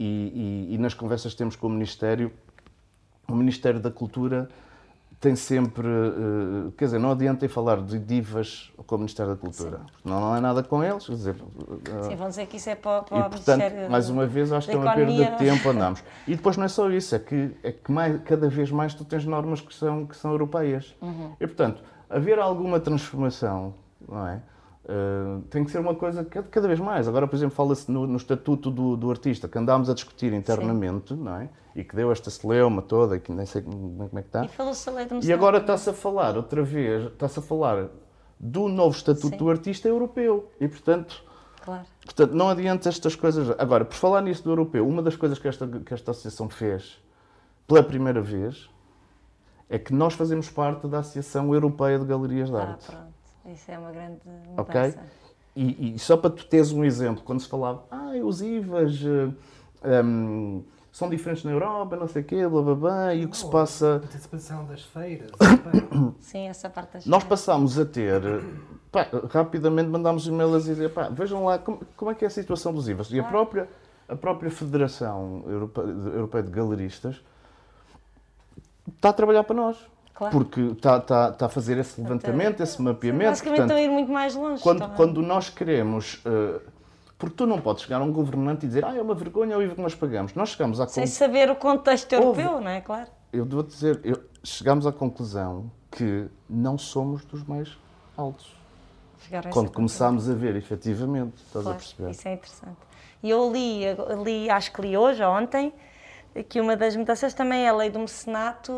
e, 0.00 0.68
e, 0.70 0.74
e, 0.74 0.78
nas 0.78 0.94
conversas 0.94 1.32
que 1.32 1.38
temos 1.38 1.56
com 1.56 1.66
o 1.66 1.70
Ministério, 1.70 2.32
o 3.28 3.34
Ministério 3.34 3.78
da 3.78 3.90
Cultura 3.90 4.48
tem 5.20 5.36
sempre. 5.36 5.86
Uh, 5.86 6.72
quer 6.72 6.86
dizer, 6.86 6.98
não 6.98 7.10
adianta 7.10 7.46
falar 7.50 7.82
de 7.82 7.98
divas 7.98 8.72
com 8.86 8.94
o 8.94 8.98
Ministério 8.98 9.34
da 9.34 9.38
Cultura. 9.38 9.82
Não, 10.02 10.18
não 10.18 10.36
é 10.36 10.40
nada 10.40 10.62
com 10.62 10.82
eles. 10.82 11.04
Quer 11.04 11.12
dizer, 11.12 11.36
uh, 11.36 12.04
Sim, 12.04 12.16
vão 12.16 12.30
dizer 12.30 12.46
que 12.46 12.56
isso 12.56 12.70
é 12.70 12.74
para, 12.74 13.02
para 13.02 13.18
e, 13.18 13.20
o 13.20 13.28
portanto, 13.28 13.90
mais 13.90 14.08
uma 14.08 14.26
vez, 14.26 14.50
acho 14.50 14.68
que 14.68 14.74
é 14.74 14.78
uma 14.78 14.94
perda 14.94 15.12
de 15.12 15.36
tempo 15.36 15.68
andamos. 15.68 16.02
E 16.26 16.34
depois 16.34 16.56
não 16.56 16.64
é 16.64 16.68
só 16.68 16.90
isso, 16.90 17.14
é 17.14 17.18
que, 17.18 17.54
é 17.62 17.70
que 17.70 17.92
mais, 17.92 18.22
cada 18.22 18.48
vez 18.48 18.70
mais 18.70 18.94
tu 18.94 19.04
tens 19.04 19.26
normas 19.26 19.60
que 19.60 19.74
são, 19.74 20.06
que 20.06 20.16
são 20.16 20.30
europeias. 20.30 20.96
Uhum. 21.02 21.34
E, 21.38 21.46
portanto, 21.46 21.82
haver 22.08 22.38
alguma 22.38 22.80
transformação, 22.80 23.74
não 24.08 24.26
é? 24.26 24.40
Uh, 24.90 25.42
tem 25.42 25.64
que 25.64 25.70
ser 25.70 25.78
uma 25.78 25.94
coisa 25.94 26.24
cada, 26.24 26.48
cada 26.48 26.66
vez 26.66 26.80
mais. 26.80 27.06
Agora, 27.06 27.28
por 27.28 27.36
exemplo, 27.36 27.54
fala-se 27.54 27.88
no, 27.88 28.08
no, 28.08 28.16
estatuto 28.16 28.72
do, 28.72 28.96
do, 28.96 29.08
artista, 29.08 29.46
que 29.46 29.56
andámos 29.56 29.88
a 29.88 29.94
discutir 29.94 30.32
internamente, 30.32 31.14
Sim. 31.14 31.22
não 31.22 31.36
é? 31.36 31.48
E 31.76 31.84
que 31.84 31.94
deu 31.94 32.10
esta 32.10 32.28
celeuma 32.28 32.82
toda, 32.82 33.16
que 33.20 33.30
nem 33.30 33.46
sei 33.46 33.62
como, 33.62 34.10
é 34.12 34.20
que 34.20 34.26
está. 34.26 34.44
E 34.44 34.48
falou-se 34.48 34.88
a 34.88 34.92
lei 34.92 35.06
E 35.22 35.32
agora 35.32 35.58
está-se 35.58 35.90
a 35.90 35.92
falar, 35.92 36.36
outra 36.36 36.64
vez, 36.64 37.04
está-se 37.04 37.38
a 37.38 37.42
falar 37.42 37.86
do 38.40 38.66
novo 38.68 38.96
estatuto 38.96 39.28
Sim. 39.28 39.36
do 39.36 39.48
artista 39.48 39.86
europeu. 39.86 40.50
E, 40.60 40.66
portanto, 40.66 41.22
claro. 41.64 41.84
portanto, 42.04 42.32
não 42.32 42.48
adianta 42.48 42.88
estas 42.88 43.14
coisas. 43.14 43.54
Agora, 43.60 43.84
por 43.84 43.94
falar 43.94 44.22
nisso 44.22 44.42
do 44.42 44.50
europeu, 44.50 44.88
uma 44.88 45.02
das 45.02 45.14
coisas 45.14 45.38
que 45.38 45.46
esta, 45.46 45.68
que 45.68 45.94
esta 45.94 46.10
associação 46.10 46.48
fez 46.48 47.00
pela 47.68 47.84
primeira 47.84 48.20
vez 48.20 48.68
é 49.68 49.78
que 49.78 49.94
nós 49.94 50.14
fazemos 50.14 50.50
parte 50.50 50.88
da 50.88 50.98
Associação 50.98 51.54
Europeia 51.54 51.96
de 51.96 52.04
Galerias 52.06 52.50
de 52.50 52.56
ah, 52.56 52.60
Arte. 52.60 52.86
Pronto. 52.86 53.09
Isso 53.52 53.70
é 53.70 53.78
uma 53.78 53.90
grande 53.90 54.20
mudança. 54.26 54.60
Ok? 54.62 54.94
E, 55.56 55.94
e, 55.94 55.98
só 55.98 56.16
para 56.16 56.30
tu 56.30 56.46
teres 56.46 56.70
um 56.72 56.84
exemplo, 56.84 57.22
quando 57.24 57.40
se 57.40 57.48
falava, 57.48 57.84
ah, 57.90 58.12
os 58.24 58.40
IVAs 58.40 59.02
um, 59.02 59.34
eh, 59.82 59.98
ehm, 59.98 60.62
são 60.92 61.08
diferentes 61.08 61.44
na 61.44 61.50
Europa, 61.50 61.96
não 61.96 62.06
sei 62.06 62.22
o 62.22 62.24
quê, 62.24 62.46
blá 62.46 62.62
blá 62.62 62.74
blá, 62.74 63.14
e 63.14 63.24
o 63.24 63.28
que 63.28 63.36
se 63.36 63.50
passa. 63.50 63.96
A 63.96 64.00
participação 64.00 64.64
das 64.66 64.82
feiras. 64.82 65.30
Sim, 66.20 66.48
essa 66.48 66.70
parte 66.70 66.92
das 66.94 67.06
Nós 67.06 67.24
passámos 67.24 67.78
a 67.78 67.84
ter. 67.84 68.22
Pá, 68.92 69.06
rapidamente 69.30 69.88
mandámos 69.88 70.26
e-mails 70.26 70.54
a 70.54 70.58
dizer, 70.58 70.92
pá, 70.92 71.08
vejam 71.08 71.44
lá 71.44 71.58
como, 71.58 71.80
como, 71.96 72.10
é 72.10 72.14
que 72.14 72.24
é 72.24 72.28
a 72.28 72.30
situação 72.30 72.72
dos 72.72 72.88
IVAs. 72.88 73.10
E 73.10 73.20
a 73.20 73.24
própria, 73.24 73.68
a 74.08 74.16
própria 74.16 74.50
Federação 74.50 75.44
Europeia 75.46 76.42
de 76.42 76.50
Galeristas 76.50 77.22
está 78.88 79.10
a 79.10 79.12
trabalhar 79.12 79.44
para 79.44 79.56
nós. 79.56 79.76
Claro. 80.14 80.36
Porque 80.36 80.60
está 80.60 81.00
tá, 81.00 81.32
tá 81.32 81.46
a 81.46 81.48
fazer 81.48 81.78
esse 81.78 82.00
levantamento, 82.00 82.62
esse 82.62 82.80
mapeamento. 82.80 83.30
Basicamente 83.30 83.58
portanto, 83.60 83.76
estão 83.76 83.76
a 83.76 83.82
ir 83.82 83.94
muito 83.94 84.12
mais 84.12 84.34
longe. 84.34 84.62
Quando, 84.62 84.88
quando 84.94 85.22
nós 85.22 85.48
queremos 85.48 86.22
uh, 86.26 86.60
Porque 87.20 87.36
tu 87.36 87.46
não 87.46 87.60
podes 87.60 87.84
chegar 87.84 88.00
a 88.00 88.04
um 88.04 88.10
governante 88.10 88.64
e 88.64 88.68
dizer 88.68 88.82
ah, 88.84 88.96
é 88.96 89.02
uma 89.02 89.14
vergonha 89.14 89.56
o 89.56 89.62
IVA 89.62 89.74
que 89.74 89.80
nós 89.82 89.94
pagamos. 89.94 90.34
Nós 90.34 90.50
chegamos 90.50 90.80
à 90.80 90.88
Sem 90.88 91.06
saber 91.06 91.50
o 91.50 91.54
contexto 91.54 92.12
europeu, 92.14 92.60
não 92.62 92.70
é? 92.70 92.80
Claro. 92.80 93.08
Eu 93.30 93.44
devo 93.44 93.62
dizer, 93.62 94.00
eu, 94.02 94.18
chegamos 94.42 94.86
à 94.86 94.92
conclusão 94.92 95.70
que 95.90 96.28
não 96.48 96.78
somos 96.78 97.24
dos 97.26 97.44
mais 97.44 97.76
altos. 98.16 98.56
A 99.32 99.48
Quando 99.50 99.70
começámos 99.70 100.30
a 100.30 100.34
ver, 100.34 100.56
efetivamente, 100.56 101.34
estás 101.46 101.66
a 101.66 101.70
Claro, 101.70 101.78
perceber? 101.78 102.10
Isso 102.10 102.26
é 102.26 102.32
interessante. 102.32 102.78
E 103.22 103.28
eu 103.28 103.52
li, 103.52 103.82
li, 104.24 104.48
acho 104.48 104.72
que 104.72 104.80
li 104.80 104.96
hoje 104.96 105.22
ou 105.22 105.30
ontem, 105.30 105.74
que 106.48 106.60
uma 106.60 106.76
das 106.76 106.94
mudanças 106.96 107.34
também 107.34 107.64
é 107.64 107.68
a 107.68 107.76
lei 107.76 107.90
do 107.90 107.98
mecenato 107.98 108.72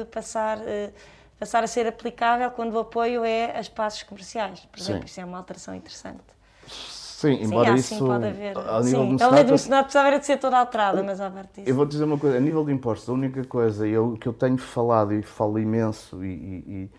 eh, 0.00 0.04
passar, 0.06 0.58
eh, 0.66 0.92
passar 1.38 1.64
a 1.64 1.66
ser 1.66 1.86
aplicável 1.86 2.50
quando 2.50 2.74
o 2.74 2.78
apoio 2.80 3.24
é 3.24 3.56
a 3.56 3.60
espaços 3.60 4.02
comerciais. 4.02 4.60
Por 4.70 4.78
exemplo, 4.78 5.02
Sim. 5.02 5.06
isso 5.06 5.20
é 5.20 5.24
uma 5.24 5.38
alteração 5.38 5.74
interessante. 5.74 6.22
Sim, 6.66 7.42
embora 7.42 7.76
Sim, 7.78 7.94
isso. 7.96 8.06
pode 8.06 8.26
haver. 8.26 8.56
A 8.56 8.80
nível 8.80 9.02
Sim, 9.02 9.16
do 9.16 9.24
a 9.24 9.28
lei 9.30 9.42
do 9.44 9.52
mecenato, 9.52 9.84
precisava 9.84 10.06
era 10.08 10.18
de 10.20 10.26
ser 10.26 10.36
toda 10.38 10.56
alterada, 10.56 11.02
mas 11.02 11.20
à 11.20 11.28
parte 11.30 11.54
disso. 11.56 11.68
Eu 11.68 11.74
vou 11.74 11.84
dizer 11.84 12.04
uma 12.04 12.16
coisa, 12.18 12.36
a 12.36 12.40
nível 12.40 12.64
de 12.64 12.72
impostos, 12.72 13.08
a 13.08 13.12
única 13.12 13.42
coisa 13.44 13.86
eu, 13.88 14.16
que 14.16 14.28
eu 14.28 14.32
tenho 14.32 14.56
falado 14.56 15.12
e 15.12 15.22
falo 15.22 15.58
imenso 15.58 16.24
e, 16.24 16.28
e- 16.32 16.90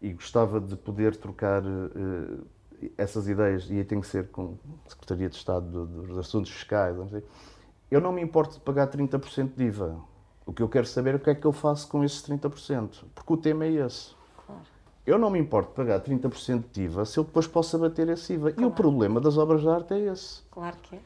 e- 0.00 0.12
gostava 0.14 0.60
de 0.60 0.76
poder 0.76 1.14
trocar 1.16 1.62
eh, 1.62 2.88
essas 2.96 3.28
ideias, 3.28 3.68
e 3.68 3.74
aí 3.74 3.84
tem 3.84 4.00
que 4.00 4.06
ser 4.06 4.28
com 4.28 4.56
a 4.86 4.90
Secretaria 4.90 5.28
de 5.28 5.36
Estado 5.36 5.66
do- 5.66 5.86
dos 6.06 6.18
Assuntos 6.18 6.50
Fiscais, 6.50 6.96
não 6.96 7.08
sei. 7.10 7.22
Eu 7.90 8.00
não 8.00 8.12
me 8.12 8.22
importo 8.22 8.54
de 8.54 8.60
pagar 8.60 8.88
30% 8.88 9.54
de 9.54 9.64
IVA. 9.64 9.96
O 10.44 10.52
que 10.52 10.62
eu 10.62 10.68
quero 10.68 10.86
saber 10.86 11.14
é 11.14 11.16
o 11.16 11.20
que 11.20 11.30
é 11.30 11.34
que 11.34 11.44
eu 11.44 11.52
faço 11.52 11.88
com 11.88 12.04
esses 12.04 12.22
30%, 12.22 13.04
porque 13.14 13.32
o 13.32 13.36
tema 13.36 13.64
é 13.64 13.70
esse. 13.72 14.14
Eu 15.04 15.18
não 15.18 15.30
me 15.30 15.38
importo 15.38 15.70
de 15.70 15.76
pagar 15.76 16.00
30% 16.00 16.64
de 16.72 16.82
IVA 16.82 17.04
se 17.04 17.18
eu 17.18 17.24
depois 17.24 17.46
posso 17.46 17.76
abater 17.76 18.08
esse 18.08 18.32
IVA. 18.32 18.54
E 18.58 18.64
o 18.64 18.70
problema 18.70 19.20
das 19.20 19.38
obras 19.38 19.60
de 19.60 19.68
arte 19.68 19.94
é 19.94 19.98
esse, 20.12 20.42
Claro 20.50 20.76
que 20.82 20.96
é, 20.96 20.98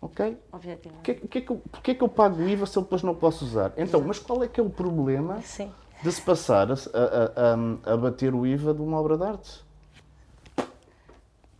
ok? 0.00 0.38
objetivamente. 0.52 0.94
Porquê, 0.96 1.14
porquê 1.14 1.40
que 1.40 1.52
eu, 1.52 1.56
porquê 1.70 1.94
que 1.94 2.02
eu 2.02 2.08
pago 2.08 2.42
o 2.42 2.48
IVA 2.48 2.66
se 2.66 2.76
eu 2.76 2.82
depois 2.82 3.02
não 3.04 3.14
posso 3.14 3.44
usar? 3.44 3.72
Então, 3.76 4.00
mas 4.00 4.18
qual 4.18 4.42
é 4.42 4.48
que 4.48 4.60
é 4.60 4.62
o 4.62 4.70
problema 4.70 5.40
Sim. 5.42 5.72
de 6.02 6.10
se 6.12 6.20
passar 6.22 6.70
a, 6.70 6.74
a, 6.74 7.90
a, 7.90 7.94
a 7.94 7.96
bater 7.96 8.34
o 8.34 8.44
IVA 8.44 8.74
de 8.74 8.82
uma 8.82 8.98
obra 8.98 9.16
de 9.16 9.24
arte? 9.24 9.64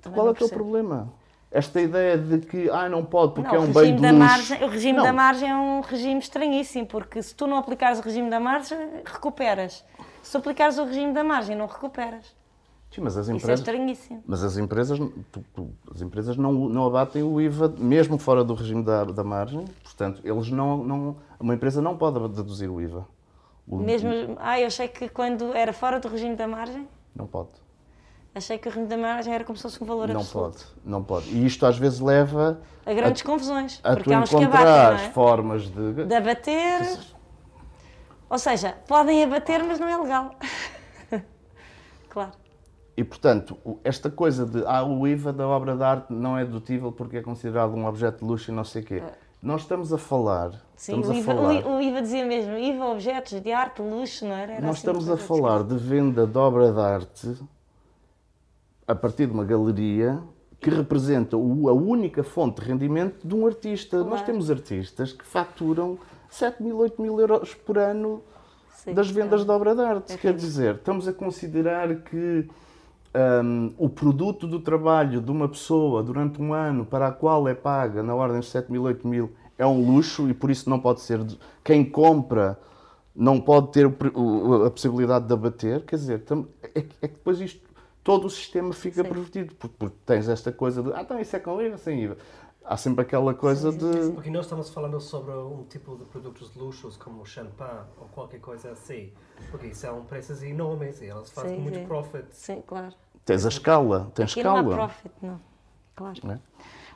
Também 0.03 0.19
Qual 0.19 0.31
é 0.31 0.35
que 0.35 0.43
é 0.43 0.47
o 0.47 0.51
problema? 0.51 1.13
Esta 1.55 1.81
ideia 1.81 2.19
de 2.19 2.41
que 2.41 2.69
ah, 2.69 2.89
não 2.89 3.05
pode 3.05 3.33
porque 3.35 3.49
Não, 3.49 3.63
é 3.65 3.67
um 3.69 3.73
bem 3.73 3.95
de 3.95 4.03
da 4.03 4.13
margem, 4.13 4.65
o 4.65 4.67
regime 4.69 4.97
Não, 4.99 5.05
da 5.05 5.13
margem 5.13 5.49
é 5.49 5.57
um 5.57 5.81
regime 5.83 6.19
estranhíssimo, 6.19 6.85
porque 6.85 7.23
se 7.23 7.33
tu 7.33 7.47
não 7.47 7.57
aplicares 7.57 8.01
o 8.01 8.03
regime 8.03 8.29
da 8.29 8.41
margem, 8.41 8.77
recuperas. 9.05 9.85
Se 10.21 10.37
aplicares 10.37 10.79
o 10.79 10.85
regime 10.85 11.13
da 11.13 11.23
margem, 11.23 11.55
não 11.55 11.67
recuperas. 11.67 12.35
Sim, 12.91 13.03
mas 13.03 13.17
as 13.17 13.27
Isso 13.27 13.33
é 13.33 13.37
empresas, 13.37 13.61
estranhíssimo. 13.61 14.23
mas 14.27 14.43
as 14.43 14.57
empresas, 14.57 14.99
tu- 15.31 15.45
tu- 15.55 15.71
as 15.95 16.01
empresas 16.03 16.37
não, 16.37 16.53
não 16.53 16.87
abatem 16.87 17.23
o 17.23 17.41
IVA 17.41 17.73
mesmo 17.79 18.19
fora 18.19 18.43
do 18.43 18.55
regime 18.55 18.83
da, 18.83 19.05
da 19.05 19.23
margem. 19.23 19.65
Portanto, 19.85 20.21
eles 20.25 20.51
não, 20.51 20.79
não, 20.85 21.17
uma 21.39 21.55
empresa 21.55 21.81
não 21.81 21.97
pode 21.97 22.19
deduzir 22.35 22.69
o 22.69 22.81
IVA. 22.81 23.07
O- 23.67 23.77
Mesmo, 23.79 24.11
ah, 24.41 24.59
eu 24.61 24.67
achei 24.67 24.89
que 24.89 25.09
quando 25.09 25.55
era 25.55 25.73
fora 25.73 26.01
do 26.01 26.09
regime 26.09 26.35
da 26.35 26.49
margem, 26.49 26.89
Não 27.15 27.27
pode. 27.29 27.51
Achei 28.35 28.59
que 28.59 28.69
o 28.69 28.71
regime 28.71 28.89
da 28.89 28.97
margem 28.97 29.33
era 29.33 29.45
como 29.45 29.57
se 29.57 29.63
fosse 29.63 29.83
um 29.83 29.87
valor 29.87 30.09
Não 30.09 30.21
absoluto. 30.21 30.59
pode. 30.59 30.67
Não 30.85 31.03
pode. 31.05 31.29
E 31.31 31.47
isto 31.47 31.65
às 31.65 31.79
vezes 31.79 32.01
leva 32.01 32.61
A 32.85 32.93
grandes 32.93 33.23
confusões, 33.23 33.81
a 33.83 33.91
porque 33.91 34.11
tu 34.11 34.15
há 34.15 34.21
uns 34.21 34.31
que 34.31 34.37
abatem, 34.37 34.65
não 34.65 35.05
é? 35.05 35.11
formas 35.11 35.63
de. 35.71 36.05
De 36.05 36.15
abater, 36.15 36.99
ou 38.29 38.39
seja, 38.39 38.75
podem 38.89 39.23
abater, 39.23 39.63
mas 39.63 39.79
não 39.79 39.89
é 39.89 39.97
legal. 39.97 40.35
claro. 42.11 42.33
E 42.97 43.03
portanto, 43.03 43.57
esta 43.83 44.09
coisa 44.11 44.47
de 44.47 44.65
ah, 44.67 44.85
o 44.85 45.07
IVA 45.07 45.33
da 45.33 45.47
obra 45.47 45.77
de 45.77 45.83
arte 45.83 46.13
não 46.13 46.39
é 46.39 46.45
dedutível 46.45 46.93
porque 46.93 47.17
é 47.17 47.23
considerado 47.23 47.75
um 47.75 47.87
objeto 47.87 48.21
de 48.21 48.25
luxo 48.25 48.51
e 48.51 48.55
não 48.55 48.65
sei 48.65 48.83
o 48.83 48.85
quê. 48.85 49.03
Nós 49.43 49.63
estamos 49.63 49.93
a 49.93 49.99
falar, 49.99 50.53
Sim, 50.75 51.01
estamos 51.01 51.09
o 51.09 51.13
a 51.13 51.17
IVA, 51.17 51.35
falar, 51.35 51.67
o 51.67 51.81
IVA 51.81 52.03
dizia 52.03 52.25
mesmo, 52.25 52.57
IVA 52.57 52.87
objetos 52.87 53.41
de 53.41 53.53
arte, 53.53 53.83
luxo, 53.83 54.25
não 54.25 54.35
era? 54.35 54.53
Era 54.53 54.61
nós 54.63 54.77
assim 54.77 54.79
estamos 54.79 55.11
a 55.11 55.17
falar 55.17 55.65
de 55.65 55.77
venda 55.77 56.27
de 56.27 56.39
obra 56.39 56.73
de 56.73 56.81
arte 56.81 57.37
a 58.87 58.95
partir 58.95 59.27
de 59.27 59.33
uma 59.33 59.45
galeria 59.45 60.21
que 60.61 60.71
representa 60.71 61.37
o- 61.37 61.69
a 61.69 61.73
única 61.73 62.23
fonte 62.23 62.61
de 62.63 62.69
rendimento 62.69 63.27
de 63.27 63.35
um 63.35 63.47
artista. 63.47 63.99
Nós 63.99 64.09
Claro. 64.09 64.25
temos 64.27 64.51
artistas 64.51 65.13
que 65.13 65.25
faturam 65.25 65.99
7 66.29 66.63
mil, 66.63 66.79
8 66.79 67.01
mil 67.01 67.19
euros 67.21 67.55
por 67.55 67.77
ano 67.79 68.23
Sim, 68.77 68.95
das 68.95 69.11
vendas 69.11 69.43
é. 69.43 69.45
de 69.45 69.51
obra 69.51 69.75
de 69.75 69.81
arte. 69.83 70.13
É 70.13 70.17
Quer 70.17 70.35
dizer, 70.35 70.77
estamos 70.77 71.07
a 71.09 71.13
considerar 71.13 71.95
que 72.03 72.49
hum, 73.45 73.73
o 73.79 73.89
produto 73.89 74.47
do 74.47 74.59
trabalho 74.59 75.21
de 75.21 75.31
uma 75.31 75.49
pessoa 75.49 76.03
durante 76.03 76.43
um 76.43 76.53
ano 76.53 76.85
para 76.85 77.09
a 77.09 77.13
qual 77.13 77.47
é 77.47 77.55
paga 77.55 78.03
na 78.03 78.15
ordem 78.15 78.41
de 78.41 78.47
7 78.47 78.73
mil, 78.73 78.83
8 78.83 79.07
mil 79.07 79.31
é 79.57 79.65
um 79.67 79.87
luxo 79.95 80.29
e 80.29 80.35
por 80.35 80.51
isso 80.51 80.69
não 80.69 80.81
pode 80.81 81.01
ser. 81.01 81.23
de- 81.23 81.39
Quem 81.63 81.85
compra 81.85 82.59
não 83.15 83.41
pode 83.41 83.69
ter 83.71 83.87
a 83.87 84.71
possibilidade 84.71 85.27
de 85.29 85.33
abater. 85.33 85.83
Quer 85.85 85.95
dizer, 85.97 86.25
é, 86.75 86.79
é 86.79 86.83
que 86.83 86.97
depois 87.15 87.41
isto, 87.41 87.64
todo 88.05 88.27
o 88.27 88.31
sistema 88.31 88.73
fica 88.73 89.03
Sim. 89.03 89.09
pervertido 89.09 89.55
porque, 89.57 89.75
porque 89.79 89.97
tens 90.07 90.29
esta 90.29 90.53
coisa 90.53 90.83
de 90.83 90.93
ah, 90.93 91.01
então 91.03 91.19
isso 91.19 91.35
é 91.35 91.41
com 91.41 91.61
IVA, 91.61 91.79
sem 91.79 92.01
IVA. 92.05 92.17
Há 92.67 92.77
sempre 92.79 93.03
aquela 93.03 93.35
coisa 93.35 93.71
de. 93.73 94.13
Porque 94.13 94.31
nós 94.31 94.47
estamos 94.47 94.71
falando 94.71 94.99
sobre 95.01 95.33
um 95.33 95.65
tipo 95.65 95.97
de 95.97 96.05
produtos 96.05 96.51
de 96.53 96.59
luxos 96.59 96.97
como 96.97 97.21
o 97.23 97.27
champanhe 97.27 97.81
ou 98.01 98.07
qualquer 98.09 98.41
coisa 98.41 98.71
assim. 98.71 99.13
Porque 99.51 99.75
são 99.75 100.03
preços 100.05 100.43
enormes 100.43 101.03
e 101.03 101.07
elas 101.07 101.31
fazem 101.31 101.57
Sim, 101.57 101.63
muito 101.63 101.79
sim. 101.81 101.87
profit. 101.87 102.25
Sim, 102.31 102.63
claro. 102.67 102.95
Tens 103.25 103.45
a 103.45 103.49
escala, 103.49 104.11
tens 104.15 104.33
Aqui 104.33 104.43
não 104.43 104.57
há 104.57 104.61
escala. 104.61 104.77
profit, 104.77 105.15
não. 105.21 105.41
Claro. 105.95 106.21
não 106.25 106.35
é? 106.35 106.41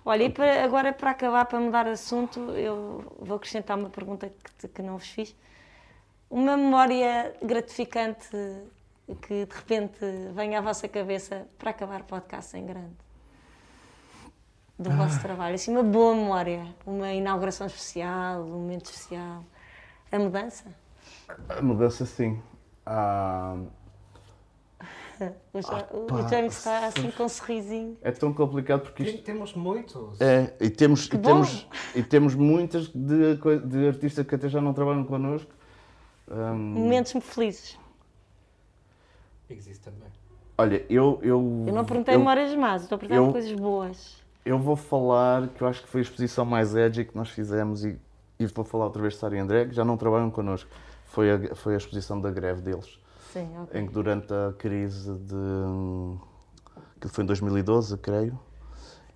Olha, 0.07 0.23
e 0.25 0.31
para- 0.31 0.65
agora 0.65 0.93
para 0.93 1.11
acabar, 1.11 1.45
para 1.45 1.61
mudar 1.61 1.85
de 1.85 1.91
assunto, 1.91 2.41
eu 2.53 3.05
vou 3.19 3.37
acrescentar 3.37 3.77
uma 3.77 3.91
pergunta 3.91 4.31
que, 4.59 4.69
que 4.69 4.83
não 4.83 4.97
vos 4.97 5.09
fiz. 5.09 5.37
Uma 6.31 6.57
memória 6.57 7.35
gratificante 7.43 8.29
que 9.17 9.47
de 9.47 9.55
repente 9.55 9.99
venha 10.35 10.59
à 10.59 10.63
vossa 10.63 10.89
cabeça 10.89 11.47
para 11.59 11.71
acabar 11.71 12.01
o 12.03 12.05
podcast 12.05 12.57
em 12.57 12.67
grande. 12.67 12.97
Do 14.79 14.91
vosso 14.91 15.21
trabalho. 15.21 15.55
Assim, 15.57 15.73
uma 15.73 15.83
boa 15.83 16.15
memória. 16.15 16.65
Uma 16.87 17.13
inauguração 17.13 17.67
especial, 17.67 18.43
um 18.43 18.61
momento 18.61 18.87
especial. 18.87 19.45
A 20.13 20.19
mudança. 20.19 20.65
A 21.49 21.61
mudança, 21.61 22.07
sim. 22.07 22.41
Ah, 22.87 23.57
O, 25.53 25.99
o 25.99 26.07
pá, 26.07 26.29
James 26.29 26.57
está 26.57 26.87
assim 26.87 27.11
com 27.11 27.25
um 27.25 27.29
sorrisinho. 27.29 27.97
é 28.03 28.13
tão 28.13 28.33
complicado 28.33 28.83
porque 28.83 29.03
isto. 29.03 29.23
Temos 29.23 29.53
muitos. 29.55 30.21
É, 30.21 30.55
e 30.61 30.71
temos, 30.71 31.07
e 31.07 31.17
bom. 31.17 31.21
temos, 31.23 31.67
e 31.95 32.03
temos 32.03 32.35
muitas 32.35 32.89
de, 32.89 33.37
de 33.67 33.89
artistas 33.89 34.25
que 34.27 34.35
até 34.35 34.49
já 34.49 34.61
não 34.61 34.73
trabalham 34.73 35.05
connosco. 35.05 35.51
Ahm, 36.31 36.55
Momentos 36.79 37.13
felizes. 37.21 37.79
Existe 39.51 39.81
também. 39.85 40.09
olha, 40.57 40.85
eu. 40.91 41.19
Eu, 41.23 41.65
Eu 41.67 41.73
não 41.75 41.85
perguntei 41.85 42.15
eu, 42.15 42.19
memórias 42.19 42.55
más, 42.55 42.83
estou 42.83 42.97
a 42.97 42.99
perguntar 42.99 43.21
eu- 43.23 43.33
coisas 43.33 43.53
boas. 43.53 44.23
eu 44.45 44.59
vou 44.59 44.77
falar 44.77 45.49
que 45.49 45.63
eu 45.63 45.69
acho 45.69 45.83
que 45.83 45.89
foi 45.89 46.01
a 46.01 46.03
exposição 46.03 46.45
mais 46.45 46.75
edgy 46.75 47.05
que 47.05 47.17
nós 47.17 47.31
fizemos 47.31 47.85
e, 47.85 47.99
e 48.39 48.47
vou 48.47 48.65
falar 48.65 48.85
outra 48.87 49.01
vez 49.03 49.15
de 49.15 49.21
Sara 49.21 49.37
e 49.37 49.39
André, 49.39 49.67
que 49.67 49.75
já 49.75 49.85
não 49.85 49.97
trabalham 49.97 50.31
connosco. 50.31 50.71
Foi 51.07 51.31
a, 51.31 51.55
foi 51.55 51.75
a 51.75 51.77
exposição 51.79 52.21
da 52.21 52.31
greve 52.31 52.61
deles. 52.61 52.99
Sim, 53.33 53.49
ok. 53.63 53.81
em 53.81 53.87
que 53.87 53.93
durante 53.93 54.33
a 54.33 54.53
crise 54.57 55.13
de. 55.19 55.35
que 57.01 57.09
foi 57.09 57.25
em 57.25 57.27
2012, 57.27 57.97
creio, 57.99 58.39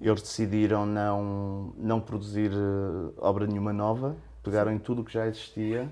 eles 0.00 0.20
decidiram 0.22 0.84
não, 0.86 1.72
não 1.76 2.00
produzir 2.00 2.50
eh, 2.52 3.12
obra 3.18 3.46
nenhuma 3.46 3.72
nova, 3.72 4.16
pegaram 4.42 4.72
em 4.72 4.78
tudo 4.78 5.02
o 5.02 5.04
que 5.04 5.12
já 5.12 5.26
existia 5.26 5.90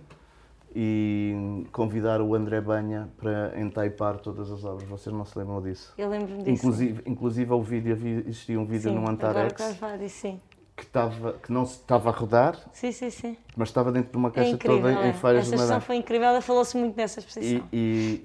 e 0.74 1.66
convidaram 1.72 2.28
o 2.28 2.34
André 2.34 2.60
Banha 2.60 3.08
para 3.16 3.58
entaipar 3.60 4.18
todas 4.18 4.50
as 4.50 4.64
obras. 4.64 4.88
Vocês 4.88 5.14
não 5.14 5.24
se 5.24 5.38
lembram 5.38 5.60
disso? 5.62 5.92
Eu 5.98 6.08
lembro-me 6.08 6.42
disso. 6.42 6.50
Inclusive, 6.50 7.02
inclusive 7.06 7.52
o 7.52 7.62
vídeo, 7.62 7.92
existia 8.26 8.58
um 8.60 8.64
vídeo 8.64 8.90
sim, 8.90 8.94
no 8.94 8.98
agora 9.00 9.12
Antarex 9.12 9.62
que 9.66 9.74
falar 9.74 9.96
disso, 9.98 10.16
sim. 10.20 10.40
que, 10.76 10.84
estava, 10.84 11.32
que 11.34 11.52
não 11.52 11.66
se 11.66 11.74
estava 11.74 12.08
a 12.08 12.12
rodar, 12.12 12.56
Sim, 12.72 12.90
sim, 12.92 13.10
sim. 13.10 13.36
mas 13.56 13.68
estava 13.68 13.92
dentro 13.92 14.12
de 14.12 14.16
uma 14.16 14.28
É 14.28 14.32
caixa 14.32 14.50
incrível. 14.52 14.78
toda 14.80 14.92
é. 14.92 15.08
em 15.10 15.12
folhas 15.12 15.42
Essa 15.46 15.50
de 15.50 15.56
madeira. 15.58 15.80
foi 15.80 15.96
incrível, 15.96 16.40
falou-se 16.42 16.76
muito 16.76 16.96
nessa 16.96 17.20
exposição. 17.20 17.66
E, 17.72 17.76
e- 17.76 18.22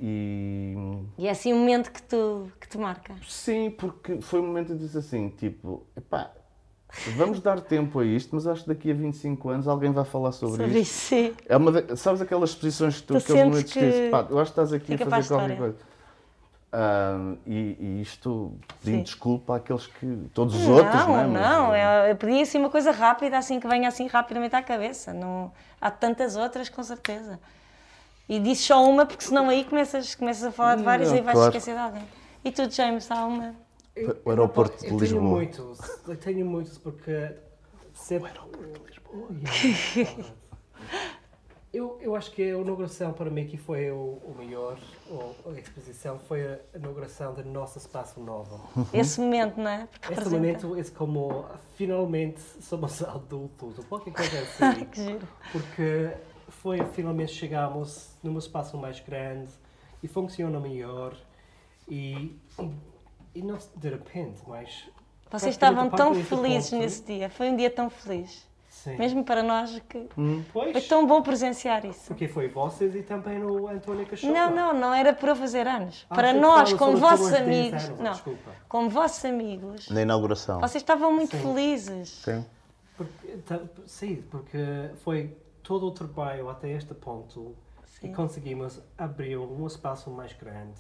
e 1.18 1.24
E... 1.24 1.28
é 1.28 1.32
assim 1.32 1.52
um 1.54 1.60
momento 1.60 1.92
que, 1.92 2.02
tu, 2.04 2.50
que 2.62 2.68
te 2.70 2.78
marca. 2.78 3.16
Sim, 3.28 3.72
porque 3.72 4.22
foi 4.22 4.40
um 4.40 4.48
momento 4.48 4.72
em 4.72 4.78
que 4.78 4.84
disse 4.84 4.98
assim, 4.98 5.30
tipo, 5.30 5.86
epá, 5.98 6.32
vamos 7.16 7.40
dar 7.42 7.60
tempo 7.62 8.00
a 8.00 8.06
isto, 8.06 8.34
mas 8.36 8.48
acho 8.48 8.64
que 8.64 8.70
daqui 8.70 8.92
a 8.92 8.94
25 8.94 9.50
anos 9.50 9.68
alguém 9.68 9.92
vai 9.92 10.06
falar 10.06 10.32
sobre, 10.32 10.58
Sobre 10.64 10.80
isto. 10.80 10.82
isso, 10.82 11.08
sim. 11.08 11.34
É 11.48 11.58
uma 11.58 11.72
da- 11.72 11.96
sabes 11.96 12.22
aquelas 12.22 12.52
exposições 12.52 12.96
que 13.02 13.04
tu, 13.08 13.14
Tu 13.20 13.26
que, 13.26 13.34
que 13.34 13.80
dizes, 13.80 14.12
pá, 14.12 14.26
eu 14.30 14.40
acho 14.40 14.52
que 14.54 14.60
estás 14.62 14.74
aqui 14.74 14.94
a 14.94 14.98
fazer 14.98 15.28
qualquer 15.28 15.58
coisa. 15.58 15.78
Ah, 16.78 17.36
e, 17.48 17.78
e 17.80 18.02
isto 18.02 18.52
pedindo 18.84 19.04
desculpa 19.04 19.56
àqueles 19.56 19.88
que. 19.88 20.28
todos 20.34 20.56
os 20.56 20.68
outros, 20.68 21.06
não 21.08 21.18
é? 21.18 21.24
Não, 21.24 21.32
Mas, 21.32 21.42
não, 21.50 21.74
eh, 21.74 22.08
é- 22.08 22.12
eu 22.12 22.16
pedi 22.18 22.42
assim 22.42 22.58
uma 22.58 22.70
coisa 22.70 22.92
rápida, 22.92 23.38
assim 23.38 23.62
que 23.62 23.68
venha 23.68 23.88
assim 23.88 24.08
rapidamente 24.08 24.56
à 24.58 24.62
cabeça. 24.62 25.14
Não, 25.14 25.54
há 25.80 25.90
tantas 25.90 26.36
outras, 26.36 26.68
com 26.68 26.84
certeza. 26.84 27.40
E 28.28 28.40
disse 28.40 28.64
só 28.64 28.84
uma, 28.90 29.06
porque 29.06 29.24
senão 29.24 29.48
aí 29.48 29.64
começas, 29.64 30.16
começas 30.16 30.44
a 30.44 30.52
falar 30.52 30.76
de 30.76 30.84
várias 30.84 31.12
Não, 31.12 31.18
e 31.18 31.22
vais 31.22 31.38
claro. 31.38 31.50
esquecer 31.52 31.76
de 31.76 31.80
alguém. 31.80 32.04
E 32.44 32.52
tu, 32.52 32.70
James, 32.70 33.10
há 33.10 33.26
uma? 33.26 33.56
Eu- 33.96 34.18
O 34.26 34.30
aeroporto 34.30 34.74
eu 34.76 34.80
de 34.80 34.88
tenho 34.88 35.00
Lisboa. 35.00 35.24
muitos, 35.24 35.80
eu 36.08 36.18
tenho 36.18 36.46
muitos 36.46 36.78
porque 36.78 37.32
sempre... 37.94 38.32
O 38.32 38.34
aeroporto 38.34 39.34
de 39.34 39.44
Lisboa. 39.44 40.36
Eu, 41.74 41.98
eu 42.02 42.16
acho 42.16 42.32
que 42.32 42.42
a 42.42 42.58
inauguração 42.58 43.12
para 43.12 43.30
mim 43.30 43.46
que 43.48 43.58
foi 43.58 43.92
o, 43.92 43.98
o 44.24 44.34
melhor, 44.38 44.80
ou 45.10 45.36
a 45.48 45.60
exposição, 45.60 46.18
foi 46.18 46.42
a 46.54 46.60
inauguração 46.74 47.34
do 47.34 47.44
nosso 47.44 47.78
espaço 47.78 48.18
novo. 48.22 48.62
Esse 48.94 49.20
momento, 49.20 49.58
não 49.60 49.70
é? 49.70 49.86
Porque 49.88 50.14
Este 50.14 50.24
representa- 50.24 50.38
momento 50.68 50.80
é 50.80 50.84
como 50.98 51.46
finalmente 51.76 52.40
somos 52.62 53.04
adultos, 53.04 53.78
ou 53.78 53.84
qualquer 53.84 54.14
coisa 54.14 54.40
assim. 54.72 54.86
Que 54.86 55.04
giro. 55.04 55.28
porque 55.52 56.12
foi 56.48 56.80
finalmente 56.94 57.34
chegamos 57.34 58.16
num 58.24 58.38
espaço 58.38 58.78
mais 58.78 59.02
grande 59.02 59.50
e 60.02 60.08
funciona 60.08 60.58
melhor 60.62 61.14
e, 61.90 62.40
e, 63.36 63.42
não 63.42 63.58
de 63.76 63.90
repente, 63.90 64.42
mas 64.48 64.90
Vocês 65.32 65.54
estavam 65.54 65.90
tão 65.90 66.14
felizes 66.16 66.70
ponto- 66.70 66.82
nesse 66.82 67.04
dia. 67.04 67.30
Foi 67.30 67.50
um 67.50 67.56
dia 67.56 67.70
tão 67.70 67.90
feliz. 67.90 68.46
Sim. 68.70 68.98
Mesmo 68.98 69.24
para 69.24 69.42
nós 69.42 69.80
que 69.90 70.08
Pois, 70.54 70.72
foi 70.74 70.82
tão 70.82 71.08
bom 71.08 71.20
presenciar 71.22 71.84
isso. 71.86 72.06
porque 72.08 72.28
foi 72.28 72.48
vocês 72.48 72.94
e 72.96 73.02
também 73.02 73.44
o 73.44 73.68
António 73.68 74.06
Cachopa. 74.06 74.32
Não, 74.32 74.52
não, 74.54 74.74
não 74.80 74.94
era 74.94 75.12
para 75.12 75.32
eu 75.32 75.36
fazer 75.36 75.66
anos. 75.68 76.06
Ah, 76.08 76.14
para 76.14 76.32
nós, 76.34 76.72
como 76.74 76.96
vossos 76.98 77.30
teus 77.32 77.32
10 77.32 77.42
amigos, 77.48 77.86
anos, 77.86 78.00
não, 78.00 78.12
desculpa. 78.12 78.52
como 78.70 78.90
vossos 78.90 79.26
amigos, 79.26 79.90
Na 79.90 80.02
inauguração. 80.04 80.60
vocês 80.62 80.84
estavam 80.84 81.12
muito 81.12 81.36
Sim. 81.36 81.42
felizes. 81.42 82.10
Sim. 82.10 82.46
Porque, 82.96 83.28
tá- 83.46 83.60
sim, 83.88 84.24
porque 84.30 84.58
foi 85.04 85.36
todo 85.64 85.88
o 85.88 85.92
trabalho 85.92 86.48
até 86.48 86.70
este 86.70 86.94
ponto 86.94 87.56
Sim. 87.88 88.10
e 88.12 88.14
conseguimos 88.14 88.80
abrir 88.98 89.38
um 89.38 89.66
espaço 89.66 90.12
mais 90.12 90.32
grande 90.34 90.80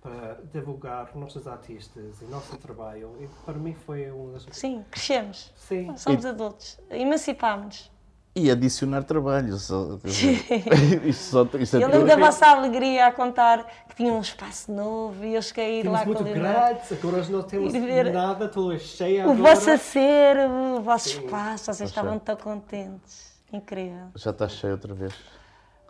para 0.00 0.38
divulgar 0.52 1.14
nossos 1.14 1.46
artistas 1.46 2.22
e 2.22 2.24
nosso 2.24 2.56
trabalho. 2.56 3.14
E 3.20 3.28
para 3.44 3.54
mim 3.54 3.74
foi 3.74 4.10
um 4.10 4.32
das. 4.32 4.46
Sim, 4.50 4.84
crescemos. 4.90 5.52
Sim, 5.56 5.94
Somos 5.96 6.24
adultos. 6.24 6.78
Emancipámos-nos. 6.90 7.90
E 8.34 8.48
adicionar 8.50 9.02
trabalho. 9.02 9.56
Só, 9.58 9.98
quer 9.98 10.08
dizer, 10.08 11.04
isto 11.06 11.22
só, 11.22 11.42
isto 11.58 11.76
é 11.76 11.82
Eu 11.82 11.88
lembro 11.88 12.06
da 12.06 12.16
vossa 12.16 12.46
alegria 12.46 13.06
a 13.08 13.12
contar 13.12 13.66
que 13.88 13.96
tinha 13.96 14.12
um 14.12 14.20
espaço 14.20 14.72
novo 14.72 15.24
e 15.24 15.34
eu 15.34 15.42
cheguei 15.42 15.64
a 15.64 15.68
ir 15.80 15.82
temos 15.82 15.98
lá 15.98 16.04
com 16.04 16.10
muito 16.12 16.22
Leonor. 16.22 16.42
grades, 16.52 16.92
agora 16.92 17.16
nós 17.18 17.28
não 17.28 17.42
temos 17.42 17.72
ver 17.72 18.12
nada, 18.12 18.48
tudo 18.48 18.72
é 18.72 18.78
cheio 18.78 19.26
O 19.26 19.32
agora. 19.32 19.54
vosso 19.54 19.70
acervo, 19.70 20.76
o 20.76 20.80
vosso 20.80 21.08
Sim. 21.08 21.24
espaço, 21.24 21.64
vocês 21.74 21.90
estavam 21.90 22.18
tão 22.20 22.36
contentes. 22.36 23.30
Incrível. 23.52 24.06
Já 24.14 24.30
está 24.30 24.48
cheio 24.48 24.74
outra 24.74 24.94
vez. 24.94 25.12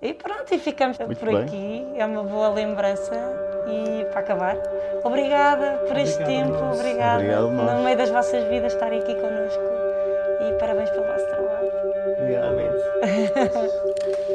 E 0.01 0.15
pronto, 0.15 0.53
e 0.55 0.59
ficamos 0.59 0.99
Muito 0.99 1.19
por 1.19 1.29
bem. 1.29 1.43
aqui. 1.45 1.85
É 2.01 2.07
uma 2.07 2.23
boa 2.25 2.49
lembrança. 2.49 3.13
E 3.71 4.05
para 4.07 4.21
acabar, 4.21 4.57
obrigada 5.05 5.79
por 5.87 5.97
este 5.97 6.23
Obrigado 6.23 6.47
tempo, 6.49 6.65
nós. 6.65 6.79
obrigada 6.81 7.15
Obrigado 7.17 7.51
no 7.51 7.85
meio 7.85 7.97
das 7.97 8.11
vossas 8.11 8.45
vidas 8.45 8.73
estarem 8.73 9.01
aqui 9.01 9.15
connosco. 9.15 9.63
E 10.41 10.53
parabéns 10.59 10.91
pelo 10.91 11.05
vosso 11.05 11.27
trabalho. 11.27 11.71
Realmente. 12.19 12.81